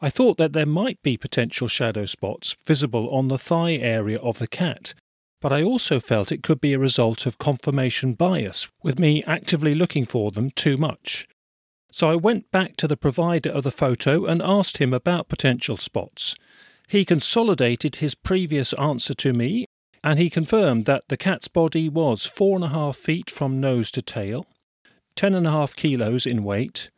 I 0.00 0.10
thought 0.10 0.36
that 0.36 0.52
there 0.52 0.66
might 0.66 1.02
be 1.02 1.16
potential 1.16 1.68
shadow 1.68 2.04
spots 2.04 2.54
visible 2.66 3.08
on 3.08 3.28
the 3.28 3.38
thigh 3.38 3.76
area 3.76 4.18
of 4.18 4.38
the 4.38 4.46
cat, 4.46 4.92
but 5.40 5.54
I 5.54 5.62
also 5.62 6.00
felt 6.00 6.30
it 6.30 6.42
could 6.42 6.60
be 6.60 6.74
a 6.74 6.78
result 6.78 7.24
of 7.24 7.38
confirmation 7.38 8.12
bias, 8.12 8.68
with 8.82 8.98
me 8.98 9.22
actively 9.24 9.74
looking 9.74 10.04
for 10.04 10.30
them 10.30 10.50
too 10.50 10.76
much. 10.76 11.26
So 11.90 12.10
I 12.10 12.16
went 12.16 12.50
back 12.50 12.76
to 12.76 12.88
the 12.88 12.96
provider 12.96 13.50
of 13.50 13.62
the 13.62 13.70
photo 13.70 14.24
and 14.24 14.42
asked 14.42 14.78
him 14.78 14.92
about 14.92 15.28
potential 15.28 15.76
spots. 15.76 16.34
He 16.88 17.04
consolidated 17.04 17.96
his 17.96 18.14
previous 18.14 18.72
answer 18.74 19.14
to 19.14 19.32
me 19.32 19.66
and 20.06 20.20
he 20.20 20.30
confirmed 20.30 20.84
that 20.84 21.02
the 21.08 21.16
cat's 21.16 21.48
body 21.48 21.88
was 21.88 22.26
four 22.26 22.54
and 22.54 22.64
a 22.64 22.68
half 22.68 22.96
feet 22.96 23.28
from 23.28 23.60
nose 23.60 23.90
to 23.90 24.00
tail, 24.00 24.46
ten 25.16 25.34
and 25.34 25.48
a 25.48 25.50
half 25.50 25.74
kilos 25.74 26.26
in 26.26 26.44
weight, 26.44 26.90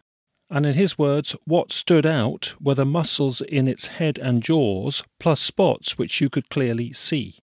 and 0.51 0.66
in 0.66 0.74
his 0.74 0.99
words, 0.99 1.34
what 1.47 1.72
stood 1.72 2.05
out 2.05 2.55
were 2.61 2.74
the 2.74 2.84
muscles 2.84 3.41
in 3.41 3.66
its 3.66 3.86
head 3.86 4.18
and 4.18 4.43
jaws, 4.43 5.05
plus 5.18 5.41
spots 5.41 5.97
which 5.97 6.20
you 6.20 6.28
could 6.28 6.51
clearly 6.51 6.93
see. 6.93 7.39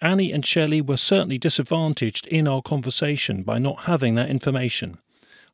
Annie 0.00 0.32
and 0.32 0.44
Shelley 0.44 0.80
were 0.80 0.96
certainly 0.96 1.38
disadvantaged 1.38 2.26
in 2.26 2.48
our 2.48 2.60
conversation 2.60 3.44
by 3.44 3.60
not 3.60 3.84
having 3.84 4.16
that 4.16 4.28
information. 4.28 4.98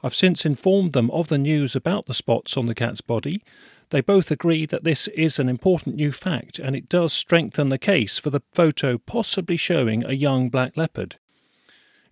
I've 0.05 0.15
since 0.15 0.45
informed 0.45 0.93
them 0.93 1.11
of 1.13 1.29
the 1.29 1.39
news 1.39 1.75
about 1.75 2.05
the 2.05 2.13
spots 2.13 2.59
on 2.59 2.67
the 2.67 2.75
cat's 2.75 3.01
body. 3.01 3.43
They 3.89 4.03
both 4.03 4.31
agree 4.31 4.67
that 4.67 4.85
this 4.85 5.09
is 5.09 5.39
an 5.39 5.49
important 5.49 5.97
new 5.97 6.13
fact 6.13 6.59
and 6.59 6.77
it 6.77 6.91
does 6.91 7.15
strengthen 7.15 7.71
the 7.71 7.79
case 7.79 8.19
for 8.19 8.29
the 8.29 8.43
photo 8.53 8.99
possibly 8.99 9.57
showing 9.57 10.05
a 10.05 10.13
young 10.13 10.51
black 10.51 10.77
leopard. 10.77 11.17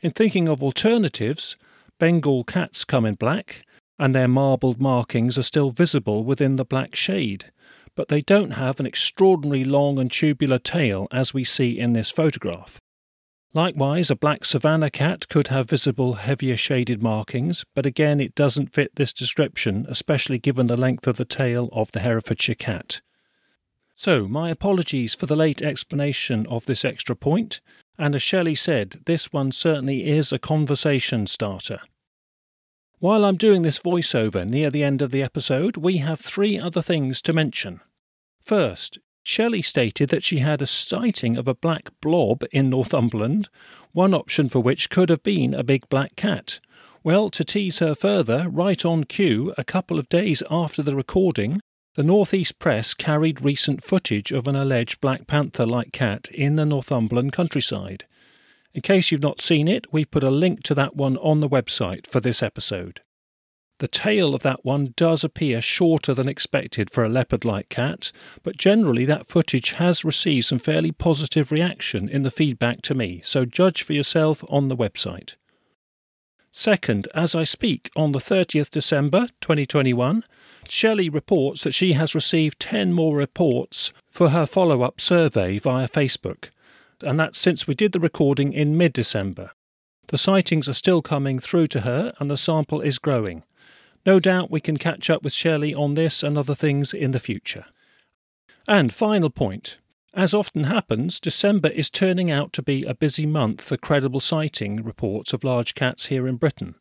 In 0.00 0.10
thinking 0.10 0.48
of 0.48 0.62
alternatives, 0.62 1.56
Bengal 1.98 2.44
cats 2.44 2.86
come 2.86 3.04
in 3.04 3.14
black, 3.14 3.62
and 3.98 4.14
their 4.14 4.26
marbled 4.26 4.80
markings 4.80 5.36
are 5.36 5.42
still 5.42 5.70
visible 5.70 6.24
within 6.24 6.56
the 6.56 6.64
black 6.64 6.94
shade, 6.94 7.52
but 7.94 8.08
they 8.08 8.22
don't 8.22 8.52
have 8.52 8.80
an 8.80 8.86
extraordinarily 8.86 9.64
long 9.64 9.98
and 9.98 10.10
tubular 10.10 10.58
tail 10.58 11.08
as 11.12 11.34
we 11.34 11.44
see 11.44 11.78
in 11.78 11.92
this 11.92 12.10
photograph. 12.10 12.80
Likewise, 13.54 14.10
a 14.10 14.16
black 14.16 14.46
savannah 14.46 14.90
cat 14.90 15.28
could 15.28 15.48
have 15.48 15.68
visible 15.68 16.14
heavier 16.14 16.56
shaded 16.56 17.02
markings, 17.02 17.66
but 17.74 17.84
again 17.84 18.18
it 18.18 18.34
doesn't 18.34 18.72
fit 18.72 18.96
this 18.96 19.12
description, 19.12 19.84
especially 19.88 20.38
given 20.38 20.68
the 20.68 20.76
length 20.76 21.06
of 21.06 21.18
the 21.18 21.26
tail 21.26 21.68
of 21.72 21.92
the 21.92 22.00
Herefordshire 22.00 22.54
cat. 22.54 23.02
So, 23.94 24.26
my 24.26 24.48
apologies 24.48 25.14
for 25.14 25.26
the 25.26 25.36
late 25.36 25.60
explanation 25.60 26.46
of 26.46 26.64
this 26.64 26.82
extra 26.82 27.14
point, 27.14 27.60
and 27.98 28.14
as 28.14 28.22
Shelley 28.22 28.54
said, 28.54 29.00
this 29.04 29.34
one 29.34 29.52
certainly 29.52 30.06
is 30.06 30.32
a 30.32 30.38
conversation 30.38 31.26
starter. 31.26 31.80
While 33.00 33.24
I'm 33.24 33.36
doing 33.36 33.62
this 33.62 33.80
voiceover 33.80 34.48
near 34.48 34.70
the 34.70 34.82
end 34.82 35.02
of 35.02 35.10
the 35.10 35.22
episode, 35.22 35.76
we 35.76 35.98
have 35.98 36.20
three 36.20 36.58
other 36.58 36.80
things 36.80 37.20
to 37.22 37.32
mention. 37.34 37.80
First, 38.40 38.98
Shelley 39.22 39.62
stated 39.62 40.08
that 40.10 40.24
she 40.24 40.38
had 40.38 40.60
a 40.60 40.66
sighting 40.66 41.36
of 41.36 41.46
a 41.46 41.54
black 41.54 41.90
blob 42.00 42.44
in 42.50 42.70
Northumberland, 42.70 43.48
one 43.92 44.14
option 44.14 44.48
for 44.48 44.60
which 44.60 44.90
could 44.90 45.10
have 45.10 45.22
been 45.22 45.54
a 45.54 45.62
big 45.62 45.88
black 45.88 46.16
cat. 46.16 46.60
Well, 47.04 47.30
to 47.30 47.44
tease 47.44 47.78
her 47.78 47.94
further, 47.94 48.48
right 48.48 48.84
on 48.84 49.04
cue, 49.04 49.54
a 49.56 49.64
couple 49.64 49.98
of 49.98 50.08
days 50.08 50.42
after 50.50 50.82
the 50.82 50.96
recording, 50.96 51.60
the 51.94 52.02
Northeast 52.02 52.58
Press 52.58 52.94
carried 52.94 53.42
recent 53.42 53.82
footage 53.82 54.32
of 54.32 54.48
an 54.48 54.56
alleged 54.56 55.00
Black 55.00 55.26
Panther 55.26 55.66
like 55.66 55.92
cat 55.92 56.28
in 56.32 56.56
the 56.56 56.64
Northumberland 56.64 57.32
countryside. 57.32 58.06
In 58.72 58.80
case 58.80 59.10
you've 59.10 59.20
not 59.20 59.42
seen 59.42 59.68
it, 59.68 59.92
we've 59.92 60.10
put 60.10 60.24
a 60.24 60.30
link 60.30 60.62
to 60.62 60.74
that 60.74 60.96
one 60.96 61.18
on 61.18 61.40
the 61.40 61.48
website 61.48 62.06
for 62.06 62.18
this 62.18 62.42
episode. 62.42 63.02
The 63.82 63.88
tail 63.88 64.32
of 64.32 64.42
that 64.42 64.64
one 64.64 64.94
does 64.96 65.24
appear 65.24 65.60
shorter 65.60 66.14
than 66.14 66.28
expected 66.28 66.88
for 66.88 67.02
a 67.02 67.08
leopard 67.08 67.44
like 67.44 67.68
cat, 67.68 68.12
but 68.44 68.56
generally 68.56 69.04
that 69.06 69.26
footage 69.26 69.72
has 69.72 70.04
received 70.04 70.46
some 70.46 70.60
fairly 70.60 70.92
positive 70.92 71.50
reaction 71.50 72.08
in 72.08 72.22
the 72.22 72.30
feedback 72.30 72.82
to 72.82 72.94
me, 72.94 73.22
so 73.24 73.44
judge 73.44 73.82
for 73.82 73.92
yourself 73.92 74.44
on 74.48 74.68
the 74.68 74.76
website. 74.76 75.34
Second, 76.52 77.08
as 77.12 77.34
I 77.34 77.42
speak, 77.42 77.90
on 77.96 78.12
the 78.12 78.20
30th 78.20 78.70
December 78.70 79.26
2021, 79.40 80.22
Shelley 80.68 81.08
reports 81.08 81.64
that 81.64 81.74
she 81.74 81.94
has 81.94 82.14
received 82.14 82.60
10 82.60 82.92
more 82.92 83.16
reports 83.16 83.92
for 84.08 84.28
her 84.28 84.46
follow 84.46 84.82
up 84.82 85.00
survey 85.00 85.58
via 85.58 85.88
Facebook, 85.88 86.50
and 87.02 87.18
that's 87.18 87.36
since 87.36 87.66
we 87.66 87.74
did 87.74 87.90
the 87.90 87.98
recording 87.98 88.52
in 88.52 88.76
mid 88.76 88.92
December. 88.92 89.50
The 90.06 90.18
sightings 90.18 90.68
are 90.68 90.72
still 90.72 91.02
coming 91.02 91.40
through 91.40 91.66
to 91.66 91.80
her, 91.80 92.12
and 92.20 92.30
the 92.30 92.36
sample 92.36 92.80
is 92.80 93.00
growing. 93.00 93.42
No 94.04 94.18
doubt 94.18 94.50
we 94.50 94.60
can 94.60 94.76
catch 94.76 95.08
up 95.10 95.22
with 95.22 95.32
Shelley 95.32 95.74
on 95.74 95.94
this 95.94 96.22
and 96.22 96.36
other 96.36 96.54
things 96.54 96.92
in 96.92 97.12
the 97.12 97.20
future. 97.20 97.66
And 98.66 98.92
final 98.92 99.30
point. 99.30 99.78
As 100.14 100.34
often 100.34 100.64
happens, 100.64 101.18
December 101.18 101.68
is 101.68 101.88
turning 101.88 102.30
out 102.30 102.52
to 102.52 102.62
be 102.62 102.84
a 102.84 102.94
busy 102.94 103.24
month 103.24 103.62
for 103.62 103.76
credible 103.76 104.20
sighting 104.20 104.82
reports 104.82 105.32
of 105.32 105.44
large 105.44 105.74
cats 105.74 106.06
here 106.06 106.28
in 106.28 106.36
Britain. 106.36 106.74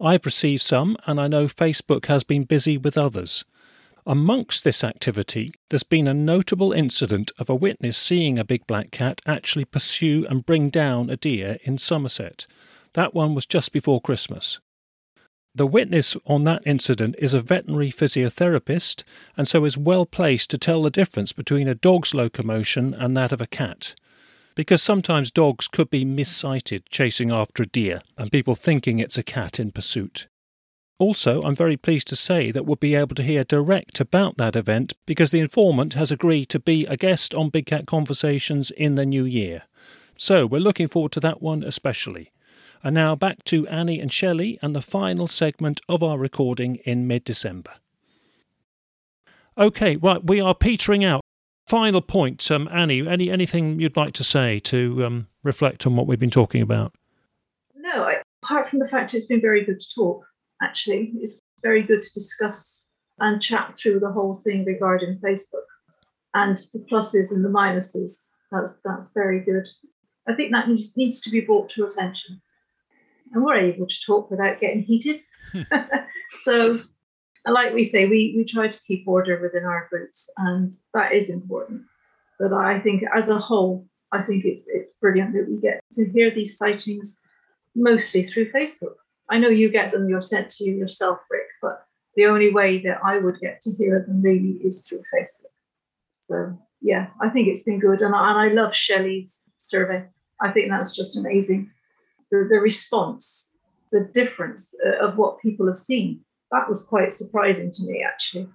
I've 0.00 0.24
received 0.24 0.62
some, 0.62 0.96
and 1.06 1.20
I 1.20 1.26
know 1.26 1.46
Facebook 1.46 2.06
has 2.06 2.22
been 2.22 2.44
busy 2.44 2.78
with 2.78 2.96
others. 2.96 3.44
Amongst 4.06 4.62
this 4.62 4.84
activity, 4.84 5.52
there's 5.70 5.82
been 5.82 6.06
a 6.06 6.14
notable 6.14 6.72
incident 6.72 7.32
of 7.38 7.50
a 7.50 7.54
witness 7.54 7.98
seeing 7.98 8.38
a 8.38 8.44
big 8.44 8.66
black 8.66 8.92
cat 8.92 9.20
actually 9.26 9.64
pursue 9.64 10.24
and 10.30 10.46
bring 10.46 10.70
down 10.70 11.10
a 11.10 11.16
deer 11.16 11.58
in 11.64 11.78
Somerset. 11.78 12.46
That 12.94 13.12
one 13.12 13.34
was 13.34 13.44
just 13.44 13.72
before 13.72 14.00
Christmas. 14.00 14.60
The 15.54 15.66
witness 15.66 16.16
on 16.26 16.44
that 16.44 16.62
incident 16.66 17.16
is 17.18 17.34
a 17.34 17.40
veterinary 17.40 17.90
physiotherapist 17.90 19.02
and 19.36 19.48
so 19.48 19.64
is 19.64 19.76
well 19.76 20.06
placed 20.06 20.50
to 20.50 20.58
tell 20.58 20.82
the 20.82 20.90
difference 20.90 21.32
between 21.32 21.68
a 21.68 21.74
dog's 21.74 22.14
locomotion 22.14 22.94
and 22.94 23.16
that 23.16 23.32
of 23.32 23.40
a 23.40 23.46
cat. 23.46 23.94
Because 24.54 24.82
sometimes 24.82 25.30
dogs 25.30 25.68
could 25.68 25.90
be 25.90 26.04
missighted 26.04 26.84
chasing 26.90 27.32
after 27.32 27.62
a 27.62 27.66
deer 27.66 28.00
and 28.16 28.30
people 28.30 28.54
thinking 28.54 28.98
it's 28.98 29.18
a 29.18 29.22
cat 29.22 29.58
in 29.58 29.72
pursuit. 29.72 30.28
Also, 30.98 31.42
I'm 31.42 31.54
very 31.54 31.76
pleased 31.76 32.08
to 32.08 32.16
say 32.16 32.50
that 32.50 32.66
we'll 32.66 32.76
be 32.76 32.96
able 32.96 33.14
to 33.14 33.22
hear 33.22 33.44
direct 33.44 34.00
about 34.00 34.36
that 34.36 34.56
event 34.56 34.94
because 35.06 35.30
the 35.30 35.38
informant 35.38 35.94
has 35.94 36.10
agreed 36.10 36.46
to 36.46 36.58
be 36.58 36.86
a 36.86 36.96
guest 36.96 37.34
on 37.34 37.50
Big 37.50 37.66
Cat 37.66 37.86
Conversations 37.86 38.72
in 38.72 38.96
the 38.96 39.06
new 39.06 39.24
year. 39.24 39.62
So 40.16 40.44
we're 40.44 40.60
looking 40.60 40.88
forward 40.88 41.12
to 41.12 41.20
that 41.20 41.40
one 41.40 41.62
especially. 41.62 42.32
And 42.82 42.94
now 42.94 43.14
back 43.14 43.44
to 43.44 43.66
Annie 43.66 44.00
and 44.00 44.12
Shelley 44.12 44.58
and 44.62 44.74
the 44.74 44.82
final 44.82 45.26
segment 45.26 45.80
of 45.88 46.02
our 46.02 46.18
recording 46.18 46.76
in 46.84 47.06
mid 47.06 47.24
December. 47.24 47.72
Okay, 49.56 49.96
right, 49.96 50.22
we 50.22 50.40
are 50.40 50.54
petering 50.54 51.04
out. 51.04 51.20
Final 51.66 52.00
point, 52.00 52.48
um, 52.50 52.68
Annie. 52.72 53.06
Any 53.06 53.30
anything 53.30 53.80
you'd 53.80 53.96
like 53.96 54.12
to 54.14 54.24
say 54.24 54.58
to 54.60 55.04
um, 55.04 55.28
reflect 55.42 55.86
on 55.86 55.96
what 55.96 56.06
we've 56.06 56.18
been 56.18 56.30
talking 56.30 56.62
about? 56.62 56.94
No, 57.74 58.04
I, 58.04 58.22
apart 58.42 58.70
from 58.70 58.78
the 58.78 58.88
fact 58.88 59.14
it's 59.14 59.26
been 59.26 59.40
very 59.40 59.64
good 59.64 59.80
to 59.80 59.94
talk. 59.94 60.24
Actually, 60.62 61.12
it's 61.16 61.34
very 61.62 61.82
good 61.82 62.02
to 62.02 62.14
discuss 62.14 62.86
and 63.18 63.42
chat 63.42 63.76
through 63.76 64.00
the 64.00 64.12
whole 64.12 64.40
thing 64.44 64.64
regarding 64.64 65.18
Facebook 65.18 65.66
and 66.34 66.58
the 66.72 66.78
pluses 66.90 67.30
and 67.30 67.44
the 67.44 67.48
minuses. 67.48 68.12
That's 68.52 68.72
that's 68.84 69.10
very 69.12 69.40
good. 69.40 69.66
I 70.28 70.34
think 70.34 70.52
that 70.52 70.68
needs, 70.68 70.96
needs 70.96 71.20
to 71.22 71.30
be 71.30 71.40
brought 71.40 71.70
to 71.70 71.86
attention. 71.86 72.40
And 73.32 73.44
we're 73.44 73.56
able 73.56 73.86
to 73.86 74.00
talk 74.06 74.30
without 74.30 74.60
getting 74.60 74.82
heated. 74.82 75.20
so, 76.44 76.80
uh, 77.46 77.52
like 77.52 77.74
we 77.74 77.84
say, 77.84 78.06
we, 78.06 78.34
we 78.36 78.44
try 78.44 78.68
to 78.68 78.80
keep 78.86 79.06
order 79.06 79.40
within 79.40 79.64
our 79.64 79.88
groups, 79.90 80.28
and 80.36 80.74
that 80.94 81.12
is 81.12 81.30
important. 81.30 81.82
But 82.38 82.52
I 82.52 82.80
think, 82.80 83.02
as 83.14 83.28
a 83.28 83.38
whole, 83.38 83.86
I 84.12 84.22
think 84.22 84.44
it's 84.44 84.66
it's 84.68 84.90
brilliant 85.00 85.34
that 85.34 85.48
we 85.48 85.60
get 85.60 85.80
to 85.94 86.08
hear 86.10 86.30
these 86.30 86.56
sightings 86.56 87.18
mostly 87.74 88.24
through 88.24 88.52
Facebook. 88.52 88.94
I 89.28 89.38
know 89.38 89.48
you 89.48 89.70
get 89.70 89.92
them; 89.92 90.08
you're 90.08 90.22
sent 90.22 90.50
to 90.52 90.64
you 90.64 90.74
yourself, 90.74 91.18
Rick. 91.30 91.46
But 91.60 91.84
the 92.16 92.26
only 92.26 92.52
way 92.52 92.78
that 92.82 93.00
I 93.04 93.18
would 93.18 93.40
get 93.40 93.60
to 93.62 93.72
hear 93.72 94.04
them 94.06 94.22
really 94.22 94.58
is 94.64 94.82
through 94.82 95.02
Facebook. 95.14 95.52
So 96.22 96.58
yeah, 96.80 97.08
I 97.20 97.28
think 97.28 97.48
it's 97.48 97.62
been 97.62 97.80
good, 97.80 98.00
and 98.02 98.14
I, 98.14 98.30
and 98.30 98.38
I 98.38 98.62
love 98.62 98.74
Shelley's 98.74 99.40
survey. 99.56 100.04
I 100.40 100.52
think 100.52 100.70
that's 100.70 100.94
just 100.94 101.16
amazing. 101.16 101.70
The, 102.30 102.46
the 102.50 102.60
response, 102.60 103.48
the 103.92 104.10
difference 104.12 104.74
uh, 104.86 105.04
of 105.04 105.16
what 105.16 105.40
people 105.40 105.66
have 105.66 105.78
seen. 105.78 106.20
That 106.50 106.68
was 106.68 106.82
quite 106.82 107.12
surprising 107.12 107.70
to 107.72 107.82
me, 107.84 108.04
actually. 108.06 108.48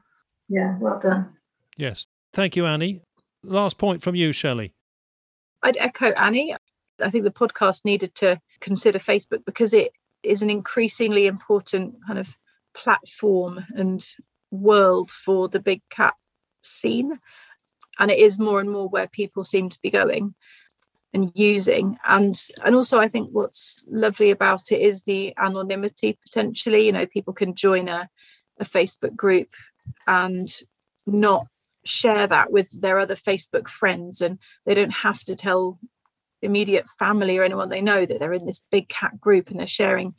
Yeah, 0.49 0.77
well 0.79 0.99
done. 1.01 1.29
Yes. 1.77 2.07
Thank 2.33 2.55
you, 2.55 2.65
Annie. 2.65 3.01
Last 3.43 3.77
point 3.77 4.01
from 4.01 4.15
you, 4.15 4.31
Shelley. 4.31 4.73
I'd 5.61 5.77
echo 5.77 6.11
Annie. 6.11 6.55
I 7.01 7.09
think 7.09 7.23
the 7.23 7.31
podcast 7.31 7.85
needed 7.85 8.15
to 8.15 8.39
consider 8.59 8.99
Facebook 8.99 9.45
because 9.45 9.73
it 9.73 9.91
is 10.23 10.41
an 10.41 10.49
increasingly 10.49 11.27
important 11.27 11.95
kind 12.05 12.19
of 12.19 12.37
platform 12.73 13.65
and 13.75 14.05
world 14.51 15.11
for 15.11 15.49
the 15.49 15.59
big 15.59 15.81
cat 15.89 16.15
scene. 16.61 17.19
And 17.99 18.09
it 18.09 18.17
is 18.17 18.39
more 18.39 18.59
and 18.59 18.71
more 18.71 18.89
where 18.89 19.07
people 19.07 19.43
seem 19.43 19.69
to 19.69 19.79
be 19.81 19.91
going 19.91 20.33
and 21.13 21.31
using. 21.35 21.97
And 22.07 22.39
and 22.63 22.75
also 22.75 22.99
i 22.99 23.07
think 23.07 23.29
what's 23.31 23.79
lovely 23.87 24.31
about 24.31 24.71
it 24.71 24.81
is 24.81 25.03
the 25.03 25.33
anonymity 25.37 26.17
potentially. 26.23 26.85
You 26.85 26.91
know 26.91 27.05
people 27.05 27.33
can 27.33 27.55
join 27.55 27.87
a, 27.87 28.09
a 28.59 28.65
facebook 28.65 29.15
group 29.15 29.49
and 30.07 30.51
not 31.05 31.47
share 31.85 32.27
that 32.27 32.51
with 32.51 32.69
their 32.81 32.97
other 32.97 33.15
facebook 33.15 33.67
friends 33.67 34.21
and 34.21 34.39
they 34.65 34.73
don't 34.73 34.93
have 34.93 35.21
to 35.25 35.35
tell 35.35 35.79
immediate 36.41 36.87
family 36.97 37.37
or 37.37 37.43
anyone 37.43 37.69
they 37.69 37.81
know 37.81 38.05
that 38.05 38.19
they're 38.19 38.33
in 38.33 38.45
this 38.45 38.61
big 38.71 38.87
cat 38.87 39.19
group 39.19 39.49
and 39.49 39.59
they're 39.59 39.67
sharing 39.67 40.13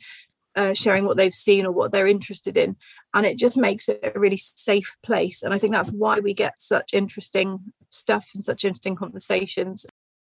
uh, 0.55 0.73
sharing 0.73 1.05
what 1.05 1.17
they've 1.17 1.33
seen 1.33 1.65
or 1.65 1.71
what 1.71 1.91
they're 1.91 2.07
interested 2.07 2.55
in. 2.55 2.77
And 3.13 3.25
it 3.25 3.37
just 3.37 3.57
makes 3.57 3.89
it 3.89 3.99
a 4.01 4.17
really 4.17 4.37
safe 4.37 4.95
place. 5.03 5.43
And 5.43 5.53
i 5.53 5.57
think 5.57 5.73
that's 5.73 5.91
why 5.91 6.19
we 6.19 6.33
get 6.33 6.61
such 6.61 6.93
interesting 6.93 7.59
stuff 7.89 8.29
and 8.33 8.43
such 8.43 8.65
interesting 8.65 8.95
conversations 8.95 9.85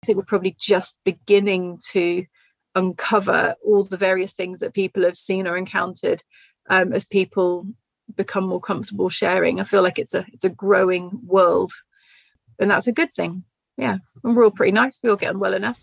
think 0.07 0.17
we're 0.17 0.25
probably 0.25 0.57
just 0.59 0.99
beginning 1.05 1.79
to 1.91 2.25
uncover 2.75 3.55
all 3.65 3.85
the 3.85 3.97
various 3.97 4.33
things 4.33 4.61
that 4.61 4.75
people 4.75 5.03
have 5.03 5.17
seen 5.17 5.47
or 5.47 5.57
encountered 5.57 6.23
um, 6.69 6.93
as 6.93 7.05
people 7.05 7.67
become 8.15 8.47
more 8.47 8.61
comfortable 8.61 9.09
sharing. 9.09 9.61
I 9.61 9.65
feel 9.65 9.83
like 9.83 9.99
it's 9.99 10.15
a 10.15 10.25
it's 10.33 10.45
a 10.45 10.51
growing 10.51 11.11
world, 11.25 11.73
and 12.59 12.71
that's 12.71 12.87
a 12.87 12.93
good 12.93 13.13
thing. 13.13 13.45
Yeah, 13.77 13.99
and 14.23 14.37
we're 14.37 14.45
all 14.45 14.51
pretty 14.51 14.73
nice. 14.73 15.01
We 15.03 15.11
all 15.11 15.17
get 15.17 15.35
on 15.35 15.41
well 15.41 15.55
enough. 15.55 15.83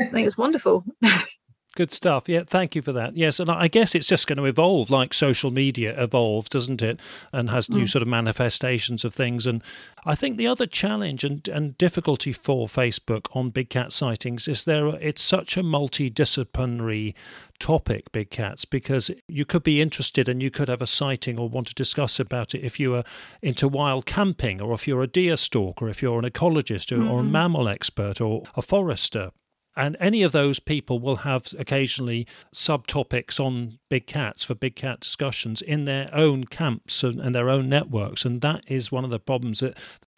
I 0.00 0.06
think 0.06 0.26
it's 0.26 0.38
wonderful. 0.38 0.84
Good 1.76 1.92
stuff. 1.92 2.28
Yeah, 2.28 2.44
thank 2.46 2.76
you 2.76 2.82
for 2.82 2.92
that. 2.92 3.16
Yes, 3.16 3.40
and 3.40 3.50
I 3.50 3.66
guess 3.66 3.96
it's 3.96 4.06
just 4.06 4.28
going 4.28 4.36
to 4.36 4.44
evolve 4.44 4.90
like 4.90 5.12
social 5.12 5.50
media 5.50 6.00
evolves, 6.00 6.48
doesn't 6.48 6.82
it? 6.82 7.00
And 7.32 7.50
has 7.50 7.66
mm. 7.66 7.74
new 7.74 7.86
sort 7.86 8.02
of 8.02 8.06
manifestations 8.06 9.04
of 9.04 9.12
things. 9.12 9.44
And 9.44 9.60
I 10.06 10.14
think 10.14 10.36
the 10.36 10.46
other 10.46 10.66
challenge 10.66 11.24
and, 11.24 11.48
and 11.48 11.76
difficulty 11.76 12.32
for 12.32 12.68
Facebook 12.68 13.26
on 13.34 13.50
big 13.50 13.70
cat 13.70 13.92
sightings 13.92 14.46
is 14.46 14.66
there 14.66 14.86
it's 14.86 15.20
such 15.20 15.56
a 15.56 15.64
multidisciplinary 15.64 17.14
topic, 17.58 18.12
big 18.12 18.30
cats, 18.30 18.64
because 18.64 19.10
you 19.26 19.44
could 19.44 19.64
be 19.64 19.80
interested 19.80 20.28
and 20.28 20.40
you 20.40 20.52
could 20.52 20.68
have 20.68 20.82
a 20.82 20.86
sighting 20.86 21.40
or 21.40 21.48
want 21.48 21.66
to 21.66 21.74
discuss 21.74 22.20
about 22.20 22.54
it 22.54 22.62
if 22.62 22.78
you 22.78 22.94
are 22.94 23.04
into 23.42 23.66
wild 23.66 24.06
camping 24.06 24.60
or 24.60 24.74
if 24.74 24.86
you're 24.86 25.02
a 25.02 25.08
deer 25.08 25.36
stalker, 25.36 25.86
or 25.86 25.88
if 25.88 26.02
you're 26.02 26.20
an 26.20 26.30
ecologist 26.30 26.92
or, 26.92 26.98
mm-hmm. 26.98 27.10
or 27.10 27.18
a 27.18 27.24
mammal 27.24 27.68
expert 27.68 28.20
or 28.20 28.44
a 28.54 28.62
forester 28.62 29.32
and 29.76 29.96
any 29.98 30.22
of 30.22 30.32
those 30.32 30.60
people 30.60 30.98
will 30.98 31.16
have 31.16 31.52
occasionally 31.58 32.26
subtopics 32.54 33.40
on 33.40 33.78
big 33.88 34.06
cats 34.06 34.44
for 34.44 34.54
big 34.54 34.76
cat 34.76 35.00
discussions 35.00 35.60
in 35.60 35.84
their 35.84 36.08
own 36.14 36.44
camps 36.44 37.02
and, 37.02 37.20
and 37.20 37.34
their 37.34 37.50
own 37.50 37.68
networks. 37.68 38.24
And 38.24 38.40
that 38.42 38.62
is 38.68 38.92
one 38.92 39.04
of 39.04 39.10
the 39.10 39.18
problems 39.18 39.60
that 39.60 39.76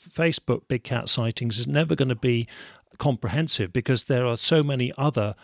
Facebook 0.08 0.68
big 0.68 0.84
cat 0.84 1.08
sightings 1.08 1.58
is 1.58 1.66
never 1.66 1.94
going 1.94 2.10
to 2.10 2.14
be 2.14 2.46
comprehensive 2.98 3.72
because 3.72 4.04
there 4.04 4.26
are 4.26 4.36
so 4.36 4.62
many 4.62 4.92
other 4.96 5.34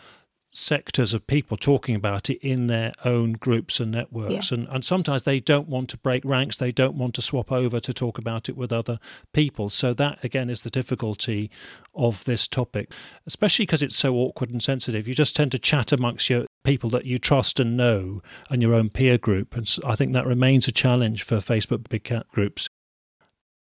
sectors 0.53 1.13
of 1.13 1.25
people 1.25 1.57
talking 1.57 1.95
about 1.95 2.29
it 2.29 2.37
in 2.47 2.67
their 2.67 2.93
own 3.03 3.33
groups 3.33 3.79
and 3.79 3.91
networks. 3.91 4.51
Yeah. 4.51 4.59
and 4.59 4.69
and 4.69 4.85
sometimes 4.85 5.23
they 5.23 5.39
don't 5.39 5.67
want 5.67 5.89
to 5.89 5.97
break 5.97 6.23
ranks. 6.23 6.57
They 6.57 6.71
don't 6.71 6.95
want 6.95 7.15
to 7.15 7.21
swap 7.21 7.51
over 7.51 7.79
to 7.79 7.93
talk 7.93 8.17
about 8.17 8.49
it 8.49 8.55
with 8.55 8.71
other 8.71 8.99
people. 9.33 9.69
So 9.69 9.93
that 9.95 10.23
again 10.23 10.49
is 10.49 10.61
the 10.61 10.69
difficulty 10.69 11.49
of 11.95 12.23
this 12.23 12.47
topic 12.47 12.91
especially 13.25 13.65
because 13.65 13.83
it's 13.83 13.95
so 13.95 14.15
awkward 14.15 14.49
and 14.49 14.61
sensitive. 14.61 15.07
You 15.07 15.13
just 15.13 15.35
tend 15.35 15.51
to 15.51 15.59
chat 15.59 15.91
amongst 15.91 16.29
your 16.29 16.45
people 16.63 16.89
that 16.91 17.05
you 17.05 17.17
trust 17.17 17.59
and 17.59 17.75
know 17.77 18.21
and 18.49 18.61
your 18.61 18.73
own 18.73 18.89
peer 18.89 19.17
group. 19.17 19.55
And 19.55 19.69
i 19.85 19.95
think 19.95 20.13
that 20.13 20.25
remains 20.25 20.67
a 20.67 20.71
challenge 20.71 21.23
for 21.23 21.37
facebook 21.37 21.89
big 21.89 22.03
cat 22.03 22.27
groups. 22.31 22.69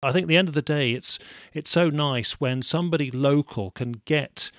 I 0.02 0.12
think 0.12 0.24
at 0.24 0.28
the 0.28 0.36
end 0.36 0.48
of 0.48 0.54
the 0.54 0.62
day, 0.62 0.92
it's 0.92 1.18
it's 1.52 1.70
so 1.70 1.90
nice 1.90 2.40
when 2.40 2.62
somebody 2.62 3.10
local 3.10 3.70
can 3.70 4.00
get 4.04 4.50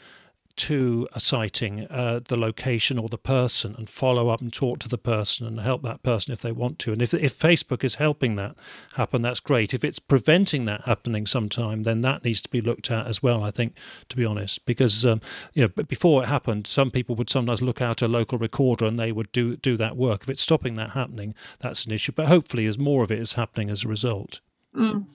to 0.57 1.07
a 1.14 1.19
sighting, 1.19 1.88
uh, 1.88 2.19
the 2.28 2.38
location 2.38 2.98
or 2.98 3.10
the 3.10 3.18
person, 3.18 3.76
and 3.78 3.90
follow 3.90 4.30
up 4.30 4.41
and 4.41 4.52
talk 4.52 4.80
to 4.80 4.90
the 4.90 4.98
person 4.98 5.48
and 5.48 5.60
help 5.61 5.82
that 5.84 6.03
person 6.03 6.34
if 6.34 6.41
they 6.41 6.52
want 6.52 6.80
to. 6.80 6.91
And 6.91 7.02
if 7.02 7.14
if 7.14 7.38
Facebook 7.38 7.84
is 7.84 7.95
helping 7.95 8.36
that 8.36 8.56
happen, 8.95 9.22
that's 9.22 9.40
great. 9.40 9.73
If 9.73 9.84
it's 9.84 9.99
preventing 9.99 10.65
that 10.65 10.82
happening 10.82 11.26
sometime, 11.26 11.84
then 11.84 12.02
that 12.02 12.23
needs 12.23 12.41
to 12.41 12.49
be 12.49 12.61
looked 12.61 12.91
at 12.91 13.07
as 13.07 13.23
well. 13.23 13.44
I 13.44 13.52
think, 13.52 13.76
to 14.10 14.18
be 14.18 14.26
honest, 14.26 14.65
because 14.65 15.06
um, 15.06 15.22
you 15.53 15.64
know, 15.64 15.84
before 15.84 16.23
it 16.23 16.28
happened, 16.28 16.68
some 16.68 16.91
people 16.91 17.15
would 17.15 17.30
sometimes 17.30 17.61
look 17.61 17.82
out 17.82 18.02
a 18.02 18.07
local 18.07 18.38
recorder 18.38 18.86
and 18.86 18.99
they 18.99 19.11
would 19.11 19.32
do 19.32 19.56
do 19.57 19.78
that 19.78 19.98
work. 19.98 20.23
If 20.23 20.30
it's 20.30 20.41
stopping 20.41 20.76
that 20.76 20.91
happening, 20.91 21.36
that's 21.60 21.86
an 21.86 21.91
issue. 21.91 22.11
But 22.11 22.28
hopefully, 22.28 22.65
as 22.65 22.78
more 22.78 23.03
of 23.03 23.11
it 23.11 23.19
is 23.19 23.34
happening 23.34 23.69
as 23.69 23.84
a 23.84 23.88
result. 23.88 24.40
Mm. 24.76 25.06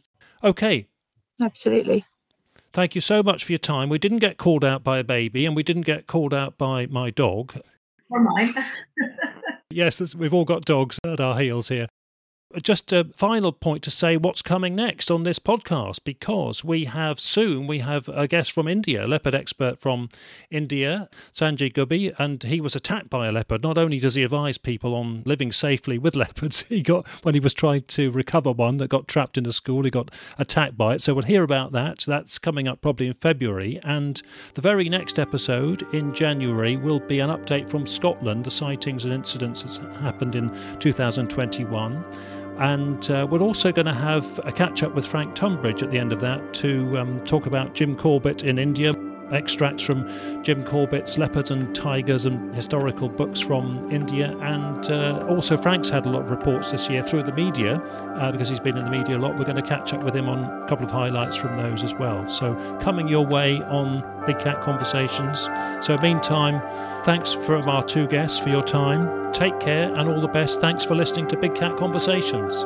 Okay. 0.43 0.87
Absolutely. 1.41 2.05
Thank 2.77 2.95
you 2.95 3.01
so 3.01 3.23
much 3.23 3.47
for 3.47 3.53
your 3.53 3.59
time. 3.59 3.89
We 3.89 3.99
didn't 3.99 4.19
get 4.19 4.37
called 4.37 4.63
out 4.63 4.85
by 4.85 4.99
a 4.99 5.03
baby 5.03 5.47
and 5.47 5.57
we 5.57 5.63
didn't 5.63 5.87
get 5.87 6.07
called 6.07 6.35
out 6.35 6.59
by 6.59 6.85
my 6.85 7.09
dog. 7.09 7.59
Or 8.11 8.21
mine. 8.21 8.55
yes, 9.71 10.15
we've 10.15 10.35
all 10.35 10.45
got 10.45 10.67
dogs 10.67 10.99
at 11.07 11.19
our 11.19 11.41
heels 11.41 11.69
here 11.69 11.87
just 12.63 12.93
a 12.93 13.05
final 13.15 13.53
point 13.53 13.83
to 13.83 13.91
say 13.91 14.17
what's 14.17 14.41
coming 14.41 14.75
next 14.75 15.11
on 15.11 15.25
this 15.25 15.39
podcast 15.39 16.05
because 16.05 16.65
we 16.65 16.85
have 16.85 17.19
soon 17.19 17.67
we 17.67 17.81
have 17.81 18.09
a 18.09 18.29
guest 18.29 18.53
from 18.53 18.69
India, 18.69 19.07
leopard 19.07 19.35
expert 19.35 19.79
from 19.79 20.09
India, 20.51 21.09
Sanjay 21.33 21.73
Gubbi, 21.73 22.15
and 22.19 22.45
he 22.45 22.61
was 22.61 22.77
attacked 22.77 23.11
by 23.11 23.27
a 23.27 23.33
leopard. 23.33 23.63
Not 23.63 23.77
only 23.77 23.99
does 23.99 24.15
he 24.15 24.23
advise 24.23 24.59
people 24.59 24.95
on 24.95 25.23
living 25.27 25.51
safely 25.51 25.99
with 25.99 26.15
leopards, 26.17 26.63
he 26.69 26.83
got 26.83 27.07
when 27.23 27.35
he 27.35 27.41
was 27.41 27.53
trying 27.53 27.83
to 27.83 28.11
recover 28.11 28.53
one 28.53 28.77
that 28.77 28.89
got 28.89 29.09
trapped 29.09 29.37
in 29.37 29.47
a 29.47 29.53
school, 29.53 29.83
he 29.83 29.91
got 29.91 30.11
attacked 30.39 30.77
by 30.77 30.95
it. 30.95 31.03
So 31.03 31.15
we'll 31.15 31.25
hear 31.25 31.43
about 31.43 31.73
that. 31.73 32.05
That's 32.07 32.39
coming 32.39 32.69
up 32.69 32.81
probably 32.81 33.09
in 33.09 33.15
February, 33.15 33.81
and 33.83 34.23
the 34.55 34.63
very 34.63 34.89
next 34.89 35.19
episode 35.19 35.83
in 35.93 36.15
January 36.15 36.77
will 36.77 37.01
be 37.01 37.19
an 37.19 37.31
update 37.31 37.69
from 37.69 37.87
Scotland, 37.87 38.45
the 38.45 38.51
sightings 38.51 39.05
and 39.05 39.13
incidents 39.13 39.63
that 39.63 39.97
happened 39.97 40.37
in 40.37 40.57
2021. 40.79 42.05
And 42.59 43.11
uh, 43.11 43.27
we're 43.31 43.41
also 43.41 43.71
going 43.71 43.87
to 43.87 43.95
have 43.95 44.41
a 44.45 44.53
catch 44.53 44.83
up 44.83 44.95
with 44.95 45.07
Frank 45.07 45.35
Tunbridge 45.35 45.83
at 45.83 45.91
the 45.91 45.99
end 45.99 46.13
of 46.13 46.21
that 46.21 46.55
to 46.55 46.99
um, 46.99 47.23
talk 47.25 47.47
about 47.47 47.75
Jim 47.75 47.97
Corbett 47.97 48.45
in 48.45 48.59
India, 48.59 48.93
extracts 49.33 49.83
from 49.83 50.09
Jim 50.43 50.65
Corbett's 50.65 51.19
Leopards 51.19 51.51
and 51.51 51.75
Tigers 51.75 52.25
and 52.27 52.55
historical 52.55 53.09
books 53.09 53.41
from 53.41 53.91
India. 53.91 54.37
And 54.39 54.91
uh, 54.91 55.27
also, 55.29 55.57
Frank's 55.57 55.89
had 55.89 56.07
a 56.07 56.09
lot 56.09 56.23
of 56.23 56.31
reports 56.31 56.71
this 56.71 56.89
year 56.89 57.03
through 57.03 57.25
the 57.25 57.33
media 57.33 57.77
uh, 57.77 58.33
because 58.33 58.49
he's 58.49 58.61
been 58.61 58.77
in 58.77 58.85
the 58.85 58.91
media 58.91 59.17
a 59.17 59.21
lot. 59.21 59.37
We're 59.39 59.45
going 59.45 59.57
to 59.57 59.63
catch 59.63 59.93
up 59.93 60.05
with 60.05 60.15
him 60.15 60.29
on 60.29 60.45
a 60.63 60.69
couple 60.69 60.85
of 60.85 60.91
highlights 60.91 61.37
from 61.37 61.57
those 61.57 61.83
as 61.83 61.95
well. 61.95 62.29
So, 62.29 62.55
coming 62.81 63.09
your 63.09 63.27
way 63.27 63.63
on 63.63 64.01
Big 64.27 64.39
Cat 64.39 64.61
Conversations. 64.63 65.49
So, 65.85 65.99
meantime, 65.99 66.61
thanks 67.05 67.33
from 67.33 67.69
our 67.69 67.85
two 67.85 68.07
guests 68.07 68.39
for 68.39 68.49
your 68.49 68.65
time. 68.65 69.33
Take 69.33 69.59
care 69.61 69.95
and 69.95 70.09
all 70.09 70.21
the 70.21 70.29
best. 70.29 70.61
Thanks 70.61 70.85
for 70.85 70.95
listening 70.95 71.29
to 71.29 71.37
Big 71.37 71.55
Cat 71.55 71.77
Conversations. 71.77 72.65